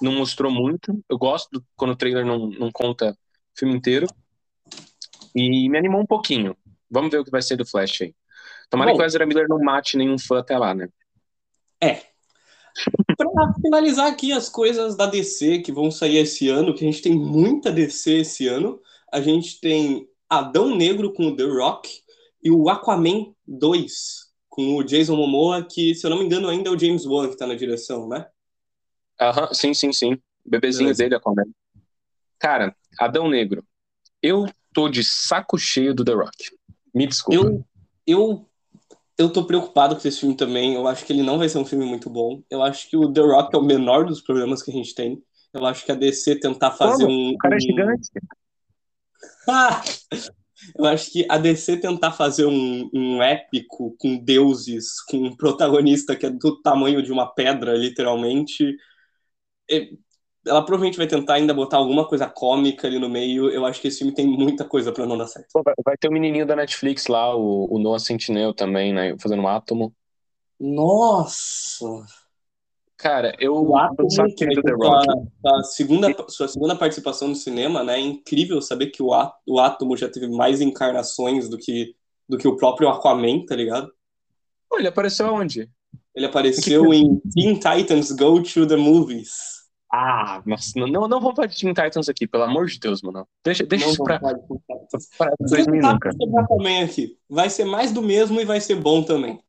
não 0.02 0.12
mostrou 0.14 0.52
muito. 0.52 1.04
Eu 1.10 1.18
gosto 1.18 1.50
do- 1.52 1.66
quando 1.76 1.92
o 1.92 1.96
trailer 1.96 2.26
não, 2.26 2.50
não 2.50 2.72
conta 2.72 3.12
o 3.12 3.60
filme 3.60 3.76
inteiro. 3.76 4.08
E 5.36 5.70
me 5.70 5.78
animou 5.78 6.02
um 6.02 6.06
pouquinho. 6.06 6.56
Vamos 6.90 7.12
ver 7.12 7.20
o 7.20 7.24
que 7.24 7.32
vai 7.32 7.42
ser 7.42 7.56
do 7.56 7.66
Flash 7.66 8.02
aí. 8.02 8.16
Tomara 8.70 8.92
Bom. 8.92 8.98
que 8.98 9.04
o 9.04 9.06
Ezra 9.06 9.26
Miller 9.26 9.48
não 9.48 9.60
mate 9.60 9.98
nenhum 9.98 10.18
fã 10.18 10.40
até 10.40 10.58
lá, 10.58 10.74
né? 10.74 10.90
Pra 13.18 13.54
finalizar 13.62 14.08
aqui 14.08 14.32
as 14.32 14.50
coisas 14.50 14.96
da 14.96 15.06
DC 15.06 15.60
que 15.60 15.72
vão 15.72 15.92
sair 15.92 16.18
esse 16.18 16.48
ano, 16.48 16.74
que 16.74 16.86
a 16.86 16.90
gente 16.90 17.02
tem 17.02 17.14
muita 17.14 17.72
DC 17.72 18.20
esse 18.20 18.48
ano. 18.48 18.80
A 19.12 19.22
gente 19.22 19.60
tem 19.60 20.08
Adão 20.30 20.76
Negro 20.76 21.14
com 21.14 21.28
o 21.28 21.36
The 21.36 21.44
Rock 21.44 21.90
e 22.44 22.50
o 22.50 22.70
Aquaman 22.70 23.34
2 23.46 24.32
com 24.50 24.76
o 24.78 24.84
Jason 24.84 25.16
Momoa, 25.16 25.64
que, 25.64 25.96
se 25.96 26.06
eu 26.06 26.10
não 26.10 26.20
me 26.20 26.26
engano, 26.26 26.48
ainda 26.50 26.70
é 26.70 26.74
o 26.74 26.80
James 26.80 27.06
Wan 27.06 27.30
que 27.30 27.38
tá 27.38 27.48
na 27.48 27.56
direção, 27.56 28.08
né? 28.08 28.28
Aham, 29.22 29.54
sim, 29.54 29.74
sim, 29.74 29.94
sim. 29.94 30.18
Bebezinho 30.44 30.86
Beleza. 30.86 31.04
dele, 31.04 31.16
Aquaman. 31.16 31.46
Cara, 32.40 32.76
Adão 33.00 33.30
Negro. 33.30 33.64
Eu 34.22 34.48
tô 34.74 34.90
de 34.90 35.04
saco 35.04 35.58
cheio 35.58 35.94
do 35.94 36.04
The 36.04 36.14
Rock. 36.14 36.58
Me 36.94 37.06
desculpa. 37.06 37.40
Eu, 37.40 37.66
eu, 38.08 38.50
eu 39.18 39.32
tô 39.32 39.46
preocupado 39.46 39.96
com 39.96 40.08
esse 40.08 40.20
filme 40.20 40.36
também. 40.36 40.74
Eu 40.74 40.88
acho 40.88 41.06
que 41.06 41.14
ele 41.14 41.22
não 41.22 41.38
vai 41.38 41.48
ser 41.48 41.60
um 41.60 41.66
filme 41.66 41.86
muito 41.86 42.10
bom. 42.10 42.42
Eu 42.50 42.64
acho 42.64 42.90
que 42.90 42.98
o 42.98 43.12
The 43.14 43.22
Rock 43.22 43.56
é 43.56 43.60
o 43.60 43.64
menor 43.64 44.06
dos 44.06 44.22
problemas 44.22 44.64
que 44.64 44.72
a 44.72 44.74
gente 44.74 44.96
tem. 44.96 45.22
Eu 45.54 45.66
acho 45.66 45.86
que 45.86 45.92
a 45.92 45.96
DC 45.96 46.40
tentar 46.40 46.72
fazer 46.72 47.06
Como? 47.06 47.16
um. 47.16 47.34
O 47.34 47.38
cara 47.38 47.56
é 47.56 47.60
gigante. 47.60 48.10
Eu 50.78 50.86
acho 50.86 51.12
que 51.12 51.26
a 51.28 51.38
DC 51.38 51.78
tentar 51.78 52.12
fazer 52.12 52.46
um, 52.46 52.90
um 52.94 53.22
épico 53.22 53.96
com 53.98 54.18
deuses, 54.18 55.02
com 55.02 55.18
um 55.18 55.36
protagonista 55.36 56.16
que 56.16 56.26
é 56.26 56.30
do 56.30 56.62
tamanho 56.62 57.02
de 57.02 57.12
uma 57.12 57.26
pedra, 57.26 57.76
literalmente. 57.76 58.76
É- 59.72 59.90
Ela 60.44 60.66
provavelmente 60.66 60.98
vai 60.98 61.06
tentar 61.06 61.36
ainda 61.36 61.54
botar 61.54 61.78
alguma 61.78 62.08
coisa 62.08 62.28
cômica 62.28 62.88
ali 62.88 62.98
no 62.98 63.08
meio. 63.08 63.48
Eu 63.52 63.64
acho 63.64 63.80
que 63.80 63.88
esse 63.88 64.00
filme 64.00 64.12
tem 64.12 64.26
muita 64.26 64.66
coisa 64.66 64.92
pra 64.92 65.06
não 65.06 65.16
dar 65.16 65.28
certo. 65.28 65.48
Pô, 65.54 65.62
vai- 65.86 65.96
ter 65.98 66.08
o 66.08 66.12
menininho 66.12 66.48
da 66.48 66.56
Netflix 66.56 67.06
lá, 67.06 67.36
o, 67.36 67.68
o 67.72 67.78
Noah 67.78 68.00
Centineo 68.00 68.52
também, 68.52 68.92
né? 68.92 69.16
Fazendo 69.20 69.44
um 69.44 69.48
átomo. 69.48 69.94
Nossa! 70.60 71.86
Cara, 72.98 73.36
eu 73.40 73.56
O 73.56 74.08
de 74.08 74.16
saco 74.16 74.36
que 74.36 74.48
do 74.48 74.62
The 74.64 74.72
Rock. 74.72 75.06
sua, 75.06 75.24
sua 75.42 75.64
segunda, 75.64 76.26
sua 76.28 76.48
segunda 76.48 76.76
participação 76.76 77.28
no 77.28 77.36
cinema, 77.36 77.84
né? 77.84 77.98
É 77.98 78.00
incrível 78.00 78.62
saber 78.62 78.88
que 78.88 79.02
o, 79.02 79.14
Á- 79.14 79.34
o 79.48 79.60
Átomo 79.60 79.96
já 79.98 80.10
teve 80.10 80.28
mais 80.28 80.60
encarnações 80.62 81.50
do 81.50 81.58
que, 81.58 81.96
do 82.28 82.38
que 82.38 82.48
o 82.48 82.56
próprio 82.58 82.90
Aquaman, 82.90 83.46
tá 83.46 83.56
ligado? 83.56 83.92
Pô, 84.70 84.78
ele 84.80 84.88
apareceu 84.88 85.28
aonde? 85.28 85.70
Ele 86.16 86.26
apareceu 86.26 86.94
em 86.94 87.20
Teen 87.34 87.56
Titans 87.56 88.12
Go 88.12 88.42
to 88.42 88.68
the 88.68 88.76
Movies. 88.76 89.61
Ah, 89.94 90.42
nossa, 90.46 90.72
não, 90.80 90.88
não, 90.88 91.08
não 91.08 91.20
vamos 91.20 91.36
falar 91.36 91.48
de 91.48 91.58
Teen 91.60 91.74
Titans 91.74 92.08
aqui, 92.08 92.26
pelo 92.26 92.44
amor 92.44 92.68
de 92.68 92.80
Deus, 92.80 93.02
mano. 93.02 93.28
Deixa, 93.44 93.66
deixa 93.66 93.86
Não 93.86 93.92
isso 93.94 94.04
pra, 94.04 94.20
pra 94.20 94.32
Vamos 94.32 95.52
2000 95.52 95.82
falar 95.82 95.94
nunca. 95.94 96.12
sobre 96.14 96.40
Aquaman 96.40 96.86
aqui. 96.86 97.18
Vai 97.30 97.50
ser 97.50 97.66
mais 97.66 97.92
do 97.92 98.02
mesmo 98.02 98.40
e 98.40 98.46
vai 98.46 98.62
ser 98.62 98.76
bom 98.76 99.04
também. 99.04 99.40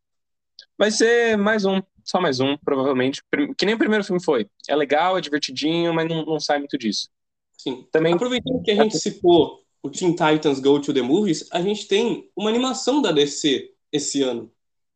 Vai 0.77 0.91
ser 0.91 1.37
mais 1.37 1.65
um, 1.65 1.81
só 2.03 2.21
mais 2.21 2.41
um, 2.41 2.57
provavelmente. 2.57 3.23
Que 3.57 3.65
nem 3.65 3.77
o 3.77 3.79
primeiro 3.79 4.03
filme 4.03 4.21
foi. 4.23 4.49
É 4.69 4.75
legal, 4.75 5.17
é 5.17 5.21
divertidinho, 5.21 5.95
mas 5.95 6.09
não, 6.09 6.25
não 6.25 6.41
sai 6.41 6.59
muito 6.59 6.77
disso. 6.77 7.09
Sim. 7.57 7.87
Também 7.93 8.15
Aproveitando 8.15 8.63
que 8.65 8.73
a 8.73 8.75
gente 8.75 8.99
citou 8.99 9.61
o 9.81 9.91
Teen 9.91 10.11
Titans 10.11 10.59
Go 10.59 10.81
to 10.81 10.93
the 10.93 11.03
Movies, 11.03 11.49
a 11.53 11.61
gente 11.61 11.87
tem 11.87 12.29
uma 12.35 12.51
animação 12.51 13.01
da 13.01 13.13
DC 13.13 13.71
esse 13.93 14.23
ano, 14.23 14.51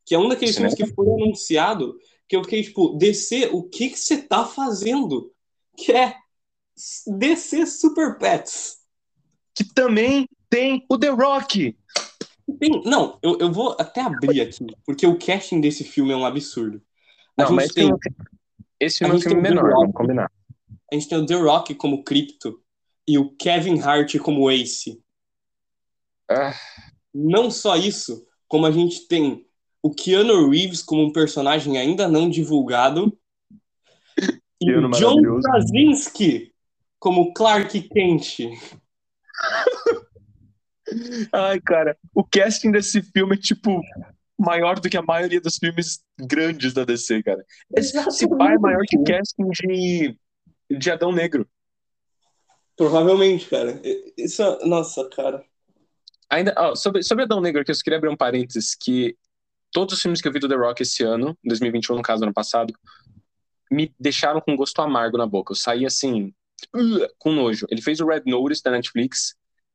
que 0.05 0.15
é 0.15 0.19
um 0.19 0.29
daqueles 0.29 0.57
Cinema? 0.57 0.75
filmes 0.75 0.91
que 0.91 0.95
foi 0.97 1.07
anunciado, 1.23 1.97
que 2.29 2.35
eu 2.35 2.43
fiquei 2.43 2.63
tipo, 2.65 2.97
DC, 2.97 3.51
o 3.53 3.63
que 3.63 3.91
que 3.91 3.99
você 3.99 4.21
tá 4.23 4.45
fazendo? 4.45 5.33
Que 5.77 5.93
é 5.93 6.17
DC 7.07 7.67
Super 7.67 8.19
Pets. 8.19 8.79
que 9.55 9.65
também 9.65 10.29
tem 10.51 10.85
o 10.89 10.99
The 10.99 11.09
Rock. 11.09 11.77
Tem- 12.61 12.83
não, 12.85 13.19
eu, 13.23 13.39
eu 13.41 13.53
vou 13.53 13.77
até 13.79 14.01
abrir 14.03 14.41
aqui, 14.41 14.67
porque 14.85 15.07
o 15.07 15.19
casting 15.19 15.61
desse 15.61 15.83
filme 15.85 16.13
é 16.13 16.17
um 16.17 16.25
absurdo. 16.25 16.81
A 17.37 17.43
Não, 17.43 17.49
gente 17.49 17.57
mas 17.57 17.73
tem, 17.73 17.91
esse 18.79 19.05
a 19.05 19.09
filme 19.09 19.15
é 19.15 19.17
um 19.17 19.19
gente 19.19 19.29
filme 19.29 19.43
menor, 19.43 19.71
vamos 19.73 19.95
combinar. 19.95 20.31
a 20.91 20.95
gente 20.95 21.09
tem 21.09 21.19
o 21.19 21.27
The 21.27 21.35
Rock 21.35 21.75
como 21.75 22.05
Crypto 22.05 22.63
e 23.09 23.19
o 23.19 23.31
Kevin 23.37 23.81
Hart 23.81 24.17
como 24.19 24.51
Ace. 24.51 25.03
Ah, 26.29 26.55
Não 27.15 27.51
só 27.51 27.77
isso, 27.77 28.27
como 28.49 28.67
a 28.67 28.71
gente 28.71 29.07
tem 29.09 29.47
o 29.83 29.91
Keanu 29.95 30.51
Reeves 30.51 30.83
como 30.83 31.03
um 31.05 31.13
personagem 31.13 31.79
ainda 31.79 32.09
não 32.09 32.29
divulgado 32.29 33.17
John. 34.63 35.41
Krasinski 35.41 36.53
como 36.99 37.33
Clark 37.35 37.89
Kent. 37.89 38.39
Ai, 41.33 41.61
cara, 41.61 41.97
o 42.15 42.25
casting 42.25 42.71
desse 42.71 43.03
filme 43.03 43.35
é, 43.35 43.39
tipo, 43.39 43.81
maior 44.39 44.79
do 44.79 44.89
que 44.89 44.97
a 44.97 45.03
maioria 45.03 45.41
dos 45.41 45.57
filmes 45.57 46.03
grandes 46.19 46.73
da 46.73 46.85
DC, 46.85 47.23
cara. 47.23 47.45
Esse, 47.77 47.99
esse 47.99 48.29
pai 48.29 48.55
é 48.55 48.59
maior 48.59 48.83
que 48.87 48.97
o 48.99 49.05
casting 49.05 49.49
de, 49.51 50.17
de 50.71 50.91
Adão 50.91 51.13
Negro. 51.13 51.49
Provavelmente, 52.77 53.49
cara. 53.49 53.81
Isso, 54.17 54.43
é- 54.43 54.67
nossa, 54.67 55.09
cara. 55.11 55.45
Ainda, 56.31 56.55
ó, 56.57 56.75
sobre, 56.75 57.03
sobre 57.03 57.25
Adão 57.25 57.41
Negro, 57.41 57.65
que 57.65 57.71
eu 57.71 57.75
só 57.75 57.83
queria 57.83 57.99
abrir 57.99 58.11
um 58.11 58.17
parênteses, 58.17 58.75
que 58.75 59.17
todos 59.73 59.95
os 59.95 60.03
filmes 60.03 60.21
que 60.21 60.29
eu 60.29 60.33
vi 60.33 60.39
do 60.39 60.49
The 60.49 60.57
Rock 60.57 60.83
esse 60.83 61.03
ano, 61.03 61.37
2021, 61.45 61.97
no 61.97 62.03
caso, 62.03 62.25
ano 62.25 62.35
passado, 62.35 62.75
me 63.71 63.93
deixaram 63.99 64.41
com 64.41 64.57
gosto 64.57 64.81
amargo 64.81 65.19
na 65.19 65.27
boca. 65.27 65.53
Eu 65.53 65.57
saí 65.57 65.85
assim, 65.85 66.33
com 67.19 67.33
nojo. 67.33 67.67
Ele 67.71 67.83
fez 67.83 68.01
o 68.01 68.07
Red 68.07 68.23
Notice 68.27 68.63
da 68.63 68.71
Netflix, 68.71 69.35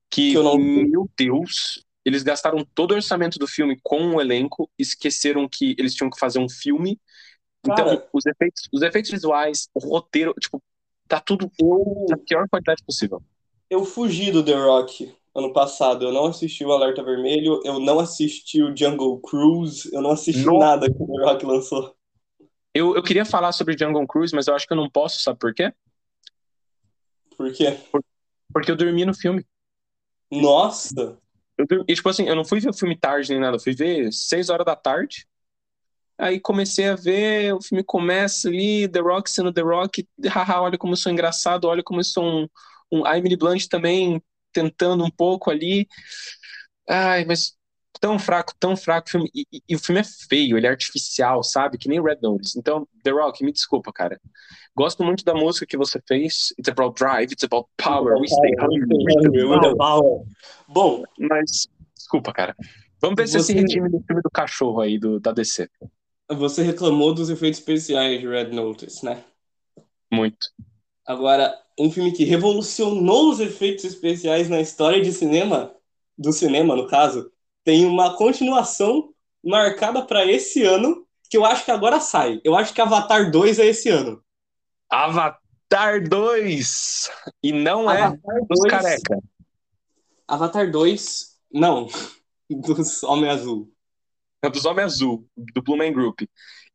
que, 0.10 0.34
Que 0.34 0.40
não 0.40 0.58
meu 0.58 1.10
Deus, 1.18 1.84
eles 2.04 2.24
gastaram 2.24 2.66
todo 2.74 2.92
o 2.92 2.96
orçamento 2.96 3.38
do 3.38 3.48
filme 3.48 3.78
com 3.84 4.16
o 4.16 4.22
elenco, 4.22 4.70
esqueceram 4.78 5.48
que 5.48 5.76
eles 5.78 5.94
tinham 5.94 6.10
que 6.10 6.20
fazer 6.20 6.40
um 6.40 6.50
filme. 6.50 7.00
Então, 7.64 7.86
Cara. 7.86 8.08
os 8.12 8.26
efeitos, 8.26 8.68
os 8.74 8.82
efeitos 8.82 9.12
visuais, 9.12 9.70
o 9.74 9.80
roteiro, 9.80 10.34
tipo, 10.40 10.62
tá 11.08 11.20
tudo 11.20 11.52
Eu, 11.60 12.06
na 12.10 12.18
pior 12.18 12.48
qualidade 12.50 12.84
possível. 12.84 13.22
eu 13.70 13.86
fugi 13.86 14.32
do 14.32 14.44
The 14.44 14.54
Rock 14.56 15.14
ano 15.36 15.54
passado. 15.54 16.06
Eu 16.06 16.12
não 16.12 16.26
assisti 16.26 16.66
o 16.66 16.72
Alerta 16.72 17.04
Vermelho, 17.04 17.62
eu 17.64 17.80
não 17.80 18.00
assisti 18.00 18.62
o 18.62 18.76
Jungle 18.76 19.20
Cruise, 19.22 19.90
eu 19.94 20.02
não 20.02 20.12
assisti 20.12 20.44
Nossa. 20.46 20.58
nada 20.58 20.88
que 20.92 21.02
o 21.02 21.06
The 21.06 21.24
Rock 21.24 21.46
lançou. 21.46 21.96
Eu, 22.74 22.96
eu 22.96 23.04
queria 23.04 23.26
falar 23.26 23.52
sobre 23.52 23.78
Jungle 23.78 24.08
Cruise, 24.08 24.34
mas 24.34 24.48
eu 24.48 24.56
acho 24.56 24.66
que 24.66 24.74
eu 24.74 24.78
não 24.78 24.90
posso, 24.90 25.22
sabe 25.22 25.38
por 25.40 25.54
quê? 25.54 25.74
Por 27.38 27.52
quê? 27.52 27.78
Porque 28.54 28.72
eu 28.72 28.76
dormi 28.76 29.06
no 29.06 29.14
filme. 29.14 29.46
Nossa! 30.32 31.18
Eu 31.58 31.68
dur- 31.68 31.86
E, 31.88 31.94
tipo 31.94 32.08
assim, 32.08 32.28
eu 32.28 32.36
não 32.36 32.46
fui 32.46 32.60
ver 32.60 32.70
o 32.70 32.74
filme 32.74 32.98
tarde 32.98 33.30
nem 33.30 33.40
nada, 33.40 33.58
eu 33.58 33.60
fui 33.60 33.74
ver 33.74 34.12
seis 34.14 34.50
horas 34.50 34.66
da 34.66 34.76
tarde. 34.76 35.28
Aí 36.18 36.40
comecei 36.40 36.88
a 36.88 36.96
ver, 36.96 37.54
o 37.54 37.62
filme 37.62 37.84
começa 37.84 38.48
ali, 38.48 38.88
The 38.88 39.00
Rock 39.00 39.30
sendo 39.30 39.52
The 39.52 39.62
Rock, 39.62 40.08
haha, 40.30 40.62
olha 40.62 40.78
como 40.78 40.94
eu 40.94 40.98
sou 40.98 41.12
engraçado, 41.12 41.66
olha 41.66 41.84
como 41.84 42.00
eu 42.00 42.04
sou 42.04 42.24
um, 42.24 42.48
um 42.92 43.08
Emily 43.08 43.36
Blunt 43.36 43.66
também 43.68 44.22
tentando 44.54 45.04
um 45.04 45.10
pouco 45.10 45.50
ali. 45.50 45.88
Ai, 46.88 47.26
mas 47.26 47.58
tão 48.00 48.18
fraco, 48.18 48.54
tão 48.60 48.76
fraco 48.76 49.08
o 49.08 49.12
filme. 49.12 49.30
E, 49.34 49.46
e, 49.52 49.62
e, 49.70 49.76
o 49.76 49.80
filme 49.80 50.02
é 50.02 50.04
feio, 50.04 50.58
ele 50.58 50.68
é 50.68 50.70
artificial, 50.70 51.44
sabe? 51.44 51.78
Que 51.78 51.90
nem 51.90 52.02
Red 52.02 52.20
Notice. 52.22 52.58
Então, 52.58 52.88
The 53.04 53.12
Rock, 53.12 53.44
me 53.44 53.52
desculpa, 53.52 53.92
cara. 53.92 54.20
Gosto 54.76 55.04
muito 55.04 55.24
da 55.24 55.34
música 55.34 55.66
que 55.66 55.78
você 55.78 56.02
fez. 56.08 56.54
It's 56.58 56.70
about 56.70 56.96
drive, 56.96 57.32
it's 57.32 57.44
about 57.44 57.68
power. 57.78 58.18
We 58.20 58.28
stay 58.28 58.56
hungry. 58.60 59.78
power. 59.78 60.24
Bom, 60.68 61.04
mas 61.20 61.68
desculpa, 61.96 62.32
cara. 62.34 62.56
Vamos 63.02 63.16
ver 63.16 63.28
você... 63.28 63.40
se 63.40 63.52
esse 63.52 63.54
regime 63.54 63.90
do 63.90 64.02
filme 64.02 64.22
do 64.22 64.30
cachorro 64.30 64.82
aí 64.82 64.98
do, 64.98 65.20
da 65.20 65.32
DC. 65.32 65.70
Você 66.30 66.64
reclamou 66.64 67.14
dos 67.14 67.30
efeitos 67.30 67.60
especiais 67.60 68.22
de 68.22 68.28
Red 68.28 68.52
Notice, 68.52 69.04
né? 69.04 69.24
Muito. 70.12 70.48
Agora, 71.06 71.54
um 71.78 71.92
filme 71.92 72.12
que 72.12 72.24
revolucionou 72.24 73.32
os 73.32 73.40
efeitos 73.40 73.84
especiais 73.84 74.48
na 74.48 74.62
história 74.62 75.02
de 75.02 75.12
cinema, 75.12 75.74
do 76.18 76.32
cinema, 76.32 76.76
no 76.76 76.88
caso, 76.88 77.32
tem 77.64 77.86
uma 77.86 78.16
continuação 78.16 79.14
marcada 79.44 80.04
para 80.06 80.26
esse 80.26 80.64
ano, 80.64 81.06
que 81.30 81.38
eu 81.38 81.46
acho 81.46 81.66
que 81.66 81.72
agora 81.72 82.00
sai. 82.00 82.40
Eu 82.44 82.56
acho 82.56 82.74
que 82.74 82.82
Avatar 82.82 83.32
2 83.32 83.60
é 83.60 83.68
esse 83.68 83.90
ano. 83.90 84.24
Avatar 84.90 86.08
2! 86.08 87.10
E 87.44 87.52
não 87.52 87.90
é 87.90 88.02
Avatar 88.02 88.36
é 88.36 88.40
2, 88.40 88.48
dos 88.50 88.62
careca. 88.70 89.20
Avatar 90.28 90.72
2, 90.72 91.38
não, 91.54 91.88
dos 92.50 93.04
Homem 93.04 93.30
Azul. 93.30 93.72
É 94.44 94.50
dos 94.50 94.66
Homem 94.66 94.84
Azul, 94.84 95.26
do 95.38 95.62
Blue 95.62 95.78
Man 95.78 95.94
Group. 95.94 96.22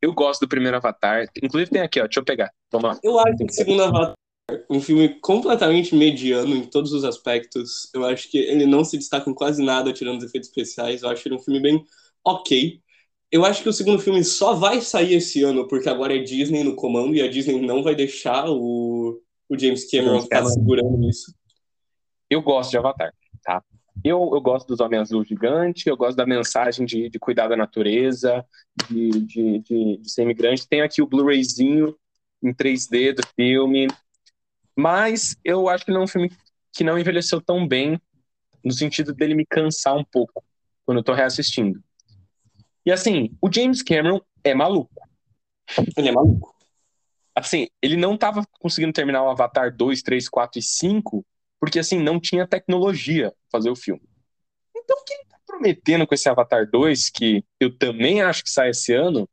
Eu 0.00 0.12
gosto 0.12 0.40
do 0.40 0.48
primeiro 0.48 0.76
Avatar. 0.76 1.26
Inclusive 1.42 1.70
tem 1.70 1.82
aqui, 1.82 2.00
ó. 2.00 2.04
Deixa 2.04 2.20
eu 2.20 2.24
pegar. 2.24 2.52
Lá. 2.72 2.98
Eu 3.02 3.18
acho 3.18 3.36
que 3.38 3.44
o 3.44 3.52
segundo 3.52 3.82
Avatar 3.82 4.14
um 4.70 4.80
filme 4.80 5.08
completamente 5.20 5.94
mediano 5.94 6.54
em 6.54 6.64
todos 6.64 6.92
os 6.92 7.04
aspectos. 7.04 7.90
Eu 7.92 8.04
acho 8.04 8.30
que 8.30 8.38
ele 8.38 8.66
não 8.66 8.84
se 8.84 8.96
destaca 8.96 9.28
em 9.28 9.34
quase 9.34 9.62
nada, 9.62 9.92
tirando 9.92 10.18
os 10.18 10.24
efeitos 10.24 10.48
especiais. 10.48 11.02
Eu 11.02 11.08
acho 11.08 11.26
ele 11.26 11.34
um 11.34 11.40
filme 11.40 11.60
bem 11.60 11.84
ok. 12.24 12.80
Eu 13.30 13.44
acho 13.44 13.62
que 13.62 13.68
o 13.68 13.72
segundo 13.72 13.98
filme 13.98 14.22
só 14.22 14.54
vai 14.54 14.80
sair 14.80 15.14
esse 15.14 15.42
ano, 15.42 15.66
porque 15.66 15.88
agora 15.88 16.16
é 16.16 16.20
Disney 16.20 16.62
no 16.62 16.76
comando 16.76 17.14
e 17.14 17.22
a 17.22 17.28
Disney 17.28 17.60
não 17.60 17.82
vai 17.82 17.94
deixar 17.94 18.48
o, 18.48 19.20
o 19.48 19.58
James 19.58 19.90
Cameron 19.90 20.22
ficar 20.22 20.44
segurando 20.46 21.08
isso. 21.08 21.34
Eu 22.30 22.40
gosto 22.40 22.70
de 22.70 22.78
Avatar, 22.78 23.12
tá? 23.42 23.62
Eu, 24.04 24.30
eu 24.32 24.40
gosto 24.40 24.68
dos 24.68 24.78
Homens 24.78 25.02
Azul 25.02 25.24
Gigante, 25.24 25.88
eu 25.88 25.96
gosto 25.96 26.16
da 26.16 26.26
mensagem 26.26 26.86
de, 26.86 27.08
de 27.08 27.18
cuidar 27.18 27.48
da 27.48 27.56
natureza, 27.56 28.44
de, 28.88 29.10
de, 29.10 29.58
de, 29.60 29.96
de 29.96 30.10
ser 30.10 30.22
imigrante. 30.22 30.68
Tem 30.68 30.82
aqui 30.82 31.02
o 31.02 31.06
Blu-rayzinho 31.06 31.96
em 32.42 32.52
3D 32.52 33.14
do 33.14 33.22
filme. 33.34 33.88
Mas 34.76 35.36
eu 35.42 35.68
acho 35.68 35.84
que 35.84 35.90
ele 35.90 35.98
é 35.98 36.02
um 36.02 36.06
filme 36.06 36.30
que 36.72 36.84
não 36.84 36.98
envelheceu 36.98 37.40
tão 37.40 37.66
bem, 37.66 38.00
no 38.62 38.72
sentido 38.72 39.14
dele 39.14 39.34
me 39.34 39.46
cansar 39.46 39.96
um 39.96 40.04
pouco 40.04 40.44
quando 40.84 40.98
eu 40.98 41.04
tô 41.04 41.14
reassistindo. 41.14 41.82
E 42.84 42.92
assim, 42.92 43.36
o 43.40 43.50
James 43.52 43.82
Cameron 43.82 44.20
é 44.44 44.54
maluco. 44.54 44.94
Ele 45.96 46.08
é 46.08 46.12
maluco. 46.12 46.54
Assim, 47.34 47.68
ele 47.82 47.96
não 47.96 48.16
tava 48.16 48.46
conseguindo 48.60 48.92
terminar 48.92 49.22
o 49.22 49.30
Avatar 49.30 49.74
2, 49.74 50.02
3, 50.02 50.28
4 50.28 50.58
e 50.58 50.62
5, 50.62 51.26
porque 51.58 51.78
assim, 51.78 51.98
não 51.98 52.20
tinha 52.20 52.46
tecnologia 52.46 53.30
pra 53.30 53.58
fazer 53.58 53.70
o 53.70 53.76
filme. 53.76 54.02
Então, 54.76 54.96
o 54.98 55.04
que 55.04 55.14
ele 55.14 55.24
tá 55.24 55.38
prometendo 55.46 56.06
com 56.06 56.14
esse 56.14 56.28
Avatar 56.28 56.70
2, 56.70 57.10
que 57.10 57.44
eu 57.58 57.76
também 57.76 58.22
acho 58.22 58.44
que 58.44 58.50
sai 58.50 58.70
esse 58.70 58.92
ano, 58.92 59.28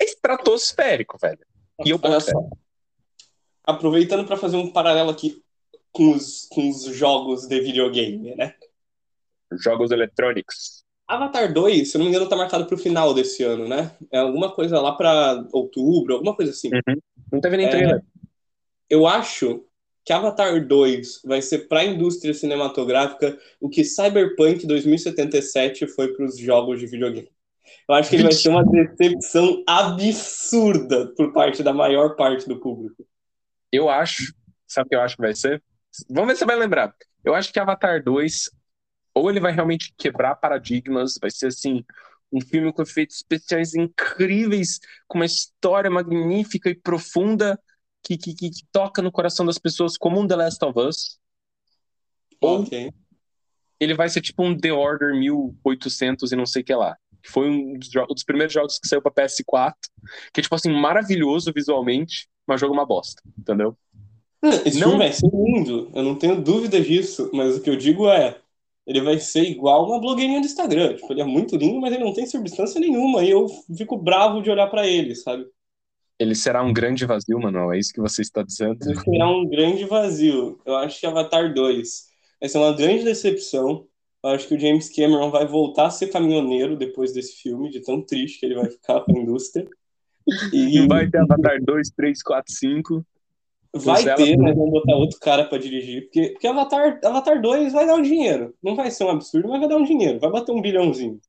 é 0.00 0.04
estratosférico, 0.04 1.18
velho. 1.20 1.46
E 1.84 1.90
eu 1.90 2.00
Olha 2.02 2.20
só 2.20 2.32
aproveitando 3.70 4.26
para 4.26 4.36
fazer 4.36 4.56
um 4.56 4.70
paralelo 4.70 5.10
aqui 5.10 5.42
com 5.92 6.12
os, 6.12 6.46
com 6.50 6.68
os 6.68 6.84
jogos 6.84 7.46
de 7.46 7.60
videogame, 7.60 8.34
né? 8.34 8.54
Jogos 9.52 9.90
eletrônicos. 9.90 10.84
Avatar 11.06 11.52
2, 11.52 11.90
se 11.90 11.98
não 11.98 12.04
me 12.04 12.10
engano, 12.10 12.28
tá 12.28 12.36
marcado 12.36 12.66
pro 12.66 12.78
final 12.78 13.12
desse 13.12 13.42
ano, 13.42 13.66
né? 13.66 13.90
É 14.12 14.18
alguma 14.18 14.52
coisa 14.52 14.80
lá 14.80 14.92
para 14.92 15.44
outubro, 15.52 16.14
alguma 16.14 16.36
coisa 16.36 16.52
assim. 16.52 16.68
Uhum. 16.68 17.00
Não 17.32 17.40
teve 17.40 17.56
nem 17.56 17.66
é, 17.66 17.70
trailer. 17.70 18.02
Eu 18.88 19.06
acho 19.06 19.64
que 20.04 20.12
Avatar 20.12 20.64
2 20.64 21.22
vai 21.24 21.42
ser 21.42 21.68
para 21.68 21.80
a 21.80 21.84
indústria 21.84 22.32
cinematográfica 22.32 23.36
o 23.60 23.68
que 23.68 23.84
Cyberpunk 23.84 24.66
2077 24.66 25.88
foi 25.88 26.14
para 26.14 26.26
os 26.26 26.38
jogos 26.38 26.78
de 26.78 26.86
videogame. 26.86 27.28
Eu 27.88 27.94
acho 27.94 28.08
que 28.08 28.16
ele 28.16 28.24
vai 28.24 28.32
ser 28.32 28.48
uma 28.48 28.64
decepção 28.64 29.62
absurda 29.66 31.12
por 31.16 31.32
parte 31.32 31.62
da 31.62 31.72
maior 31.72 32.16
parte 32.16 32.48
do 32.48 32.58
público. 32.58 33.04
Eu 33.72 33.88
acho, 33.88 34.34
sabe 34.66 34.86
o 34.86 34.88
que 34.90 34.96
eu 34.96 35.00
acho 35.00 35.16
que 35.16 35.22
vai 35.22 35.34
ser? 35.34 35.62
Vamos 36.08 36.28
ver 36.28 36.34
se 36.34 36.38
você 36.40 36.46
vai 36.46 36.56
lembrar. 36.56 36.94
Eu 37.24 37.34
acho 37.34 37.52
que 37.52 37.60
Avatar 37.60 38.02
2, 38.02 38.50
ou 39.14 39.30
ele 39.30 39.40
vai 39.40 39.52
realmente 39.52 39.92
quebrar 39.96 40.36
paradigmas, 40.36 41.14
vai 41.20 41.30
ser 41.30 41.48
assim, 41.48 41.84
um 42.32 42.40
filme 42.40 42.72
com 42.72 42.82
efeitos 42.82 43.16
especiais 43.16 43.74
incríveis, 43.74 44.78
com 45.06 45.18
uma 45.18 45.26
história 45.26 45.90
magnífica 45.90 46.70
e 46.70 46.74
profunda 46.74 47.60
que, 48.02 48.16
que, 48.16 48.34
que, 48.34 48.50
que 48.50 48.66
toca 48.72 49.02
no 49.02 49.12
coração 49.12 49.44
das 49.44 49.58
pessoas 49.58 49.96
como 49.96 50.20
um 50.20 50.26
The 50.26 50.36
Last 50.36 50.64
of 50.64 50.78
Us. 50.78 51.18
Ou 52.40 52.62
okay. 52.62 52.92
ele 53.78 53.94
vai 53.94 54.08
ser 54.08 54.20
tipo 54.20 54.42
um 54.42 54.56
The 54.56 54.72
Order 54.72 55.14
1800 55.14 56.32
e 56.32 56.36
não 56.36 56.46
sei 56.46 56.62
o 56.62 56.64
que 56.64 56.74
lá. 56.74 56.96
Que 57.22 57.30
foi 57.30 57.50
um 57.50 57.78
dos, 57.78 57.90
um 57.94 58.14
dos 58.14 58.24
primeiros 58.24 58.52
jogos 58.52 58.78
que 58.78 58.88
saiu 58.88 59.02
pra 59.02 59.12
PS4, 59.12 59.74
que 60.32 60.40
é 60.40 60.42
tipo 60.42 60.54
assim, 60.54 60.72
maravilhoso 60.72 61.52
visualmente, 61.54 62.28
mas 62.50 62.60
jogo 62.60 62.74
é 62.74 62.78
uma 62.78 62.86
bosta, 62.86 63.22
entendeu? 63.38 63.76
Esse 64.64 64.80
não 64.80 64.98
vai 64.98 65.12
ser 65.12 65.30
lindo, 65.32 65.88
eu 65.94 66.02
não 66.02 66.16
tenho 66.16 66.40
dúvida 66.40 66.80
disso, 66.80 67.30
mas 67.32 67.56
o 67.56 67.62
que 67.62 67.70
eu 67.70 67.76
digo 67.76 68.08
é, 68.08 68.36
ele 68.84 69.00
vai 69.00 69.20
ser 69.20 69.42
igual 69.42 69.86
uma 69.86 70.00
blogueirinha 70.00 70.40
do 70.40 70.46
Instagram. 70.46 70.94
Tipo, 70.94 71.12
ele 71.12 71.20
é 71.20 71.24
muito 71.24 71.56
lindo, 71.56 71.80
mas 71.80 71.92
ele 71.92 72.02
não 72.02 72.12
tem 72.12 72.26
substância 72.26 72.80
nenhuma, 72.80 73.22
e 73.22 73.30
eu 73.30 73.46
fico 73.76 73.96
bravo 73.96 74.42
de 74.42 74.50
olhar 74.50 74.66
para 74.66 74.84
ele, 74.84 75.14
sabe? 75.14 75.46
Ele 76.18 76.34
será 76.34 76.62
um 76.62 76.72
grande 76.72 77.06
vazio, 77.06 77.38
Manuel, 77.38 77.72
é 77.72 77.78
isso 77.78 77.92
que 77.92 78.00
você 78.00 78.20
está 78.20 78.42
dizendo? 78.42 78.78
Ele 78.82 78.98
será 78.98 79.30
um 79.30 79.48
grande 79.48 79.84
vazio. 79.84 80.60
Eu 80.66 80.76
acho 80.76 80.98
que 80.98 81.06
Avatar 81.06 81.54
2 81.54 82.04
vai 82.40 82.48
ser 82.48 82.58
uma 82.58 82.72
grande 82.72 83.04
decepção. 83.04 83.86
Eu 84.22 84.30
acho 84.30 84.48
que 84.48 84.54
o 84.54 84.60
James 84.60 84.94
Cameron 84.94 85.30
vai 85.30 85.46
voltar 85.46 85.86
a 85.86 85.90
ser 85.90 86.08
caminhoneiro 86.08 86.76
depois 86.76 87.12
desse 87.12 87.40
filme, 87.40 87.70
de 87.70 87.80
tão 87.80 88.02
triste 88.02 88.40
que 88.40 88.46
ele 88.46 88.56
vai 88.56 88.68
ficar 88.68 89.00
para 89.00 89.16
a 89.16 89.22
indústria. 89.22 89.66
E 90.52 90.86
vai 90.86 91.08
ter 91.08 91.18
Avatar 91.18 91.62
2, 91.62 91.90
3, 91.90 92.22
4, 92.22 92.52
5. 92.52 93.06
Vai 93.72 94.02
ter, 94.02 94.36
mas 94.36 94.56
vamos 94.56 94.70
botar 94.70 94.96
outro 94.96 95.18
cara 95.20 95.44
pra 95.44 95.58
dirigir. 95.58 96.02
Porque, 96.04 96.30
porque 96.30 96.46
Avatar, 96.46 96.98
Avatar 97.04 97.40
2 97.40 97.72
vai 97.72 97.86
dar 97.86 97.94
um 97.94 98.02
dinheiro. 98.02 98.54
Não 98.62 98.74
vai 98.74 98.90
ser 98.90 99.04
um 99.04 99.10
absurdo, 99.10 99.48
mas 99.48 99.60
vai 99.60 99.68
dar 99.68 99.76
um 99.76 99.84
dinheiro. 99.84 100.18
Vai 100.18 100.30
bater 100.30 100.52
um 100.52 100.60
bilhãozinho. 100.60 101.20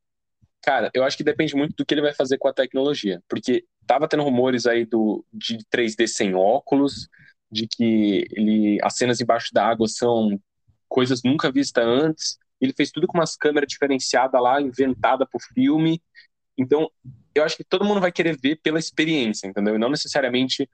Cara, 0.64 0.90
eu 0.94 1.04
acho 1.04 1.18
que 1.18 1.24
depende 1.24 1.56
muito 1.56 1.76
do 1.76 1.86
que 1.86 1.94
ele 1.94 2.02
vai 2.02 2.14
fazer 2.14 2.38
com 2.38 2.48
a 2.48 2.54
tecnologia. 2.54 3.22
Porque 3.28 3.64
tava 3.86 4.08
tendo 4.08 4.24
rumores 4.24 4.66
aí 4.66 4.86
do, 4.86 5.24
de 5.32 5.60
3D 5.74 6.08
sem 6.08 6.34
óculos, 6.34 7.08
de 7.52 7.68
que 7.68 8.28
ele, 8.32 8.80
as 8.82 8.96
cenas 8.96 9.22
embaixo 9.22 9.50
da 9.54 9.66
água 9.66 9.88
são 9.88 10.40
coisas 10.88 11.22
nunca 11.24 11.52
vistas 11.52 11.86
antes. 11.86 12.38
Ele 12.60 12.74
fez 12.76 12.92
tudo 12.92 13.08
com 13.08 13.18
umas 13.18 13.36
câmeras 13.36 13.68
diferenciadas 13.68 14.42
lá, 14.42 14.62
inventada 14.62 15.26
pro 15.26 15.40
filme. 15.54 16.02
Então, 16.58 16.90
eu 17.34 17.44
acho 17.44 17.58
que 17.58 17.64
todo 17.64 17.86
mundo 17.86 18.02
vai 18.02 18.12
querer 18.12 18.38
ver 18.38 18.58
pela 18.58 18.80
experiência, 18.80 19.48
entendeu? 19.48 19.76
E 19.76 19.80
não 19.80 19.90
necessariamente 19.90 20.70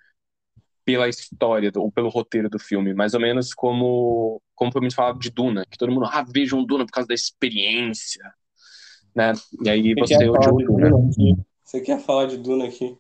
pela 0.84 1.10
história 1.10 1.72
do, 1.72 1.82
ou 1.82 1.92
pelo 1.92 2.10
roteiro 2.10 2.50
do 2.50 2.58
filme, 2.58 2.94
mais 2.94 3.14
ou 3.14 3.20
menos 3.20 3.54
como 3.54 4.42
como 4.56 4.72
foi 4.72 4.82
muito 4.82 4.96
falado 4.96 5.20
de 5.20 5.30
Duna, 5.30 5.66
que 5.70 5.78
todo 5.78 5.92
mundo, 5.92 6.06
ah, 6.06 6.26
vejam 6.34 6.66
Duna 6.66 6.86
por 6.86 6.92
causa 6.92 7.08
da 7.08 7.14
experiência, 7.14 8.24
né? 9.14 9.34
E 9.64 9.70
aí 9.70 9.94
você, 9.94 10.16
você 10.16 10.30
odiou 10.30 10.58
Duna. 10.58 10.92
Você 11.64 11.82
quer 11.82 12.00
falar 12.00 12.26
de 12.26 12.38
Duna 12.38 12.66
aqui? 12.66 12.98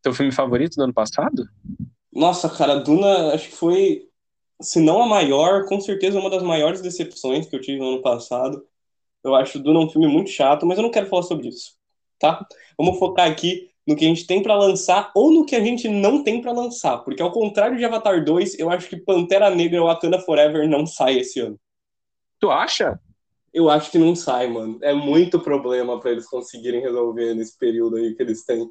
Teu 0.00 0.12
filme 0.12 0.32
favorito 0.32 0.74
do 0.74 0.84
ano 0.84 0.94
passado? 0.94 1.46
Nossa, 2.12 2.48
cara, 2.48 2.76
Duna 2.76 3.34
acho 3.34 3.50
que 3.50 3.56
foi, 3.56 4.08
se 4.60 4.80
não 4.80 5.02
a 5.02 5.06
maior, 5.06 5.66
com 5.66 5.80
certeza 5.80 6.18
uma 6.18 6.30
das 6.30 6.42
maiores 6.42 6.80
decepções 6.80 7.46
que 7.46 7.54
eu 7.54 7.60
tive 7.60 7.78
no 7.78 7.90
ano 7.90 8.02
passado. 8.02 8.66
Eu 9.22 9.34
acho 9.36 9.60
Duna 9.60 9.80
um 9.80 9.90
filme 9.90 10.08
muito 10.08 10.30
chato, 10.30 10.66
mas 10.66 10.78
eu 10.78 10.82
não 10.82 10.90
quero 10.90 11.06
falar 11.06 11.22
sobre 11.22 11.48
isso 11.48 11.76
tá? 12.22 12.46
Vamos 12.78 12.98
focar 13.00 13.28
aqui 13.28 13.68
no 13.86 13.96
que 13.96 14.04
a 14.04 14.08
gente 14.08 14.26
tem 14.26 14.40
para 14.40 14.56
lançar 14.56 15.10
ou 15.12 15.32
no 15.32 15.44
que 15.44 15.56
a 15.56 15.60
gente 15.60 15.88
não 15.88 16.22
tem 16.22 16.40
para 16.40 16.52
lançar, 16.52 16.98
porque 16.98 17.20
ao 17.20 17.32
contrário 17.32 17.76
de 17.76 17.84
Avatar 17.84 18.24
2, 18.24 18.58
eu 18.60 18.70
acho 18.70 18.88
que 18.88 18.96
Pantera 18.96 19.50
Negra 19.50 19.82
ou 19.82 19.88
Wakanda 19.88 20.20
Forever 20.20 20.68
não 20.68 20.86
sai 20.86 21.18
esse 21.18 21.40
ano. 21.40 21.58
Tu 22.38 22.48
acha? 22.48 22.98
Eu 23.52 23.68
acho 23.68 23.90
que 23.90 23.98
não 23.98 24.14
sai, 24.14 24.46
mano. 24.46 24.78
É 24.80 24.94
muito 24.94 25.38
problema 25.40 25.98
para 26.00 26.12
eles 26.12 26.26
conseguirem 26.26 26.80
resolver 26.80 27.34
nesse 27.34 27.58
período 27.58 27.96
aí 27.96 28.14
que 28.14 28.22
eles 28.22 28.44
têm. 28.44 28.70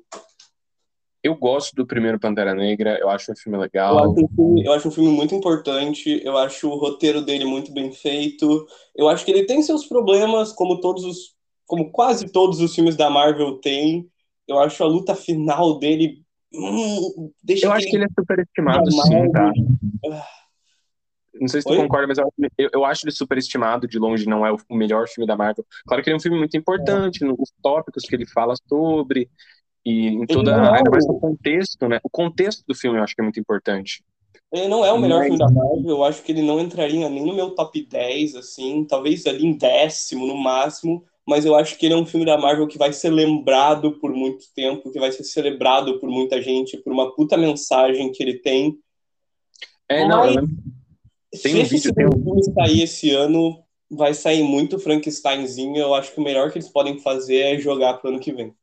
Eu 1.22 1.36
gosto 1.36 1.76
do 1.76 1.86
primeiro 1.86 2.20
Pantera 2.20 2.56
Negra, 2.56 2.98
eu 3.00 3.08
acho 3.10 3.32
um 3.32 3.36
filme 3.36 3.58
legal. 3.58 3.94
Eu 3.94 4.00
acho 4.00 4.26
um 4.26 4.28
filme, 4.36 4.66
eu 4.66 4.74
acho 4.74 4.88
um 4.88 4.92
filme 4.92 5.10
muito 5.12 5.36
importante, 5.36 6.22
eu 6.24 6.36
acho 6.36 6.68
o 6.68 6.76
roteiro 6.76 7.22
dele 7.22 7.46
muito 7.46 7.72
bem 7.72 7.92
feito. 7.92 8.66
Eu 8.96 9.08
acho 9.08 9.24
que 9.24 9.30
ele 9.30 9.46
tem 9.46 9.62
seus 9.62 9.86
problemas, 9.86 10.52
como 10.52 10.82
todos 10.82 11.04
os 11.04 11.36
como 11.72 11.90
quase 11.90 12.30
todos 12.30 12.60
os 12.60 12.76
filmes 12.76 12.98
da 12.98 13.10
Marvel 13.10 13.58
têm, 13.60 14.06
Eu 14.46 14.60
acho 14.60 14.84
a 14.84 14.88
luta 14.88 15.16
final 15.16 15.80
dele. 15.80 16.22
Hum, 16.54 17.32
deixa 17.42 17.66
Eu 17.68 17.72
acho 17.72 17.90
que 17.90 17.96
ele 17.96 18.04
é 18.04 18.08
superestimado, 18.10 18.92
sim, 18.92 19.32
tá? 19.32 19.50
Não 21.34 21.48
sei 21.48 21.62
se 21.62 21.68
tu 21.68 21.72
Oi? 21.72 21.78
concorda, 21.78 22.08
mas 22.08 22.18
eu, 22.18 22.30
eu, 22.58 22.70
eu 22.74 22.84
acho 22.86 23.06
ele 23.06 23.14
superestimado, 23.14 23.88
de 23.88 23.98
longe 23.98 24.26
não 24.28 24.46
é 24.46 24.52
o, 24.52 24.58
o 24.70 24.76
melhor 24.76 25.08
filme 25.08 25.26
da 25.26 25.38
Marvel. 25.38 25.66
Claro 25.88 26.04
que 26.04 26.10
ele 26.10 26.16
é 26.16 26.18
um 26.18 26.22
filme 26.22 26.38
muito 26.38 26.58
importante, 26.58 27.24
nos 27.24 27.54
tópicos 27.64 28.04
que 28.04 28.14
ele 28.14 28.26
fala 28.28 28.54
sobre, 28.68 29.30
e 29.86 30.08
em 30.08 30.26
toda. 30.26 30.52
não 30.58 30.66
é 30.66 30.78
Ainda 30.80 30.90
o- 30.90 30.92
mais 30.92 31.08
no 31.08 31.18
contexto, 31.22 31.88
né? 31.88 32.02
O 32.04 32.10
contexto 32.10 32.66
do 32.68 32.76
filme 32.76 33.00
eu 33.00 33.04
acho 33.04 33.16
que 33.16 33.22
é 33.22 33.24
muito 33.24 33.40
importante. 33.40 34.04
Ele 34.52 34.68
não 34.68 34.84
é 34.84 34.92
o 34.92 35.00
melhor 35.00 35.20
Mas- 35.20 35.28
filme 35.28 35.40
da 35.40 35.50
Marvel, 35.50 35.90
eu 35.90 36.04
acho 36.04 36.22
que 36.22 36.34
ele 36.34 36.42
não 36.42 36.60
entraria 36.60 37.08
nem 37.10 37.26
no 37.26 37.34
meu 37.34 37.52
top 37.56 37.82
10, 37.86 38.36
assim, 38.36 38.84
talvez 38.84 39.26
ali 39.26 39.46
em 39.46 39.54
décimo 39.58 40.28
no 40.28 40.36
máximo, 40.36 41.06
mas 41.28 41.46
eu 41.46 41.56
acho 41.56 41.78
que 41.78 41.86
ele 41.86 41.94
é 41.94 41.98
um 41.98 42.06
filme 42.06 42.26
da 42.26 42.38
Marvel 42.38 42.68
que 42.68 42.78
vai 42.78 42.92
ser 42.92 43.10
lembrado 43.10 44.00
por 44.00 44.12
muito 44.12 44.46
tempo, 44.56 44.92
que 44.92 45.00
vai 45.00 45.12
ser 45.12 45.24
celebrado 45.24 46.00
por 46.00 46.10
muita 46.10 46.42
gente, 46.42 46.78
por 46.78 46.92
uma 46.92 47.14
puta 47.14 47.38
mensagem 47.38 48.12
que 48.12 48.22
ele 48.22 48.40
tem. 48.40 48.78
É, 49.88 50.08
não, 50.08 50.26
Mas-. 50.26 50.36
Tem 51.42 51.54
um 51.54 51.66
Se 51.66 51.76
esse 51.76 51.76
vídeo, 51.76 51.94
tem 51.94 52.06
segundo 52.10 52.24
filme 52.24 52.54
sair 52.54 52.84
esse 52.84 53.12
ano, 53.12 53.64
vai 53.90 54.14
sair 54.14 54.44
muito 54.44 54.80
Frankensteinzinho, 54.80 55.78
eu 55.78 55.94
acho 55.94 56.14
que 56.14 56.20
o 56.20 56.24
melhor 56.24 56.52
que 56.52 56.58
eles 56.58 56.68
podem 56.68 57.00
fazer 57.00 57.38
é 57.38 57.58
jogar 57.58 57.94
pro 57.96 58.10
ano 58.10 58.20
que 58.20 58.34
vem. 58.34 58.54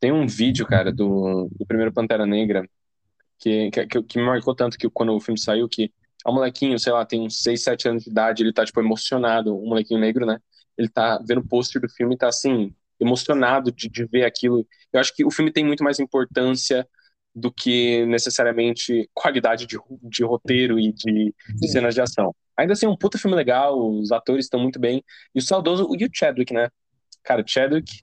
Tem 0.00 0.10
um 0.10 0.26
vídeo, 0.26 0.66
cara, 0.66 0.92
do, 0.92 1.48
do 1.56 1.66
primeiro 1.66 1.92
Pantera 1.92 2.26
Negra 2.26 2.68
que, 3.38 3.70
que, 3.70 3.86
que, 3.86 4.02
que 4.02 4.18
me 4.18 4.24
marcou 4.24 4.54
tanto 4.54 4.76
que 4.76 4.90
quando 4.90 5.14
o 5.14 5.20
filme 5.20 5.38
saiu, 5.38 5.68
que 5.68 5.92
é 6.26 6.30
um 6.30 6.34
molequinho, 6.34 6.78
sei 6.78 6.92
lá, 6.92 7.06
tem 7.06 7.22
uns 7.22 7.40
6, 7.42 7.62
7 7.62 7.88
anos 7.88 8.04
de 8.04 8.10
idade, 8.10 8.42
ele 8.42 8.52
tá, 8.52 8.64
tipo, 8.64 8.80
emocionado, 8.80 9.56
um 9.56 9.68
molequinho 9.68 10.00
negro, 10.00 10.26
né? 10.26 10.40
Ele 10.78 10.88
tá 10.88 11.20
vendo 11.26 11.40
o 11.40 11.46
pôster 11.46 11.82
do 11.82 11.88
filme 11.88 12.14
e 12.14 12.18
tá, 12.18 12.28
assim, 12.28 12.72
emocionado 13.00 13.72
de, 13.72 13.88
de 13.88 14.04
ver 14.06 14.24
aquilo. 14.24 14.66
Eu 14.92 15.00
acho 15.00 15.14
que 15.14 15.24
o 15.24 15.30
filme 15.30 15.52
tem 15.52 15.64
muito 15.64 15.84
mais 15.84 15.98
importância 15.98 16.88
do 17.34 17.52
que 17.52 18.04
necessariamente 18.06 19.08
qualidade 19.12 19.66
de, 19.66 19.76
de 20.02 20.24
roteiro 20.24 20.78
e 20.78 20.92
de, 20.92 21.34
de 21.56 21.68
cenas 21.68 21.94
de 21.94 22.00
ação. 22.00 22.34
Ainda 22.56 22.72
assim, 22.72 22.86
é 22.86 22.88
um 22.88 22.96
puta 22.96 23.18
filme 23.18 23.36
legal, 23.36 23.78
os 23.78 24.10
atores 24.10 24.46
estão 24.46 24.58
muito 24.58 24.80
bem. 24.80 25.04
E 25.34 25.38
o 25.38 25.42
saudoso, 25.42 25.88
e 25.98 26.04
o 26.04 26.10
Chadwick, 26.12 26.52
né? 26.52 26.68
Cara, 27.22 27.42
o 27.42 27.46
Chadwick 27.46 28.02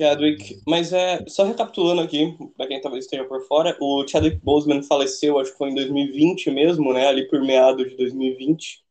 Chadwick, 0.00 0.62
mas 0.66 0.94
é 0.94 1.22
só 1.28 1.44
recapitulando 1.44 2.00
aqui, 2.00 2.34
para 2.56 2.66
quem 2.66 2.80
talvez 2.80 3.04
esteja 3.04 3.24
por 3.24 3.46
fora, 3.46 3.76
o 3.78 4.06
Chadwick 4.08 4.38
Boseman 4.42 4.82
faleceu, 4.82 5.38
acho 5.38 5.52
que 5.52 5.58
foi 5.58 5.70
em 5.70 5.74
2020 5.74 6.50
mesmo, 6.50 6.92
né? 6.94 7.06
Ali 7.06 7.28
por 7.28 7.42
meados 7.42 7.90
de 7.90 7.96
2020, 7.96 8.82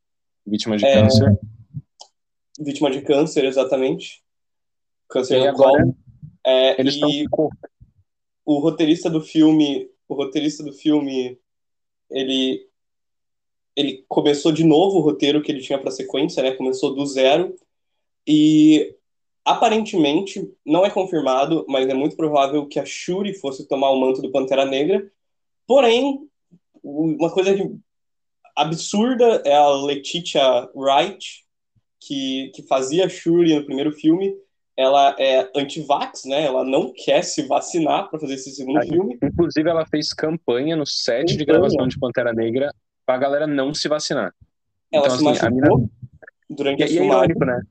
vítima 0.45 0.77
de 0.77 0.85
É, 0.85 1.01
câncer. 1.01 1.39
Vítima 2.59 2.91
de 2.91 3.01
câncer, 3.01 3.45
exatamente. 3.45 4.21
Câncer 5.07 5.41
E 5.41 5.47
no 5.47 5.57
colo. 5.57 5.95
É, 6.45 6.79
eles 6.79 6.95
estão 6.95 7.09
e 7.09 7.25
o 8.45 8.59
roteirista 8.59 9.09
do 9.09 9.21
filme, 9.21 9.89
o 10.07 10.15
roteirista 10.15 10.63
do 10.63 10.73
filme, 10.73 11.39
ele 12.09 12.67
ele 13.75 14.03
começou 14.09 14.51
de 14.51 14.63
novo 14.63 14.97
o 14.97 15.01
roteiro 15.01 15.41
que 15.41 15.51
ele 15.51 15.61
tinha 15.61 15.79
para 15.79 15.91
sequência, 15.91 16.43
né? 16.43 16.51
Começou 16.51 16.93
do 16.93 17.05
zero 17.05 17.55
e 18.27 18.93
aparentemente 19.45 20.51
não 20.65 20.85
é 20.85 20.89
confirmado, 20.89 21.65
mas 21.69 21.87
é 21.87 21.93
muito 21.93 22.17
provável 22.17 22.67
que 22.67 22.79
a 22.79 22.85
Shuri 22.85 23.33
fosse 23.33 23.67
tomar 23.67 23.91
o 23.91 23.99
manto 23.99 24.21
do 24.21 24.31
Pantera 24.31 24.65
Negra. 24.65 25.09
Porém, 25.65 26.27
uma 26.83 27.31
coisa 27.31 27.55
absurda 28.55 29.41
é 29.45 29.55
a 29.55 29.69
Letitia 29.69 30.69
Wright, 30.75 31.45
que, 31.99 32.51
que 32.55 32.63
fazia 32.63 33.05
a 33.05 33.09
Shuri 33.09 33.55
no 33.55 33.65
primeiro 33.65 33.91
filme. 33.91 34.33
Ela 34.77 35.13
é 35.19 35.49
anti-vax, 35.55 36.23
né? 36.25 36.45
Ela 36.45 36.63
não 36.63 36.93
quer 36.93 37.21
se 37.23 37.45
vacinar 37.45 38.09
para 38.09 38.17
fazer 38.19 38.35
esse 38.35 38.51
segundo 38.51 38.79
Aí. 38.79 38.87
filme. 38.87 39.17
Inclusive, 39.21 39.69
ela 39.69 39.85
fez 39.85 40.13
campanha 40.13 40.75
no 40.75 40.85
set 40.85 41.35
de 41.35 41.45
Campanha. 41.45 41.59
gravação 41.59 41.87
de 41.87 41.99
Pantera 41.99 42.31
Negra 42.33 42.73
pra 43.05 43.17
galera 43.17 43.45
não 43.45 43.73
se 43.73 43.89
vacinar. 43.89 44.33
Ela 44.91 45.07
Então, 45.07 45.17
se 45.17 45.27
assim, 45.27 45.45
a 45.45 45.49
machucou 45.51 45.89
durante 46.49 46.79
E, 46.79 46.83
a 46.83 46.87
e 46.87 46.97
é 46.97 47.05
irônico, 47.05 47.45
né? 47.45 47.61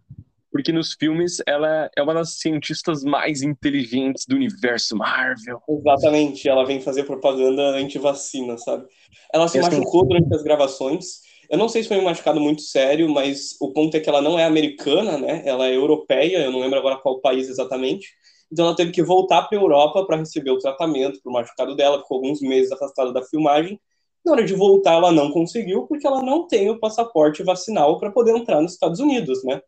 Porque 0.52 0.72
nos 0.72 0.94
filmes 0.94 1.42
ela 1.46 1.90
é 1.96 2.02
uma 2.02 2.14
das 2.14 2.38
cientistas 2.40 3.04
mais 3.04 3.42
inteligentes 3.42 4.24
do 4.26 4.36
universo 4.36 4.96
Marvel. 4.96 5.60
Exatamente, 5.68 6.48
ela 6.48 6.64
vem 6.64 6.80
fazer 6.80 7.04
propaganda 7.04 7.70
anti-vacina, 7.70 8.58
sabe? 8.58 8.86
Ela 9.32 9.46
se 9.48 9.60
machucou 9.60 10.06
durante 10.06 10.34
as 10.34 10.42
gravações. 10.42 11.27
Eu 11.48 11.56
não 11.58 11.68
sei 11.68 11.82
se 11.82 11.88
foi 11.88 11.98
um 11.98 12.04
machucado 12.04 12.40
muito 12.40 12.60
sério, 12.62 13.08
mas 13.08 13.56
o 13.60 13.72
ponto 13.72 13.96
é 13.96 14.00
que 14.00 14.08
ela 14.08 14.20
não 14.20 14.38
é 14.38 14.44
americana, 14.44 15.16
né? 15.16 15.42
Ela 15.46 15.66
é 15.68 15.74
europeia, 15.74 16.38
eu 16.44 16.52
não 16.52 16.60
lembro 16.60 16.78
agora 16.78 16.98
qual 16.98 17.20
país 17.20 17.48
exatamente. 17.48 18.08
Então 18.52 18.66
ela 18.66 18.76
teve 18.76 18.92
que 18.92 19.02
voltar 19.02 19.42
para 19.42 19.58
a 19.58 19.60
Europa 19.60 20.04
para 20.04 20.16
receber 20.16 20.50
o 20.50 20.58
tratamento 20.58 21.20
para 21.22 21.30
o 21.30 21.32
machucado 21.32 21.74
dela, 21.74 22.00
ficou 22.00 22.16
alguns 22.18 22.40
meses 22.40 22.70
afastada 22.72 23.12
da 23.12 23.22
filmagem. 23.22 23.80
Na 24.24 24.32
hora 24.32 24.44
de 24.44 24.54
voltar, 24.54 24.94
ela 24.94 25.12
não 25.12 25.30
conseguiu, 25.30 25.86
porque 25.86 26.06
ela 26.06 26.22
não 26.22 26.46
tem 26.46 26.68
o 26.70 26.78
passaporte 26.78 27.42
vacinal 27.42 27.98
para 27.98 28.10
poder 28.10 28.36
entrar 28.36 28.60
nos 28.60 28.72
Estados 28.72 29.00
Unidos, 29.00 29.42
né? 29.44 29.60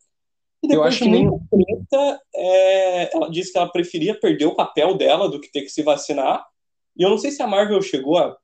E 0.62 0.66
Eu 0.66 0.70
depois 0.70 0.94
de 0.94 1.00
que 1.00 1.08
nem- 1.08 1.26
muita 1.26 1.46
treta, 1.50 2.20
é, 2.34 3.16
ela 3.16 3.30
disse 3.30 3.52
que 3.52 3.58
ela 3.58 3.70
preferia 3.72 4.18
perder 4.18 4.46
o 4.46 4.54
papel 4.54 4.94
dela 4.96 5.28
do 5.30 5.40
que 5.40 5.50
ter 5.50 5.62
que 5.62 5.70
se 5.70 5.82
vacinar. 5.82 6.44
E 6.96 7.02
eu 7.02 7.08
não 7.08 7.16
sei 7.16 7.30
se 7.30 7.42
a 7.42 7.46
Marvel 7.46 7.80
chegou 7.80 8.18
a, 8.18 8.36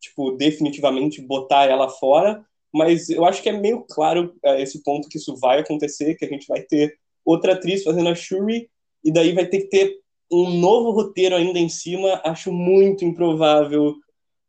tipo, 0.00 0.32
definitivamente 0.32 1.20
botar 1.20 1.66
ela 1.66 1.88
fora, 1.88 2.44
mas 2.72 3.08
eu 3.08 3.24
acho 3.24 3.42
que 3.42 3.48
é 3.48 3.52
meio 3.52 3.84
claro 3.88 4.34
é, 4.44 4.62
esse 4.62 4.82
ponto 4.82 5.08
que 5.08 5.18
isso 5.18 5.36
vai 5.36 5.60
acontecer, 5.60 6.14
que 6.14 6.24
a 6.24 6.28
gente 6.28 6.46
vai 6.46 6.62
ter 6.62 6.98
outra 7.24 7.54
atriz 7.54 7.82
fazendo 7.82 8.08
a 8.08 8.14
Shuri, 8.14 8.68
e 9.04 9.12
daí 9.12 9.32
vai 9.32 9.46
ter 9.46 9.62
que 9.62 9.68
ter 9.68 10.00
um 10.30 10.50
novo 10.58 10.90
roteiro 10.90 11.34
ainda 11.34 11.58
em 11.58 11.68
cima. 11.68 12.20
Acho 12.24 12.52
muito 12.52 13.04
improvável 13.04 13.96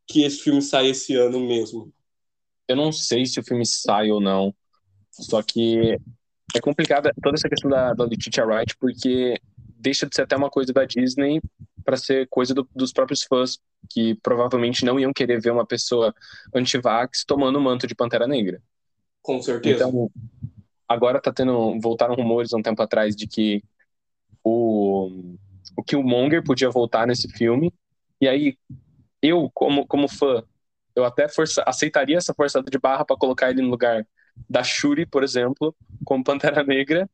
que 0.06 0.22
esse 0.22 0.38
filme 0.38 0.62
saia 0.62 0.90
esse 0.90 1.14
ano 1.14 1.40
mesmo. 1.40 1.92
Eu 2.68 2.76
não 2.76 2.92
sei 2.92 3.26
se 3.26 3.40
o 3.40 3.44
filme 3.44 3.66
sai 3.66 4.10
ou 4.10 4.20
não. 4.20 4.54
Só 5.10 5.42
que 5.42 5.98
é 6.54 6.60
complicada 6.60 7.12
toda 7.22 7.36
essa 7.36 7.48
questão 7.48 7.70
da, 7.70 7.92
da 7.92 8.04
Letitia 8.04 8.46
Wright, 8.46 8.76
porque 8.78 9.38
deixa 9.56 10.06
de 10.06 10.14
ser 10.14 10.22
até 10.22 10.36
uma 10.36 10.50
coisa 10.50 10.72
da 10.72 10.84
Disney 10.84 11.40
para 11.84 11.96
ser 11.96 12.26
coisa 12.28 12.54
do- 12.54 12.68
dos 12.74 12.92
próprios 12.92 13.22
fãs, 13.22 13.58
que 13.90 14.14
provavelmente 14.16 14.84
não 14.84 14.98
iam 14.98 15.12
querer 15.12 15.40
ver 15.40 15.50
uma 15.50 15.66
pessoa 15.66 16.14
anti-vax 16.54 17.24
tomando 17.24 17.58
o 17.58 17.62
manto 17.62 17.86
de 17.86 17.94
Pantera 17.94 18.26
Negra. 18.26 18.62
Com 19.22 19.40
certeza. 19.40 19.86
Então, 19.86 20.10
agora 20.88 21.20
tá 21.20 21.32
tendo. 21.32 21.78
Voltaram 21.80 22.14
rumores 22.14 22.52
um 22.52 22.62
tempo 22.62 22.82
atrás 22.82 23.14
de 23.16 23.26
que 23.26 23.62
o, 24.44 25.36
o 25.76 25.82
Killmonger 25.82 26.42
podia 26.42 26.70
voltar 26.70 27.06
nesse 27.06 27.28
filme. 27.28 27.72
E 28.20 28.28
aí, 28.28 28.56
eu, 29.20 29.50
como, 29.54 29.86
como 29.86 30.08
fã, 30.08 30.42
eu 30.94 31.04
até 31.04 31.28
força, 31.28 31.62
aceitaria 31.66 32.16
essa 32.16 32.34
forçada 32.34 32.70
de 32.70 32.78
barra 32.78 33.04
para 33.04 33.16
colocar 33.16 33.50
ele 33.50 33.62
no 33.62 33.70
lugar 33.70 34.06
da 34.48 34.62
Shuri, 34.62 35.06
por 35.06 35.22
exemplo, 35.22 35.74
como 36.04 36.24
Pantera 36.24 36.62
Negra, 36.64 37.08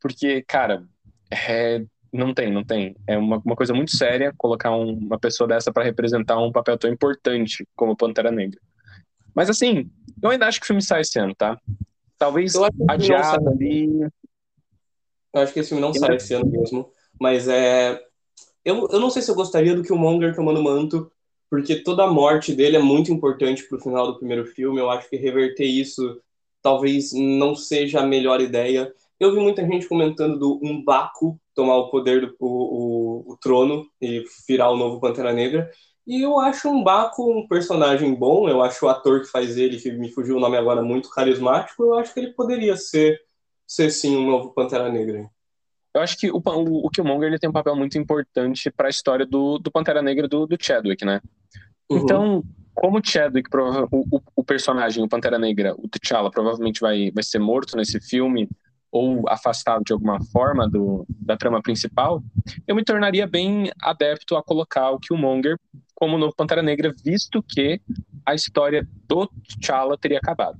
porque, 0.00 0.42
cara, 0.42 0.86
é, 1.30 1.84
não 2.12 2.34
tem, 2.34 2.52
não 2.52 2.64
tem. 2.64 2.96
É 3.06 3.16
uma, 3.16 3.38
uma 3.44 3.56
coisa 3.56 3.72
muito 3.72 3.96
séria 3.96 4.32
colocar 4.36 4.70
um- 4.74 4.94
uma 4.98 5.18
pessoa 5.18 5.46
dessa 5.48 5.72
para 5.72 5.84
representar 5.84 6.38
um 6.38 6.50
papel 6.52 6.76
tão 6.78 6.90
importante 6.90 7.66
como 7.76 7.96
Pantera 7.96 8.30
Negra. 8.30 8.60
Mas 9.34 9.48
assim, 9.48 9.90
eu 10.22 10.30
ainda 10.30 10.46
acho 10.46 10.58
que 10.58 10.64
o 10.64 10.66
filme 10.66 10.82
sai 10.82 11.02
esse 11.02 11.18
ano, 11.18 11.34
tá? 11.34 11.58
Talvez 12.18 12.52
que 12.52 12.58
o 12.58 12.68
adiado 12.88 13.48
ali. 13.48 13.88
Eu 15.32 15.40
acho 15.42 15.52
que 15.52 15.60
esse 15.60 15.68
filme 15.70 15.80
não 15.80 15.90
Eu- 15.90 15.94
sai 15.94 16.16
esse 16.16 16.34
ano 16.34 16.46
mesmo. 16.46 16.90
Mas 17.20 17.48
é. 17.48 18.00
Eu, 18.64 18.88
eu 18.90 19.00
não 19.00 19.08
sei 19.08 19.22
se 19.22 19.30
eu 19.30 19.34
gostaria 19.34 19.74
do 19.74 19.82
Killmonger 19.82 20.34
tomando 20.34 20.62
manto, 20.62 21.10
porque 21.48 21.76
toda 21.76 22.04
a 22.04 22.10
morte 22.12 22.54
dele 22.54 22.76
é 22.76 22.80
muito 22.80 23.10
importante 23.12 23.66
pro 23.68 23.80
final 23.80 24.06
do 24.06 24.18
primeiro 24.18 24.44
filme. 24.46 24.78
Eu 24.80 24.90
acho 24.90 25.08
que 25.08 25.16
reverter 25.16 25.64
isso 25.64 26.20
talvez 26.62 27.12
não 27.14 27.54
seja 27.54 28.00
a 28.00 28.06
melhor 28.06 28.40
ideia. 28.40 28.92
Eu 29.18 29.32
vi 29.32 29.40
muita 29.40 29.66
gente 29.66 29.88
comentando 29.88 30.38
do 30.38 30.60
Umbaku 30.62 31.39
tomar 31.54 31.76
o 31.76 31.90
poder 31.90 32.20
do 32.20 32.36
o, 32.38 32.46
o, 33.28 33.32
o 33.32 33.36
trono 33.36 33.86
e 34.00 34.24
virar 34.48 34.70
o 34.70 34.76
novo 34.76 35.00
Pantera 35.00 35.32
Negra. 35.32 35.70
E 36.06 36.22
eu 36.22 36.40
acho 36.40 36.68
o 36.68 36.72
Umbaku 36.72 37.30
um 37.30 37.46
personagem 37.46 38.14
bom. 38.14 38.48
Eu 38.48 38.62
acho 38.62 38.86
o 38.86 38.88
ator 38.88 39.20
que 39.20 39.26
faz 39.26 39.56
ele, 39.56 39.78
que 39.78 39.92
me 39.92 40.10
fugiu 40.10 40.36
o 40.36 40.40
nome 40.40 40.56
agora, 40.56 40.82
muito 40.82 41.10
carismático. 41.10 41.84
Eu 41.84 41.94
acho 41.94 42.12
que 42.12 42.20
ele 42.20 42.32
poderia 42.32 42.76
ser, 42.76 43.20
ser 43.66 43.90
sim 43.90 44.16
um 44.16 44.28
novo 44.28 44.52
Pantera 44.52 44.90
Negra. 44.90 45.30
Eu 45.94 46.00
acho 46.00 46.16
que 46.16 46.30
o, 46.30 46.36
o, 46.36 46.86
o 46.86 46.90
Killmonger 46.90 47.28
ele 47.28 47.38
tem 47.38 47.50
um 47.50 47.52
papel 47.52 47.76
muito 47.76 47.98
importante 47.98 48.70
para 48.70 48.86
a 48.86 48.90
história 48.90 49.26
do, 49.26 49.58
do 49.58 49.70
Pantera 49.70 50.02
Negra 50.02 50.28
do, 50.28 50.46
do 50.46 50.56
Chadwick, 50.58 51.04
né? 51.04 51.20
Uhum. 51.90 51.98
Então, 51.98 52.44
como 52.74 52.98
o 52.98 53.02
Chadwick, 53.04 53.48
o, 53.90 54.20
o 54.36 54.44
personagem, 54.44 55.02
o 55.02 55.08
Pantera 55.08 55.38
Negra, 55.38 55.74
o 55.76 55.88
T'Challa, 55.88 56.30
provavelmente 56.30 56.80
vai, 56.80 57.10
vai 57.10 57.22
ser 57.22 57.40
morto 57.40 57.76
nesse 57.76 58.00
filme 58.00 58.48
ou 58.90 59.28
afastado 59.28 59.84
de 59.84 59.92
alguma 59.92 60.20
forma 60.32 60.68
do, 60.68 61.06
da 61.08 61.36
trama 61.36 61.62
principal, 61.62 62.22
eu 62.66 62.74
me 62.74 62.84
tornaria 62.84 63.26
bem 63.26 63.70
adepto 63.80 64.36
a 64.36 64.42
colocar 64.42 64.90
o 64.90 64.98
Killmonger 64.98 65.56
como 65.94 66.18
novo 66.18 66.34
Pantera 66.34 66.62
Negra, 66.62 66.92
visto 67.04 67.42
que 67.42 67.80
a 68.24 68.34
história 68.34 68.86
do 69.06 69.26
T'Challa 69.26 69.96
teria 69.96 70.18
acabado. 70.18 70.58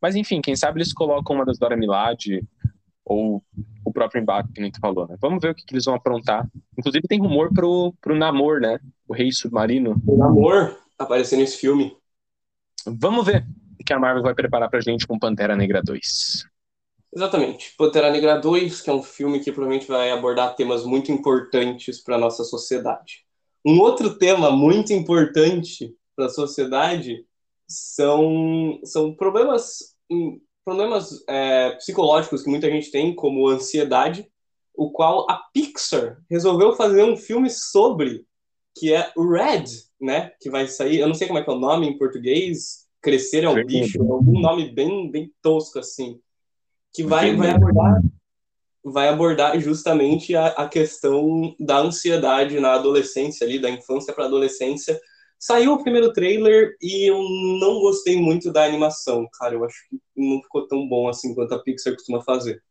Mas 0.00 0.16
enfim, 0.16 0.42
quem 0.42 0.54
sabe 0.54 0.78
eles 0.78 0.92
colocam 0.92 1.36
uma 1.36 1.46
das 1.46 1.58
Dora 1.58 1.76
Milaje 1.76 2.42
ou 3.04 3.42
o 3.84 3.92
próprio 3.92 4.20
embarque 4.20 4.52
que 4.52 4.60
a 4.60 4.64
gente 4.64 4.78
falou, 4.78 5.06
né? 5.06 5.16
Vamos 5.20 5.40
ver 5.40 5.50
o 5.50 5.54
que, 5.54 5.64
que, 5.64 5.74
eles 5.74 5.84
vão 5.84 5.94
aprontar. 5.94 6.48
Inclusive 6.76 7.06
tem 7.06 7.20
rumor 7.20 7.52
pro, 7.52 7.94
pro 8.00 8.16
Namor, 8.16 8.60
né? 8.60 8.78
O 9.06 9.14
Rei 9.14 9.30
Submarino. 9.30 10.02
O 10.06 10.16
Namor 10.16 10.76
aparecendo 10.98 11.40
nesse 11.40 11.58
filme. 11.58 11.96
Vamos 12.86 13.26
ver 13.26 13.46
o 13.80 13.84
que 13.84 13.92
a 13.92 13.98
Marvel 13.98 14.22
vai 14.22 14.34
preparar 14.34 14.68
pra 14.68 14.80
gente 14.80 15.06
com 15.06 15.18
Pantera 15.18 15.56
Negra 15.56 15.82
2. 15.82 16.46
Exatamente. 17.14 17.74
Pantera 17.78 18.10
Negra 18.10 18.36
2, 18.36 18.80
que 18.80 18.90
é 18.90 18.92
um 18.92 19.02
filme 19.02 19.40
que 19.40 19.52
provavelmente 19.52 19.86
vai 19.86 20.10
abordar 20.10 20.56
temas 20.56 20.84
muito 20.84 21.12
importantes 21.12 22.02
para 22.02 22.18
nossa 22.18 22.42
sociedade. 22.42 23.24
Um 23.64 23.80
outro 23.80 24.18
tema 24.18 24.50
muito 24.50 24.92
importante 24.92 25.94
para 26.16 26.26
a 26.26 26.30
sociedade 26.30 27.24
são, 27.68 28.80
são 28.84 29.14
problemas, 29.14 29.94
hum, 30.10 30.40
problemas 30.64 31.24
é, 31.28 31.70
psicológicos 31.76 32.42
que 32.42 32.50
muita 32.50 32.68
gente 32.68 32.90
tem, 32.90 33.14
como 33.14 33.48
ansiedade, 33.48 34.28
o 34.74 34.90
qual 34.90 35.24
a 35.30 35.36
Pixar 35.52 36.20
resolveu 36.28 36.74
fazer 36.74 37.04
um 37.04 37.16
filme 37.16 37.48
sobre, 37.48 38.26
que 38.76 38.92
é 38.92 39.12
o 39.16 39.30
Red, 39.30 39.64
né? 40.00 40.32
Que 40.40 40.50
vai 40.50 40.66
sair, 40.66 40.98
eu 40.98 41.06
não 41.06 41.14
sei 41.14 41.28
como 41.28 41.38
é 41.38 41.44
que 41.44 41.50
é 41.50 41.52
o 41.52 41.58
nome 41.58 41.86
em 41.86 41.96
português, 41.96 42.84
Crescer 43.00 43.44
é 43.44 43.48
um 43.48 43.64
bicho, 43.64 44.00
algum 44.00 44.40
nome 44.40 44.72
bem, 44.72 45.10
bem 45.10 45.30
tosco 45.42 45.78
assim, 45.78 46.18
que 46.94 47.02
vai, 47.02 47.34
vai 47.34 47.50
abordar 47.50 48.00
vai 48.84 49.08
abordar 49.08 49.58
justamente 49.58 50.36
a, 50.36 50.48
a 50.48 50.68
questão 50.68 51.56
da 51.58 51.78
ansiedade 51.78 52.60
na 52.60 52.74
adolescência 52.74 53.46
ali, 53.46 53.58
da 53.58 53.70
infância 53.70 54.12
para 54.12 54.26
adolescência. 54.26 55.00
Saiu 55.38 55.72
o 55.72 55.82
primeiro 55.82 56.12
trailer 56.12 56.76
e 56.82 57.10
eu 57.10 57.18
não 57.58 57.80
gostei 57.80 58.20
muito 58.20 58.52
da 58.52 58.64
animação, 58.64 59.26
cara. 59.38 59.54
Eu 59.54 59.64
acho 59.64 59.76
que 59.88 59.98
não 60.14 60.42
ficou 60.42 60.68
tão 60.68 60.86
bom 60.86 61.08
assim 61.08 61.34
quanto 61.34 61.54
a 61.54 61.58
Pixar 61.58 61.94
costuma 61.94 62.20
fazer. 62.22 62.62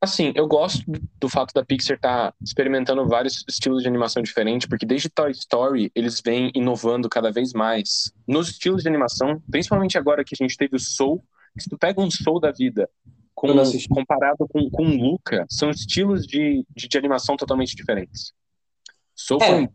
Assim, 0.00 0.32
eu 0.34 0.46
gosto 0.46 0.82
do 1.20 1.28
fato 1.28 1.52
da 1.52 1.64
Pixar 1.64 1.96
estar 1.96 2.30
tá 2.30 2.34
experimentando 2.42 3.06
vários 3.06 3.44
estilos 3.48 3.82
de 3.82 3.88
animação 3.88 4.22
diferentes, 4.22 4.66
porque 4.66 4.86
desde 4.86 5.10
Toy 5.10 5.32
Story 5.32 5.90
eles 5.94 6.22
vêm 6.24 6.50
inovando 6.54 7.08
cada 7.08 7.30
vez 7.30 7.52
mais 7.52 8.12
nos 8.26 8.48
estilos 8.48 8.82
de 8.82 8.88
animação, 8.88 9.42
principalmente 9.50 9.98
agora 9.98 10.24
que 10.24 10.34
a 10.34 10.42
gente 10.42 10.56
teve 10.56 10.76
o 10.76 10.80
Soul. 10.80 11.22
Se 11.58 11.68
tu 11.68 11.76
pega 11.76 12.00
um 12.00 12.10
Soul 12.10 12.40
da 12.40 12.50
vida 12.50 12.88
com, 13.40 13.94
comparado 13.94 14.46
com, 14.48 14.68
com 14.70 14.82
Luca, 14.84 15.46
são 15.48 15.70
estilos 15.70 16.26
de, 16.26 16.64
de, 16.76 16.86
de 16.88 16.98
animação 16.98 17.36
totalmente 17.36 17.74
diferentes. 17.74 18.32
Soul 19.16 19.42
é. 19.42 19.54
um 19.54 19.68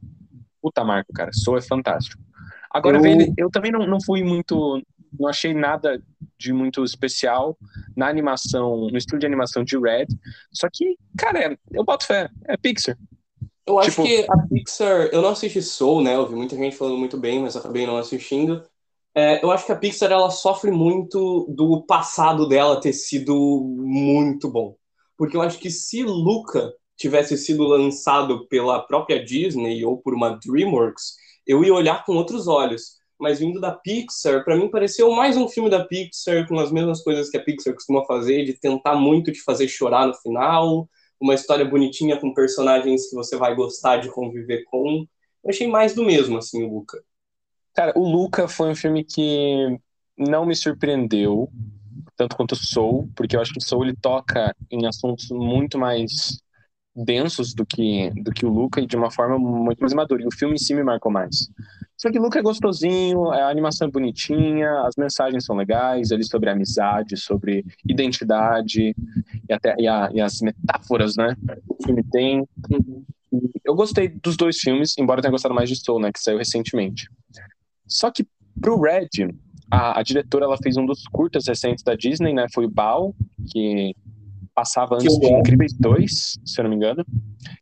puta 0.61 0.83
marco, 0.83 1.11
cara. 1.11 1.31
Soul 1.33 1.57
é 1.57 1.61
fantástico. 1.61 2.21
Agora, 2.69 2.97
eu, 2.97 3.33
eu 3.37 3.49
também 3.49 3.71
não, 3.71 3.87
não 3.87 3.99
fui 3.99 4.23
muito. 4.23 4.81
Não 5.17 5.29
achei 5.29 5.53
nada 5.53 6.01
de 6.37 6.51
muito 6.51 6.83
especial 6.83 7.57
na 7.95 8.07
animação, 8.07 8.87
no 8.91 8.97
estilo 8.97 9.19
de 9.19 9.25
animação 9.25 9.63
de 9.63 9.79
Red. 9.79 10.07
Só 10.51 10.67
que, 10.71 10.97
cara, 11.17 11.57
eu 11.71 11.83
boto 11.83 12.05
fé. 12.05 12.29
É 12.47 12.57
Pixar. 12.57 12.97
Eu 13.65 13.79
acho 13.79 13.91
tipo... 13.91 14.03
que 14.03 14.25
a 14.29 14.37
Pixar. 14.47 15.09
Eu 15.11 15.21
não 15.21 15.29
assisti 15.29 15.61
Soul, 15.61 16.03
né? 16.03 16.15
Eu 16.15 16.27
vi 16.27 16.35
muita 16.35 16.55
gente 16.55 16.75
falando 16.75 16.97
muito 16.97 17.17
bem, 17.17 17.39
mas 17.39 17.55
acabei 17.55 17.87
não 17.87 17.97
assistindo. 17.97 18.63
É, 19.17 19.41
eu 19.43 19.49
acho 19.49 19.65
que 19.65 19.71
a 19.71 19.75
Pixar 19.77 20.11
ela 20.11 20.29
sofre 20.29 20.71
muito 20.71 21.45
do 21.49 21.81
passado 21.85 22.49
dela 22.49 22.81
ter 22.81 22.91
sido 22.91 23.33
muito 23.77 24.49
bom. 24.51 24.75
Porque 25.17 25.37
eu 25.37 25.41
acho 25.41 25.57
que 25.57 25.71
se 25.71 26.03
Luca 26.03 26.73
tivesse 26.97 27.37
sido 27.37 27.63
lançado 27.63 28.45
pela 28.47 28.85
própria 28.85 29.23
Disney 29.23 29.85
ou 29.85 29.97
por 29.97 30.13
uma 30.13 30.31
DreamWorks, 30.31 31.15
eu 31.47 31.63
ia 31.63 31.73
olhar 31.73 32.03
com 32.05 32.13
outros 32.15 32.47
olhos. 32.47 32.95
Mas 33.17 33.39
vindo 33.39 33.61
da 33.61 33.71
Pixar, 33.71 34.43
para 34.43 34.57
mim 34.57 34.69
pareceu 34.69 35.09
mais 35.11 35.37
um 35.37 35.47
filme 35.47 35.69
da 35.69 35.85
Pixar 35.85 36.45
com 36.45 36.59
as 36.59 36.69
mesmas 36.69 37.01
coisas 37.01 37.29
que 37.29 37.37
a 37.37 37.43
Pixar 37.43 37.73
costuma 37.73 38.03
fazer, 38.05 38.43
de 38.43 38.59
tentar 38.59 38.95
muito 38.95 39.31
te 39.31 39.41
fazer 39.41 39.69
chorar 39.69 40.07
no 40.07 40.13
final, 40.15 40.89
uma 41.21 41.33
história 41.33 41.63
bonitinha 41.63 42.19
com 42.19 42.33
personagens 42.33 43.09
que 43.09 43.15
você 43.15 43.37
vai 43.37 43.55
gostar 43.55 43.97
de 43.97 44.09
conviver 44.09 44.65
com. 44.65 45.05
Eu 45.41 45.49
achei 45.49 45.67
mais 45.67 45.95
do 45.95 46.03
mesmo, 46.03 46.37
assim, 46.37 46.63
o 46.63 46.73
Luca. 46.73 47.01
Cara, 47.75 47.91
o 47.95 48.09
Luca 48.09 48.47
foi 48.47 48.69
um 48.69 48.75
filme 48.75 49.03
que 49.03 49.77
não 50.17 50.45
me 50.45 50.55
surpreendeu 50.55 51.49
tanto 52.15 52.35
quanto 52.37 52.55
Soul, 52.55 53.09
porque 53.15 53.35
eu 53.35 53.41
acho 53.41 53.53
que 53.53 53.61
Soul 53.61 53.83
ele 53.83 53.95
toca 54.01 54.55
em 54.71 54.87
assuntos 54.87 55.27
muito 55.29 55.77
mais 55.77 56.39
densos 56.95 57.53
do 57.53 57.65
que 57.65 58.09
do 58.23 58.31
que 58.31 58.45
o 58.45 58.49
Luca 58.49 58.79
e 58.79 58.87
de 58.87 58.95
uma 58.95 59.11
forma 59.11 59.37
muito 59.37 59.81
mais 59.81 59.93
madura. 59.93 60.23
E 60.23 60.27
o 60.27 60.31
filme 60.31 60.55
em 60.55 60.57
si 60.57 60.73
me 60.73 60.83
marcou 60.83 61.11
mais. 61.11 61.49
Só 61.97 62.09
que 62.09 62.17
Luca 62.17 62.39
é 62.39 62.41
gostosinho, 62.41 63.29
a 63.31 63.49
animação 63.49 63.89
é 63.89 63.91
bonitinha, 63.91 64.71
as 64.87 64.95
mensagens 64.97 65.43
são 65.43 65.57
legais 65.57 66.13
ali 66.13 66.23
sobre 66.23 66.49
amizade, 66.49 67.17
sobre 67.17 67.65
identidade 67.85 68.95
e 69.49 69.53
até 69.53 69.75
e, 69.77 69.87
a, 69.87 70.09
e 70.13 70.21
as 70.21 70.39
metáforas, 70.39 71.17
né? 71.17 71.35
O 71.67 71.83
filme 71.83 72.03
tem. 72.09 72.47
Eu 73.65 73.75
gostei 73.75 74.07
dos 74.07 74.37
dois 74.37 74.57
filmes, 74.59 74.97
embora 74.97 75.21
tenha 75.21 75.31
gostado 75.31 75.53
mais 75.53 75.69
de 75.69 75.75
Soul, 75.75 75.99
né, 75.99 76.11
que 76.13 76.19
saiu 76.21 76.37
recentemente. 76.37 77.09
Só 77.87 78.11
que 78.11 78.25
pro 78.59 78.79
Red, 78.79 79.09
a, 79.69 79.99
a, 79.99 80.03
diretora 80.03 80.45
ela 80.45 80.57
fez 80.57 80.77
um 80.77 80.85
dos 80.85 81.03
curtas 81.07 81.47
recentes 81.47 81.83
da 81.83 81.95
Disney, 81.95 82.33
né? 82.33 82.47
Foi 82.53 82.65
o 82.65 82.69
Bao, 82.69 83.15
que 83.51 83.95
passava 84.53 84.95
antes 84.95 85.17
de 85.19 85.27
Incríveis 85.27 85.73
2, 85.73 86.39
se 86.45 86.59
eu 86.59 86.63
não 86.63 86.69
me 86.69 86.75
engano. 86.77 87.05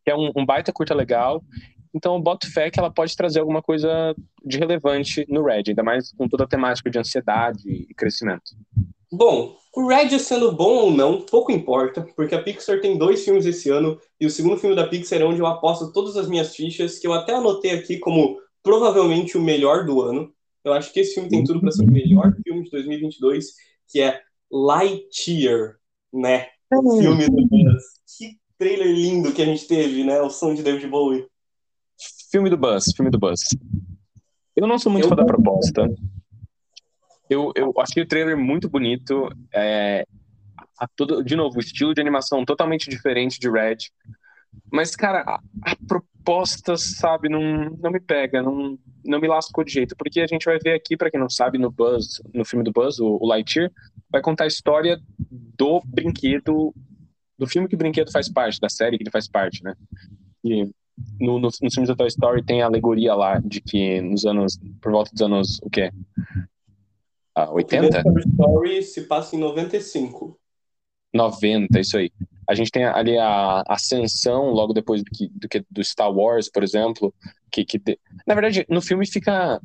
Que 0.04 0.12
é 0.12 0.16
um, 0.16 0.32
um 0.36 0.46
baita 0.46 0.72
curta 0.72 0.94
legal. 0.94 1.44
Então 1.94 2.16
eu 2.16 2.22
boto 2.22 2.52
fé 2.52 2.72
que 2.72 2.80
ela 2.80 2.92
pode 2.92 3.16
trazer 3.16 3.40
alguma 3.40 3.62
coisa 3.62 4.16
de 4.44 4.58
relevante 4.58 5.26
no 5.30 5.44
Red, 5.44 5.64
ainda 5.70 5.84
mais 5.84 6.12
com 6.12 6.28
toda 6.28 6.44
a 6.44 6.48
temática 6.48 6.90
de 6.90 6.98
ansiedade 6.98 7.62
e 7.70 7.94
crescimento. 7.94 8.56
Bom, 9.12 9.56
o 9.76 9.88
Red 9.88 10.18
sendo 10.18 10.52
bom 10.52 10.76
ou 10.76 10.92
não, 10.92 11.22
pouco 11.22 11.52
importa, 11.52 12.08
porque 12.16 12.34
a 12.34 12.42
Pixar 12.42 12.82
tem 12.82 12.98
dois 12.98 13.24
filmes 13.24 13.46
esse 13.46 13.70
ano, 13.70 14.00
e 14.20 14.26
o 14.26 14.30
segundo 14.30 14.58
filme 14.58 14.76
da 14.76 14.88
Pixar 14.88 15.22
é 15.22 15.24
onde 15.24 15.40
eu 15.40 15.46
aposto 15.46 15.94
todas 15.94 16.18
as 16.18 16.28
minhas 16.28 16.56
fichas, 16.56 16.98
que 16.98 17.06
eu 17.06 17.14
até 17.14 17.36
anotei 17.36 17.72
aqui 17.72 18.00
como 18.00 18.40
provavelmente 18.64 19.38
o 19.38 19.42
melhor 19.42 19.86
do 19.86 20.02
ano. 20.02 20.34
Eu 20.64 20.74
acho 20.74 20.92
que 20.94 21.02
esse 21.02 21.16
filme 21.16 21.30
tem 21.30 21.44
tudo 21.44 21.60
para 21.60 21.72
ser 21.72 21.84
o 21.84 21.92
melhor 21.92 22.34
filme 22.42 22.64
de 22.64 22.72
2022, 22.72 23.54
que 23.90 24.00
é 24.00 24.22
Lightyear, 24.50 25.76
né? 26.12 26.48
O 26.72 26.98
filme 27.00 27.28
do 27.28 27.48
Buzz. 27.48 27.84
Que 28.18 28.40
trailer 28.58 28.88
lindo 28.88 29.34
que 29.34 29.42
a 29.42 29.46
gente 29.46 29.68
teve, 29.68 30.04
né? 30.04 30.22
O 30.22 30.30
som 30.30 30.54
de 30.54 30.64
David 30.64 30.88
Bowie. 30.88 31.28
Filme 32.32 32.50
do 32.50 32.58
Buzz, 32.58 32.86
filme 32.96 33.12
do 33.12 33.20
Buzz. 33.20 33.42
Eu 34.56 34.66
não 34.66 34.80
sou 34.80 34.92
muito 34.92 35.06
eu 35.06 35.10
fã 35.10 35.16
da 35.16 35.26
proposta. 35.26 35.94
Eu, 37.30 37.52
eu 37.56 37.74
achei 37.80 38.02
o 38.02 38.08
trailer 38.08 38.38
muito 38.38 38.70
bonito. 38.70 39.30
É, 39.54 40.06
a 40.80 40.88
todo, 40.88 41.24
de 41.24 41.36
novo, 41.36 41.58
o 41.58 41.60
estilo 41.60 41.94
de 41.94 42.02
animação 42.02 42.46
totalmente 42.46 42.90
diferente 42.90 43.40
de 43.40 43.50
Red. 43.50 43.78
Mas, 44.72 44.96
cara, 44.96 45.22
a, 45.22 45.40
a 45.64 45.76
proposta, 45.88 46.76
sabe, 46.78 47.30
não, 47.30 47.42
não 47.82 47.92
me 47.92 48.00
pega, 48.00 48.42
não, 48.42 48.78
não 49.06 49.20
me 49.20 49.28
lascou 49.28 49.64
de 49.64 49.72
jeito. 49.72 49.96
Porque 49.96 50.22
a 50.22 50.28
gente 50.28 50.46
vai 50.46 50.58
ver 50.58 50.74
aqui, 50.74 50.98
para 50.98 51.12
quem 51.12 51.20
não 51.20 51.30
sabe, 51.30 51.58
no 51.58 51.72
Buzz, 51.72 52.22
no 52.34 52.44
filme 52.44 52.64
do 52.64 52.72
Buzz, 52.72 53.00
o, 53.00 53.18
o 53.22 53.28
Lightyear, 53.28 53.72
vai 54.10 54.22
contar 54.22 54.46
a 54.46 54.48
história 54.48 55.00
do 55.30 55.82
brinquedo, 55.86 56.74
do 57.38 57.48
filme 57.48 57.68
que 57.68 57.76
o 57.76 57.78
brinquedo 57.78 58.12
faz 58.12 58.30
parte, 58.30 58.60
da 58.60 58.70
série 58.70 58.98
que 58.98 59.04
ele 59.04 59.12
faz 59.12 59.28
parte, 59.28 59.64
né? 59.64 59.76
E 60.44 60.70
no, 61.20 61.40
no, 61.40 61.50
nos 61.62 61.74
filmes 61.74 61.88
da 61.88 61.96
Toy 61.96 62.08
Story 62.08 62.44
tem 62.44 62.62
a 62.62 62.66
alegoria 62.66 63.14
lá 63.16 63.40
de 63.40 63.62
que 63.62 64.02
nos 64.02 64.26
anos, 64.26 64.60
por 64.82 64.92
volta 64.92 65.12
dos 65.12 65.22
anos, 65.22 65.60
o 65.62 65.70
quê? 65.70 65.92
Ah, 67.36 67.52
80? 67.52 68.00
O 68.00 68.04
Toy 68.04 68.22
Story 68.22 68.84
se 68.84 69.02
passa 69.04 69.36
em 69.36 69.40
95. 69.40 70.40
90, 71.14 71.80
isso 71.80 71.98
aí. 71.98 72.12
A 72.48 72.54
gente 72.54 72.72
tem 72.72 72.86
ali 72.86 73.18
a 73.18 73.64
ascensão 73.68 74.50
logo 74.50 74.74
depois 74.74 75.04
do 75.04 75.10
que 75.10 75.30
do, 75.30 75.48
que, 75.48 75.66
do 75.70 75.84
Star 75.84 76.12
Wars, 76.12 76.50
por 76.50 76.64
exemplo, 76.64 77.14
que, 77.52 77.64
que 77.66 77.82
na 78.26 78.34
verdade 78.34 78.66
no 78.70 78.82
filme 78.82 79.06
fica 79.06 79.62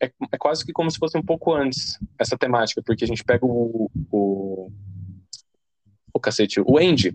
é, 0.00 0.06
é, 0.32 0.38
quase 0.38 0.64
que 0.64 0.72
como 0.72 0.90
se 0.90 0.98
fosse 0.98 1.16
um 1.16 1.22
pouco 1.22 1.54
antes 1.54 1.98
essa 2.18 2.36
temática, 2.36 2.82
porque 2.84 3.04
a 3.04 3.06
gente 3.06 3.24
pega 3.24 3.44
o 3.46 3.90
o, 4.10 4.70
o 6.12 6.20
cacete, 6.20 6.60
o 6.60 6.78
Andy. 6.78 7.12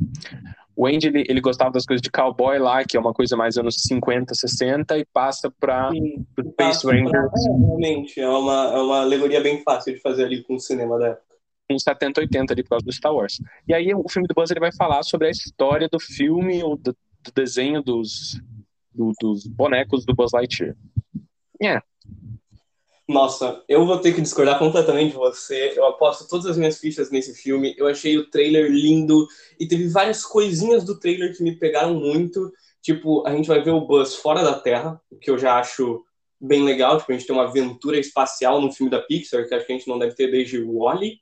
O 0.78 0.88
Andy 0.88 1.08
ele, 1.08 1.24
ele 1.30 1.40
gostava 1.40 1.72
das 1.72 1.86
coisas 1.86 2.02
de 2.02 2.12
cowboy 2.12 2.60
lá, 2.60 2.84
que 2.84 2.98
é 2.98 3.00
uma 3.00 3.14
coisa 3.14 3.38
mais 3.38 3.58
anos 3.58 3.76
50, 3.84 4.36
60 4.36 4.98
e 4.98 5.06
passa 5.06 5.50
para 5.50 5.90
Space 6.52 6.86
Rangers. 6.86 7.46
É, 7.46 7.50
realmente, 7.50 8.20
é 8.20 8.28
uma 8.28 8.74
é 8.74 8.82
uma 8.82 9.02
alegoria 9.02 9.40
bem 9.40 9.64
fácil 9.64 9.94
de 9.94 10.02
fazer 10.02 10.26
ali 10.26 10.44
com 10.44 10.56
o 10.56 10.60
cinema 10.60 11.00
da 11.00 11.08
época 11.08 11.35
uns 11.70 11.84
70, 11.84 12.22
80 12.22 12.54
ali 12.54 12.64
por 12.64 12.70
causa 12.70 12.86
do 12.86 12.92
Star 12.92 13.14
Wars. 13.14 13.42
E 13.68 13.74
aí 13.74 13.94
o 13.94 14.08
filme 14.10 14.28
do 14.28 14.34
Buzz 14.34 14.52
ele 14.52 14.60
vai 14.60 14.72
falar 14.72 15.04
sobre 15.04 15.28
a 15.28 15.32
história 15.32 15.88
do 15.90 16.00
filme 16.00 16.64
ou 16.64 16.78
do, 16.78 16.96
do 17.24 17.32
desenho 17.34 17.82
dos, 17.82 18.40
do, 18.94 19.12
dos 19.20 19.48
bonecos 19.48 20.06
do 20.06 20.14
Buzz 20.14 20.32
Lightyear. 20.34 20.76
É. 21.62 21.80
Nossa, 23.08 23.64
eu 23.70 23.86
vou 23.86 24.00
ter 24.00 24.14
que 24.14 24.22
discordar 24.22 24.58
completamente 24.58 25.12
de 25.12 25.18
você. 25.18 25.74
Eu 25.76 25.86
aposto 25.86 26.28
todas 26.28 26.48
as 26.48 26.58
minhas 26.58 26.80
fichas 26.80 27.12
nesse 27.12 27.36
filme. 27.36 27.76
Eu 27.78 27.88
achei 27.88 28.18
o 28.18 28.30
trailer 28.30 28.70
lindo 28.70 29.28
e 29.60 29.68
teve 29.68 29.88
várias 29.88 30.26
coisinhas 30.26 30.84
do 30.84 31.00
trailer 31.00 31.36
que 31.36 31.44
me 31.44 31.56
pegaram 31.56 31.94
muito. 31.94 32.52
Tipo, 32.82 33.26
a 33.28 33.36
gente 33.36 33.48
vai 33.48 33.62
ver 33.62 33.72
o 33.72 33.86
Buzz 33.86 34.16
fora 34.16 34.44
da 34.44 34.60
Terra, 34.60 35.00
o 35.10 35.18
que 35.18 35.30
eu 35.30 35.38
já 35.38 35.60
acho 35.60 36.04
bem 36.42 36.64
legal. 36.64 36.98
Tipo, 36.98 37.12
a 37.12 37.16
gente 37.16 37.28
tem 37.28 37.36
uma 37.36 37.48
aventura 37.48 38.00
espacial 38.00 38.60
no 38.60 38.72
filme 38.72 38.90
da 38.90 39.02
Pixar, 39.02 39.48
que 39.48 39.54
acho 39.54 39.68
que 39.68 39.74
a 39.74 39.78
gente 39.78 39.88
não 39.88 40.00
deve 40.00 40.16
ter 40.16 40.32
desde 40.32 40.58
o 40.60 40.80
Wally 40.80 41.20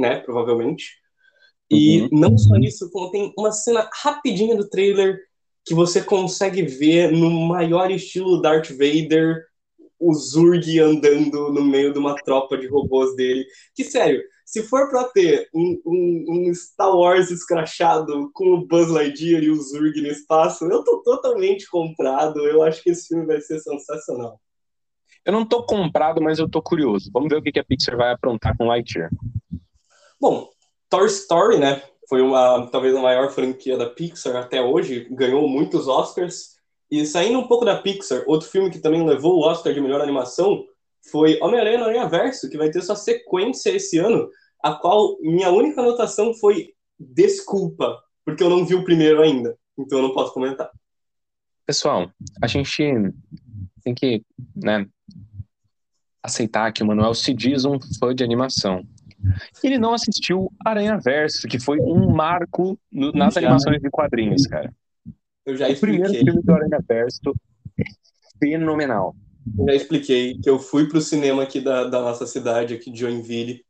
né? 0.00 0.20
Provavelmente. 0.20 0.98
E 1.70 2.02
Uhum. 2.02 2.08
não 2.12 2.38
só 2.38 2.56
isso, 2.56 2.90
como 2.90 3.10
tem 3.10 3.32
uma 3.38 3.52
cena 3.52 3.88
rapidinha 4.02 4.56
do 4.56 4.68
trailer 4.68 5.20
que 5.64 5.74
você 5.74 6.02
consegue 6.02 6.62
ver 6.62 7.12
no 7.12 7.30
maior 7.30 7.90
estilo 7.90 8.40
Darth 8.42 8.70
Vader, 8.70 9.44
o 9.98 10.12
Zurg 10.14 10.78
andando 10.80 11.52
no 11.52 11.62
meio 11.62 11.92
de 11.92 11.98
uma 11.98 12.14
tropa 12.16 12.56
de 12.56 12.66
robôs 12.66 13.14
dele. 13.14 13.44
Que 13.76 13.84
sério, 13.84 14.20
se 14.44 14.62
for 14.64 14.88
pra 14.90 15.04
ter 15.04 15.48
um, 15.54 15.80
um- 15.86 16.24
um 16.48 16.54
Star 16.54 16.96
Wars 16.96 17.30
escrachado 17.30 18.30
com 18.32 18.54
o 18.54 18.66
Buzz 18.66 18.88
Lightyear 18.88 19.42
e 19.44 19.50
o 19.50 19.54
Zurg 19.62 20.00
no 20.00 20.08
espaço, 20.08 20.64
eu 20.64 20.82
tô 20.82 21.02
totalmente 21.02 21.68
comprado. 21.70 22.40
Eu 22.48 22.62
acho 22.62 22.82
que 22.82 22.90
esse 22.90 23.06
filme 23.08 23.26
vai 23.26 23.40
ser 23.40 23.60
sensacional. 23.60 24.40
Eu 25.24 25.32
não 25.34 25.46
tô 25.46 25.62
comprado, 25.64 26.20
mas 26.20 26.38
eu 26.38 26.48
tô 26.48 26.60
curioso. 26.62 27.10
Vamos 27.12 27.28
ver 27.28 27.36
o 27.36 27.42
que 27.42 27.58
a 27.60 27.64
Pixar 27.64 27.96
vai 27.96 28.10
aprontar 28.10 28.56
com 28.56 28.64
Lightyear. 28.66 29.10
Bom, 30.20 30.50
Toy 30.88 31.06
Story, 31.06 31.58
né? 31.58 31.82
Foi 32.08 32.20
uma 32.20 32.66
talvez 32.70 32.94
a 32.94 33.00
maior 33.00 33.30
franquia 33.30 33.76
da 33.76 33.88
Pixar 33.88 34.36
até 34.36 34.60
hoje, 34.60 35.08
ganhou 35.10 35.48
muitos 35.48 35.88
Oscars. 35.88 36.56
E 36.90 37.06
saindo 37.06 37.38
um 37.38 37.46
pouco 37.46 37.64
da 37.64 37.80
Pixar, 37.80 38.24
outro 38.26 38.48
filme 38.48 38.70
que 38.70 38.80
também 38.80 39.06
levou 39.06 39.36
o 39.36 39.46
Oscar 39.46 39.72
de 39.72 39.80
melhor 39.80 40.00
animação 40.00 40.64
foi 41.10 41.38
Homem-Aranha 41.40 41.78
no 41.78 41.84
Aranha 41.84 42.08
Verso, 42.08 42.50
que 42.50 42.58
vai 42.58 42.70
ter 42.70 42.82
sua 42.82 42.96
sequência 42.96 43.70
esse 43.70 43.96
ano, 43.98 44.28
a 44.62 44.74
qual 44.74 45.16
minha 45.20 45.50
única 45.50 45.80
anotação 45.80 46.34
foi 46.34 46.74
desculpa, 46.98 47.98
porque 48.24 48.42
eu 48.42 48.50
não 48.50 48.66
vi 48.66 48.74
o 48.74 48.84
primeiro 48.84 49.22
ainda, 49.22 49.56
então 49.78 49.98
eu 49.98 50.08
não 50.08 50.12
posso 50.12 50.34
comentar. 50.34 50.70
Pessoal, 51.64 52.10
a 52.42 52.46
gente 52.46 52.82
tem 53.82 53.94
que, 53.94 54.22
né, 54.54 54.86
aceitar 56.22 56.72
que 56.72 56.82
o 56.82 56.86
Manuel 56.86 57.14
se 57.14 57.32
diz 57.32 57.64
um 57.64 57.78
fã 57.98 58.14
de 58.14 58.22
animação. 58.22 58.84
Ele 59.62 59.78
não 59.78 59.92
assistiu 59.94 60.52
Aranha 60.64 60.98
Verso, 60.98 61.46
que 61.48 61.58
foi 61.58 61.78
um 61.80 62.10
marco 62.10 62.78
no- 62.90 63.12
nas 63.12 63.34
Já. 63.34 63.40
animações 63.40 63.80
de 63.80 63.90
quadrinhos, 63.90 64.46
cara. 64.46 64.72
Eu 65.46 65.56
já 65.56 65.68
O 65.68 65.76
primeiro 65.80 66.04
expliquei, 66.04 66.24
filme 66.32 66.42
do 66.42 66.52
Aranha 66.54 66.78
Verso 66.86 67.34
é 67.78 67.84
fenomenal. 68.38 69.14
eu 69.58 69.66
já 69.66 69.74
expliquei 69.74 70.38
que 70.38 70.48
eu 70.48 70.58
fui 70.58 70.88
pro 70.88 71.00
cinema 71.00 71.42
aqui 71.42 71.60
da, 71.60 71.84
da 71.84 72.00
nossa 72.00 72.26
cidade, 72.26 72.74
aqui 72.74 72.90
de 72.90 73.00
Joinville. 73.00 73.64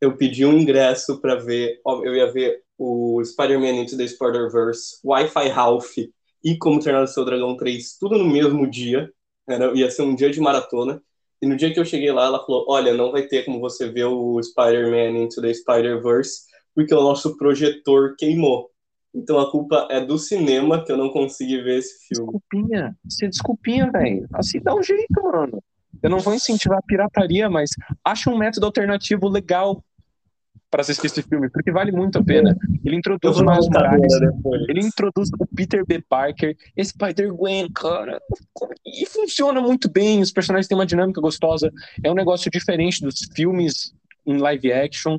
Eu 0.00 0.16
pedi 0.16 0.44
um 0.44 0.52
ingresso 0.58 1.20
para 1.20 1.36
ver, 1.36 1.80
eu 1.86 2.14
ia 2.14 2.30
ver 2.30 2.62
o 2.78 3.22
Spider-Man 3.24 3.80
Into 3.82 3.96
the 3.96 4.06
Spider-Verse, 4.06 4.98
Wi-Fi 5.02 5.48
Ralph 5.48 5.96
e 6.44 6.56
Como 6.58 6.78
Treinar 6.78 7.02
o 7.02 7.06
Seu 7.06 7.24
Dragão 7.24 7.56
3, 7.56 7.96
tudo 7.98 8.18
no 8.18 8.26
mesmo 8.28 8.68
dia. 8.70 9.10
Era, 9.48 9.72
ia 9.74 9.90
ser 9.90 10.02
um 10.02 10.14
dia 10.14 10.30
de 10.30 10.38
maratona. 10.40 11.00
E 11.40 11.46
no 11.46 11.56
dia 11.56 11.72
que 11.72 11.78
eu 11.78 11.84
cheguei 11.84 12.10
lá, 12.12 12.26
ela 12.26 12.44
falou: 12.44 12.64
Olha, 12.68 12.94
não 12.94 13.12
vai 13.12 13.22
ter 13.22 13.44
como 13.44 13.60
você 13.60 13.88
ver 13.88 14.04
o 14.04 14.42
Spider-Man 14.42 15.22
Into 15.22 15.40
the 15.40 15.52
Spider-Verse, 15.52 16.42
porque 16.74 16.94
o 16.94 17.02
nosso 17.02 17.36
projetor 17.36 18.14
queimou. 18.18 18.70
Então 19.14 19.38
a 19.38 19.50
culpa 19.50 19.88
é 19.90 20.00
do 20.00 20.18
cinema 20.18 20.84
que 20.84 20.92
eu 20.92 20.96
não 20.96 21.08
consegui 21.10 21.62
ver 21.62 21.78
esse 21.78 22.06
filme. 22.06 22.32
Desculpinha, 22.32 22.96
você 23.08 23.28
desculpinha, 23.28 23.90
velho. 23.90 24.26
Assim 24.34 24.60
dá 24.60 24.74
um 24.74 24.82
jeito, 24.82 25.22
mano. 25.22 25.62
Eu 26.02 26.10
não 26.10 26.18
vou 26.18 26.34
incentivar 26.34 26.78
a 26.78 26.82
pirataria, 26.82 27.48
mas 27.48 27.70
acha 28.04 28.28
um 28.28 28.36
método 28.36 28.66
alternativo 28.66 29.28
legal 29.28 29.82
para 30.76 30.82
assistir 30.82 31.06
esse 31.06 31.22
filme, 31.22 31.48
porque 31.48 31.72
vale 31.72 31.90
muito 31.90 32.18
a 32.18 32.22
pena. 32.22 32.54
Ele 32.84 32.96
introduz 32.96 33.38
o 33.38 33.44
Miles 33.44 33.66
Morales, 33.66 34.12
ele 34.68 34.80
introduz 34.80 35.30
o 35.40 35.46
Peter 35.46 35.82
B. 35.86 36.04
Parker, 36.06 36.54
Spider-Gwen, 36.78 37.72
cara. 37.72 38.20
E 38.84 39.06
funciona 39.06 39.58
muito 39.58 39.90
bem, 39.90 40.20
os 40.20 40.30
personagens 40.30 40.68
têm 40.68 40.76
uma 40.76 40.84
dinâmica 40.84 41.18
gostosa. 41.18 41.72
É 42.04 42.10
um 42.10 42.14
negócio 42.14 42.50
diferente 42.50 43.00
dos 43.00 43.20
filmes 43.34 43.94
em 44.26 44.36
live 44.36 44.70
action. 44.70 45.18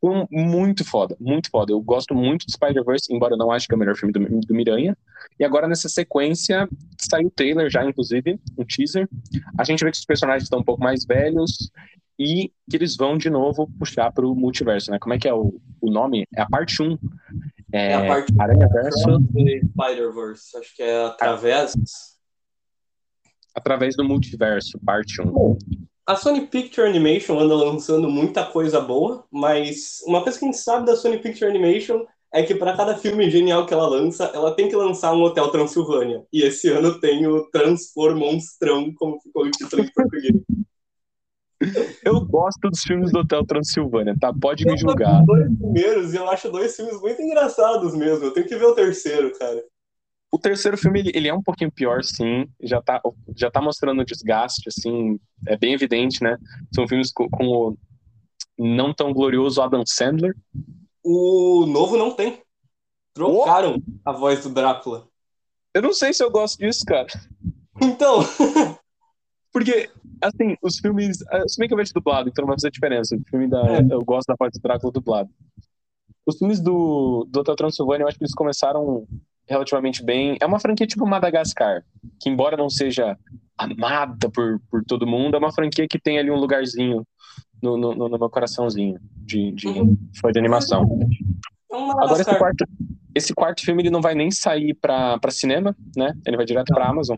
Foi 0.00 0.24
muito 0.30 0.82
foda, 0.82 1.14
muito 1.20 1.50
foda. 1.50 1.72
Eu 1.72 1.80
gosto 1.82 2.14
muito 2.14 2.46
de 2.46 2.52
Spider-Verse, 2.52 3.14
embora 3.14 3.34
eu 3.34 3.38
não 3.38 3.52
ache 3.52 3.68
que 3.68 3.74
é 3.74 3.76
o 3.76 3.78
melhor 3.78 3.96
filme 3.96 4.14
do, 4.14 4.20
do 4.20 4.54
Miranha. 4.54 4.96
E 5.38 5.44
agora, 5.44 5.68
nessa 5.68 5.90
sequência, 5.90 6.66
saiu 6.98 7.26
o 7.26 7.30
trailer 7.30 7.68
já, 7.68 7.84
inclusive, 7.84 8.40
um 8.56 8.64
teaser. 8.64 9.06
A 9.58 9.64
gente 9.64 9.84
vê 9.84 9.90
que 9.90 9.98
os 9.98 10.06
personagens 10.06 10.44
estão 10.44 10.60
um 10.60 10.64
pouco 10.64 10.82
mais 10.82 11.04
velhos 11.04 11.70
e 12.18 12.52
que 12.68 12.76
eles 12.76 12.96
vão 12.96 13.16
de 13.16 13.28
novo 13.28 13.70
puxar 13.78 14.12
pro 14.12 14.34
multiverso, 14.34 14.90
né? 14.90 14.98
Como 14.98 15.14
é 15.14 15.18
que 15.18 15.28
é 15.28 15.34
o, 15.34 15.60
o 15.80 15.90
nome? 15.90 16.26
É 16.34 16.42
a 16.42 16.46
parte 16.46 16.82
1. 16.82 16.98
É, 17.72 17.92
É 17.92 17.94
a 17.94 18.06
parte 18.06 18.34
Aranha 18.38 18.68
Verso 18.68 19.20
Spider-Verse, 19.70 20.56
acho 20.56 20.76
que 20.76 20.82
é 20.82 21.04
através. 21.04 21.74
através 23.54 23.96
do 23.96 24.04
multiverso, 24.04 24.78
parte 24.84 25.20
1. 25.20 25.58
A 26.06 26.14
Sony 26.14 26.46
Picture 26.46 26.88
Animation 26.88 27.38
anda 27.40 27.54
lançando 27.54 28.08
muita 28.08 28.46
coisa 28.46 28.80
boa, 28.80 29.24
mas 29.30 30.00
uma 30.06 30.22
coisa 30.22 30.38
que 30.38 30.44
a 30.44 30.48
gente 30.48 30.58
sabe 30.58 30.86
da 30.86 30.94
Sony 30.94 31.18
Picture 31.18 31.50
Animation 31.50 32.06
é 32.32 32.42
que 32.42 32.54
para 32.54 32.76
cada 32.76 32.96
filme 32.96 33.28
genial 33.30 33.66
que 33.66 33.74
ela 33.74 33.88
lança, 33.88 34.30
ela 34.34 34.54
tem 34.54 34.68
que 34.68 34.76
lançar 34.76 35.12
um 35.14 35.22
Hotel 35.22 35.48
Transilvânia. 35.48 36.22
E 36.32 36.42
esse 36.42 36.68
ano 36.68 37.00
tem 37.00 37.26
o 37.26 37.50
Transfor 37.50 38.14
Monstrão, 38.14 38.92
como 38.94 39.20
ficou 39.20 39.46
o 39.46 39.50
título 39.50 39.82
em 39.82 39.90
português. 39.92 40.36
Eu 42.04 42.20
gosto 42.24 42.68
dos 42.68 42.80
filmes 42.80 43.10
do 43.10 43.20
Hotel 43.20 43.44
Transilvânia, 43.46 44.14
tá? 44.20 44.32
Pode 44.32 44.64
me 44.64 44.72
Eu 44.72 44.76
julgar. 44.76 45.16
vi 45.16 45.20
os 45.20 45.26
dois 45.26 45.58
primeiros 45.58 46.14
e 46.14 46.16
eu 46.16 46.30
acho 46.30 46.50
dois 46.50 46.76
filmes 46.76 47.00
muito 47.00 47.22
engraçados 47.22 47.94
mesmo. 47.94 48.26
Eu 48.26 48.32
tenho 48.32 48.46
que 48.46 48.56
ver 48.56 48.66
o 48.66 48.74
terceiro, 48.74 49.32
cara. 49.38 49.64
O 50.30 50.38
terceiro 50.38 50.76
filme, 50.76 51.00
ele, 51.14 51.28
é 51.28 51.34
um 51.34 51.42
pouquinho 51.42 51.70
pior, 51.72 52.04
sim. 52.04 52.46
Já 52.60 52.82
tá, 52.82 53.00
já 53.34 53.50
tá 53.50 53.62
mostrando 53.62 54.04
desgaste, 54.04 54.68
assim. 54.68 55.18
É 55.46 55.56
bem 55.56 55.72
evidente, 55.72 56.22
né? 56.22 56.36
São 56.74 56.86
filmes 56.86 57.10
com, 57.12 57.28
com 57.30 57.44
o 57.46 57.78
não 58.58 58.92
tão 58.92 59.12
glorioso 59.12 59.62
Adam 59.62 59.82
Sandler. 59.86 60.34
O 61.02 61.64
novo 61.66 61.96
não 61.96 62.10
tem. 62.10 62.42
Trocaram 63.14 63.82
a 64.04 64.12
voz 64.12 64.42
do 64.42 64.50
Drácula. 64.50 65.08
Eu 65.72 65.80
não 65.82 65.92
sei 65.92 66.12
se 66.12 66.22
eu 66.22 66.30
gosto 66.30 66.58
disso, 66.58 66.84
cara. 66.84 67.06
Então, 67.80 68.20
Porque, 69.56 69.88
assim, 70.20 70.54
os 70.60 70.78
filmes. 70.78 71.24
ah, 71.30 71.48
Se 71.48 71.58
bem 71.58 71.66
que 71.66 71.72
eu 71.72 71.78
vejo 71.78 71.90
dublado, 71.94 72.28
então 72.28 72.42
não 72.42 72.48
vai 72.48 72.56
fazer 72.58 72.70
diferença. 72.70 73.16
O 73.16 73.22
filme 73.30 73.48
da. 73.48 73.66
É. 73.66 73.86
Eu 73.88 74.04
gosto 74.04 74.28
da 74.28 74.34
voz 74.38 74.52
do 74.52 74.60
Drácula 74.60 74.92
dublado. 74.92 75.30
Os 76.26 76.36
filmes 76.36 76.60
do, 76.60 77.26
do 77.30 77.40
Hotel 77.40 77.56
Transilvânia, 77.56 78.04
eu 78.04 78.08
acho 78.08 78.18
que 78.18 78.24
eles 78.24 78.34
começaram 78.34 79.06
relativamente 79.48 80.04
bem. 80.04 80.36
É 80.42 80.44
uma 80.44 80.60
franquia 80.60 80.86
tipo 80.86 81.06
Madagascar, 81.06 81.82
que 82.20 82.28
embora 82.28 82.54
não 82.54 82.68
seja 82.68 83.16
amada 83.56 84.28
por, 84.28 84.60
por 84.70 84.84
todo 84.84 85.06
mundo, 85.06 85.36
é 85.36 85.38
uma 85.38 85.52
franquia 85.54 85.86
que 85.88 85.98
tem 85.98 86.18
ali 86.18 86.30
um 86.30 86.36
lugarzinho 86.36 87.02
no, 87.62 87.78
no, 87.78 87.94
no 87.94 88.18
meu 88.18 88.28
coraçãozinho 88.28 88.98
de, 89.24 89.52
de 89.52 89.68
Uhum. 89.68 89.96
fã 90.20 90.30
de 90.30 90.38
animação. 90.38 90.82
é 91.72 91.76
um 91.76 91.92
Agora 91.92 92.20
esse 92.20 92.36
quarto, 92.38 92.64
esse 93.14 93.34
quarto 93.34 93.64
filme 93.64 93.80
ele 93.80 93.90
não 93.90 94.02
vai 94.02 94.14
nem 94.14 94.30
sair 94.30 94.74
pra 94.74 95.18
cinema, 95.30 95.74
né? 95.96 96.12
Ele 96.26 96.36
vai 96.36 96.44
direto 96.44 96.74
pra 96.74 96.88
Amazon. 96.90 97.16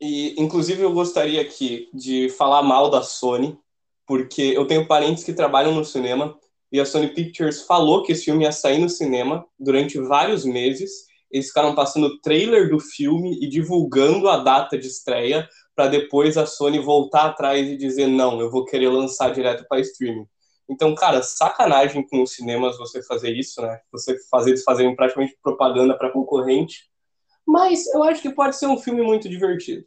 E, 0.00 0.40
inclusive, 0.40 0.82
eu 0.82 0.92
gostaria 0.92 1.40
aqui 1.40 1.88
de 1.92 2.28
falar 2.30 2.62
mal 2.62 2.90
da 2.90 3.02
Sony, 3.02 3.58
porque 4.06 4.42
eu 4.42 4.66
tenho 4.66 4.86
parentes 4.86 5.24
que 5.24 5.32
trabalham 5.32 5.74
no 5.74 5.84
cinema 5.84 6.38
e 6.70 6.78
a 6.78 6.84
Sony 6.84 7.08
Pictures 7.08 7.62
falou 7.62 8.02
que 8.02 8.12
esse 8.12 8.26
filme 8.26 8.44
ia 8.44 8.52
sair 8.52 8.78
no 8.78 8.88
cinema 8.88 9.46
durante 9.58 9.98
vários 9.98 10.44
meses. 10.44 11.06
Eles 11.30 11.48
ficaram 11.48 11.74
passando 11.74 12.06
o 12.06 12.20
trailer 12.20 12.70
do 12.70 12.78
filme 12.78 13.38
e 13.42 13.48
divulgando 13.48 14.28
a 14.28 14.38
data 14.38 14.78
de 14.78 14.86
estreia 14.86 15.48
para 15.74 15.88
depois 15.88 16.36
a 16.36 16.44
Sony 16.44 16.78
voltar 16.78 17.26
atrás 17.26 17.66
e 17.66 17.76
dizer 17.76 18.06
não, 18.06 18.40
eu 18.40 18.50
vou 18.50 18.64
querer 18.64 18.88
lançar 18.88 19.32
direto 19.32 19.64
para 19.68 19.80
streaming. 19.80 20.26
Então, 20.68 20.94
cara, 20.94 21.22
sacanagem 21.22 22.06
com 22.06 22.22
os 22.22 22.32
cinemas 22.32 22.76
você 22.76 23.02
fazer 23.02 23.34
isso, 23.34 23.62
né? 23.62 23.80
Você 23.90 24.18
fazer 24.30 24.50
eles 24.50 24.62
fazerem 24.62 24.94
praticamente 24.94 25.36
propaganda 25.42 25.96
para 25.96 26.10
concorrente. 26.12 26.90
Mas 27.48 27.86
eu 27.94 28.02
acho 28.02 28.20
que 28.20 28.30
pode 28.30 28.56
ser 28.56 28.66
um 28.66 28.76
filme 28.76 29.00
muito 29.00 29.26
divertido. 29.26 29.82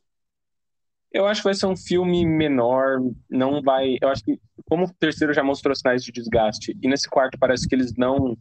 Eu 1.14 1.28
acho 1.28 1.42
que 1.42 1.48
vai 1.48 1.54
ser 1.54 1.68
um 1.68 1.78
filme 1.78 2.26
menor, 2.26 3.00
não 3.30 3.62
vai. 3.62 3.98
Eu 4.02 4.10
acho 4.10 4.24
que, 4.24 4.40
como 4.66 4.86
o 4.86 4.94
terceiro 4.96 5.32
já 5.32 5.44
mostrou 5.44 5.76
sinais 5.76 6.04
de 6.04 6.12
desgaste, 6.12 6.76
e 6.82 6.88
nesse 6.88 7.08
quarto 7.08 7.38
parece 7.38 7.68
que 7.68 7.76
eles 7.76 7.94
não 7.96 8.36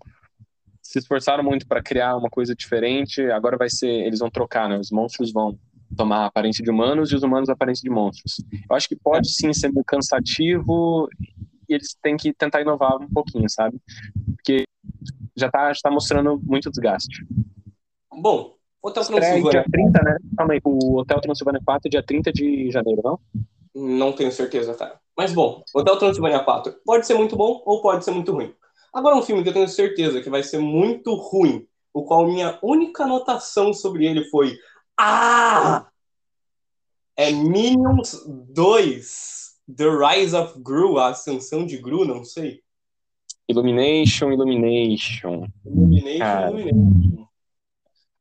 se 0.83 0.99
esforçaram 0.99 1.45
muito 1.45 1.67
para 1.67 1.83
criar 1.83 2.17
uma 2.17 2.31
coisa 2.31 2.55
diferente, 2.55 3.21
agora 3.31 3.59
vai 3.59 3.69
ser. 3.69 3.91
Eles 3.91 4.21
vão 4.21 4.31
trocar, 4.31 4.71
né? 4.71 4.79
Os 4.79 4.91
monstros 4.91 5.31
vão 5.31 5.59
tomar 5.95 6.21
a 6.21 6.27
aparência 6.27 6.65
de 6.65 6.71
humanos 6.71 7.13
e 7.13 7.17
os 7.17 7.23
humanos 7.23 7.51
a 7.51 7.53
aparência 7.53 7.83
de 7.83 7.91
monstros. 7.91 8.43
Eu 8.71 8.75
acho 8.75 8.89
que 8.89 8.97
pode 8.97 9.31
sim 9.31 9.53
ser 9.53 9.71
meio 9.71 9.85
cansativo 9.85 11.09
e 11.69 11.75
eles 11.75 11.95
têm 12.01 12.17
que 12.17 12.33
tentar 12.33 12.63
inovar 12.63 12.97
um 12.97 13.09
pouquinho, 13.09 13.51
sabe? 13.51 13.79
Porque 14.37 14.65
já 15.37 15.51
tá, 15.51 15.71
já 15.75 15.81
tá 15.83 15.91
mostrando 15.91 16.41
muito 16.43 16.71
desgaste. 16.71 17.27
Bom, 18.11 18.60
Hotel 18.83 19.03
Estreia 19.03 19.21
dia 19.21 19.41
Transilvânia, 19.41 19.65
30, 19.71 20.03
né? 20.03 20.17
Calma 20.37 20.55
aí, 20.55 20.61
o 20.65 20.99
Hotel 20.99 21.21
Transilvânia 21.21 21.61
4 21.65 21.89
é 21.89 21.91
dia 21.91 22.03
30 22.03 22.33
de 22.33 22.71
janeiro, 22.71 23.03
não? 23.05 23.21
não 23.75 24.13
tenho 24.13 24.33
certeza, 24.33 24.75
cara. 24.75 25.01
Mas 25.17 25.33
bom, 25.33 25.63
Hotel 25.75 25.99
Transilvânia 25.99 26.41
4 26.41 26.75
pode 26.85 27.07
ser 27.07 27.15
muito 27.15 27.37
bom 27.37 27.63
ou 27.65 27.81
pode 27.83 28.05
ser 28.05 28.11
muito 28.11 28.33
ruim. 28.33 28.55
Agora 28.93 29.17
um 29.17 29.23
filme 29.23 29.43
que 29.43 29.49
eu 29.49 29.53
tenho 29.53 29.69
certeza 29.69 30.21
que 30.21 30.31
vai 30.31 30.43
ser 30.43 30.59
muito 30.59 31.15
ruim, 31.15 31.67
o 31.93 32.05
qual 32.05 32.27
minha 32.27 32.59
única 32.63 33.05
anotação 33.05 33.73
sobre 33.73 34.07
ele 34.07 34.25
foi 34.25 34.59
Ah! 34.99 35.87
É 37.17 37.31
Minions 37.31 38.25
2, 38.27 39.57
The 39.77 39.85
Rise 39.85 40.35
of 40.35 40.59
Gru, 40.61 40.99
a 40.99 41.09
ascensão 41.09 41.67
de 41.67 41.77
Gru, 41.77 42.05
não 42.05 42.25
sei. 42.25 42.63
Illumination, 43.47 44.33
Illumination. 44.33 45.47
Illumination, 45.67 46.19
Cara. 46.19 46.51
Illumination. 46.51 47.20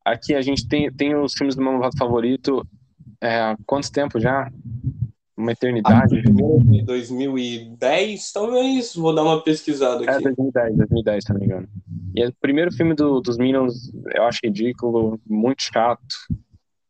Aqui 0.06 0.34
a 0.34 0.42
gente 0.42 0.68
tem, 0.68 0.92
tem 0.92 1.16
os 1.16 1.34
filmes 1.34 1.56
do 1.56 1.62
meu 1.62 1.72
malvado 1.74 1.98
favorito. 1.98 2.66
É, 3.22 3.40
há 3.42 3.58
quanto 3.66 3.92
tempo 3.92 4.20
já? 4.20 4.50
Uma 5.38 5.52
eternidade. 5.52 6.22
De 6.22 6.84
2010, 6.84 8.32
talvez. 8.32 8.96
Vou 8.96 9.14
dar 9.14 9.24
uma 9.24 9.42
pesquisada 9.44 10.04
É, 10.06 10.10
aqui. 10.16 10.24
2010, 10.24 10.78
2010, 10.78 11.24
se 11.24 11.34
não 11.34 11.40
me 11.40 11.46
engano. 11.46 11.68
E 12.16 12.22
é 12.24 12.28
o 12.28 12.34
primeiro 12.42 12.72
filme 12.72 12.94
do- 12.94 13.22
dos 13.22 13.38
Minions, 13.38 13.92
eu 14.16 14.24
acho 14.24 14.40
ridículo, 14.44 15.20
muito 15.28 15.62
chato. 15.62 16.02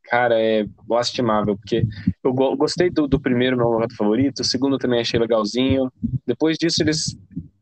Cara, 0.05 0.41
é 0.41 0.66
lastimável, 0.89 1.55
porque 1.55 1.86
eu 2.24 2.34
go- 2.34 2.55
gostei 2.55 2.89
do, 2.89 3.07
do 3.07 3.20
primeiro, 3.20 3.55
meu 3.55 3.70
malvado 3.70 3.93
favorito, 3.95 4.39
o 4.39 4.43
segundo 4.43 4.78
também 4.80 5.01
achei 5.01 5.20
legalzinho. 5.20 5.91
Depois 6.26 6.57
disso, 6.57 6.82
eles. 6.82 7.16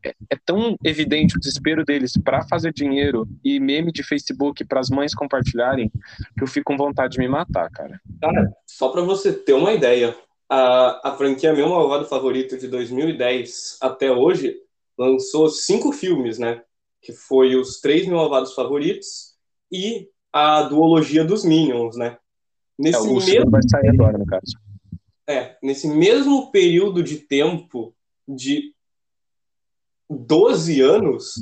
É, 0.08 0.14
é 0.30 0.38
tão 0.46 0.78
evidente 0.84 1.36
o 1.36 1.40
desespero 1.40 1.84
deles 1.84 2.14
pra 2.24 2.48
fazer 2.48 2.72
dinheiro 2.74 3.28
e 3.44 3.60
meme 3.60 3.92
de 3.92 4.04
Facebook 4.04 4.64
para 4.66 4.80
as 4.80 4.90
mães 4.90 5.14
compartilharem 5.14 5.92
que 6.38 6.44
eu 6.44 6.48
fico 6.48 6.72
com 6.72 6.78
vontade 6.78 7.14
de 7.14 7.20
me 7.20 7.28
matar, 7.28 7.70
cara. 7.72 8.00
Cara, 8.22 8.52
só 8.66 8.90
pra 8.90 9.02
você 9.02 9.34
ter 9.34 9.54
uma 9.54 9.74
ideia, 9.74 10.16
a, 10.50 11.10
a 11.10 11.16
franquia 11.18 11.54
Meu 11.54 11.70
Malvado 11.70 12.06
Favorito 12.06 12.58
de 12.58 12.68
2010 12.68 13.78
até 13.82 14.12
hoje 14.12 14.56
lançou 14.98 15.50
cinco 15.50 15.92
filmes, 15.92 16.40
né? 16.40 16.62
Que 17.02 17.12
foi 17.12 17.56
os 17.56 17.80
três 17.80 18.08
Meu 18.08 18.18
Malvados 18.18 18.54
Favoritos 18.54 19.36
e 19.72 20.10
a 20.32 20.64
duologia 20.64 21.24
dos 21.24 21.44
Minions, 21.44 21.96
né? 21.98 22.18
É, 22.80 22.84
Nesse, 22.84 23.08
o 23.08 23.16
mesmo, 23.16 23.50
vai 23.52 23.62
sair 23.70 23.90
agora, 23.90 24.18
no 24.18 24.26
caso. 24.26 24.56
é, 25.28 25.58
nesse 25.64 25.88
mesmo 25.88 26.52
período 26.52 27.02
de 27.02 27.18
tempo 27.18 27.94
de 28.28 28.74
12 30.10 30.82
anos, 30.82 31.34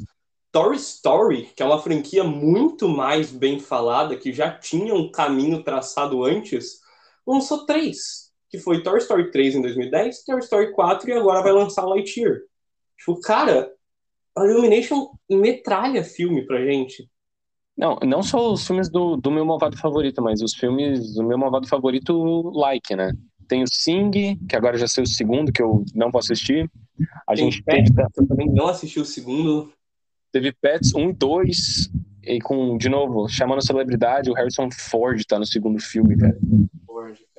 Toy 0.51 0.75
Story, 0.75 1.49
que 1.55 1.61
é 1.61 1.65
uma 1.65 1.81
franquia 1.81 2.23
muito 2.23 2.87
mais 2.87 3.31
bem 3.31 3.59
falada, 3.59 4.15
que 4.15 4.31
já 4.31 4.51
tinha 4.51 4.93
um 4.93 5.11
caminho 5.11 5.63
traçado 5.63 6.23
antes, 6.23 6.79
lançou 7.27 7.65
três, 7.65 8.31
que 8.49 8.57
foi 8.57 8.81
Toy 8.81 8.97
Story 8.99 9.31
3 9.31 9.55
em 9.55 9.61
2010, 9.61 10.23
Toy 10.23 10.39
Story 10.39 10.71
4 10.71 11.09
e 11.09 11.13
agora 11.13 11.43
vai 11.43 11.51
lançar 11.51 11.85
Lightyear. 11.85 12.39
Tipo, 12.97 13.19
cara, 13.19 13.71
a 14.37 14.45
Illumination 14.45 15.09
metralha 15.29 16.03
filme 16.03 16.45
pra 16.45 16.63
gente. 16.65 17.09
Não, 17.77 17.97
não 18.03 18.23
só 18.23 18.53
os 18.53 18.65
filmes 18.65 18.89
do, 18.89 19.17
do 19.17 19.29
meu 19.29 19.45
malvado 19.45 19.77
favorito, 19.77 20.21
mas 20.21 20.41
os 20.41 20.53
filmes 20.53 21.15
do 21.15 21.23
meu 21.23 21.37
malvado 21.37 21.67
favorito 21.67 22.49
like, 22.53 22.95
né? 22.95 23.11
Tem 23.47 23.63
o 23.63 23.67
Sing, 23.71 24.11
que 24.47 24.55
agora 24.55 24.77
já 24.77 24.87
saiu 24.87 25.03
o 25.03 25.07
segundo, 25.07 25.51
que 25.51 25.61
eu 25.61 25.83
não 25.93 26.09
vou 26.11 26.19
assistir. 26.19 26.69
A 27.27 27.33
Tem 27.35 27.51
gente 27.51 27.63
Pets, 27.63 27.91
teve, 27.93 28.07
eu 28.17 28.27
também 28.27 28.49
não 28.51 28.67
assisti 28.67 28.99
o 28.99 29.05
segundo. 29.05 29.71
teve 30.31 30.51
Pets 30.53 30.93
1 30.95 31.09
e 31.09 31.13
2, 31.13 31.89
e 32.23 32.39
com, 32.41 32.77
de 32.77 32.89
novo, 32.89 33.27
chamando 33.29 33.65
celebridade, 33.65 34.29
o 34.29 34.33
Harrison 34.33 34.69
Ford 34.71 35.21
tá 35.25 35.37
no 35.37 35.45
segundo 35.45 35.79
filme, 35.81 36.17
cara. 36.17 36.37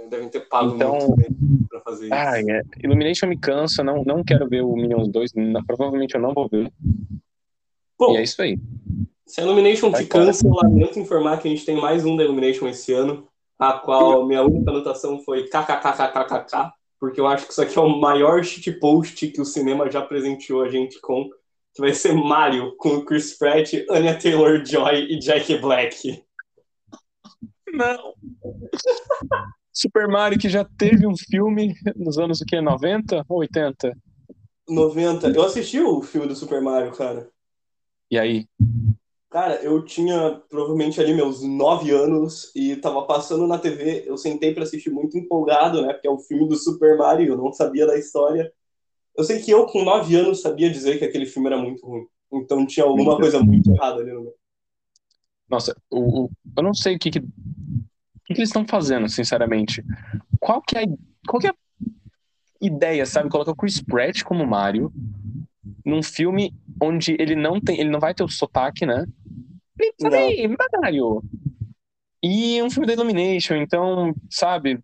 Devem 0.09 0.29
ter 0.29 0.41
pago 0.49 0.77
Então- 0.77 0.93
muito 1.17 1.69
pra 1.69 1.81
fazer 1.81 2.05
isso. 2.05 2.15
Ai, 2.15 2.43
é, 2.49 2.63
Illumination 2.85 3.27
me 3.27 3.37
cansa, 3.37 3.83
não, 3.83 4.05
não 4.05 4.23
quero 4.23 4.49
ver 4.49 4.63
o 4.63 4.73
Minions 4.77 5.09
2, 5.09 5.33
não- 5.35 5.65
provavelmente 5.65 6.15
eu 6.15 6.21
não 6.21 6.33
vou 6.33 6.49
ver. 6.49 6.71
Bom, 7.99 8.13
E 8.15 8.19
é 8.19 8.23
isso 8.23 8.41
aí. 8.41 8.57
Se 9.27 9.41
a 9.41 9.45
Illumination 9.45 9.91
Vai 9.91 10.05
te 10.05 10.09
cansa, 10.09 10.47
eu 10.47 10.53
lamento 10.53 11.01
informar 11.01 11.39
que 11.41 11.49
a 11.49 11.51
gente 11.51 11.65
tem 11.67 11.75
mais 11.75 12.05
um 12.05 12.15
da 12.15 12.23
Illumination 12.23 12.69
esse 12.69 12.93
ano, 12.93 13.27
a 13.59 13.75
qual 13.75 14.27
minha 14.27 14.43
única 14.43 14.71
anotação 14.71 15.19
foi 15.21 15.49
kkkkkkk, 15.49 16.71
porque 17.01 17.21
eu 17.21 17.27
acho 17.27 17.47
que 17.47 17.53
isso 17.53 17.63
aqui 17.63 17.79
é 17.79 17.83
o 17.83 18.01
maior 18.01 18.43
shitpost 18.45 19.29
que 19.29 19.41
o 19.41 19.45
cinema 19.45 19.91
já 19.91 20.03
presenteou 20.03 20.63
a 20.63 20.69
gente 20.69 21.01
com, 21.01 21.29
que 21.75 21.81
vai 21.81 21.93
ser 21.95 22.15
Mario, 22.15 22.75
com 22.77 23.05
Chris 23.05 23.37
Pratt, 23.37 23.73
Anya 23.91 24.19
Taylor-Joy 24.19 25.07
e 25.11 25.19
Jack 25.19 25.59
Black. 25.59 26.23
Não. 27.73 28.15
Super 29.73 30.09
Mario 30.09 30.39
que 30.39 30.49
já 30.49 30.65
teve 30.65 31.07
um 31.07 31.17
filme 31.17 31.75
nos 31.95 32.19
anos 32.19 32.41
o 32.41 32.47
quê? 32.47 32.61
90 32.61 33.25
ou 33.29 33.41
80? 33.41 33.93
90. 34.69 35.29
Eu 35.29 35.45
assisti 35.45 35.81
o 35.81 36.03
filme 36.03 36.27
do 36.27 36.35
Super 36.35 36.61
Mario, 36.61 36.93
cara. 36.93 37.29
E 38.11 38.19
aí? 38.19 38.47
Cara, 39.37 39.57
eu 39.57 39.84
tinha 39.84 40.41
provavelmente 40.49 40.99
ali 40.99 41.12
meus 41.12 41.43
nove 41.43 41.91
anos 41.91 42.51
e 42.57 42.74
tava 42.76 43.03
passando 43.05 43.47
na 43.47 43.59
TV. 43.59 44.03
Eu 44.07 44.16
sentei 44.16 44.55
pra 44.55 44.62
assistir 44.62 44.89
muito 44.89 45.18
empolgado, 45.18 45.82
né? 45.82 45.93
Porque 45.93 46.09
é 46.09 46.11
o 46.11 46.18
filme 46.18 46.49
do 46.49 46.57
Super 46.57 46.97
Mario, 46.97 47.34
eu 47.34 47.37
não 47.37 47.53
sabia 47.53 47.87
da 47.87 47.99
história. 47.99 48.51
Eu 49.14 49.24
sei 49.24 49.43
que 49.43 49.51
eu, 49.51 49.66
com 49.66 49.84
nove 49.84 50.16
anos, 50.16 50.41
sabia 50.41 50.70
dizer 50.70 50.99
que 50.99 51.05
aquele 51.05 51.26
filme 51.26 51.49
era 51.49 51.59
muito 51.59 51.84
ruim. 51.87 52.07
Então 52.32 52.64
tinha 52.66 52.87
alguma 52.87 53.14
coisa 53.18 53.39
muito 53.43 53.70
errada 53.70 54.01
ali 54.01 54.11
no 54.11 54.22
meio. 54.22 54.34
Nossa, 55.51 55.76
o, 55.91 56.22
o- 56.22 56.30
eu 56.57 56.62
não 56.62 56.72
sei 56.72 56.97
o 56.97 56.99
que, 56.99 57.11
que, 57.11 57.18
o 57.18 57.22
que, 58.24 58.32
que 58.32 58.41
eles 58.41 58.49
estão 58.49 58.66
fazendo, 58.66 59.07
sinceramente. 59.07 59.84
Qual 60.41 60.62
que 60.62 60.78
é, 60.78 60.84
a- 60.84 60.97
qual 61.28 61.43
que 61.43 61.47
é 61.49 61.51
a 61.51 61.55
ideia, 62.59 63.05
sabe? 63.05 63.28
Colocar 63.28 63.51
o 63.51 63.57
Chris 63.57 63.82
Pratt 63.82 64.22
como 64.22 64.47
Mario 64.47 64.91
num 65.84 66.03
filme 66.03 66.55
onde 66.80 67.16
ele 67.18 67.37
não 67.37 67.61
tem, 67.61 67.78
ele 67.78 67.91
não 67.91 68.01
vai 68.01 68.14
ter 68.14 68.24
o 68.24 68.28
sotaque, 68.28 68.87
né? 68.87 69.05
Me, 69.79 69.93
Mario. 70.81 71.22
E 72.22 72.62
um 72.62 72.70
filme 72.70 72.87
da 72.87 72.95
Illumination, 72.95 73.55
então, 73.57 74.14
sabe? 74.31 74.79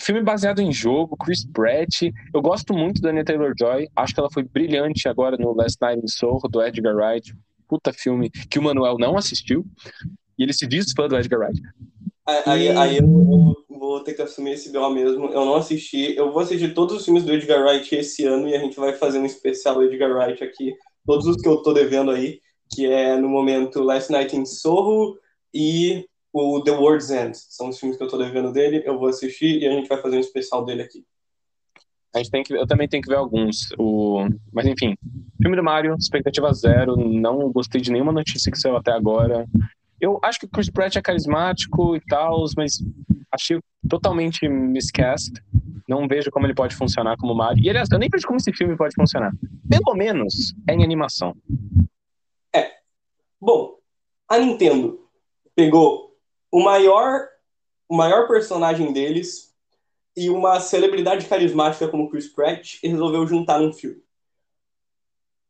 Filme 0.00 0.22
baseado 0.22 0.60
em 0.60 0.72
jogo, 0.72 1.16
Chris 1.16 1.44
Pratt. 1.50 2.02
Eu 2.34 2.42
gosto 2.42 2.74
muito 2.74 3.00
da 3.00 3.10
Anya 3.10 3.24
Taylor-Joy. 3.24 3.88
Acho 3.96 4.14
que 4.14 4.20
ela 4.20 4.30
foi 4.30 4.42
brilhante 4.42 5.08
agora 5.08 5.36
no 5.36 5.54
Last 5.54 5.78
Night 5.80 6.00
in 6.02 6.08
Soho, 6.08 6.40
do 6.50 6.62
Edgar 6.62 6.94
Wright. 6.94 7.34
Puta 7.68 7.92
filme 7.92 8.30
que 8.30 8.58
o 8.58 8.62
Manuel 8.62 8.96
não 8.98 9.16
assistiu. 9.16 9.64
E 10.38 10.42
ele 10.42 10.52
se 10.52 10.66
diz 10.66 10.92
fã 10.92 11.08
do 11.08 11.16
Edgar 11.16 11.40
Wright. 11.40 11.60
Aí, 12.26 12.42
aí, 12.46 12.64
E- 12.66 12.70
aí 12.70 12.96
eu, 12.98 13.04
eu 13.70 13.78
vou 13.78 14.00
ter 14.02 14.14
que 14.14 14.22
assumir 14.22 14.52
esse 14.52 14.72
BO 14.72 14.90
mesmo. 14.90 15.26
Eu 15.26 15.44
não 15.44 15.54
assisti. 15.56 16.14
Eu 16.16 16.32
vou 16.32 16.42
assistir 16.42 16.74
todos 16.74 16.96
os 16.96 17.04
filmes 17.04 17.24
do 17.24 17.32
Edgar 17.32 17.64
Wright 17.64 17.94
esse 17.94 18.24
ano 18.24 18.48
e 18.48 18.54
a 18.54 18.58
gente 18.58 18.76
vai 18.76 18.92
fazer 18.92 19.18
um 19.18 19.24
especial 19.26 19.82
Edgar 19.82 20.10
Wright 20.12 20.42
aqui. 20.42 20.74
Todos 21.06 21.26
os 21.26 21.36
que 21.40 21.48
eu 21.48 21.58
tô 21.62 21.72
devendo 21.72 22.10
aí, 22.10 22.40
que 22.72 22.86
é 22.86 23.16
no 23.16 23.28
momento 23.28 23.82
Last 23.82 24.10
Night 24.10 24.36
in 24.36 24.44
Soho 24.44 25.18
e 25.54 26.06
o 26.32 26.62
The 26.62 26.72
World's 26.72 27.10
End. 27.10 27.36
São 27.36 27.68
os 27.68 27.78
filmes 27.78 27.96
que 27.96 28.02
eu 28.02 28.08
tô 28.08 28.18
devendo 28.18 28.52
dele. 28.52 28.82
Eu 28.84 28.98
vou 28.98 29.08
assistir 29.08 29.62
e 29.62 29.66
a 29.66 29.72
gente 29.72 29.88
vai 29.88 30.00
fazer 30.00 30.16
um 30.16 30.20
especial 30.20 30.64
dele 30.64 30.82
aqui. 30.82 31.04
A 32.14 32.18
gente 32.18 32.30
tem 32.30 32.42
que, 32.42 32.52
eu 32.54 32.66
também 32.66 32.88
tenho 32.88 33.02
que 33.02 33.08
ver 33.08 33.16
alguns. 33.16 33.70
O, 33.78 34.26
mas 34.52 34.66
enfim, 34.66 34.96
filme 35.40 35.56
do 35.56 35.62
Mario, 35.62 35.94
expectativa 35.98 36.52
zero. 36.52 36.96
Não 36.96 37.50
gostei 37.50 37.80
de 37.80 37.92
nenhuma 37.92 38.12
notícia 38.12 38.50
que 38.50 38.58
saiu 38.58 38.76
até 38.76 38.92
agora. 38.92 39.46
Eu 40.00 40.18
acho 40.22 40.40
que 40.40 40.48
Chris 40.48 40.70
Pratt 40.70 40.96
é 40.96 41.02
carismático 41.02 41.96
e 41.96 42.00
tal, 42.00 42.44
mas 42.56 42.82
achei 43.32 43.58
totalmente 43.88 44.48
miscast. 44.48 45.32
Não 45.88 46.08
vejo 46.08 46.30
como 46.30 46.46
ele 46.46 46.54
pode 46.54 46.74
funcionar 46.74 47.16
como 47.16 47.34
Mario. 47.34 47.64
E 47.64 47.70
aliás, 47.70 47.88
eu 47.90 47.98
nem 47.98 48.08
vejo 48.10 48.26
como 48.26 48.38
esse 48.38 48.52
filme 48.52 48.76
pode 48.76 48.94
funcionar. 48.94 49.32
Pelo 49.68 49.94
menos 49.94 50.54
é 50.68 50.74
em 50.74 50.82
animação. 50.82 51.34
Bom, 53.40 53.78
a 54.28 54.38
Nintendo 54.38 55.08
pegou 55.54 56.16
o 56.50 56.62
maior, 56.62 57.28
o 57.88 57.96
maior 57.96 58.26
personagem 58.26 58.92
deles 58.92 59.54
e 60.16 60.30
uma 60.30 60.58
celebridade 60.60 61.26
carismática 61.26 61.88
como 61.88 62.08
Chris 62.10 62.28
Pratt 62.28 62.82
e 62.82 62.88
resolveu 62.88 63.26
juntar 63.26 63.60
num 63.60 63.72
filme. 63.72 64.02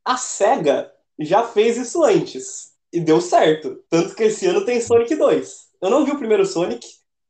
A 0.03 0.17
SEGA 0.17 0.91
já 1.19 1.43
fez 1.43 1.77
isso 1.77 2.03
antes 2.03 2.75
e 2.91 2.99
deu 2.99 3.21
certo. 3.21 3.83
Tanto 3.89 4.15
que 4.15 4.23
esse 4.23 4.45
ano 4.45 4.65
tem 4.65 4.81
Sonic 4.81 5.15
2. 5.15 5.67
Eu 5.81 5.89
não 5.89 6.05
vi 6.05 6.11
o 6.11 6.17
primeiro 6.17 6.45
Sonic, 6.45 6.85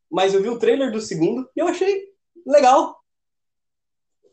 mas 0.09 0.33
eu 0.33 0.41
vi 0.41 0.49
o 0.49 0.59
trailer 0.59 0.91
do 0.91 1.01
segundo 1.01 1.49
e 1.55 1.59
eu 1.59 1.67
achei 1.67 2.13
legal. 2.45 3.03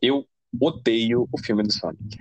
Eu 0.00 0.26
odeio 0.60 1.28
o 1.32 1.38
filme 1.38 1.62
do 1.62 1.72
Sonic. 1.72 2.18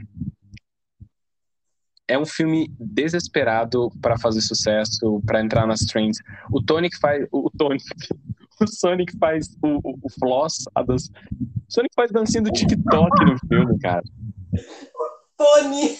É 2.08 2.18
um 2.18 2.26
filme 2.26 2.70
desesperado 2.80 3.90
para 4.02 4.18
fazer 4.18 4.42
sucesso, 4.42 5.22
para 5.26 5.42
entrar 5.42 5.66
nas 5.66 5.80
trends. 5.82 6.18
O 6.52 6.62
Tonic 6.62 6.98
faz. 7.00 7.26
O, 7.32 7.48
o 7.48 7.50
Tonic. 7.50 7.84
O 8.62 8.68
Sonic 8.68 9.18
faz 9.18 9.48
o, 9.64 9.80
o, 9.84 10.00
o 10.04 10.10
Floss, 10.20 10.66
a 10.76 10.84
dança. 10.84 11.12
O 11.42 11.74
Sonic 11.74 11.94
faz 11.96 12.12
dancinha 12.12 12.44
do 12.44 12.52
TikTok 12.52 13.26
no 13.26 13.38
filme, 13.48 13.80
cara. 13.80 14.04
Tony! 15.36 15.98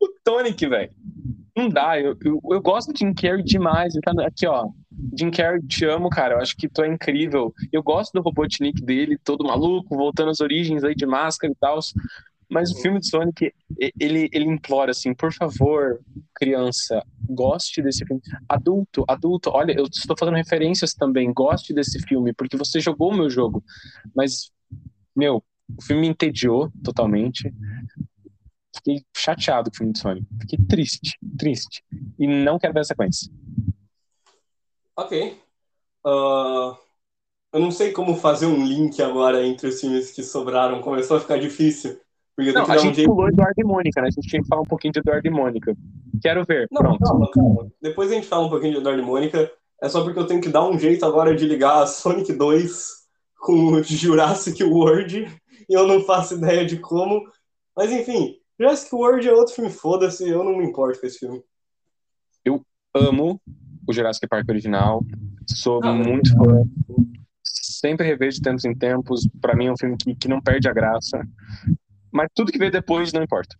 O 0.00 0.08
Tonic, 0.24 0.66
velho. 0.66 0.90
Não 1.56 1.68
dá. 1.68 2.00
Eu, 2.00 2.16
eu, 2.24 2.40
eu 2.50 2.60
gosto 2.60 2.92
do 2.92 2.98
Jim 2.98 3.14
Carrey 3.14 3.44
demais. 3.44 3.94
Ele 3.94 4.02
tá 4.02 4.26
aqui, 4.26 4.46
ó. 4.46 4.68
Jim 5.16 5.30
Carrey, 5.30 5.62
te 5.62 5.84
amo, 5.84 6.10
cara. 6.10 6.34
Eu 6.34 6.38
acho 6.40 6.56
que 6.56 6.68
tu 6.68 6.82
é 6.82 6.88
incrível. 6.88 7.52
Eu 7.72 7.82
gosto 7.82 8.12
do 8.12 8.22
Robotnik 8.22 8.82
dele, 8.82 9.18
todo 9.22 9.44
maluco, 9.44 9.96
voltando 9.96 10.30
às 10.30 10.40
origens 10.40 10.82
aí 10.82 10.94
de 10.94 11.06
máscara 11.06 11.52
e 11.52 11.56
tal. 11.56 11.78
Mas 12.50 12.70
o 12.70 12.80
filme 12.80 12.98
do 12.98 13.06
Sonic, 13.06 13.52
ele, 13.98 14.28
ele 14.32 14.44
implora 14.44 14.90
assim, 14.90 15.14
por 15.14 15.32
favor, 15.32 16.00
criança, 16.34 17.02
goste 17.28 17.82
desse 17.82 18.04
filme. 18.04 18.22
Adulto, 18.48 19.04
adulto, 19.08 19.50
olha, 19.50 19.72
eu 19.72 19.84
estou 19.84 20.16
fazendo 20.18 20.36
referências 20.36 20.94
também, 20.94 21.32
goste 21.32 21.72
desse 21.72 22.00
filme, 22.06 22.32
porque 22.32 22.56
você 22.56 22.80
jogou 22.80 23.12
o 23.12 23.16
meu 23.16 23.30
jogo. 23.30 23.64
Mas, 24.14 24.50
meu, 25.16 25.42
o 25.76 25.82
filme 25.82 26.02
me 26.02 26.08
entediou 26.08 26.70
totalmente. 26.82 27.52
Fiquei 28.76 29.02
chateado 29.16 29.70
com 29.70 29.74
o 29.74 29.78
filme 29.78 29.92
de 29.92 30.00
Sonic. 30.00 30.26
Fiquei 30.40 30.58
triste, 30.66 31.18
triste. 31.38 31.84
E 32.18 32.26
não 32.26 32.58
quero 32.58 32.74
ver 32.74 32.80
a 32.80 32.84
sequência. 32.84 33.30
Ok. 34.96 35.40
Uh, 36.06 36.76
eu 37.52 37.60
não 37.60 37.70
sei 37.70 37.92
como 37.92 38.16
fazer 38.16 38.46
um 38.46 38.66
link 38.66 39.00
agora 39.00 39.46
entre 39.46 39.68
os 39.68 39.80
filmes 39.80 40.10
que 40.10 40.22
sobraram. 40.22 40.82
Começou 40.82 41.16
a 41.16 41.20
ficar 41.20 41.38
difícil. 41.38 42.00
Porque 42.36 42.50
eu 42.50 42.54
Não, 42.54 42.62
a 42.62 42.74
um 42.74 42.78
gente 42.78 42.96
jeito. 42.96 43.08
pulou 43.08 43.28
Eduardo 43.28 43.54
e 43.58 43.64
Mônica, 43.64 44.00
né? 44.00 44.08
A 44.08 44.10
gente 44.10 44.28
tinha 44.28 44.42
que 44.42 44.48
falar 44.48 44.62
um 44.62 44.66
pouquinho 44.66 44.92
de 44.92 44.98
Eduardo 45.00 45.26
e 45.26 45.30
Mônica. 45.30 45.76
Quero 46.20 46.44
ver. 46.44 46.66
Não, 46.70 46.82
Pronto. 46.82 46.98
calma, 47.00 47.30
calma. 47.30 47.70
Depois 47.80 48.10
a 48.10 48.14
gente 48.14 48.26
fala 48.26 48.46
um 48.46 48.50
pouquinho 48.50 48.72
de 48.72 48.78
Eduardo 48.78 49.00
e 49.02 49.04
Mônica. 49.04 49.50
É 49.82 49.88
só 49.88 50.02
porque 50.02 50.18
eu 50.18 50.26
tenho 50.26 50.40
que 50.40 50.48
dar 50.48 50.68
um 50.68 50.78
jeito 50.78 51.04
agora 51.06 51.34
de 51.34 51.46
ligar 51.46 51.82
a 51.82 51.86
Sonic 51.86 52.32
2 52.32 52.88
com 53.38 53.52
o 53.74 53.82
Jurassic 53.82 54.62
World. 54.64 55.26
E 55.68 55.72
eu 55.74 55.86
não 55.86 56.00
faço 56.02 56.34
ideia 56.34 56.64
de 56.64 56.78
como. 56.78 57.22
Mas 57.76 57.92
enfim, 57.92 58.36
Jurassic 58.58 58.92
World 58.94 59.28
é 59.28 59.32
outro 59.32 59.54
filme, 59.54 59.70
foda-se. 59.70 60.28
Eu 60.28 60.42
não 60.42 60.56
me 60.58 60.64
importo 60.64 61.00
com 61.00 61.06
esse 61.06 61.18
filme. 61.18 61.42
Amo 62.96 63.40
o 63.88 63.92
Jurassic 63.92 64.28
Park 64.28 64.48
original. 64.48 65.04
Sou 65.48 65.80
Ah, 65.82 65.92
muito 65.92 66.30
fã. 66.36 66.62
Sempre 67.42 68.06
revejo 68.06 68.36
de 68.36 68.42
tempos 68.42 68.64
em 68.64 68.72
tempos. 68.72 69.28
Pra 69.40 69.56
mim 69.56 69.66
é 69.66 69.72
um 69.72 69.76
filme 69.76 69.96
que, 69.96 70.14
que 70.14 70.28
não 70.28 70.40
perde 70.40 70.68
a 70.68 70.72
graça. 70.72 71.26
Mas 72.14 72.28
tudo 72.32 72.52
que 72.52 72.58
veio 72.58 72.70
depois 72.70 73.12
não 73.12 73.24
importa. 73.24 73.58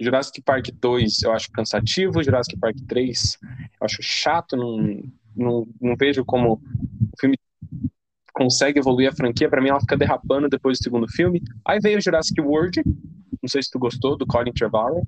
Jurassic 0.00 0.42
Park 0.42 0.70
2 0.74 1.22
eu 1.22 1.32
acho 1.32 1.52
cansativo. 1.52 2.20
Jurassic 2.20 2.58
Park 2.58 2.76
3 2.88 3.38
eu 3.42 3.84
acho 3.84 4.02
chato. 4.02 4.56
Não, 4.56 5.00
não, 5.36 5.68
não 5.80 5.94
vejo 5.96 6.24
como 6.24 6.54
o 6.54 7.20
filme 7.20 7.38
consegue 8.34 8.80
evoluir 8.80 9.08
a 9.08 9.14
franquia. 9.14 9.48
Pra 9.48 9.62
mim 9.62 9.68
ela 9.68 9.80
fica 9.80 9.96
derrapando 9.96 10.48
depois 10.48 10.78
do 10.78 10.82
segundo 10.82 11.06
filme. 11.08 11.40
Aí 11.64 11.78
veio 11.78 11.98
o 11.98 12.00
Jurassic 12.00 12.40
World. 12.40 12.82
Não 12.84 13.48
sei 13.48 13.62
se 13.62 13.70
tu 13.70 13.78
gostou, 13.78 14.18
do 14.18 14.26
Colin 14.26 14.52
Trevorrow. 14.52 15.06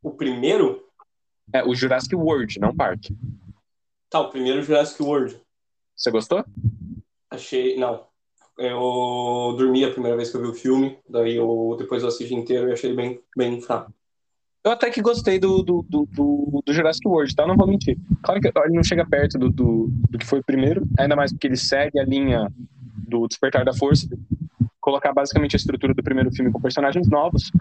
O 0.00 0.12
primeiro? 0.12 0.86
É, 1.52 1.64
o 1.64 1.74
Jurassic 1.74 2.14
World, 2.14 2.60
não 2.60 2.74
Park. 2.74 3.06
Tá, 4.08 4.20
o 4.20 4.30
primeiro 4.30 4.62
Jurassic 4.62 5.02
World. 5.02 5.40
Você 5.96 6.10
gostou? 6.12 6.44
Achei. 7.28 7.76
Não. 7.76 8.06
Eu 8.58 9.54
dormi 9.56 9.84
a 9.84 9.90
primeira 9.90 10.16
vez 10.16 10.30
que 10.30 10.36
eu 10.36 10.42
vi 10.42 10.48
o 10.48 10.54
filme, 10.54 10.98
daí 11.08 11.36
eu 11.36 11.76
depois 11.78 12.02
eu 12.02 12.08
assisti 12.08 12.34
inteiro 12.34 12.68
e 12.68 12.72
achei 12.72 12.90
ele 12.90 12.96
bem, 12.96 13.20
bem 13.36 13.60
fraco. 13.60 13.92
Eu 14.64 14.72
até 14.72 14.90
que 14.90 15.00
gostei 15.00 15.38
do, 15.38 15.62
do, 15.62 15.86
do, 15.88 16.08
do, 16.10 16.62
do 16.66 16.72
Jurassic 16.74 17.06
World, 17.06 17.34
tá? 17.34 17.46
Não 17.46 17.56
vou 17.56 17.68
mentir. 17.68 17.96
Claro 18.22 18.40
que 18.40 18.48
ele 18.48 18.74
não 18.74 18.82
chega 18.82 19.06
perto 19.06 19.38
do, 19.38 19.48
do, 19.48 19.88
do 20.10 20.18
que 20.18 20.26
foi 20.26 20.40
o 20.40 20.44
primeiro, 20.44 20.84
ainda 20.98 21.14
mais 21.14 21.32
porque 21.32 21.46
ele 21.46 21.56
segue 21.56 22.00
a 22.00 22.04
linha 22.04 22.52
do 23.08 23.28
Despertar 23.28 23.64
da 23.64 23.72
Força, 23.72 24.08
colocar 24.80 25.12
basicamente 25.12 25.54
a 25.54 25.58
estrutura 25.58 25.94
do 25.94 26.02
primeiro 26.02 26.30
filme 26.32 26.50
com 26.50 26.60
personagens 26.60 27.08
novos. 27.08 27.52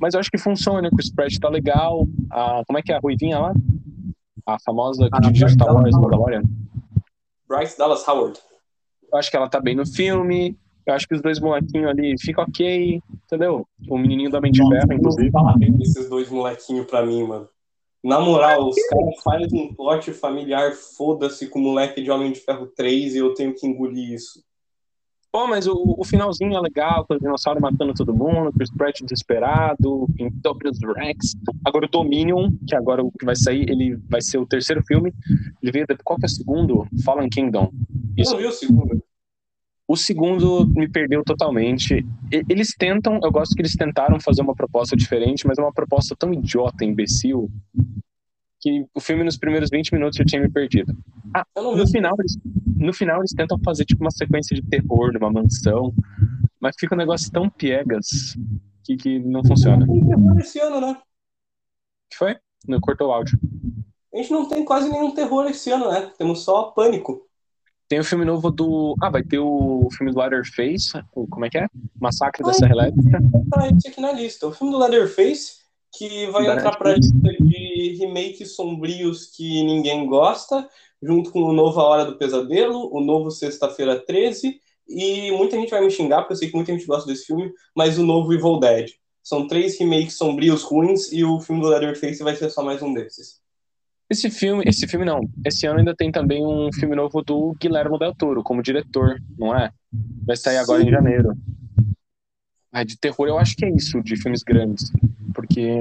Mas 0.00 0.14
eu 0.14 0.20
acho 0.20 0.30
que 0.30 0.38
funciona, 0.38 0.88
que 0.88 0.96
o 0.96 1.00
Spread 1.00 1.38
tá 1.38 1.48
legal. 1.48 2.06
A, 2.30 2.62
como 2.66 2.78
é 2.78 2.82
que 2.82 2.90
é 2.90 2.96
a 2.96 3.00
Ruivinha 3.00 3.38
lá? 3.38 3.52
A 4.46 4.58
famosa 4.58 5.08
Ah, 5.12 5.20
dirigiu 5.20 5.48
Star 5.50 5.74
Wars, 5.74 5.94
Mandalorian. 5.94 6.42
Bryce 7.46 7.76
Dallas 7.76 8.06
Howard. 8.08 8.40
Eu 9.12 9.18
acho 9.18 9.30
que 9.30 9.36
ela 9.36 9.48
tá 9.48 9.60
bem 9.60 9.74
no 9.74 9.86
filme. 9.86 10.56
Eu 10.86 10.94
acho 10.94 11.08
que 11.08 11.14
os 11.14 11.20
dois 11.20 11.40
molequinhos 11.40 11.88
ali 11.90 12.14
ficam 12.18 12.44
ok, 12.44 13.00
entendeu? 13.24 13.66
O 13.88 13.98
menininho 13.98 14.30
da 14.30 14.40
Mente 14.40 14.62
de 14.62 14.68
Ferro, 14.68 14.92
inclusive. 14.92 15.30
Desses 15.78 16.08
dois 16.08 16.30
molequinhos 16.30 16.86
pra 16.86 17.04
mim, 17.04 17.24
mano. 17.24 17.48
Na 18.04 18.20
moral, 18.20 18.68
os 18.68 18.76
caras 18.86 19.22
fazem 19.24 19.62
um 19.62 19.74
plot 19.74 20.12
familiar, 20.12 20.72
foda-se 20.74 21.48
com 21.48 21.58
o 21.58 21.62
moleque 21.62 22.00
de 22.00 22.08
Homem 22.08 22.30
de 22.30 22.38
Ferro 22.38 22.68
3 22.68 23.16
e 23.16 23.18
eu 23.18 23.34
tenho 23.34 23.52
que 23.52 23.66
engolir 23.66 24.12
isso. 24.12 24.44
Pô, 25.36 25.46
mas 25.46 25.66
o, 25.66 25.94
o 25.98 26.02
finalzinho 26.02 26.56
é 26.56 26.60
legal, 26.62 27.04
com 27.04 27.12
o 27.12 27.18
dinossauro 27.18 27.60
matando 27.60 27.92
todo 27.92 28.14
mundo, 28.14 28.50
Chris 28.54 28.70
Pratt 28.70 29.02
desesperado, 29.02 30.08
Pintopius 30.16 30.78
Rex. 30.96 31.34
Agora 31.62 31.84
o 31.84 31.90
Dominion, 31.90 32.50
que 32.66 32.74
agora 32.74 33.04
o 33.04 33.12
que 33.12 33.22
vai 33.22 33.36
sair, 33.36 33.68
ele 33.68 33.98
vai 34.08 34.22
ser 34.22 34.38
o 34.38 34.46
terceiro 34.46 34.82
filme. 34.86 35.12
Ele 35.62 35.72
veio, 35.72 35.86
qual 36.02 36.18
que 36.18 36.24
é 36.24 36.28
o 36.28 36.30
segundo? 36.30 36.88
Fallen 37.04 37.28
Kingdom. 37.28 37.70
Eu 38.16 38.22
Isso. 38.22 38.32
não 38.32 38.38
vi 38.38 38.46
o 38.46 38.50
segundo. 38.50 39.04
O 39.86 39.94
segundo 39.94 40.66
me 40.74 40.88
perdeu 40.88 41.22
totalmente. 41.22 42.02
Eles 42.48 42.68
tentam, 42.78 43.20
eu 43.22 43.30
gosto 43.30 43.54
que 43.54 43.60
eles 43.60 43.76
tentaram 43.76 44.18
fazer 44.18 44.40
uma 44.40 44.54
proposta 44.54 44.96
diferente, 44.96 45.46
mas 45.46 45.58
é 45.58 45.60
uma 45.60 45.72
proposta 45.72 46.16
tão 46.18 46.32
idiota, 46.32 46.82
imbecil, 46.82 47.50
que 48.66 48.84
o 48.92 49.00
filme 49.00 49.22
nos 49.22 49.36
primeiros 49.38 49.70
20 49.70 49.92
minutos 49.92 50.16
já 50.18 50.24
tinha 50.24 50.42
me 50.42 50.50
perdido. 50.50 50.92
Ah, 51.32 51.44
Eu 51.54 51.76
no 51.76 51.86
final, 51.86 52.16
eles, 52.18 52.36
no 52.76 52.92
final 52.92 53.20
eles 53.20 53.30
tentam 53.30 53.56
fazer 53.64 53.84
tipo 53.84 54.02
uma 54.02 54.10
sequência 54.10 54.56
de 54.56 54.62
terror 54.62 55.12
numa 55.12 55.30
mansão, 55.30 55.94
mas 56.58 56.74
fica 56.76 56.96
um 56.96 56.98
negócio 56.98 57.30
tão 57.30 57.48
piegas 57.48 58.36
que, 58.82 58.96
que 58.96 59.20
não 59.20 59.44
funciona. 59.44 59.84
O 59.84 59.92
Tem 59.92 60.08
terror 60.08 60.38
esse 60.40 60.58
ano, 60.58 60.80
né? 60.80 60.96
que 62.10 62.16
foi? 62.16 62.36
Não 62.66 62.80
cortou 62.80 63.08
o 63.08 63.12
áudio. 63.12 63.38
A 64.12 64.16
gente 64.16 64.32
não 64.32 64.48
tem 64.48 64.64
quase 64.64 64.90
nenhum 64.90 65.12
terror 65.14 65.46
esse 65.46 65.70
ano, 65.70 65.88
né? 65.88 66.10
Temos 66.18 66.42
só 66.42 66.64
pânico. 66.72 67.22
Tem 67.88 68.00
o 68.00 68.04
filme 68.04 68.24
novo 68.24 68.50
do. 68.50 68.96
Ah, 69.00 69.10
vai 69.10 69.22
ter 69.22 69.38
o 69.38 69.88
filme 69.92 70.12
do 70.12 70.18
Leatherface. 70.18 70.90
Como 71.12 71.44
é 71.44 71.50
que 71.50 71.58
é? 71.58 71.68
Massacre 72.00 72.42
da 72.42 72.52
Serra 72.52 72.72
Elétrica. 72.72 73.20
Tá 73.48 73.68
esse 73.68 73.86
aqui 73.86 74.00
na 74.00 74.10
lista. 74.10 74.48
O 74.48 74.52
filme 74.52 74.72
do 74.72 74.78
Leatherface, 74.80 75.58
que 75.96 76.26
vai 76.32 76.46
Da 76.46 76.56
entrar 76.56 76.76
pra 76.76 76.94
lista 76.96 77.16
de 77.16 77.55
remakes 77.98 78.54
sombrios 78.54 79.26
que 79.26 79.62
ninguém 79.64 80.06
gosta, 80.06 80.68
junto 81.02 81.30
com 81.30 81.42
o 81.42 81.52
novo 81.52 81.80
A 81.80 81.84
Hora 81.84 82.04
do 82.04 82.16
Pesadelo, 82.16 82.94
o 82.94 83.00
novo 83.00 83.30
Sexta-feira 83.30 83.98
13, 83.98 84.60
e 84.88 85.30
muita 85.32 85.56
gente 85.56 85.70
vai 85.70 85.84
me 85.84 85.90
xingar, 85.90 86.18
porque 86.18 86.34
eu 86.34 86.36
sei 86.36 86.48
que 86.48 86.56
muita 86.56 86.72
gente 86.72 86.86
gosta 86.86 87.06
desse 87.08 87.26
filme, 87.26 87.52
mas 87.74 87.98
o 87.98 88.04
novo 88.04 88.32
Evil 88.32 88.58
Dead. 88.58 88.90
São 89.22 89.48
três 89.48 89.76
remakes 89.78 90.16
sombrios 90.16 90.62
ruins 90.62 91.10
e 91.12 91.24
o 91.24 91.40
filme 91.40 91.60
do 91.60 91.68
Leatherface 91.68 92.22
vai 92.22 92.36
ser 92.36 92.48
só 92.48 92.62
mais 92.62 92.80
um 92.80 92.94
desses. 92.94 93.40
Esse 94.08 94.30
filme, 94.30 94.62
esse 94.64 94.86
filme 94.86 95.04
não. 95.04 95.20
Esse 95.44 95.66
ano 95.66 95.80
ainda 95.80 95.94
tem 95.94 96.12
também 96.12 96.44
um 96.44 96.72
filme 96.72 96.94
novo 96.94 97.22
do 97.22 97.56
Guilherme 97.60 97.98
Del 97.98 98.14
Toro 98.14 98.42
como 98.44 98.62
diretor, 98.62 99.20
não 99.36 99.52
é? 99.56 99.72
Vai 100.24 100.36
sair 100.36 100.58
agora 100.58 100.80
Sim. 100.80 100.88
em 100.88 100.92
janeiro. 100.92 101.36
Ah, 102.70 102.84
de 102.84 102.96
terror 102.96 103.26
eu 103.26 103.38
acho 103.38 103.56
que 103.56 103.64
é 103.64 103.70
isso, 103.70 104.00
de 104.02 104.16
filmes 104.16 104.44
grandes. 104.44 104.92
Porque 105.34 105.80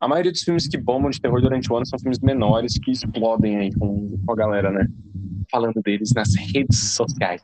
a 0.00 0.08
maioria 0.08 0.30
dos 0.32 0.42
filmes 0.42 0.68
que 0.68 0.76
bombam 0.78 1.10
de 1.10 1.20
terror 1.20 1.40
durante 1.40 1.72
o 1.72 1.76
ano 1.76 1.86
são 1.86 1.98
filmes 1.98 2.18
menores 2.20 2.78
que 2.78 2.90
explodem 2.90 3.56
aí 3.56 3.74
com, 3.74 4.18
com 4.24 4.32
a 4.32 4.36
galera, 4.36 4.70
né? 4.70 4.86
Falando 5.50 5.80
deles 5.82 6.10
nas 6.14 6.34
redes 6.52 6.92
sociais. 6.94 7.42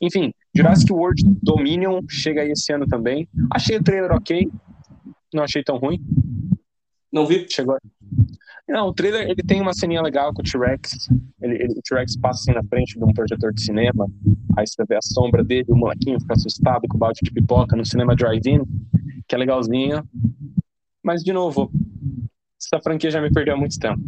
Enfim, 0.00 0.32
Jurassic 0.54 0.92
World 0.92 1.22
Dominion 1.42 2.00
chega 2.08 2.42
aí 2.42 2.50
esse 2.52 2.72
ano 2.72 2.86
também. 2.86 3.28
Achei 3.52 3.76
o 3.76 3.82
trailer 3.82 4.12
ok. 4.12 4.48
Não 5.34 5.42
achei 5.42 5.62
tão 5.62 5.76
ruim. 5.76 6.00
Não 7.12 7.26
vi? 7.26 7.46
Chegou. 7.50 7.76
Não, 8.68 8.88
o 8.88 8.92
trailer 8.92 9.22
ele 9.22 9.42
tem 9.46 9.60
uma 9.62 9.72
ceninha 9.72 10.02
legal 10.02 10.32
com 10.32 10.42
o 10.42 10.44
T-Rex. 10.44 11.08
Ele, 11.40 11.54
ele- 11.54 11.72
o 11.78 11.82
T-Rex 11.82 12.16
passa 12.18 12.40
assim 12.42 12.52
na 12.52 12.62
frente 12.68 12.98
de 12.98 13.04
um 13.04 13.12
projetor 13.12 13.52
de 13.52 13.62
cinema. 13.62 14.06
Aí 14.56 14.66
você 14.66 14.84
vê 14.86 14.96
a 14.96 15.02
sombra 15.02 15.42
dele, 15.42 15.64
o 15.68 15.76
molequinho 15.76 16.20
fica 16.20 16.34
assustado 16.34 16.86
com 16.86 16.96
o 16.96 17.00
balde 17.00 17.20
de 17.22 17.30
pipoca 17.30 17.74
no 17.76 17.84
cinema 17.84 18.14
drive-in, 18.14 18.60
que 19.26 19.34
é 19.34 19.38
legalzinho. 19.38 20.04
Mas, 21.08 21.24
de 21.24 21.32
novo, 21.32 21.70
essa 22.60 22.82
franquia 22.82 23.10
já 23.10 23.18
me 23.18 23.32
perdeu 23.32 23.54
há 23.54 23.56
muito 23.56 23.78
tempo. 23.78 23.98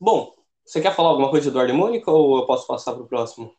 Bom, 0.00 0.32
você 0.66 0.80
quer 0.80 0.92
falar 0.92 1.10
alguma 1.10 1.30
coisa 1.30 1.44
de 1.44 1.50
Eduardo 1.50 1.72
e 1.72 1.76
Mônica 1.76 2.10
ou 2.10 2.38
eu 2.38 2.46
posso 2.46 2.66
passar 2.66 2.94
pro 2.94 3.06
próximo? 3.06 3.54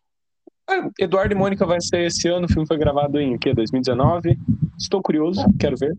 Ah, 0.67 0.89
Eduardo 0.99 1.33
e 1.33 1.37
Mônica 1.37 1.65
vai 1.65 1.79
ser 1.79 2.07
esse 2.07 2.27
ano, 2.27 2.47
o 2.47 2.49
filme 2.49 2.67
foi 2.67 2.77
gravado 2.77 3.21
em 3.21 3.35
o 3.35 3.39
quê? 3.39 3.53
2019. 3.53 4.37
Estou 4.77 5.01
curioso, 5.01 5.45
quero 5.57 5.77
ver. 5.77 5.97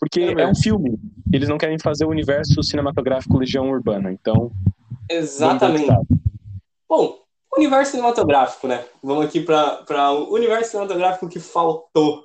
Porque 0.00 0.18
Quero 0.18 0.34
ver. 0.34 0.42
é 0.42 0.48
um 0.48 0.54
filme. 0.56 0.98
Eles 1.32 1.48
não 1.48 1.58
querem 1.58 1.78
fazer 1.78 2.04
o 2.06 2.10
universo 2.10 2.60
cinematográfico 2.64 3.38
Legião 3.38 3.70
Urbana, 3.70 4.10
então. 4.10 4.50
Exatamente. 5.08 5.92
Bom, 6.88 7.20
universo 7.56 7.92
cinematográfico, 7.92 8.66
né? 8.66 8.84
Vamos 9.00 9.26
aqui 9.26 9.38
para 9.38 10.10
o 10.10 10.34
universo 10.34 10.72
cinematográfico 10.72 11.28
que 11.28 11.38
faltou. 11.38 12.24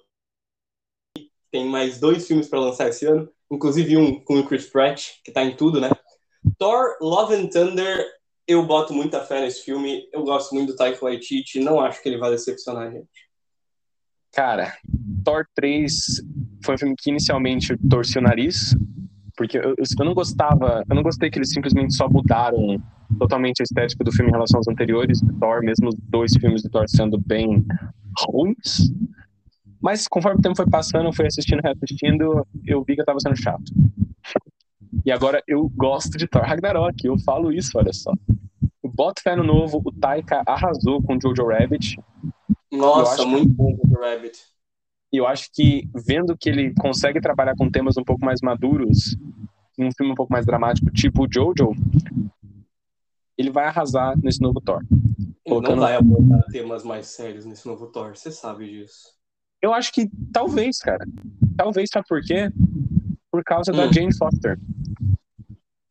Tem 1.52 1.68
mais 1.68 2.00
dois 2.00 2.26
filmes 2.26 2.48
para 2.48 2.60
lançar 2.60 2.90
esse 2.90 3.06
ano, 3.06 3.30
inclusive 3.52 3.98
um 3.98 4.20
com 4.24 4.40
o 4.40 4.46
Chris 4.46 4.68
Pratt, 4.70 5.08
que 5.24 5.32
tá 5.32 5.44
em 5.44 5.56
tudo, 5.56 5.80
né? 5.82 5.90
Thor, 6.58 6.96
Love 7.02 7.36
and 7.36 7.48
Thunder, 7.48 8.06
eu 8.48 8.66
boto 8.66 8.94
muita 8.94 9.22
fé 9.22 9.42
nesse 9.42 9.64
filme. 9.64 10.04
Eu 10.14 10.24
gosto 10.24 10.56
muito 10.56 10.72
do 10.72 10.76
Taika 10.76 11.04
Waititi, 11.04 11.60
não 11.60 11.80
acho 11.80 12.02
que 12.02 12.10
ele 12.10 12.18
vai 12.18 12.32
decepcionar 12.32 12.88
a 12.88 12.92
gente. 12.92 13.08
Cara, 14.34 14.74
Thor 15.24 15.46
3 15.56 16.22
foi 16.64 16.76
um 16.76 16.78
filme 16.78 16.96
que 16.98 17.10
inicialmente 17.10 17.72
eu 17.72 17.78
torci 17.90 18.18
o 18.18 18.22
nariz, 18.22 18.76
porque 19.36 19.58
eu, 19.58 19.76
eu- 19.78 20.06
não 20.06 20.14
gostava, 20.14 20.84
eu 20.90 20.96
não 20.96 21.04
gostei 21.04 21.30
que 21.30 21.38
eles 21.40 21.52
simplesmente 21.52 21.96
só 21.96 22.08
mudaram 22.10 22.82
totalmente 23.18 23.62
a 23.62 23.64
estética 23.64 24.04
do 24.04 24.12
filme 24.12 24.30
em 24.30 24.34
relação 24.34 24.60
aos 24.60 24.68
anteriores 24.68 25.20
Thor, 25.40 25.62
mesmo 25.64 25.90
os 25.90 25.96
dois 26.10 26.32
filmes 26.40 26.62
do 26.62 26.70
Thor 26.70 26.86
sendo 26.88 27.20
bem 27.20 27.66
ruins. 28.20 28.92
Mas 29.82 30.08
conforme 30.08 30.40
o 30.40 30.42
tempo 30.42 30.56
foi 30.56 30.70
passando, 30.70 31.06
eu 31.08 31.14
fui 31.14 31.26
assistindo, 31.26 31.62
reassistindo, 31.62 32.46
eu 32.66 32.84
vi 32.84 32.96
que 32.96 33.02
eu 33.02 33.06
tava 33.06 33.20
sendo 33.20 33.36
chato. 33.38 33.64
E 35.06 35.12
agora 35.12 35.42
eu 35.48 35.70
gosto 35.70 36.18
de 36.18 36.28
Thor 36.28 36.42
Ragnarok, 36.42 37.06
eu 37.06 37.18
falo 37.20 37.52
isso, 37.52 37.78
olha 37.78 37.94
só. 37.94 38.12
Eu 38.84 38.92
boto 38.92 39.22
fé 39.22 39.36
no 39.36 39.44
novo, 39.44 39.82
o 39.84 39.92
Taika 39.92 40.44
arrasou 40.46 41.02
com 41.02 41.20
Jojo 41.20 41.48
Rabbit, 41.48 41.98
Nossa, 42.72 43.26
muito 43.26 43.50
bom 43.54 43.78
o 43.88 44.00
Rabbit. 44.00 44.38
E 45.12 45.18
eu 45.18 45.26
acho 45.26 45.50
que, 45.54 45.90
vendo 45.96 46.38
que 46.38 46.50
ele 46.50 46.74
consegue 46.76 47.20
trabalhar 47.22 47.56
com 47.56 47.70
temas 47.70 47.98
um 47.98 48.04
pouco 48.04 48.24
mais 48.24 48.42
maduros, 48.42 49.18
um 49.78 49.90
filme 49.98 50.12
um 50.12 50.16
pouco 50.16 50.32
mais 50.32 50.46
dramático, 50.46 50.92
tipo 50.92 51.26
o 51.26 51.28
Jojo, 51.32 51.72
ele 53.38 53.50
vai 53.50 53.66
arrasar 53.66 54.18
nesse 54.22 54.42
novo 54.42 54.60
Thor. 54.62 54.82
Ele 54.92 55.30
Colocando- 55.48 55.76
não 55.78 55.84
vai 55.84 55.96
abordar 55.96 56.46
temas 56.52 56.84
mais 56.84 57.08
sérios 57.08 57.46
nesse 57.46 57.66
novo 57.66 57.88
Thor, 57.88 58.16
você 58.16 58.30
sabe 58.32 58.70
disso. 58.70 59.18
Eu 59.62 59.74
acho 59.74 59.92
que 59.94 60.10
talvez, 60.32 60.80
cara. 60.80 61.06
Talvez, 61.58 61.90
sabe 61.92 62.06
por 62.08 62.22
quê? 62.22 62.50
Por 63.32 63.44
causa 63.44 63.72
da 63.72 63.86
Hum. 63.88 63.94
Jane 63.94 64.16
Foster. 64.16 64.58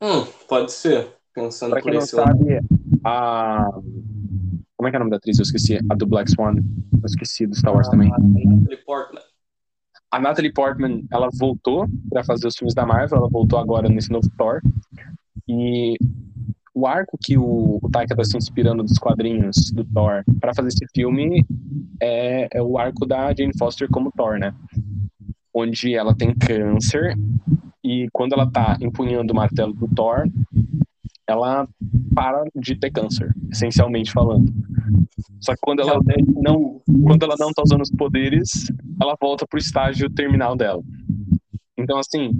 Hum, 0.02 0.24
pode 0.48 0.72
ser, 0.72 1.08
pensando 1.34 1.70
Pra 1.72 1.80
por 1.80 1.90
quem 1.90 1.94
não 1.98 2.04
esse 2.04 2.14
lado. 2.16 2.38
sabe, 2.38 2.60
a. 3.04 3.68
Como 4.76 4.86
é 4.86 4.90
que 4.90 4.96
é 4.96 4.98
o 4.98 5.00
nome 5.00 5.10
da 5.10 5.16
atriz? 5.16 5.38
Eu 5.38 5.42
esqueci. 5.42 5.78
A 5.90 5.94
do 5.94 6.06
Black 6.06 6.30
Swan. 6.30 6.54
Eu 6.56 7.04
esqueci 7.06 7.46
do 7.46 7.56
Star 7.56 7.74
Wars 7.74 7.88
também. 7.88 8.08
Natalie 8.10 8.76
Portman. 8.86 9.22
A 10.10 10.20
Natalie 10.20 10.52
Portman, 10.52 11.04
ela 11.12 11.28
voltou 11.38 11.86
pra 12.08 12.22
fazer 12.24 12.46
os 12.46 12.56
filmes 12.56 12.74
da 12.74 12.86
Marvel. 12.86 13.18
Ela 13.18 13.28
voltou 13.28 13.58
agora 13.58 13.88
nesse 13.88 14.10
novo 14.10 14.30
Thor. 14.38 14.60
E 15.48 15.96
o 16.78 16.86
arco 16.86 17.18
que 17.20 17.36
o, 17.36 17.80
o 17.82 17.90
Taika 17.90 18.14
tá 18.14 18.22
se 18.22 18.36
inspirando 18.36 18.84
dos 18.84 18.98
quadrinhos 18.98 19.72
do 19.72 19.84
Thor 19.84 20.22
pra 20.40 20.54
fazer 20.54 20.68
esse 20.68 20.86
filme 20.94 21.44
é, 22.00 22.48
é 22.52 22.62
o 22.62 22.78
arco 22.78 23.04
da 23.04 23.34
Jane 23.34 23.56
Foster 23.58 23.88
como 23.90 24.12
Thor, 24.12 24.38
né? 24.38 24.54
Onde 25.52 25.96
ela 25.96 26.14
tem 26.14 26.32
câncer 26.32 27.16
e 27.82 28.06
quando 28.12 28.34
ela 28.34 28.48
tá 28.48 28.76
empunhando 28.80 29.32
o 29.32 29.36
martelo 29.36 29.72
do 29.72 29.88
Thor, 29.88 30.28
ela 31.26 31.66
para 32.14 32.44
de 32.54 32.76
ter 32.76 32.92
câncer, 32.92 33.34
essencialmente 33.50 34.12
falando. 34.12 34.52
Só 35.40 35.54
que 35.54 35.60
quando 35.60 35.80
ela 35.80 35.98
não, 36.36 36.80
quando 37.04 37.24
ela 37.24 37.34
não 37.38 37.52
tá 37.52 37.62
usando 37.64 37.82
os 37.82 37.90
poderes, 37.90 38.70
ela 39.02 39.16
volta 39.20 39.44
pro 39.48 39.58
estágio 39.58 40.08
terminal 40.10 40.54
dela. 40.54 40.82
Então, 41.76 41.98
assim, 41.98 42.30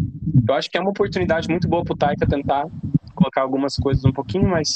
eu 0.49 0.55
acho 0.55 0.71
que 0.71 0.79
é 0.79 0.81
uma 0.81 0.91
oportunidade 0.91 1.49
muito 1.49 1.69
boa 1.69 1.85
pro 1.85 1.97
Taika 1.97 2.27
tentar 2.27 2.67
colocar 3.29 3.43
algumas 3.43 3.77
coisas 3.77 4.05
um 4.05 4.13
pouquinho 4.13 4.49
mais 4.49 4.75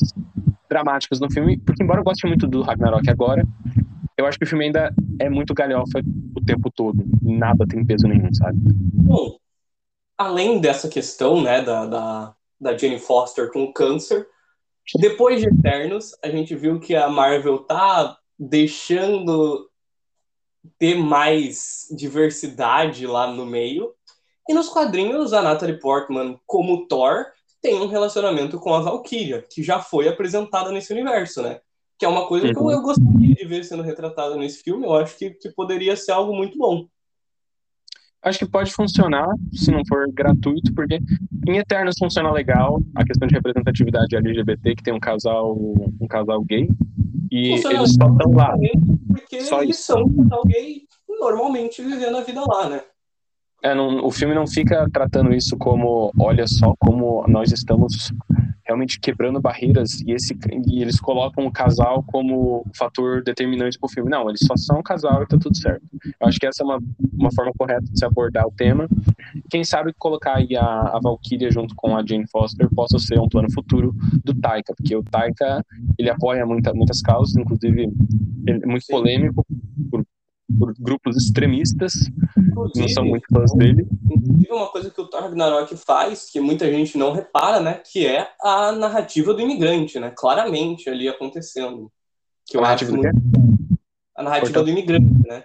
dramáticas 0.69 1.21
no 1.21 1.31
filme, 1.31 1.59
porque 1.59 1.83
embora 1.83 2.01
eu 2.01 2.05
goste 2.05 2.27
muito 2.27 2.47
do 2.47 2.63
Ragnarok 2.63 3.09
agora, 3.11 3.47
eu 4.17 4.27
acho 4.27 4.39
que 4.39 4.45
o 4.45 4.49
filme 4.49 4.67
ainda 4.67 4.95
é 5.19 5.29
muito 5.29 5.55
galhofa 5.55 6.03
o 6.35 6.45
tempo 6.45 6.71
todo. 6.71 7.03
Nada 7.21 7.67
tem 7.67 7.85
peso 7.85 8.07
nenhum, 8.07 8.33
sabe? 8.33 8.59
Bom, 8.59 9.39
além 10.17 10.61
dessa 10.61 10.89
questão, 10.89 11.43
né, 11.43 11.63
da, 11.63 11.87
da, 11.87 12.35
da 12.61 12.77
Jane 12.77 12.99
Foster 12.99 13.51
com 13.51 13.73
câncer, 13.73 14.27
depois 14.99 15.41
de 15.41 15.49
Eternos, 15.49 16.17
a 16.23 16.29
gente 16.29 16.55
viu 16.55 16.79
que 16.79 16.95
a 16.95 17.09
Marvel 17.09 17.59
tá 17.61 18.17
deixando 18.39 19.69
ter 20.79 20.95
mais 20.95 21.87
diversidade 21.97 23.07
lá 23.07 23.27
no 23.27 23.47
meio. 23.47 23.93
E 24.49 24.55
nos 24.55 24.69
quadrinhos, 24.69 25.33
a 25.33 25.41
Natalie 25.41 25.79
Portman, 25.79 26.39
como 26.47 26.87
Thor, 26.87 27.27
tem 27.63 27.81
um 27.81 27.87
relacionamento 27.87 28.59
com 28.59 28.75
a 28.75 28.81
Valkyria, 28.81 29.45
que 29.49 29.63
já 29.63 29.79
foi 29.81 30.09
apresentada 30.09 30.73
nesse 30.73 30.93
universo, 30.93 31.43
né? 31.43 31.61
Que 31.99 32.05
é 32.05 32.09
uma 32.09 32.27
coisa 32.27 32.49
que 32.53 32.59
eu, 32.59 32.63
Uhum. 32.63 32.73
eu 32.73 32.83
gostaria 32.83 33.35
de 33.35 33.45
ver 33.47 33.65
sendo 33.65 33.83
retratada 33.83 34.35
nesse 34.37 34.63
filme. 34.63 34.85
Eu 34.85 34.95
acho 34.95 35.17
que, 35.17 35.31
que 35.31 35.49
poderia 35.51 35.95
ser 35.97 36.11
algo 36.11 36.35
muito 36.35 36.59
bom. 36.59 36.87
Acho 38.21 38.39
que 38.41 38.47
pode 38.47 38.73
funcionar 38.73 39.29
se 39.53 39.71
não 39.71 39.83
for 39.89 40.11
gratuito, 40.13 40.73
porque 40.75 40.99
em 41.47 41.59
Eternos 41.59 41.97
funciona 41.99 42.31
legal 42.33 42.81
a 42.95 43.05
questão 43.05 43.27
de 43.27 43.35
representatividade 43.35 44.15
LGBT, 44.17 44.77
que 44.77 44.83
tem 44.83 44.95
um 44.95 45.01
casal, 45.01 45.57
um 46.01 46.07
casal 46.09 46.41
gay, 46.45 46.69
e 47.31 47.51
Funciona 47.57 47.79
eles 47.79 47.95
só 47.95 48.07
estão 48.09 48.33
lá. 48.33 48.55
Porque 49.09 49.41
Só 49.41 49.63
eles 49.63 49.77
isso. 49.77 49.87
são 49.87 50.03
um 50.05 50.17
casal 50.29 50.43
gay 50.45 50.83
normalmente 51.09 51.83
vivendo 51.83 52.17
a 52.17 52.21
vida 52.23 52.43
lá, 52.47 52.69
né? 52.69 52.83
É, 53.63 53.75
não- 53.75 54.05
o 54.05 54.11
filme 54.11 54.35
não 54.35 54.47
fica 54.47 54.89
tratando 54.93 55.33
isso 55.33 55.57
como, 55.57 56.13
olha 56.19 56.47
só 56.47 56.75
como 56.79 57.25
nós 57.29 57.53
estamos 57.53 58.13
realmente 58.65 58.99
quebrando 59.01 59.41
barreiras 59.41 60.01
e, 60.01 60.13
esse, 60.13 60.37
e 60.69 60.83
eles 60.83 60.99
colocam 61.01 61.47
o 61.47 61.53
casal 61.53 62.03
como 62.05 62.65
fator 62.75 63.23
determinante 63.23 63.79
pro 63.79 63.89
filme. 63.89 64.11
Não, 64.11 64.29
eles 64.29 64.41
só 64.47 64.57
são 64.57 64.79
um 64.79 64.83
casal 64.83 65.23
e 65.23 65.27
tá 65.27 65.37
tudo 65.39 65.57
certo. 65.57 65.83
Eu 66.21 66.27
acho 66.27 66.39
que 66.39 66.47
essa 66.47 66.63
é 66.63 66.67
uma, 66.67 66.79
uma 67.13 67.33
forma 67.33 67.53
correta 67.57 67.83
de 67.83 67.99
se 67.99 68.05
abordar 68.05 68.47
o 68.47 68.53
tema. 68.53 68.89
Quem 69.51 69.63
sabe 69.65 69.93
colocar 69.99 70.37
aí 70.37 70.57
a, 70.57 70.65
a 70.65 71.01
Valkyria 71.03 71.51
junto 71.51 71.75
com 71.77 71.97
a 71.97 72.05
Jane 72.05 72.27
Foster 72.31 72.69
possa 72.75 72.99
ser 72.99 73.19
um 73.21 73.29
plano 73.29 73.51
futuro 73.53 73.95
do 74.25 74.35
Taika, 74.35 74.75
porque 74.77 74.97
o 74.97 75.03
Taika, 75.03 75.65
ele 75.99 76.11
apoia 76.11 76.47
muita, 76.47 76.73
muitas 76.73 77.01
causas, 77.01 77.37
inclusive 77.37 77.93
ele 78.47 78.63
é 78.63 78.67
muito 78.67 78.87
polêmico 78.89 79.45
por, 79.91 80.05
por 80.59 80.75
grupos 80.79 81.17
extremistas, 81.17 81.93
não 82.37 82.89
são 82.89 83.05
Inclusive, 83.05 83.09
muito 83.09 83.27
fãs 83.33 83.53
dele. 83.53 83.87
inclusive, 84.11 84.49
uma 84.51 84.69
coisa 84.69 84.91
que 84.91 85.01
o 85.01 85.07
Thor 85.07 85.23
Ragnarok 85.23 85.77
faz, 85.77 86.31
que 86.31 86.41
muita 86.41 86.71
gente 86.71 86.97
não 86.99 87.13
repara, 87.13 87.61
né? 87.61 87.81
Que 87.91 88.07
é 88.07 88.29
a 88.41 88.73
narrativa 88.73 89.33
do 89.35 89.41
imigrante, 89.41 89.99
né? 89.99 90.13
Claramente 90.17 90.89
ali 90.89 91.09
acontecendo. 91.09 91.91
Que 92.47 92.57
eu 92.57 92.65
A 92.65 92.73
acho 92.73 92.85
narrativa 92.85 92.97
do 92.97 93.03
quê? 93.03 93.11
muito- 93.39 93.79
A 94.17 94.23
narrativa 94.23 94.47
Cortou. 94.53 94.65
do 94.65 94.71
imigrante, 94.71 95.27
né? 95.29 95.45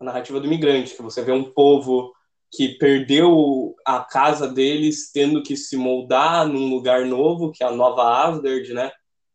A 0.00 0.04
narrativa 0.04 0.38
do 0.40 0.46
imigrante, 0.46 0.94
que 0.94 1.02
você 1.02 1.22
vê 1.22 1.32
um 1.32 1.44
povo 1.44 2.12
que 2.50 2.78
perdeu 2.78 3.74
a 3.84 4.00
casa 4.00 4.48
deles, 4.48 5.10
tendo 5.12 5.42
que 5.42 5.56
se 5.56 5.76
moldar 5.76 6.46
num 6.46 6.70
lugar 6.70 7.04
novo, 7.04 7.50
que 7.52 7.62
é 7.62 7.66
a 7.66 7.70
nova 7.72 8.24
Asgard, 8.26 8.72
né? 8.72 8.90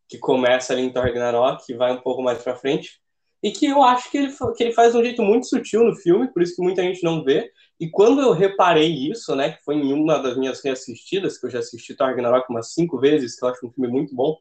Que 0.07 0.17
começa 0.17 0.73
ali 0.73 0.81
em 0.83 0.89
Thor 0.91 1.03
Ragnarok, 1.03 1.63
que 1.65 1.75
vai 1.75 1.91
um 1.93 2.01
pouco 2.01 2.23
mais 2.23 2.41
pra 2.41 2.55
frente. 2.55 3.01
E 3.43 3.51
que 3.51 3.65
eu 3.65 3.83
acho 3.83 4.09
que 4.09 4.17
ele, 4.17 4.33
que 4.55 4.63
ele 4.63 4.71
faz 4.71 4.93
de 4.93 4.97
um 4.99 5.03
jeito 5.03 5.21
muito 5.21 5.47
sutil 5.47 5.83
no 5.83 5.95
filme, 5.95 6.31
por 6.31 6.41
isso 6.41 6.55
que 6.55 6.61
muita 6.63 6.81
gente 6.81 7.03
não 7.03 7.23
vê. 7.23 7.51
E 7.77 7.89
quando 7.89 8.21
eu 8.21 8.31
reparei 8.31 8.89
isso, 9.11 9.35
né, 9.35 9.51
que 9.51 9.63
foi 9.63 9.75
em 9.75 9.91
uma 9.91 10.17
das 10.17 10.37
minhas 10.37 10.63
reassistidas, 10.63 11.37
que 11.37 11.45
eu 11.45 11.49
já 11.49 11.59
assisti 11.59 11.93
Thor 11.93 12.07
Ragnarok 12.07 12.49
umas 12.49 12.73
cinco 12.73 12.97
vezes, 12.97 13.37
que 13.37 13.43
eu 13.43 13.49
acho 13.49 13.67
um 13.67 13.71
filme 13.71 13.91
muito 13.91 14.15
bom, 14.15 14.37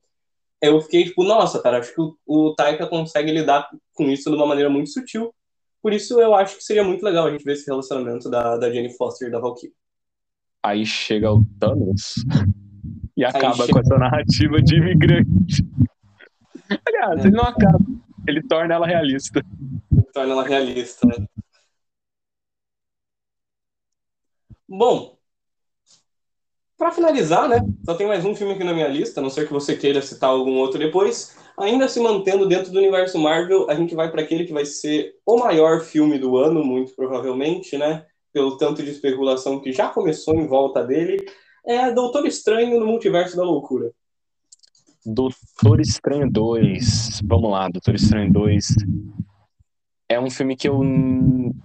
eu 0.61 0.81
fiquei 0.81 1.03
tipo, 1.05 1.24
nossa, 1.24 1.61
cara, 1.61 1.79
acho 1.79 1.93
que 1.93 2.01
o, 2.01 2.16
o 2.24 2.55
Taika 2.55 2.87
consegue 2.87 3.33
lidar 3.33 3.69
com 3.93 4.09
isso 4.09 4.31
de 4.31 4.37
uma 4.37 4.47
maneira 4.47 4.70
muito 4.70 4.91
sutil. 4.91 5.35
Por 5.83 5.93
isso 5.93 6.20
eu 6.20 6.33
acho 6.37 6.57
que 6.57 6.62
seria 6.62 6.85
muito 6.85 7.05
legal 7.05 7.27
a 7.27 7.31
gente 7.33 7.43
ver 7.43 7.55
esse 7.55 7.66
relacionamento 7.66 8.31
da, 8.31 8.57
da 8.57 8.73
Jane 8.73 8.97
Foster 8.97 9.27
e 9.27 9.33
da 9.33 9.41
Valkyrie. 9.41 9.74
Aí 10.62 10.87
chega 10.87 11.33
o 11.33 11.45
Thanos 11.59 12.15
e 13.16 13.24
acaba 13.24 13.57
chega- 13.57 13.73
com 13.73 13.79
essa 13.81 13.99
narrativa 13.99 14.62
de 14.62 14.77
imigrante. 14.77 15.66
Aliás, 16.87 17.24
ele 17.24 17.35
não 17.35 17.45
acaba, 17.45 17.79
ele 18.27 18.43
torna 18.43 18.74
ela 18.74 18.86
realista. 18.86 19.44
torna 20.12 20.32
ela 20.32 20.44
realista, 20.44 21.07
né? 21.07 21.27
Bom, 24.69 25.19
para 26.82 26.90
finalizar, 26.90 27.49
né? 27.49 27.61
Só 27.85 27.94
tem 27.94 28.07
mais 28.07 28.24
um 28.24 28.35
filme 28.35 28.55
aqui 28.55 28.65
na 28.65 28.73
minha 28.73 28.89
lista, 28.89 29.20
a 29.20 29.23
não 29.23 29.31
ser 29.31 29.47
que 29.47 29.53
você 29.53 29.77
queira 29.77 30.03
citar 30.03 30.31
algum 30.31 30.57
outro 30.57 30.78
depois. 30.78 31.36
Ainda 31.57 31.86
se 31.86 32.01
mantendo 32.01 32.49
dentro 32.49 32.73
do 32.73 32.78
universo 32.78 33.19
Marvel, 33.19 33.70
a 33.70 33.74
gente 33.74 33.94
vai 33.94 34.11
para 34.11 34.23
aquele 34.23 34.44
que 34.44 34.53
vai 34.53 34.65
ser 34.65 35.15
o 35.24 35.36
maior 35.36 35.81
filme 35.82 36.19
do 36.19 36.36
ano, 36.36 36.65
muito 36.65 36.93
provavelmente, 36.97 37.77
né? 37.78 38.05
Pelo 38.32 38.57
tanto 38.57 38.82
de 38.82 38.90
especulação 38.90 39.61
que 39.61 39.73
já 39.73 39.90
começou 39.90 40.35
em 40.35 40.47
volta 40.47 40.82
dele. 40.82 41.24
É 41.65 41.93
Doutor 41.93 42.27
Estranho 42.27 42.81
no 42.81 42.86
Multiverso 42.86 43.36
da 43.36 43.44
Loucura. 43.44 43.93
Doutor 45.05 45.81
Estranho 45.81 46.31
2. 46.31 47.23
Vamos 47.24 47.51
lá, 47.51 47.69
Doutor 47.69 47.95
Estranho 47.95 48.33
2. 48.33 48.66
É 50.09 50.20
um 50.20 50.31
filme 50.31 50.55
que 50.57 50.69
eu 50.69 50.81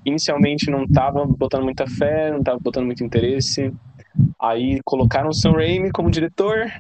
inicialmente 0.06 0.72
não 0.72 0.88
tava 0.88 1.26
botando 1.26 1.64
muita 1.64 1.86
fé, 1.86 2.32
não 2.32 2.42
tava 2.42 2.60
botando 2.60 2.86
muito 2.86 3.04
interesse. 3.04 3.74
Aí 4.42 4.80
colocaram 4.86 5.30
o 5.30 5.34
Sam 5.34 5.52
Raimi 5.52 5.92
como 5.92 6.10
diretor. 6.10 6.72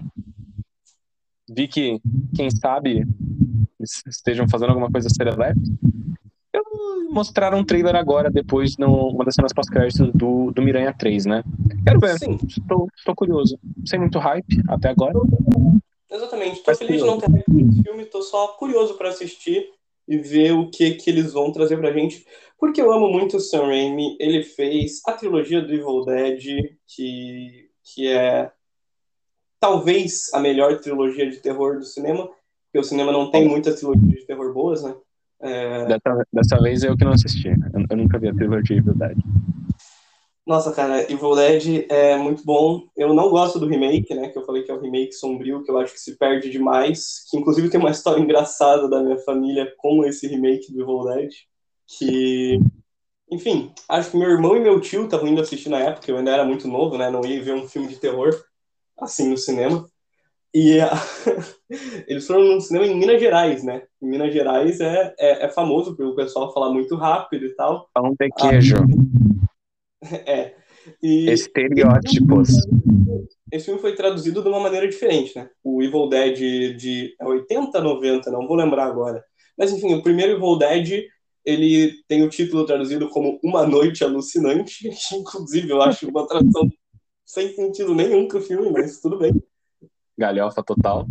Vi 1.49 1.67
que, 1.67 1.99
quem 2.35 2.49
sabe, 2.49 3.05
estejam 4.07 4.47
fazendo 4.49 4.69
alguma 4.69 4.89
coisa 4.89 5.09
serelepe. 5.09 5.59
Eu 6.53 6.63
mostraram 7.11 7.59
um 7.59 7.63
trailer 7.63 7.95
agora, 7.95 8.31
depois, 8.31 8.77
numa 8.77 9.23
das 9.23 9.35
cenas 9.35 9.53
pós-créditos 9.53 10.11
do, 10.13 10.51
do 10.51 10.61
Miranha 10.61 10.93
3, 10.93 11.25
né? 11.25 11.43
Quero 11.85 11.99
ver, 11.99 12.17
Sim, 12.17 12.37
estou, 12.47 12.87
estou 12.95 13.15
curioso. 13.15 13.59
Sem 13.85 13.99
muito 13.99 14.19
hype 14.19 14.63
até 14.67 14.89
agora. 14.89 15.19
Exatamente. 16.11 16.57
Tô 16.57 16.71
Mas 16.71 16.79
feliz 16.79 17.01
de 17.01 17.07
não 17.07 17.19
ter 17.19 17.29
visto 17.29 17.83
filme, 17.83 18.05
tô 18.05 18.21
só 18.21 18.47
curioso 18.49 18.95
pra 18.95 19.09
assistir 19.09 19.69
e 20.07 20.17
ver 20.17 20.53
o 20.53 20.69
que 20.69 20.91
que 20.91 21.09
eles 21.09 21.33
vão 21.33 21.51
trazer 21.51 21.77
pra 21.77 21.91
gente. 21.91 22.25
Porque 22.57 22.81
eu 22.81 22.91
amo 22.91 23.09
muito 23.09 23.37
o 23.37 23.39
Sam 23.39 23.67
Raimi, 23.67 24.17
ele 24.19 24.43
fez 24.43 25.01
a 25.05 25.13
trilogia 25.13 25.61
do 25.61 25.73
Evil 25.73 26.05
Dead, 26.05 26.75
que, 26.87 27.69
que 27.83 28.07
é 28.07 28.51
talvez 29.59 30.33
a 30.33 30.39
melhor 30.39 30.79
trilogia 30.79 31.29
de 31.29 31.37
terror 31.37 31.77
do 31.77 31.85
cinema, 31.85 32.29
porque 32.65 32.79
o 32.79 32.83
cinema 32.83 33.11
não 33.11 33.29
tem 33.29 33.47
muitas 33.47 33.75
trilogias 33.75 34.21
de 34.21 34.25
terror 34.25 34.53
boas, 34.53 34.83
né? 34.83 34.95
É, 35.39 35.85
Dessa, 35.85 36.27
dessa 36.33 36.61
vez 36.61 36.83
eu 36.83 36.97
que 36.97 37.05
não 37.05 37.11
assisti. 37.11 37.49
Eu, 37.49 37.85
eu 37.89 37.97
nunca 37.97 38.17
vi 38.17 38.29
a 38.29 38.33
trilogia 38.33 38.75
de 38.75 38.81
verdade. 38.81 39.21
Nossa, 40.47 40.71
cara, 40.71 41.01
Evil 41.11 41.35
Dead 41.35 41.85
é 41.89 42.15
muito 42.15 42.41
bom. 42.45 42.87
Eu 42.95 43.13
não 43.13 43.29
gosto 43.29 43.59
do 43.59 43.67
remake, 43.67 44.15
né? 44.15 44.29
Que 44.29 44.37
eu 44.37 44.45
falei 44.45 44.63
que 44.63 44.71
é 44.71 44.73
o 44.73 44.79
remake 44.79 45.11
sombrio, 45.11 45.61
que 45.61 45.69
eu 45.69 45.77
acho 45.77 45.91
que 45.91 45.99
se 45.99 46.17
perde 46.17 46.49
demais. 46.49 47.25
Que 47.29 47.37
inclusive 47.37 47.69
tem 47.69 47.77
uma 47.77 47.91
história 47.91 48.21
engraçada 48.21 48.87
da 48.87 49.03
minha 49.03 49.17
família 49.17 49.69
com 49.77 50.05
esse 50.05 50.25
remake 50.25 50.71
do 50.71 50.81
Evil 50.81 51.03
Dead. 51.03 51.31
Que 51.85 52.61
Enfim, 53.29 53.73
acho 53.89 54.09
que 54.09 54.17
meu 54.17 54.29
irmão 54.29 54.55
e 54.55 54.61
meu 54.61 54.79
tio 54.79 55.03
estavam 55.03 55.27
indo 55.27 55.41
assistir 55.41 55.67
na 55.67 55.79
época, 55.79 56.09
eu 56.09 56.17
ainda 56.17 56.31
era 56.31 56.45
muito 56.45 56.65
novo, 56.65 56.97
né? 56.97 57.09
Não 57.09 57.25
ia 57.25 57.43
ver 57.43 57.53
um 57.53 57.67
filme 57.67 57.89
de 57.89 57.97
terror 57.97 58.33
assim 58.97 59.29
no 59.29 59.37
cinema. 59.37 59.85
E 60.53 60.79
a... 60.79 60.91
eles 62.07 62.25
foram 62.25 62.45
num 62.45 62.61
cinema 62.61 62.87
em 62.87 62.97
Minas 62.97 63.19
Gerais, 63.19 63.65
né? 63.65 63.81
Em 64.01 64.07
Minas 64.07 64.31
Gerais 64.31 64.79
é, 64.79 65.13
é, 65.19 65.45
é 65.45 65.49
famoso 65.49 65.97
pelo 65.97 66.15
pessoal 66.15 66.53
falar 66.53 66.71
muito 66.71 66.95
rápido 66.95 67.45
e 67.45 67.53
tal. 67.53 67.89
Pão 67.93 68.15
de 68.17 68.29
queijo. 68.29 68.77
Ah, 68.77 69.46
é. 70.25 70.55
E... 71.01 71.29
Estereótipos. 71.29 72.49
Esse 73.51 73.65
filme 73.65 73.79
foi 73.79 73.95
traduzido 73.95 74.41
de 74.41 74.47
uma 74.47 74.59
maneira 74.59 74.87
diferente, 74.87 75.35
né? 75.35 75.49
O 75.63 75.81
Evil 75.81 76.07
Dead 76.09 76.75
de 76.75 77.15
80, 77.21 77.79
90, 77.81 78.31
não 78.31 78.47
vou 78.47 78.55
lembrar 78.55 78.85
agora. 78.85 79.23
Mas 79.57 79.71
enfim, 79.71 79.93
o 79.93 80.03
primeiro 80.03 80.33
Evil 80.33 80.57
Dead 80.57 81.05
ele 81.45 81.93
tem 82.09 82.23
o 82.23 82.29
título 82.29 82.65
traduzido 82.65 83.09
como 83.09 83.39
Uma 83.41 83.65
Noite 83.65 84.03
Alucinante, 84.03 84.89
que 84.91 85.15
inclusive 85.15 85.69
eu 85.69 85.81
acho 85.81 86.09
uma 86.09 86.27
tradução 86.27 86.69
sem 87.25 87.53
sentido 87.53 87.95
nenhum 87.95 88.27
com 88.27 88.37
o 88.37 88.41
filme, 88.41 88.69
mas 88.69 88.99
tudo 88.99 89.17
bem. 89.17 89.33
Galhofa 90.17 90.63
total. 90.63 91.07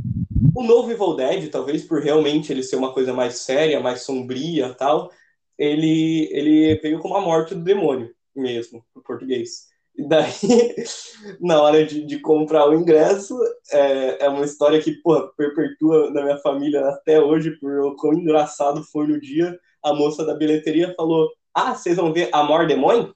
O 0.54 0.62
novo 0.62 0.90
Evil 0.90 1.14
Dead, 1.14 1.50
talvez 1.50 1.84
por 1.84 2.02
realmente 2.02 2.52
ele 2.52 2.62
ser 2.62 2.76
uma 2.76 2.92
coisa 2.92 3.12
mais 3.12 3.38
séria, 3.38 3.80
mais 3.80 4.02
sombria 4.02 4.74
tal, 4.74 5.10
ele, 5.58 6.28
ele 6.32 6.74
veio 6.80 6.98
com 6.98 7.14
a 7.14 7.20
morte 7.20 7.54
do 7.54 7.62
demônio 7.62 8.15
mesmo, 8.40 8.84
em 8.96 9.00
português. 9.00 9.68
E 9.96 10.06
daí, 10.06 10.30
na 11.40 11.60
hora 11.60 11.84
de, 11.84 12.04
de 12.04 12.18
comprar 12.20 12.68
o 12.68 12.74
ingresso, 12.74 13.38
é, 13.72 14.26
é 14.26 14.28
uma 14.28 14.44
história 14.44 14.80
que, 14.80 14.92
pô, 14.92 15.28
perpetua 15.36 16.10
na 16.10 16.22
minha 16.22 16.38
família 16.38 16.86
até 16.88 17.20
hoje, 17.20 17.52
por 17.52 17.72
o 17.80 17.96
quão 17.96 18.14
engraçado 18.14 18.82
foi 18.82 19.06
no 19.06 19.20
dia. 19.20 19.58
A 19.82 19.94
moça 19.94 20.24
da 20.24 20.34
bilheteria 20.34 20.94
falou: 20.94 21.30
Ah, 21.54 21.74
vocês 21.74 21.96
vão 21.96 22.12
ver 22.12 22.28
Amor 22.32 22.66
Demônio? 22.66 23.14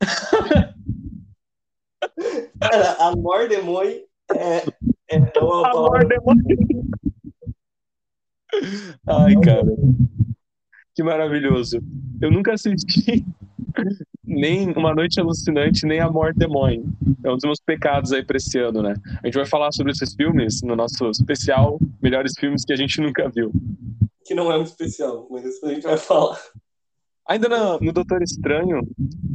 Cara, 2.60 2.92
Amor 2.94 3.48
Demônio 3.48 4.06
é, 4.34 4.64
é 5.08 5.18
uma 5.40 5.70
Amor 5.70 6.06
Demônio. 6.06 6.44
Ai, 9.06 9.34
cara. 9.40 9.66
Que 10.96 11.02
maravilhoso. 11.02 11.78
Eu 12.22 12.30
nunca 12.30 12.54
assisti 12.54 13.22
nem 14.24 14.72
Uma 14.72 14.94
Noite 14.94 15.20
Alucinante, 15.20 15.84
nem 15.84 16.00
Amor 16.00 16.32
Demônio. 16.32 16.86
É 17.22 17.30
um 17.30 17.34
dos 17.34 17.44
meus 17.44 17.60
pecados 17.60 18.14
aí 18.14 18.24
pra 18.24 18.38
esse 18.38 18.58
ano, 18.58 18.80
né? 18.80 18.94
A 19.22 19.26
gente 19.26 19.34
vai 19.34 19.44
falar 19.44 19.70
sobre 19.72 19.92
esses 19.92 20.14
filmes 20.14 20.62
no 20.62 20.74
nosso 20.74 21.10
especial 21.10 21.78
Melhores 22.02 22.32
Filmes 22.40 22.64
que 22.64 22.72
a 22.72 22.76
gente 22.76 22.98
nunca 23.02 23.28
viu. 23.28 23.52
Que 24.24 24.34
não 24.34 24.50
é 24.50 24.58
um 24.58 24.62
especial, 24.62 25.28
mas 25.30 25.44
isso 25.44 25.66
a 25.66 25.74
gente 25.74 25.82
vai 25.82 25.98
falar. 25.98 26.40
Ainda 27.28 27.46
no, 27.46 27.78
no 27.78 27.92
Doutor 27.92 28.22
Estranho, 28.22 28.80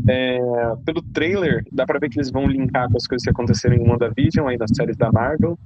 é, 0.09 0.39
pelo 0.83 1.03
trailer, 1.13 1.63
dá 1.71 1.85
pra 1.85 1.99
ver 1.99 2.09
que 2.09 2.17
eles 2.17 2.31
vão 2.31 2.47
linkar 2.47 2.89
com 2.89 2.97
as 2.97 3.05
coisas 3.05 3.23
que 3.23 3.29
aconteceram 3.29 3.75
em 3.75 3.88
WandaVision, 3.88 4.47
aí 4.47 4.57
nas 4.57 4.71
séries 4.75 4.97
da 4.97 5.11
Marvel. 5.11 5.59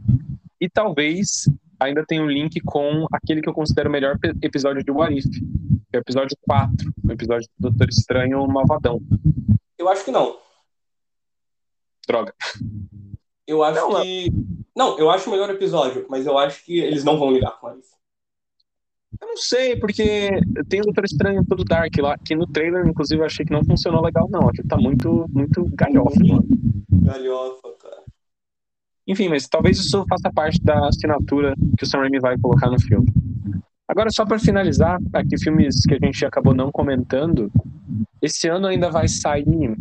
E 0.59 0.67
talvez 0.67 1.45
ainda 1.79 2.05
tenha 2.05 2.21
um 2.21 2.29
link 2.29 2.59
com 2.61 3.05
aquele 3.11 3.41
que 3.41 3.49
eu 3.49 3.53
considero 3.53 3.89
o 3.89 3.91
melhor 3.91 4.17
episódio 4.41 4.83
de 4.83 4.91
What 4.91 5.17
If, 5.17 5.25
que 5.95 5.97
é 5.97 5.99
o 5.99 6.01
episódio 6.01 6.37
4, 6.41 6.93
o 7.03 7.11
episódio 7.11 7.47
do 7.57 7.69
Doutor 7.69 7.89
Estranho 7.89 8.45
Malvadão. 8.47 9.01
Eu 9.77 9.87
acho 9.87 10.03
que 10.03 10.11
não. 10.11 10.37
Droga. 12.07 12.33
Eu 13.47 13.63
acho 13.63 13.79
Não, 13.79 14.01
que. 14.01 14.31
Não, 14.75 14.99
eu 14.99 15.09
acho 15.09 15.29
o 15.29 15.31
melhor 15.31 15.49
episódio, 15.49 16.05
mas 16.09 16.25
eu 16.25 16.37
acho 16.37 16.65
que 16.65 16.79
eles 16.79 17.03
não 17.03 17.17
vão 17.17 17.31
ligar 17.31 17.59
com 17.59 17.71
isso. 17.77 17.95
Eu 19.21 19.27
não 19.27 19.37
sei, 19.37 19.77
porque 19.77 20.29
tem 20.67 20.81
o 20.81 20.83
Doutor 20.83 21.05
Estranho 21.05 21.45
todo 21.45 21.63
Dark 21.63 21.95
lá, 21.99 22.17
que 22.17 22.35
no 22.35 22.47
trailer, 22.47 22.85
inclusive, 22.85 23.21
eu 23.21 23.25
achei 23.25 23.45
que 23.45 23.53
não 23.53 23.63
funcionou 23.63 24.03
legal, 24.03 24.27
não. 24.29 24.49
Aqui 24.49 24.67
tá 24.67 24.77
muito, 24.77 25.25
muito 25.29 25.65
galhofa, 25.73 26.19
mano. 26.19 26.45
Galhofa, 26.91 27.71
cara. 27.81 28.03
Enfim, 29.07 29.29
mas 29.29 29.47
talvez 29.47 29.77
isso 29.77 30.03
faça 30.09 30.31
parte 30.33 30.61
da 30.61 30.87
assinatura 30.87 31.55
que 31.77 31.83
o 31.83 31.87
Sam 31.87 31.99
Raimi 31.99 32.19
vai 32.19 32.37
colocar 32.37 32.69
no 32.69 32.81
filme. 32.81 33.07
Agora, 33.87 34.09
só 34.09 34.25
para 34.25 34.39
finalizar, 34.39 34.99
aqui 35.13 35.37
filmes 35.39 35.81
que 35.87 35.93
a 35.93 35.99
gente 36.03 36.25
acabou 36.25 36.55
não 36.55 36.71
comentando, 36.71 37.51
esse 38.19 38.47
ano 38.47 38.65
ainda 38.65 38.89
vai 38.89 39.07
sair, 39.07 39.77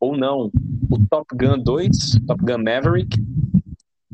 ou 0.00 0.16
não, 0.16 0.50
o 0.90 1.06
Top 1.10 1.26
Gun 1.36 1.58
2, 1.62 1.90
Top 2.26 2.42
Gun 2.42 2.58
Maverick. 2.58 3.22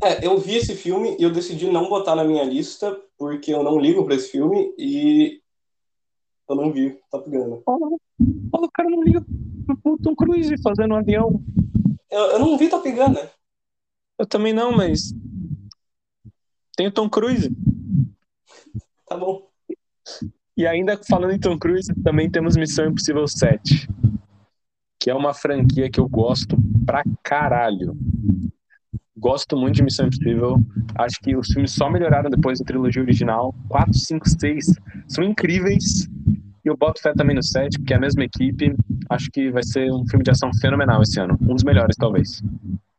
É, 0.02 0.26
eu 0.26 0.36
vi 0.38 0.56
esse 0.56 0.74
filme 0.74 1.16
e 1.18 1.22
eu 1.22 1.30
decidi 1.30 1.70
não 1.70 1.88
botar 1.88 2.16
na 2.16 2.24
minha 2.24 2.42
lista, 2.42 2.98
porque 3.16 3.54
eu 3.54 3.62
não 3.62 3.78
ligo 3.78 4.04
pra 4.04 4.16
esse 4.16 4.32
filme 4.32 4.74
e 4.76 5.40
eu 6.48 6.56
não 6.56 6.72
vi 6.72 6.98
Top 7.08 7.30
Gun. 7.30 7.62
Oh, 7.64 7.98
o 8.52 8.70
cara 8.72 8.90
não 8.90 9.04
liga 9.04 9.24
pro 9.82 9.96
Tom 9.98 10.16
Cruise 10.16 10.60
fazendo 10.60 10.94
um 10.94 10.98
avião. 10.98 11.40
Eu, 12.10 12.20
eu 12.32 12.38
não 12.40 12.58
vi 12.58 12.68
Top 12.68 12.90
Gun, 12.90 13.10
né? 13.10 13.30
Eu 14.18 14.26
também 14.26 14.52
não, 14.52 14.72
mas 14.72 15.14
tem 16.76 16.88
o 16.88 16.92
Tom 16.92 17.08
Cruise. 17.08 17.48
Tá 19.12 19.18
bom. 19.18 19.46
E 20.56 20.66
ainda 20.66 20.98
falando 21.06 21.32
em 21.34 21.38
Tom 21.38 21.58
Cruise, 21.58 21.92
também 22.02 22.30
temos 22.30 22.56
Missão 22.56 22.86
Impossível 22.86 23.28
7, 23.28 23.86
que 24.98 25.10
é 25.10 25.14
uma 25.14 25.34
franquia 25.34 25.90
que 25.90 26.00
eu 26.00 26.08
gosto 26.08 26.56
pra 26.86 27.02
caralho. 27.22 27.94
Gosto 29.14 29.54
muito 29.54 29.74
de 29.74 29.82
Missão 29.82 30.06
Impossível. 30.06 30.56
Acho 30.94 31.20
que 31.22 31.36
os 31.36 31.48
filmes 31.48 31.72
só 31.72 31.90
melhoraram 31.90 32.30
depois 32.30 32.58
da 32.58 32.64
trilogia 32.64 33.02
original. 33.02 33.54
4, 33.68 33.92
5, 33.92 34.26
6 34.26 34.66
são 35.08 35.22
incríveis. 35.22 36.08
E 36.64 36.68
eu 36.68 36.76
boto 36.76 37.02
fé 37.02 37.12
também 37.12 37.36
no 37.36 37.42
7, 37.42 37.80
porque 37.80 37.92
é 37.92 37.96
a 37.98 38.00
mesma 38.00 38.24
equipe. 38.24 38.74
Acho 39.10 39.30
que 39.30 39.50
vai 39.50 39.62
ser 39.62 39.92
um 39.92 40.06
filme 40.08 40.24
de 40.24 40.30
ação 40.30 40.50
fenomenal 40.58 41.02
esse 41.02 41.20
ano. 41.20 41.36
Um 41.42 41.54
dos 41.54 41.64
melhores, 41.64 41.96
talvez. 41.96 42.42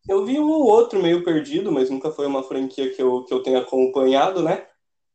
Eu 0.07 0.23
vi 0.25 0.37
um 0.37 0.47
ou 0.47 0.67
outro 0.67 1.01
meio 1.01 1.23
perdido, 1.23 1.71
mas 1.71 1.89
nunca 1.89 2.11
foi 2.11 2.27
uma 2.27 2.43
franquia 2.43 2.93
que 2.93 3.01
eu, 3.01 3.23
que 3.23 3.33
eu 3.33 3.41
tenha 3.41 3.59
acompanhado, 3.59 4.43
né? 4.43 4.61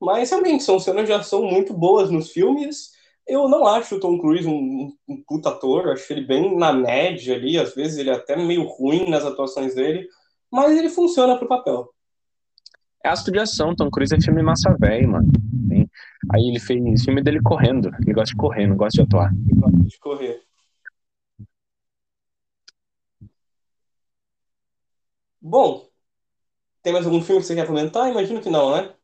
Mas 0.01 0.31
realmente 0.31 0.63
são 0.63 0.79
cenas 0.79 1.07
de 1.07 1.13
ação 1.13 1.43
muito 1.43 1.75
boas 1.75 2.11
nos 2.11 2.31
filmes. 2.31 2.93
Eu 3.27 3.49
não 3.49 3.67
acho 3.67 3.97
o 3.97 4.01
Tom 4.01 4.19
Cruise 4.19 4.47
um, 4.47 4.93
um 5.09 5.23
puta 5.27 5.51
ator, 5.51 5.91
acho 5.91 6.11
ele 6.13 6.27
bem 6.27 6.57
na 6.57 6.73
média 6.73 7.35
ali, 7.35 7.59
às 7.59 7.75
vezes 7.75 7.99
ele 7.99 8.11
é 8.11 8.15
até 8.15 8.37
meio 8.37 8.63
ruim 8.65 9.11
nas 9.11 9.25
atuações 9.25 9.75
dele, 9.75 10.09
mas 10.51 10.77
ele 10.77 10.89
funciona 10.89 11.37
pro 11.37 11.49
papel. 11.49 11.93
É 13.05 13.09
astro 13.11 13.33
de 13.33 13.39
ação, 13.39 13.77
Tom 13.77 13.91
Cruise 13.91 14.15
é 14.15 14.21
filme 14.21 14.43
massa 14.43 14.75
velho, 14.79 15.11
mano. 15.11 15.29
Aí 16.33 16.49
ele 16.49 16.59
fez 16.59 17.05
filme 17.05 17.23
dele 17.23 17.41
correndo. 17.41 17.91
Ele 18.03 18.13
gosta 18.13 18.35
de 18.35 18.37
correr, 18.37 18.67
não 18.67 18.77
gosta 18.77 18.99
de 18.99 19.03
atuar. 19.03 19.33
Ele 19.33 19.61
gosta 19.61 19.79
de 19.79 19.99
correr. 19.99 20.43
Bom, 25.41 25.89
tem 26.83 26.93
mais 26.93 27.07
algum 27.07 27.23
filme 27.23 27.41
que 27.41 27.47
você 27.47 27.55
quer 27.55 27.67
comentar? 27.67 28.11
Imagino 28.11 28.41
que 28.41 28.51
não, 28.51 28.77
né? 28.77 28.95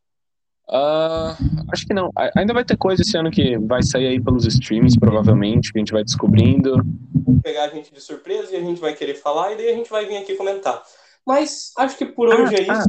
Ah, 0.70 1.36
acho 1.72 1.86
que 1.86 1.92
não. 1.94 2.10
Ainda 2.36 2.54
vai 2.54 2.64
ter 2.64 2.76
coisa 2.76 3.02
esse 3.02 3.16
ano 3.16 3.30
que 3.30 3.58
vai 3.58 3.82
sair 3.82 4.06
aí 4.06 4.20
pelos 4.20 4.46
streams, 4.46 4.98
provavelmente, 4.98 5.72
que 5.72 5.78
a 5.78 5.80
gente 5.80 5.92
vai 5.92 6.02
descobrindo. 6.02 6.82
Vou 7.24 7.40
pegar 7.42 7.64
a 7.64 7.68
gente 7.68 7.92
de 7.92 8.00
surpresa 8.00 8.52
e 8.52 8.56
a 8.56 8.60
gente 8.60 8.80
vai 8.80 8.94
querer 8.94 9.14
falar 9.14 9.52
e 9.52 9.56
daí 9.56 9.68
a 9.70 9.74
gente 9.74 9.90
vai 9.90 10.06
vir 10.06 10.16
aqui 10.16 10.34
comentar. 10.34 10.82
Mas 11.26 11.72
acho 11.78 11.96
que 11.98 12.06
por 12.06 12.28
hoje 12.28 12.54
é 12.56 12.70
Ah, 12.70 12.78
isso. 12.78 12.88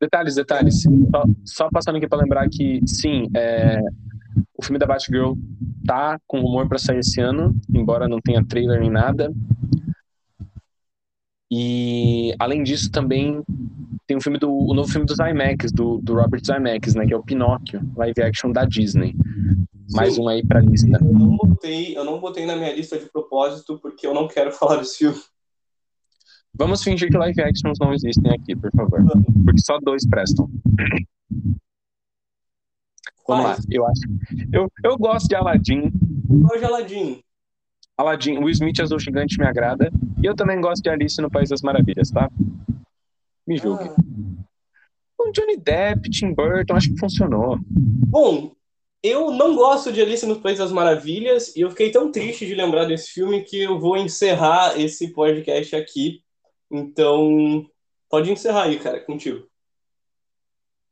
Detalhes, 0.00 0.34
detalhes. 0.34 0.82
Só, 0.82 1.24
só 1.44 1.68
passando 1.70 1.96
aqui 1.96 2.06
pra 2.06 2.18
lembrar 2.18 2.48
que, 2.50 2.80
sim, 2.86 3.28
é, 3.34 3.80
o 4.58 4.62
filme 4.62 4.78
da 4.78 4.86
Batgirl 4.86 5.32
tá 5.86 6.18
com 6.26 6.40
rumor 6.40 6.68
pra 6.68 6.78
sair 6.78 6.98
esse 6.98 7.20
ano, 7.20 7.54
embora 7.72 8.06
não 8.08 8.20
tenha 8.20 8.44
trailer 8.44 8.80
nem 8.80 8.90
nada. 8.90 9.32
E, 11.56 12.34
além 12.40 12.64
disso, 12.64 12.90
também 12.90 13.40
tem 14.08 14.16
um 14.16 14.20
filme 14.20 14.38
do, 14.40 14.50
o 14.50 14.74
novo 14.74 14.90
filme 14.90 15.06
do 15.06 15.14
Zemeckis, 15.14 15.70
do, 15.70 15.98
do 15.98 16.14
Robert 16.14 16.44
Zemeckis, 16.44 16.96
né, 16.96 17.06
que 17.06 17.14
é 17.14 17.16
o 17.16 17.22
Pinóquio, 17.22 17.80
live 17.96 18.22
action 18.22 18.50
da 18.50 18.64
Disney. 18.64 19.14
Mais 19.92 20.14
Sim. 20.14 20.22
um 20.22 20.28
aí 20.28 20.44
pra 20.44 20.60
lista. 20.60 20.98
Eu 21.00 21.12
não 21.12 21.36
botei, 21.36 21.96
eu 21.96 22.04
não 22.04 22.18
botei 22.18 22.44
na 22.44 22.56
minha 22.56 22.74
lista 22.74 22.98
de 22.98 23.06
propósito 23.06 23.78
porque 23.78 24.04
eu 24.04 24.12
não 24.12 24.26
quero 24.26 24.50
falar 24.58 24.78
desse 24.78 24.98
filme. 24.98 25.20
Vamos 26.56 26.82
fingir 26.82 27.08
que 27.08 27.16
live 27.16 27.40
actions 27.40 27.78
não 27.80 27.92
existem 27.92 28.32
aqui, 28.32 28.56
por 28.56 28.72
favor. 28.72 29.00
Porque 29.44 29.60
só 29.60 29.78
dois 29.78 30.04
prestam. 30.08 30.50
Vamos 33.28 33.44
lá, 33.44 33.54
Quais? 33.54 33.66
eu 33.70 33.86
acho. 33.86 34.00
Eu, 34.52 34.68
eu 34.82 34.98
gosto 34.98 35.28
de 35.28 35.36
Aladdin. 35.36 35.92
Qual 36.46 36.56
é 36.56 36.60
o 36.60 36.66
Aladdin? 36.66 37.22
Aladdin, 37.96 38.38
Will 38.38 38.50
Smith 38.50 38.80
Azul 38.80 38.98
Gigante 38.98 39.38
me 39.38 39.46
agrada. 39.46 39.90
E 40.22 40.26
eu 40.26 40.34
também 40.34 40.60
gosto 40.60 40.82
de 40.82 40.90
Alice 40.90 41.20
no 41.20 41.30
País 41.30 41.50
das 41.50 41.62
Maravilhas, 41.62 42.10
tá? 42.10 42.30
Me 43.46 43.56
julgue. 43.56 43.84
Ah. 43.88 44.14
Johnny 45.34 45.56
Depp, 45.56 46.08
Tim 46.10 46.32
Burton, 46.32 46.76
acho 46.76 46.92
que 46.92 46.98
funcionou. 46.98 47.58
Bom, 47.66 48.52
eu 49.02 49.32
não 49.32 49.56
gosto 49.56 49.92
de 49.92 50.00
Alice 50.00 50.24
no 50.24 50.40
País 50.40 50.58
das 50.58 50.70
Maravilhas 50.70 51.54
e 51.56 51.60
eu 51.60 51.70
fiquei 51.70 51.90
tão 51.90 52.10
triste 52.10 52.46
de 52.46 52.54
lembrar 52.54 52.84
desse 52.84 53.10
filme 53.10 53.42
que 53.42 53.60
eu 53.60 53.78
vou 53.78 53.96
encerrar 53.96 54.80
esse 54.80 55.12
podcast 55.12 55.74
aqui. 55.74 56.22
Então, 56.70 57.66
pode 58.08 58.30
encerrar 58.30 58.64
aí, 58.64 58.78
cara, 58.78 59.00
contigo. 59.00 59.46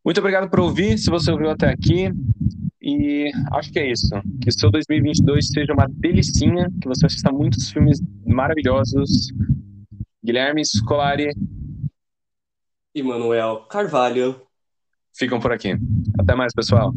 Muito 0.04 0.18
obrigado 0.18 0.50
por 0.50 0.60
ouvir, 0.60 0.98
se 0.98 1.08
você 1.08 1.30
ouviu 1.30 1.48
até 1.48 1.68
aqui. 1.68 2.10
E 2.82 3.30
acho 3.52 3.72
que 3.72 3.78
é 3.78 3.90
isso. 3.90 4.08
Que 4.42 4.50
seu 4.50 4.68
2022 4.70 5.46
seja 5.46 5.72
uma 5.72 5.86
delicinha, 5.88 6.68
que 6.80 6.88
você 6.88 7.06
assista 7.06 7.30
muitos 7.30 7.70
filmes 7.70 8.02
maravilhosos. 8.26 9.28
Guilherme 10.24 10.64
Scolari. 10.64 11.30
E 12.92 13.02
Manuel 13.02 13.66
Carvalho. 13.70 14.42
Ficam 15.16 15.38
por 15.38 15.52
aqui. 15.52 15.76
Até 16.18 16.34
mais, 16.34 16.52
pessoal. 16.52 16.92